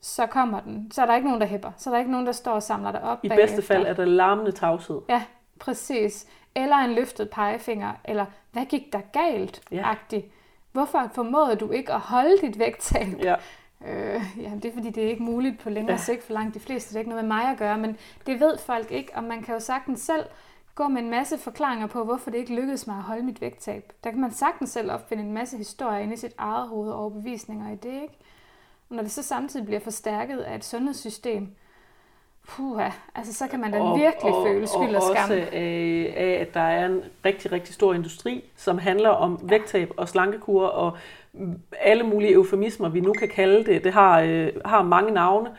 så 0.00 0.26
kommer 0.26 0.60
den. 0.60 0.90
Så 0.90 1.02
er 1.02 1.06
der 1.06 1.14
ikke 1.14 1.26
nogen, 1.26 1.40
der 1.40 1.46
hæpper. 1.46 1.72
Så 1.76 1.90
er 1.90 1.94
der 1.94 1.98
ikke 1.98 2.10
nogen, 2.10 2.26
der 2.26 2.32
står 2.32 2.52
og 2.52 2.62
samler 2.62 2.92
dig 2.92 3.02
op 3.02 3.18
I 3.22 3.28
bagefter. 3.28 3.46
bedste 3.46 3.62
fald 3.62 3.86
er 3.86 3.94
der 3.94 4.04
larmende 4.04 4.52
tavshed. 4.52 5.00
Ja, 5.08 5.22
præcis. 5.60 6.26
Eller 6.54 6.76
en 6.76 6.92
løftet 6.92 7.30
pegefinger, 7.30 7.92
eller 8.04 8.26
hvad 8.52 8.64
gik 8.66 8.92
der 8.92 9.00
galt? 9.12 9.62
Ja. 9.70 9.94
Hvorfor 10.72 11.10
formåede 11.14 11.56
du 11.56 11.70
ikke 11.70 11.92
at 11.92 12.00
holde 12.00 12.38
dit 12.40 12.58
vægttab? 12.58 13.06
Ja. 13.22 13.34
Øh, 13.86 14.22
ja, 14.42 14.50
det 14.54 14.64
er 14.64 14.72
fordi, 14.72 14.90
det 14.90 15.04
er 15.04 15.08
ikke 15.08 15.22
muligt 15.22 15.58
på 15.58 15.70
længere 15.70 15.96
ja. 15.96 16.02
sigt 16.02 16.22
for 16.22 16.32
langt 16.32 16.54
de 16.54 16.60
fleste. 16.60 16.88
Det 16.88 16.96
er 16.96 17.00
ikke 17.00 17.10
noget 17.10 17.24
med 17.24 17.36
mig 17.36 17.50
at 17.50 17.58
gøre, 17.58 17.78
men 17.78 17.96
det 18.26 18.40
ved 18.40 18.58
folk 18.58 18.90
ikke, 18.90 19.16
og 19.16 19.24
man 19.24 19.42
kan 19.42 19.54
jo 19.54 19.60
sagtens 19.60 20.00
selv 20.00 20.24
gå 20.74 20.88
med 20.88 21.02
en 21.02 21.10
masse 21.10 21.38
forklaringer 21.38 21.86
på, 21.86 22.04
hvorfor 22.04 22.30
det 22.30 22.38
ikke 22.38 22.54
lykkedes 22.54 22.86
mig 22.86 22.96
at 22.96 23.02
holde 23.02 23.22
mit 23.22 23.40
vægttab. 23.40 23.92
Der 24.04 24.10
kan 24.10 24.20
man 24.20 24.30
sagtens 24.30 24.70
selv 24.70 24.90
opfinde 24.90 25.24
en 25.24 25.32
masse 25.32 25.56
historier 25.56 25.98
inde 25.98 26.14
i 26.14 26.16
sit 26.16 26.34
eget 26.38 26.68
hoved 26.68 26.90
og 26.90 26.98
overbevisninger 26.98 27.72
i 27.72 27.76
det, 27.76 28.02
ikke? 28.02 28.18
Og 28.88 28.96
når 28.96 29.02
det 29.02 29.12
så 29.12 29.22
samtidig 29.22 29.66
bliver 29.66 29.80
forstærket 29.80 30.38
af 30.38 30.54
et 30.54 30.64
sundhedssystem, 30.64 31.48
puha, 32.48 32.90
altså 33.14 33.34
så 33.34 33.46
kan 33.48 33.60
man 33.60 33.72
da 33.72 33.78
virkelig 33.78 34.34
føle 34.46 34.66
skyld 34.66 34.94
og, 34.94 35.02
og 35.02 35.02
skam. 35.02 35.22
også 35.22 35.34
af, 35.52 36.14
af, 36.16 36.38
at 36.40 36.54
der 36.54 36.60
er 36.60 36.86
en 36.86 37.02
rigtig, 37.24 37.52
rigtig 37.52 37.74
stor 37.74 37.94
industri, 37.94 38.44
som 38.56 38.78
handler 38.78 39.08
om 39.08 39.38
vægttab 39.42 39.92
og 39.96 40.08
slankekur 40.08 40.66
og 40.66 40.98
alle 41.80 42.02
mulige 42.02 42.32
eufemismer, 42.32 42.88
vi 42.88 43.00
nu 43.00 43.12
kan 43.12 43.28
kalde 43.28 43.64
det. 43.64 43.84
Det 43.84 43.92
har, 43.92 44.20
øh, 44.20 44.52
har 44.64 44.82
mange 44.82 45.12
navne. 45.12 45.50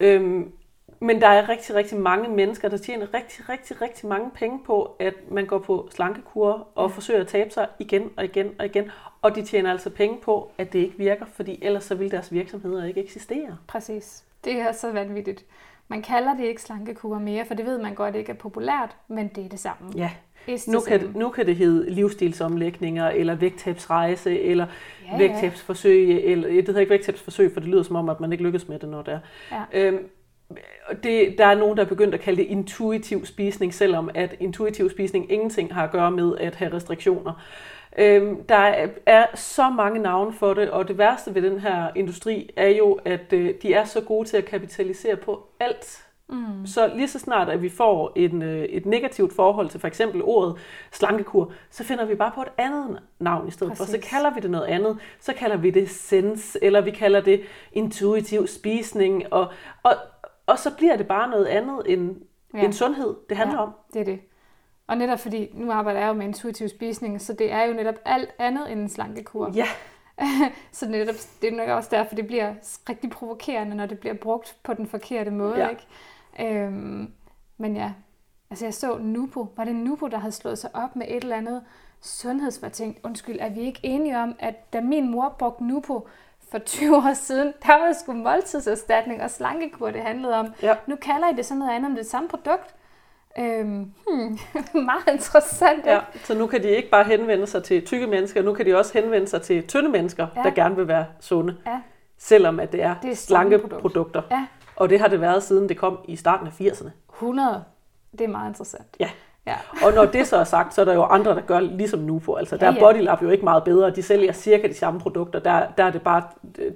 Øhm, 0.00 0.52
men 1.00 1.20
der 1.20 1.28
er 1.28 1.48
rigtig, 1.48 1.74
rigtig 1.74 1.98
mange 1.98 2.28
mennesker, 2.28 2.68
der 2.68 2.76
tjener 2.76 3.14
rigtig, 3.14 3.48
rigtig, 3.48 3.80
rigtig 3.82 4.08
mange 4.08 4.30
penge 4.34 4.58
på, 4.66 4.96
at 4.98 5.14
man 5.30 5.46
går 5.46 5.58
på 5.58 5.88
slankekur 5.94 6.68
og 6.74 6.88
Ja. 6.90 6.94
forsøger 6.94 7.20
at 7.20 7.26
tabe 7.26 7.50
sig 7.50 7.66
igen 7.78 8.10
og 8.16 8.24
igen 8.24 8.50
og 8.58 8.64
igen. 8.64 8.90
Og 9.22 9.34
de 9.34 9.42
tjener 9.42 9.70
altså 9.70 9.90
penge 9.90 10.18
på, 10.22 10.50
at 10.58 10.72
det 10.72 10.78
ikke 10.78 10.98
virker, 10.98 11.26
fordi 11.34 11.58
ellers 11.62 11.84
så 11.84 11.94
vil 11.94 12.10
deres 12.10 12.32
virksomheder 12.32 12.84
ikke 12.84 13.00
eksistere. 13.04 13.56
Præcis. 13.66 14.24
Det 14.44 14.52
er 14.60 14.72
så 14.72 14.92
vanvittigt. 14.92 15.44
Man 15.88 16.02
kalder 16.02 16.36
det 16.36 16.44
ikke 16.44 16.62
slankekur 16.62 17.18
mere, 17.18 17.44
for 17.44 17.54
det 17.54 17.66
ved 17.66 17.78
man 17.78 17.94
godt 17.94 18.14
ikke 18.14 18.32
er 18.32 18.36
populært, 18.36 18.96
men 19.08 19.28
det 19.28 19.44
er 19.44 19.48
det 19.48 19.58
samme. 19.58 19.92
Ja. 19.96 20.10
Nu 20.68 20.80
kan, 20.80 21.12
nu 21.14 21.28
kan 21.28 21.46
det 21.46 21.56
hedde 21.56 21.90
livsstilsomlægninger, 21.90 23.08
eller 23.08 23.34
vægttabsrejse, 23.34 24.40
eller 24.40 24.66
Ja, 25.06 25.12
ja, 25.12 25.18
vægttabsforsøg, 25.18 26.24
eller 26.24 26.48
det 26.48 26.66
hedder 26.66 26.80
ikke 26.80 26.90
vægttabsforsøg, 26.90 27.52
for 27.52 27.60
det 27.60 27.68
lyder 27.68 27.82
som 27.82 27.96
om, 27.96 28.08
at 28.08 28.20
man 28.20 28.32
ikke 28.32 28.44
lykkes 28.44 28.68
med 28.68 28.78
det, 28.78 28.88
når 28.88 29.02
det 29.02 29.14
er. 29.14 29.20
Ja. 29.72 29.86
Øhm, 29.86 29.98
det, 31.02 31.34
der 31.38 31.46
er 31.46 31.54
nogen, 31.54 31.76
der 31.76 31.84
er 31.84 31.88
begyndt 31.88 32.14
at 32.14 32.20
kalde 32.20 32.42
det 32.42 32.48
intuitiv 32.48 33.26
spisning, 33.26 33.74
selvom 33.74 34.10
at 34.14 34.36
intuitiv 34.40 34.90
spisning 34.90 35.32
ingenting 35.32 35.74
har 35.74 35.84
at 35.84 35.90
gøre 35.90 36.10
med 36.10 36.38
at 36.38 36.54
have 36.54 36.72
restriktioner. 36.72 37.32
Øhm, 37.98 38.42
der 38.44 38.88
er, 39.06 39.26
så 39.34 39.68
mange 39.70 40.00
navne 40.00 40.32
for 40.32 40.54
det, 40.54 40.70
og 40.70 40.88
det 40.88 40.98
værste 40.98 41.34
ved 41.34 41.42
den 41.42 41.58
her 41.60 41.88
industri 41.96 42.50
er 42.56 42.68
jo, 42.68 42.98
at 43.04 43.32
øh, 43.32 43.54
de 43.62 43.72
er 43.74 43.84
så 43.84 44.00
gode 44.00 44.28
til 44.28 44.36
at 44.36 44.44
kapitalisere 44.44 45.16
på 45.16 45.46
alt. 45.60 46.04
Mm. 46.28 46.66
Så 46.66 46.92
lige 46.94 47.08
så 47.08 47.18
snart, 47.18 47.48
at 47.48 47.62
vi 47.62 47.68
får 47.68 48.12
en, 48.16 48.42
øh, 48.42 48.64
et 48.64 48.86
negativt 48.86 49.34
forhold 49.34 49.68
til 49.68 49.80
for 49.80 49.88
eksempel 49.88 50.22
ordet 50.24 50.54
slankekur, 50.92 51.52
så 51.70 51.84
finder 51.84 52.04
vi 52.04 52.14
bare 52.14 52.32
på 52.34 52.42
et 52.42 52.48
andet 52.58 53.02
navn 53.18 53.48
i 53.48 53.50
stedet 53.50 53.76
for. 53.76 53.84
Så 53.84 53.92
Præcis. 53.92 54.10
kalder 54.10 54.34
vi 54.34 54.40
det 54.40 54.50
noget 54.50 54.66
andet. 54.66 54.98
Så 55.20 55.32
kalder 55.34 55.56
vi 55.56 55.70
det 55.70 55.90
sens, 55.90 56.58
eller 56.62 56.80
vi 56.80 56.90
kalder 56.90 57.20
det 57.20 57.40
intuitiv 57.72 58.46
spisning, 58.46 59.32
og, 59.32 59.46
og, 59.82 59.92
og 60.46 60.58
så 60.58 60.70
bliver 60.76 60.96
det 60.96 61.06
bare 61.08 61.30
noget 61.30 61.46
andet 61.46 61.82
end, 61.86 62.16
ja. 62.54 62.64
end 62.64 62.72
sundhed, 62.72 63.14
det 63.28 63.36
handler 63.36 63.56
Ja. 63.56 63.62
om. 63.62 63.72
Det 63.92 64.00
er 64.00 64.04
det. 64.04 64.20
Og 64.88 64.96
netop 64.96 65.20
fordi, 65.20 65.50
nu 65.54 65.72
arbejder 65.72 66.00
jeg 66.00 66.08
jo 66.08 66.12
med 66.12 66.26
intuitiv 66.26 66.68
spisning, 66.68 67.20
så 67.20 67.32
det 67.32 67.52
er 67.52 67.62
jo 67.62 67.72
netop 67.74 67.94
alt 68.04 68.30
andet 68.38 68.72
end 68.72 68.80
en 68.80 68.88
slankekur. 68.88 69.52
Ja, 69.54 69.66
så 70.72 70.88
netop, 70.88 71.14
det 71.42 71.52
er 71.52 71.56
nok 71.56 71.68
også 71.68 71.88
derfor, 71.92 72.14
det 72.14 72.26
bliver 72.26 72.54
rigtig 72.88 73.10
provokerende, 73.10 73.76
når 73.76 73.86
det 73.86 73.98
bliver 73.98 74.14
brugt 74.14 74.56
på 74.62 74.74
den 74.74 74.86
forkerte 74.86 75.30
måde. 75.30 75.58
Ja. 75.58 75.68
Ikke? 75.68 76.64
Øhm, 76.64 77.12
men 77.56 77.76
ja, 77.76 77.92
altså 78.50 78.66
jeg 78.66 78.74
så 78.74 78.98
Nupo. 78.98 79.46
Var 79.56 79.64
det 79.64 79.74
Nupo, 79.74 80.06
der 80.06 80.18
havde 80.18 80.32
slået 80.32 80.58
sig 80.58 80.70
op 80.74 80.96
med 80.96 81.06
et 81.08 81.22
eller 81.22 81.36
andet 81.36 81.62
sundhedsvarting? 82.00 82.98
Undskyld, 83.02 83.36
er 83.40 83.48
vi 83.48 83.60
ikke 83.60 83.80
enige 83.82 84.18
om, 84.18 84.34
at 84.38 84.72
da 84.72 84.80
min 84.80 85.10
mor 85.10 85.36
brugte 85.38 85.64
Nupo 85.64 86.08
for 86.50 86.58
20 86.58 86.96
år 86.96 87.14
siden, 87.14 87.52
der 87.66 87.78
var 87.78 87.86
det 87.86 87.96
sgu 87.96 88.12
måltidserstatning 88.12 89.22
og 89.22 89.30
slankekur, 89.30 89.90
det 89.90 90.02
handlede 90.02 90.34
om. 90.34 90.46
Ja. 90.62 90.76
Nu 90.86 90.96
kalder 90.96 91.28
I 91.28 91.36
det 91.36 91.46
sådan 91.46 91.58
noget 91.58 91.72
andet 91.72 91.90
om 91.90 91.96
det 91.96 92.06
samme 92.06 92.28
produkt. 92.28 92.74
Øhm, 93.38 93.92
hmm, 94.06 94.38
meget 94.84 95.08
interessant, 95.12 95.86
ja. 95.86 95.94
ikke? 96.14 96.26
Så 96.26 96.34
nu 96.34 96.46
kan 96.46 96.62
de 96.62 96.68
ikke 96.68 96.90
bare 96.90 97.04
henvende 97.04 97.46
sig 97.46 97.64
til 97.64 97.86
tykke 97.86 98.06
mennesker, 98.06 98.42
nu 98.42 98.54
kan 98.54 98.66
de 98.66 98.76
også 98.78 98.92
henvende 99.02 99.26
sig 99.28 99.42
til 99.42 99.66
tynde 99.66 99.88
mennesker, 99.88 100.26
Ja. 100.36 100.40
ja. 100.40 100.48
der 100.48 100.54
gerne 100.54 100.76
vil 100.76 100.88
være 100.88 101.06
sunde. 101.20 101.56
Ja. 101.66 101.80
Selvom 102.18 102.60
at 102.60 102.72
det 102.72 102.82
er, 102.82 102.94
Det 103.02 103.10
er 103.10 103.14
slanke 103.14 103.48
slankeprodukt. 103.50 103.80
produkter. 103.82 104.22
Ja. 104.30 104.46
Og 104.76 104.90
det 104.90 105.00
har 105.00 105.08
det 105.08 105.20
været 105.20 105.42
siden 105.42 105.68
det 105.68 105.76
kom 105.76 105.98
i 106.04 106.16
starten 106.16 106.46
af 106.46 106.60
80'erne. 106.60 106.90
100. 107.14 107.64
Det 108.12 108.20
er 108.20 108.28
meget 108.28 108.48
interessant. 108.48 108.96
Ja. 109.00 109.10
Ja. 109.48 109.86
Og 109.86 109.92
når 109.92 110.04
det 110.04 110.26
så 110.26 110.36
er 110.36 110.44
sagt, 110.44 110.74
så 110.74 110.80
er 110.80 110.84
der 110.84 110.94
jo 110.94 111.02
andre, 111.02 111.34
der 111.34 111.40
gør 111.40 111.60
ligesom 111.60 112.00
nu 112.00 112.18
på. 112.18 112.34
Altså, 112.34 112.56
der 112.56 112.66
Ja, 112.66 112.72
er 112.72 112.74
ja. 112.76 112.80
Bodylab 112.80 113.22
jo 113.22 113.30
ikke 113.30 113.44
meget 113.44 113.64
bedre. 113.64 113.90
De 113.90 114.02
sælger 114.02 114.32
cirka 114.32 114.68
de 114.68 114.74
samme 114.74 115.00
produkter. 115.00 115.38
Der, 115.38 115.62
der, 115.78 115.84
er, 115.84 115.90
det 115.90 116.02
bare, 116.02 116.22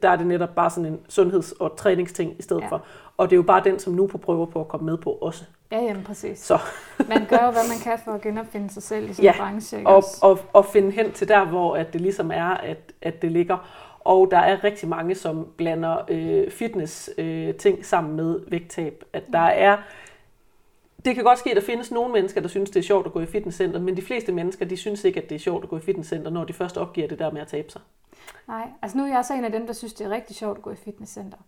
der 0.02 0.08
er 0.10 0.16
det 0.16 0.26
netop 0.26 0.54
bare 0.54 0.70
sådan 0.70 0.86
en 0.86 1.00
sundheds- 1.08 1.52
og 1.52 1.76
træningsting 1.76 2.34
i 2.38 2.42
stedet 2.42 2.60
Ja. 2.60 2.66
ja. 2.66 2.70
for. 2.70 2.82
Og 3.16 3.30
det 3.30 3.36
er 3.36 3.38
jo 3.38 3.42
bare 3.42 3.60
den, 3.64 3.78
som 3.78 3.92
nu 3.92 4.06
på 4.06 4.18
prøver 4.18 4.46
på 4.46 4.60
at 4.60 4.68
komme 4.68 4.86
med 4.86 4.96
på 4.98 5.10
også. 5.10 5.44
Ja, 5.72 5.80
jamen 5.80 6.02
præcis. 6.04 6.38
Så, 6.38 6.58
Man 7.08 7.26
gør 7.28 7.36
jo, 7.36 7.50
hvad 7.50 7.68
man 7.68 7.78
kan 7.84 7.98
for 8.04 8.12
at 8.12 8.20
genopfinde 8.20 8.70
sig 8.70 8.82
selv 8.82 9.10
i 9.10 9.12
sin 9.12 9.24
Ja, 9.24 9.34
branche. 9.38 9.78
Ikke 9.78 9.90
og, 9.90 10.04
og, 10.22 10.38
og 10.52 10.64
finde 10.66 10.90
hen 10.90 11.12
til 11.12 11.28
der, 11.28 11.44
hvor 11.44 11.76
at 11.76 11.92
det 11.92 12.00
ligesom 12.00 12.30
er, 12.34 12.44
at, 12.48 12.92
at 13.02 13.22
det 13.22 13.32
ligger. 13.32 13.56
Og 14.04 14.28
der 14.30 14.38
er 14.38 14.64
rigtig 14.64 14.88
mange, 14.88 15.14
som 15.14 15.46
blander 15.56 15.96
øh, 16.08 16.50
fitness 16.50 17.10
øh, 17.18 17.54
ting 17.54 17.86
sammen 17.86 18.16
med 18.16 18.40
vægttab. 18.48 19.04
At 19.12 19.22
der 19.32 19.38
er 19.38 19.76
det 21.04 21.14
kan 21.14 21.24
godt 21.24 21.38
ske, 21.38 21.50
at 21.50 21.56
der 21.56 21.62
findes 21.62 21.90
nogle 21.90 22.12
mennesker, 22.12 22.40
der 22.40 22.48
synes, 22.48 22.70
det 22.70 22.80
er 22.80 22.84
sjovt 22.84 23.06
at 23.06 23.12
gå 23.12 23.20
i 23.20 23.26
fitnesscenter, 23.26 23.80
men 23.80 23.96
de 23.96 24.02
fleste 24.02 24.32
mennesker, 24.32 24.64
de 24.64 24.76
synes 24.76 25.04
ikke, 25.04 25.22
at 25.22 25.28
det 25.28 25.34
er 25.34 25.38
sjovt 25.38 25.64
at 25.64 25.70
gå 25.70 25.76
i 25.76 25.80
fitnesscenter, 25.80 26.30
når 26.30 26.44
de 26.44 26.52
først 26.52 26.76
opgiver 26.78 27.08
det 27.08 27.18
der 27.18 27.30
med 27.30 27.40
at 27.40 27.48
tabe 27.48 27.70
sig. 27.70 27.80
Nej, 28.48 28.68
altså 28.82 28.98
nu 28.98 29.04
er 29.04 29.08
jeg 29.08 29.24
så 29.24 29.34
en 29.34 29.44
af 29.44 29.52
dem, 29.52 29.66
der 29.66 29.72
synes, 29.72 29.92
det 29.92 30.06
er 30.06 30.10
rigtig 30.10 30.36
sjovt 30.36 30.58
at 30.58 30.62
gå 30.62 30.70
i 30.70 30.76
fitnesscenter. 30.76 31.38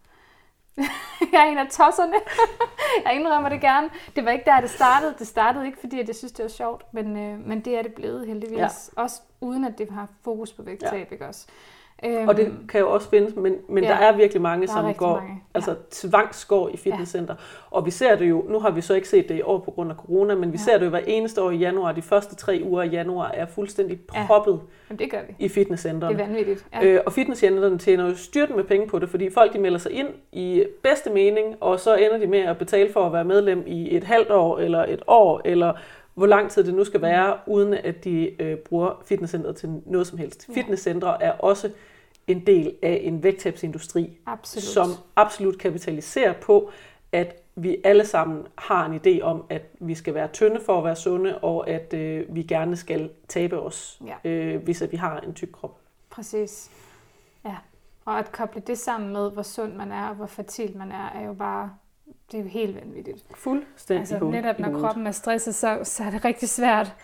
jeg 1.32 1.46
er 1.46 1.50
en 1.52 1.58
af 1.58 1.66
tosserne. 1.70 2.14
jeg 3.04 3.14
indrømmer 3.14 3.48
det 3.48 3.60
gerne. 3.60 3.90
Det 4.16 4.24
var 4.24 4.30
ikke 4.30 4.44
der, 4.44 4.60
det 4.60 4.70
startede. 4.70 5.14
Det 5.18 5.26
startede 5.26 5.66
ikke, 5.66 5.78
fordi 5.80 5.96
jeg 6.06 6.14
synes, 6.14 6.32
det 6.32 6.42
var 6.42 6.48
sjovt, 6.48 6.94
men, 6.94 7.16
øh, 7.16 7.46
men 7.46 7.60
det 7.60 7.78
er 7.78 7.82
det 7.82 7.94
blevet 7.94 8.26
heldigvis. 8.26 8.58
Ja. 8.58 9.02
Også 9.02 9.20
uden, 9.40 9.64
at 9.64 9.78
det 9.78 9.90
har 9.90 10.08
fokus 10.22 10.52
på 10.52 10.62
vægttab, 10.62 11.06
ja. 11.08 11.12
ikke 11.12 11.26
også? 11.26 11.46
Øhm, 12.06 12.28
og 12.28 12.36
det 12.36 12.52
kan 12.68 12.80
jo 12.80 12.90
også 12.90 13.08
findes, 13.08 13.36
men, 13.36 13.56
men 13.68 13.84
ja, 13.84 13.90
der 13.90 13.96
er 13.96 14.16
virkelig 14.16 14.42
mange, 14.42 14.68
som 14.68 14.94
går 14.94 15.14
mange. 15.14 15.30
Ja. 15.30 15.38
altså 15.54 15.74
tvangsgår 15.90 16.68
i 16.68 16.76
fitnesscenter. 16.76 17.34
Ja. 17.38 17.44
Og 17.70 17.86
vi 17.86 17.90
ser 17.90 18.16
det 18.16 18.30
jo, 18.30 18.44
nu 18.48 18.58
har 18.58 18.70
vi 18.70 18.80
så 18.80 18.94
ikke 18.94 19.08
set 19.08 19.28
det 19.28 19.34
i 19.34 19.42
år 19.42 19.58
på 19.58 19.70
grund 19.70 19.90
af 19.90 19.96
corona, 19.96 20.34
men 20.34 20.52
vi 20.52 20.58
ja. 20.58 20.62
ser 20.64 20.78
det 20.78 20.84
jo 20.84 20.90
hver 20.90 21.00
eneste 21.06 21.42
år 21.42 21.50
i 21.50 21.56
januar. 21.56 21.92
De 21.92 22.02
første 22.02 22.34
tre 22.34 22.62
uger 22.64 22.82
i 22.82 22.88
januar 22.88 23.30
er 23.30 23.46
fuldstændig 23.46 24.00
proppet 24.08 24.52
ja. 24.52 24.58
Jamen, 24.90 24.98
det 24.98 25.10
gør 25.10 25.18
vi. 25.28 25.44
i 25.44 25.48
fitnesscenterne. 25.48 26.14
Det 26.14 26.22
er 26.22 26.26
vanvittigt. 26.26 26.66
Ja. 26.74 26.86
Øh, 26.86 27.00
og 27.06 27.12
fitnesscentrene 27.12 27.78
tjener 27.78 28.08
jo 28.08 28.16
styrt 28.16 28.56
med 28.56 28.64
penge 28.64 28.86
på 28.86 28.98
det, 28.98 29.08
fordi 29.08 29.30
folk 29.30 29.52
de 29.52 29.58
melder 29.58 29.78
sig 29.78 29.92
ind 29.92 30.08
i 30.32 30.64
bedste 30.82 31.10
mening, 31.10 31.56
og 31.60 31.80
så 31.80 31.94
ender 31.94 32.18
de 32.18 32.26
med 32.26 32.40
at 32.40 32.58
betale 32.58 32.92
for 32.92 33.06
at 33.06 33.12
være 33.12 33.24
medlem 33.24 33.62
i 33.66 33.96
et 33.96 34.04
halvt 34.04 34.30
år, 34.30 34.58
eller 34.58 34.84
et 34.88 35.02
år, 35.06 35.40
eller 35.44 35.72
hvor 36.14 36.26
lang 36.26 36.50
tid 36.50 36.64
det 36.64 36.74
nu 36.74 36.84
skal 36.84 37.02
være, 37.02 37.36
uden 37.46 37.74
at 37.74 38.04
de 38.04 38.42
øh, 38.42 38.56
bruger 38.56 39.02
fitnesscenteret 39.06 39.56
til 39.56 39.68
noget 39.86 40.06
som 40.06 40.18
helst. 40.18 40.48
Ja. 40.48 40.54
Fitnesscentre 40.54 41.22
er 41.22 41.32
også 41.32 41.70
en 42.26 42.46
del 42.46 42.74
af 42.82 43.00
en 43.02 43.22
vægttabsindustri, 43.22 44.18
absolut. 44.26 44.64
som 44.64 44.90
absolut 45.16 45.58
kapitaliserer 45.58 46.32
på, 46.32 46.70
at 47.12 47.40
vi 47.56 47.76
alle 47.84 48.06
sammen 48.06 48.46
har 48.58 48.86
en 48.86 49.00
idé 49.00 49.22
om, 49.22 49.44
at 49.48 49.62
vi 49.80 49.94
skal 49.94 50.14
være 50.14 50.28
tynde 50.28 50.60
for 50.60 50.78
at 50.78 50.84
være 50.84 50.96
sunde, 50.96 51.38
og 51.38 51.68
at 51.68 51.94
øh, 51.94 52.34
vi 52.34 52.42
gerne 52.42 52.76
skal 52.76 53.10
tabe 53.28 53.60
os, 53.60 54.00
ja. 54.06 54.30
øh, 54.30 54.62
hvis 54.62 54.82
at 54.82 54.92
vi 54.92 54.96
har 54.96 55.20
en 55.20 55.34
tyk 55.34 55.48
krop. 55.52 55.78
Præcis. 56.10 56.70
Ja. 57.44 57.56
Og 58.04 58.18
at 58.18 58.32
koble 58.32 58.62
det 58.66 58.78
sammen 58.78 59.12
med, 59.12 59.30
hvor 59.30 59.42
sund 59.42 59.74
man 59.74 59.92
er, 59.92 60.08
og 60.08 60.14
hvor 60.14 60.26
fertil 60.26 60.76
man 60.76 60.92
er, 60.92 61.08
er 61.08 61.26
jo 61.26 61.32
bare, 61.32 61.74
det 62.32 62.38
er 62.38 62.42
jo 62.42 62.48
helt 62.48 62.76
vanvittigt. 62.76 63.24
Fuldstændig 63.34 64.00
Altså 64.00 64.26
netop 64.26 64.58
når 64.58 64.80
kroppen 64.80 65.06
er 65.06 65.12
stresset, 65.12 65.54
så, 65.54 65.80
så 65.82 66.04
er 66.04 66.10
det 66.10 66.24
rigtig 66.24 66.48
svært 66.48 66.94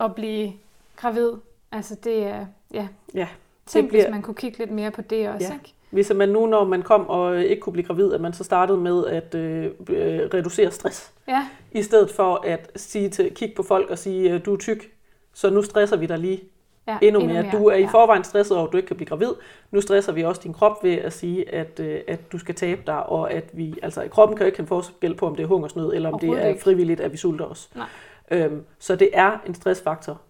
at 0.00 0.14
blive 0.14 0.52
gravid. 0.96 1.32
Altså 1.72 1.94
det 1.94 2.24
er, 2.24 2.46
ja. 2.72 2.88
Ja, 3.14 3.28
Tænk, 3.72 3.88
bliver... 3.88 4.04
hvis 4.04 4.10
man 4.10 4.22
kunne 4.22 4.34
kigge 4.34 4.58
lidt 4.58 4.70
mere 4.70 4.90
på 4.90 5.02
det 5.02 5.28
også, 5.28 5.46
ja. 5.48 5.54
ikke? 5.54 5.74
Hvis 5.90 6.12
man 6.14 6.28
nu, 6.28 6.46
når 6.46 6.64
man 6.64 6.82
kom 6.82 7.08
og 7.08 7.44
ikke 7.44 7.60
kunne 7.60 7.72
blive 7.72 7.86
gravid, 7.86 8.12
at 8.12 8.20
man 8.20 8.32
så 8.32 8.44
startede 8.44 8.78
med 8.78 9.06
at 9.06 9.34
øh, 9.34 9.64
øh, 9.64 10.20
reducere 10.34 10.70
stress. 10.70 11.12
Ja. 11.28 11.46
I 11.72 11.82
stedet 11.82 12.10
for 12.10 12.44
at 12.44 12.70
sige 12.76 13.08
til, 13.08 13.34
kigge 13.34 13.54
på 13.54 13.62
folk 13.62 13.90
og 13.90 13.98
sige, 13.98 14.38
du 14.38 14.54
er 14.54 14.58
tyk, 14.58 14.92
så 15.34 15.50
nu 15.50 15.62
stresser 15.62 15.96
vi 15.96 16.06
dig 16.06 16.18
lige 16.18 16.40
ja, 16.86 16.98
endnu, 17.02 17.20
endnu 17.20 17.34
mere. 17.34 17.42
mere. 17.42 17.52
Du 17.52 17.66
er 17.66 17.76
i 17.76 17.86
forvejen 17.86 18.24
stresset 18.24 18.56
over, 18.56 18.66
at 18.66 18.72
du 18.72 18.76
ikke 18.76 18.86
kan 18.86 18.96
blive 18.96 19.08
gravid. 19.08 19.30
Nu 19.70 19.80
stresser 19.80 20.12
vi 20.12 20.24
også 20.24 20.40
din 20.44 20.52
krop 20.52 20.84
ved 20.84 20.94
at 20.94 21.12
sige, 21.12 21.54
at, 21.54 21.80
øh, 21.80 22.00
at 22.08 22.32
du 22.32 22.38
skal 22.38 22.54
tabe 22.54 22.82
dig, 22.86 23.06
og 23.06 23.32
at 23.32 23.50
vi, 23.52 23.74
altså 23.82 24.08
kroppen 24.10 24.36
kan 24.36 24.44
jo 24.44 24.46
ikke 24.46 24.56
kan 24.56 24.66
forskel 24.66 25.14
på, 25.14 25.26
om 25.26 25.36
det 25.36 25.42
er 25.42 25.46
hungersnød, 25.46 25.94
eller 25.94 26.12
om 26.12 26.18
det 26.18 26.30
er 26.30 26.58
frivilligt, 26.58 27.00
at 27.00 27.12
vi 27.12 27.16
sulter 27.16 27.44
os. 27.44 27.70
Nej. 27.74 27.86
Øhm, 28.30 28.64
så 28.78 28.96
det 28.96 29.10
er 29.12 29.38
en 29.46 29.54
stressfaktor, 29.54 30.20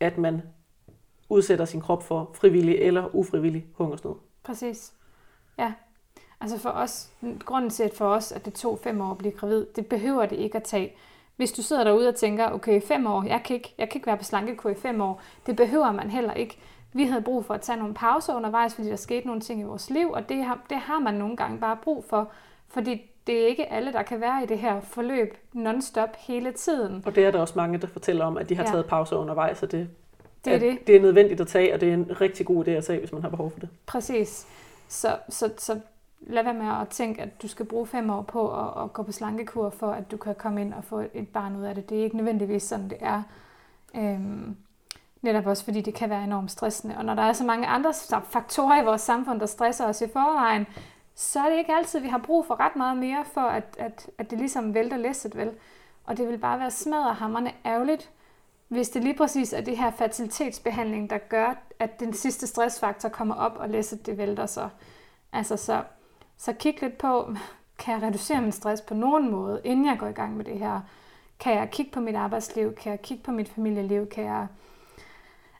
at 0.00 0.18
man 0.18 0.42
udsætter 1.28 1.64
sin 1.64 1.80
krop 1.80 2.02
for 2.02 2.30
frivillig 2.34 2.74
eller 2.74 3.14
ufrivillig 3.14 3.66
hungersnød. 3.74 4.14
Præcis. 4.42 4.92
Ja. 5.58 5.72
Altså 6.40 6.58
for 6.58 6.70
os, 6.70 7.10
grunden 7.44 7.70
til, 7.70 7.82
at 7.82 7.94
for 7.94 8.08
os, 8.08 8.32
at 8.32 8.44
det 8.44 8.54
tog 8.54 8.78
fem 8.82 9.00
år 9.00 9.10
at 9.10 9.18
blive 9.18 9.32
gravid, 9.32 9.66
det 9.76 9.86
behøver 9.86 10.26
det 10.26 10.36
ikke 10.36 10.56
at 10.56 10.62
tage. 10.62 10.92
Hvis 11.36 11.52
du 11.52 11.62
sidder 11.62 11.84
derude 11.84 12.08
og 12.08 12.14
tænker, 12.14 12.50
okay, 12.50 12.82
fem 12.82 13.06
år, 13.06 13.22
jeg 13.22 13.42
kan 13.44 13.56
ikke, 13.56 13.74
jeg 13.78 13.88
kan 13.88 13.98
ikke 13.98 14.06
være 14.06 14.16
på 14.16 14.24
slankekur 14.24 14.70
i 14.70 14.74
fem 14.74 15.00
år, 15.00 15.22
det 15.46 15.56
behøver 15.56 15.92
man 15.92 16.10
heller 16.10 16.32
ikke. 16.32 16.58
Vi 16.92 17.04
havde 17.04 17.22
brug 17.22 17.44
for 17.44 17.54
at 17.54 17.60
tage 17.60 17.78
nogle 17.78 17.94
pauser 17.94 18.34
undervejs, 18.34 18.74
fordi 18.74 18.88
der 18.88 18.96
skete 18.96 19.26
nogle 19.26 19.40
ting 19.40 19.60
i 19.60 19.64
vores 19.64 19.90
liv, 19.90 20.10
og 20.10 20.28
det 20.28 20.44
har, 20.44 20.58
det 20.70 20.76
har 20.76 20.98
man 20.98 21.14
nogle 21.14 21.36
gange 21.36 21.58
bare 21.58 21.76
brug 21.82 22.04
for, 22.04 22.30
fordi 22.68 23.10
det 23.26 23.42
er 23.42 23.46
ikke 23.46 23.72
alle, 23.72 23.92
der 23.92 24.02
kan 24.02 24.20
være 24.20 24.42
i 24.42 24.46
det 24.46 24.58
her 24.58 24.80
forløb 24.80 25.36
non-stop 25.52 26.16
hele 26.18 26.52
tiden. 26.52 27.02
Og 27.06 27.14
det 27.14 27.24
er 27.24 27.30
der 27.30 27.40
også 27.40 27.54
mange, 27.56 27.78
der 27.78 27.86
fortæller 27.86 28.24
om, 28.24 28.36
at 28.36 28.48
de 28.48 28.54
har 28.54 28.62
ja. 28.62 28.70
taget 28.70 28.86
pauser 28.86 29.16
undervejs, 29.16 29.62
og 29.62 29.72
det 29.72 29.88
det 30.48 30.68
er 30.68 30.70
det. 30.70 30.86
Det 30.86 30.96
er 30.96 31.00
nødvendigt 31.00 31.40
at 31.40 31.48
tage, 31.48 31.74
og 31.74 31.80
det 31.80 31.88
er 31.88 31.94
en 31.94 32.20
rigtig 32.20 32.46
god 32.46 32.68
idé 32.68 32.70
at 32.70 32.84
tage, 32.84 32.98
hvis 32.98 33.12
man 33.12 33.22
har 33.22 33.28
behov 33.28 33.50
for 33.50 33.60
det. 33.60 33.68
Præcis. 33.86 34.46
Så, 34.88 35.16
så, 35.28 35.50
så 35.56 35.80
lad 36.20 36.42
være 36.42 36.54
med 36.54 36.66
at 36.80 36.88
tænke, 36.88 37.22
at 37.22 37.42
du 37.42 37.48
skal 37.48 37.66
bruge 37.66 37.86
fem 37.86 38.10
år 38.10 38.22
på 38.22 38.60
at, 38.60 38.84
at 38.84 38.92
gå 38.92 39.02
på 39.02 39.12
slankekur, 39.12 39.70
for 39.70 39.90
at 39.90 40.10
du 40.10 40.16
kan 40.16 40.34
komme 40.34 40.60
ind 40.60 40.74
og 40.74 40.84
få 40.84 41.02
et 41.14 41.28
barn 41.28 41.56
ud 41.56 41.62
af 41.62 41.74
det. 41.74 41.90
Det 41.90 41.98
er 41.98 42.04
ikke 42.04 42.16
nødvendigvis 42.16 42.62
sådan, 42.62 42.88
det 42.90 42.98
er. 43.00 43.22
Øhm, 43.96 44.56
netop 45.22 45.46
også 45.46 45.64
fordi 45.64 45.80
det 45.80 45.94
kan 45.94 46.10
være 46.10 46.24
enormt 46.24 46.50
stressende. 46.50 46.96
Og 46.98 47.04
når 47.04 47.14
der 47.14 47.22
er 47.22 47.32
så 47.32 47.44
mange 47.44 47.66
andre 47.66 47.92
faktorer 48.30 48.82
i 48.82 48.84
vores 48.84 49.00
samfund, 49.00 49.40
der 49.40 49.46
stresser 49.46 49.86
os 49.86 50.00
i 50.00 50.08
forvejen, 50.08 50.66
så 51.14 51.40
er 51.40 51.50
det 51.50 51.58
ikke 51.58 51.72
altid, 51.72 52.00
vi 52.00 52.08
har 52.08 52.18
brug 52.18 52.46
for 52.46 52.60
ret 52.60 52.76
meget 52.76 52.96
mere, 52.96 53.24
for 53.32 53.40
at, 53.40 53.76
at, 53.78 54.10
at 54.18 54.30
det 54.30 54.38
ligesom 54.38 54.74
vælter 54.74 54.96
læsset 54.96 55.36
vel. 55.36 55.50
Og 56.04 56.16
det 56.16 56.28
vil 56.28 56.38
bare 56.38 56.60
være 56.60 56.70
smadret 56.70 57.52
ærgerligt, 57.66 58.10
hvis 58.68 58.88
det 58.88 59.04
lige 59.04 59.16
præcis 59.16 59.52
er 59.52 59.60
det 59.60 59.76
her 59.76 59.90
fertilitetsbehandling, 59.90 61.10
der 61.10 61.18
gør, 61.18 61.54
at 61.78 62.00
den 62.00 62.12
sidste 62.12 62.46
stressfaktor 62.46 63.08
kommer 63.08 63.34
op, 63.34 63.56
og 63.56 63.68
læsset 63.68 64.06
det 64.06 64.18
vælter 64.18 64.46
så. 64.46 64.68
Altså 65.32 65.56
så, 65.56 65.82
så 66.36 66.52
kig 66.52 66.82
lidt 66.82 66.98
på, 66.98 67.34
kan 67.78 67.94
jeg 67.94 68.02
reducere 68.02 68.42
min 68.42 68.52
stress 68.52 68.82
på 68.82 68.94
nogen 68.94 69.30
måde, 69.30 69.60
inden 69.64 69.86
jeg 69.86 69.96
går 69.98 70.06
i 70.06 70.12
gang 70.12 70.36
med 70.36 70.44
det 70.44 70.58
her? 70.58 70.80
Kan 71.40 71.54
jeg 71.54 71.70
kigge 71.70 71.92
på 71.92 72.00
mit 72.00 72.14
arbejdsliv? 72.14 72.74
Kan 72.74 72.90
jeg 72.90 73.02
kigge 73.02 73.24
på 73.24 73.30
mit 73.30 73.48
familieliv? 73.48 74.08
Kan 74.08 74.24
jeg... 74.24 74.46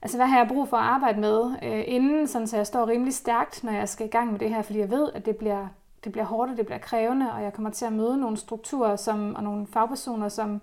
Altså, 0.03 0.17
hvad 0.19 0.27
har 0.27 0.39
jeg 0.39 0.49
brug 0.49 0.69
for 0.69 0.77
at 0.77 0.85
arbejde 0.85 1.21
med 1.21 1.51
øh, 1.63 1.85
inden, 1.87 2.27
sådan, 2.27 2.49
så 2.49 2.57
jeg 2.57 2.67
står 2.67 2.89
rimelig 2.89 3.15
stærkt, 3.15 3.65
når 3.65 3.73
jeg 3.73 3.89
skal 3.89 4.07
i 4.07 4.11
gang 4.11 4.33
med 4.33 4.39
det 4.39 4.51
her? 4.51 4.63
Fordi 4.63 4.79
jeg 4.79 4.91
ved, 4.91 5.13
at 5.15 5.27
det 5.27 5.37
bliver, 5.37 5.69
det 6.05 6.13
bliver 6.13 6.25
hårdt, 6.25 6.51
og 6.51 6.57
det 6.57 6.67
bliver 6.67 6.79
krævende, 6.79 7.33
og 7.33 7.43
jeg 7.43 7.53
kommer 7.53 7.71
til 7.71 7.85
at 7.85 7.93
møde 7.93 8.17
nogle 8.17 8.37
strukturer 8.37 8.97
som, 8.97 9.35
og 9.35 9.43
nogle 9.43 9.67
fagpersoner, 9.67 10.29
som, 10.29 10.61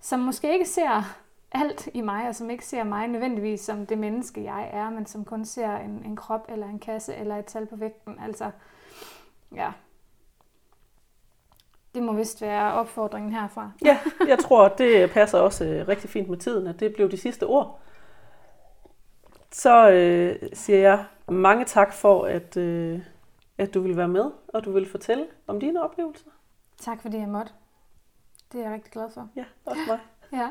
som 0.00 0.20
måske 0.20 0.52
ikke 0.52 0.68
ser 0.68 1.16
alt 1.54 1.88
i 1.94 2.00
mig, 2.00 2.28
og 2.28 2.34
som 2.34 2.50
ikke 2.50 2.66
ser 2.66 2.84
mig 2.84 3.08
nødvendigvis 3.08 3.60
som 3.60 3.86
det 3.86 3.98
menneske, 3.98 4.44
jeg 4.44 4.70
er, 4.72 4.90
men 4.90 5.06
som 5.06 5.24
kun 5.24 5.44
ser 5.44 5.76
en, 5.76 6.02
en 6.04 6.16
krop 6.16 6.46
eller 6.48 6.66
en 6.66 6.78
kasse 6.78 7.14
eller 7.14 7.36
et 7.36 7.44
tal 7.44 7.66
på 7.66 7.76
vægten. 7.76 8.18
Altså, 8.20 8.50
ja. 9.54 9.72
Det 11.94 12.02
må 12.02 12.12
vist 12.12 12.42
være 12.42 12.72
opfordringen 12.72 13.32
herfra. 13.32 13.70
Ja, 13.84 13.98
jeg 14.28 14.38
tror, 14.38 14.68
det 14.68 15.10
passer 15.10 15.38
også 15.38 15.64
øh, 15.64 15.88
rigtig 15.88 16.10
fint 16.10 16.28
med 16.28 16.38
tiden, 16.38 16.66
at 16.66 16.80
det 16.80 16.94
blev 16.94 17.10
de 17.10 17.16
sidste 17.16 17.46
ord. 17.46 17.80
Så 19.50 19.90
øh, 19.90 20.50
siger 20.52 20.78
jeg 20.78 21.04
mange 21.28 21.64
tak 21.64 21.92
for, 21.92 22.24
at, 22.24 22.56
øh, 22.56 23.00
at 23.58 23.74
du 23.74 23.80
vil 23.80 23.96
være 23.96 24.08
med, 24.08 24.30
og 24.48 24.64
du 24.64 24.72
vil 24.72 24.90
fortælle 24.90 25.26
om 25.46 25.60
dine 25.60 25.82
oplevelser. 25.82 26.30
Tak 26.78 27.02
fordi 27.02 27.16
jeg 27.16 27.28
måtte. 27.28 27.52
Det 28.52 28.60
er 28.60 28.64
jeg 28.64 28.72
rigtig 28.72 28.92
glad 28.92 29.10
for. 29.10 29.28
Ja, 29.36 29.44
også 29.64 29.80
mig. 29.88 29.98
Ja. 30.32 30.48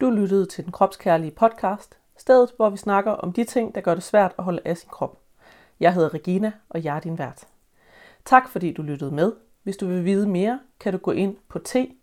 Du 0.00 0.10
lyttede 0.10 0.46
til 0.46 0.64
den 0.64 0.72
kropskærlige 0.72 1.30
podcast, 1.30 1.98
stedet 2.16 2.52
hvor 2.56 2.70
vi 2.70 2.76
snakker 2.76 3.12
om 3.12 3.32
de 3.32 3.44
ting, 3.44 3.74
der 3.74 3.80
gør 3.80 3.94
det 3.94 4.02
svært 4.02 4.34
at 4.38 4.44
holde 4.44 4.62
af 4.64 4.76
sin 4.76 4.88
krop. 4.90 5.18
Jeg 5.80 5.94
hedder 5.94 6.14
Regina, 6.14 6.52
og 6.68 6.84
jeg 6.84 6.96
er 6.96 7.00
din 7.00 7.18
vært. 7.18 7.46
Tak 8.24 8.48
fordi 8.48 8.72
du 8.72 8.82
lyttede 8.82 9.10
med. 9.10 9.32
Hvis 9.62 9.76
du 9.76 9.86
vil 9.86 10.04
vide 10.04 10.28
mere, 10.28 10.60
kan 10.80 10.92
du 10.92 10.98
gå 10.98 11.10
ind 11.10 11.36
på 11.48 11.58
t-regs.dk. 11.58 11.98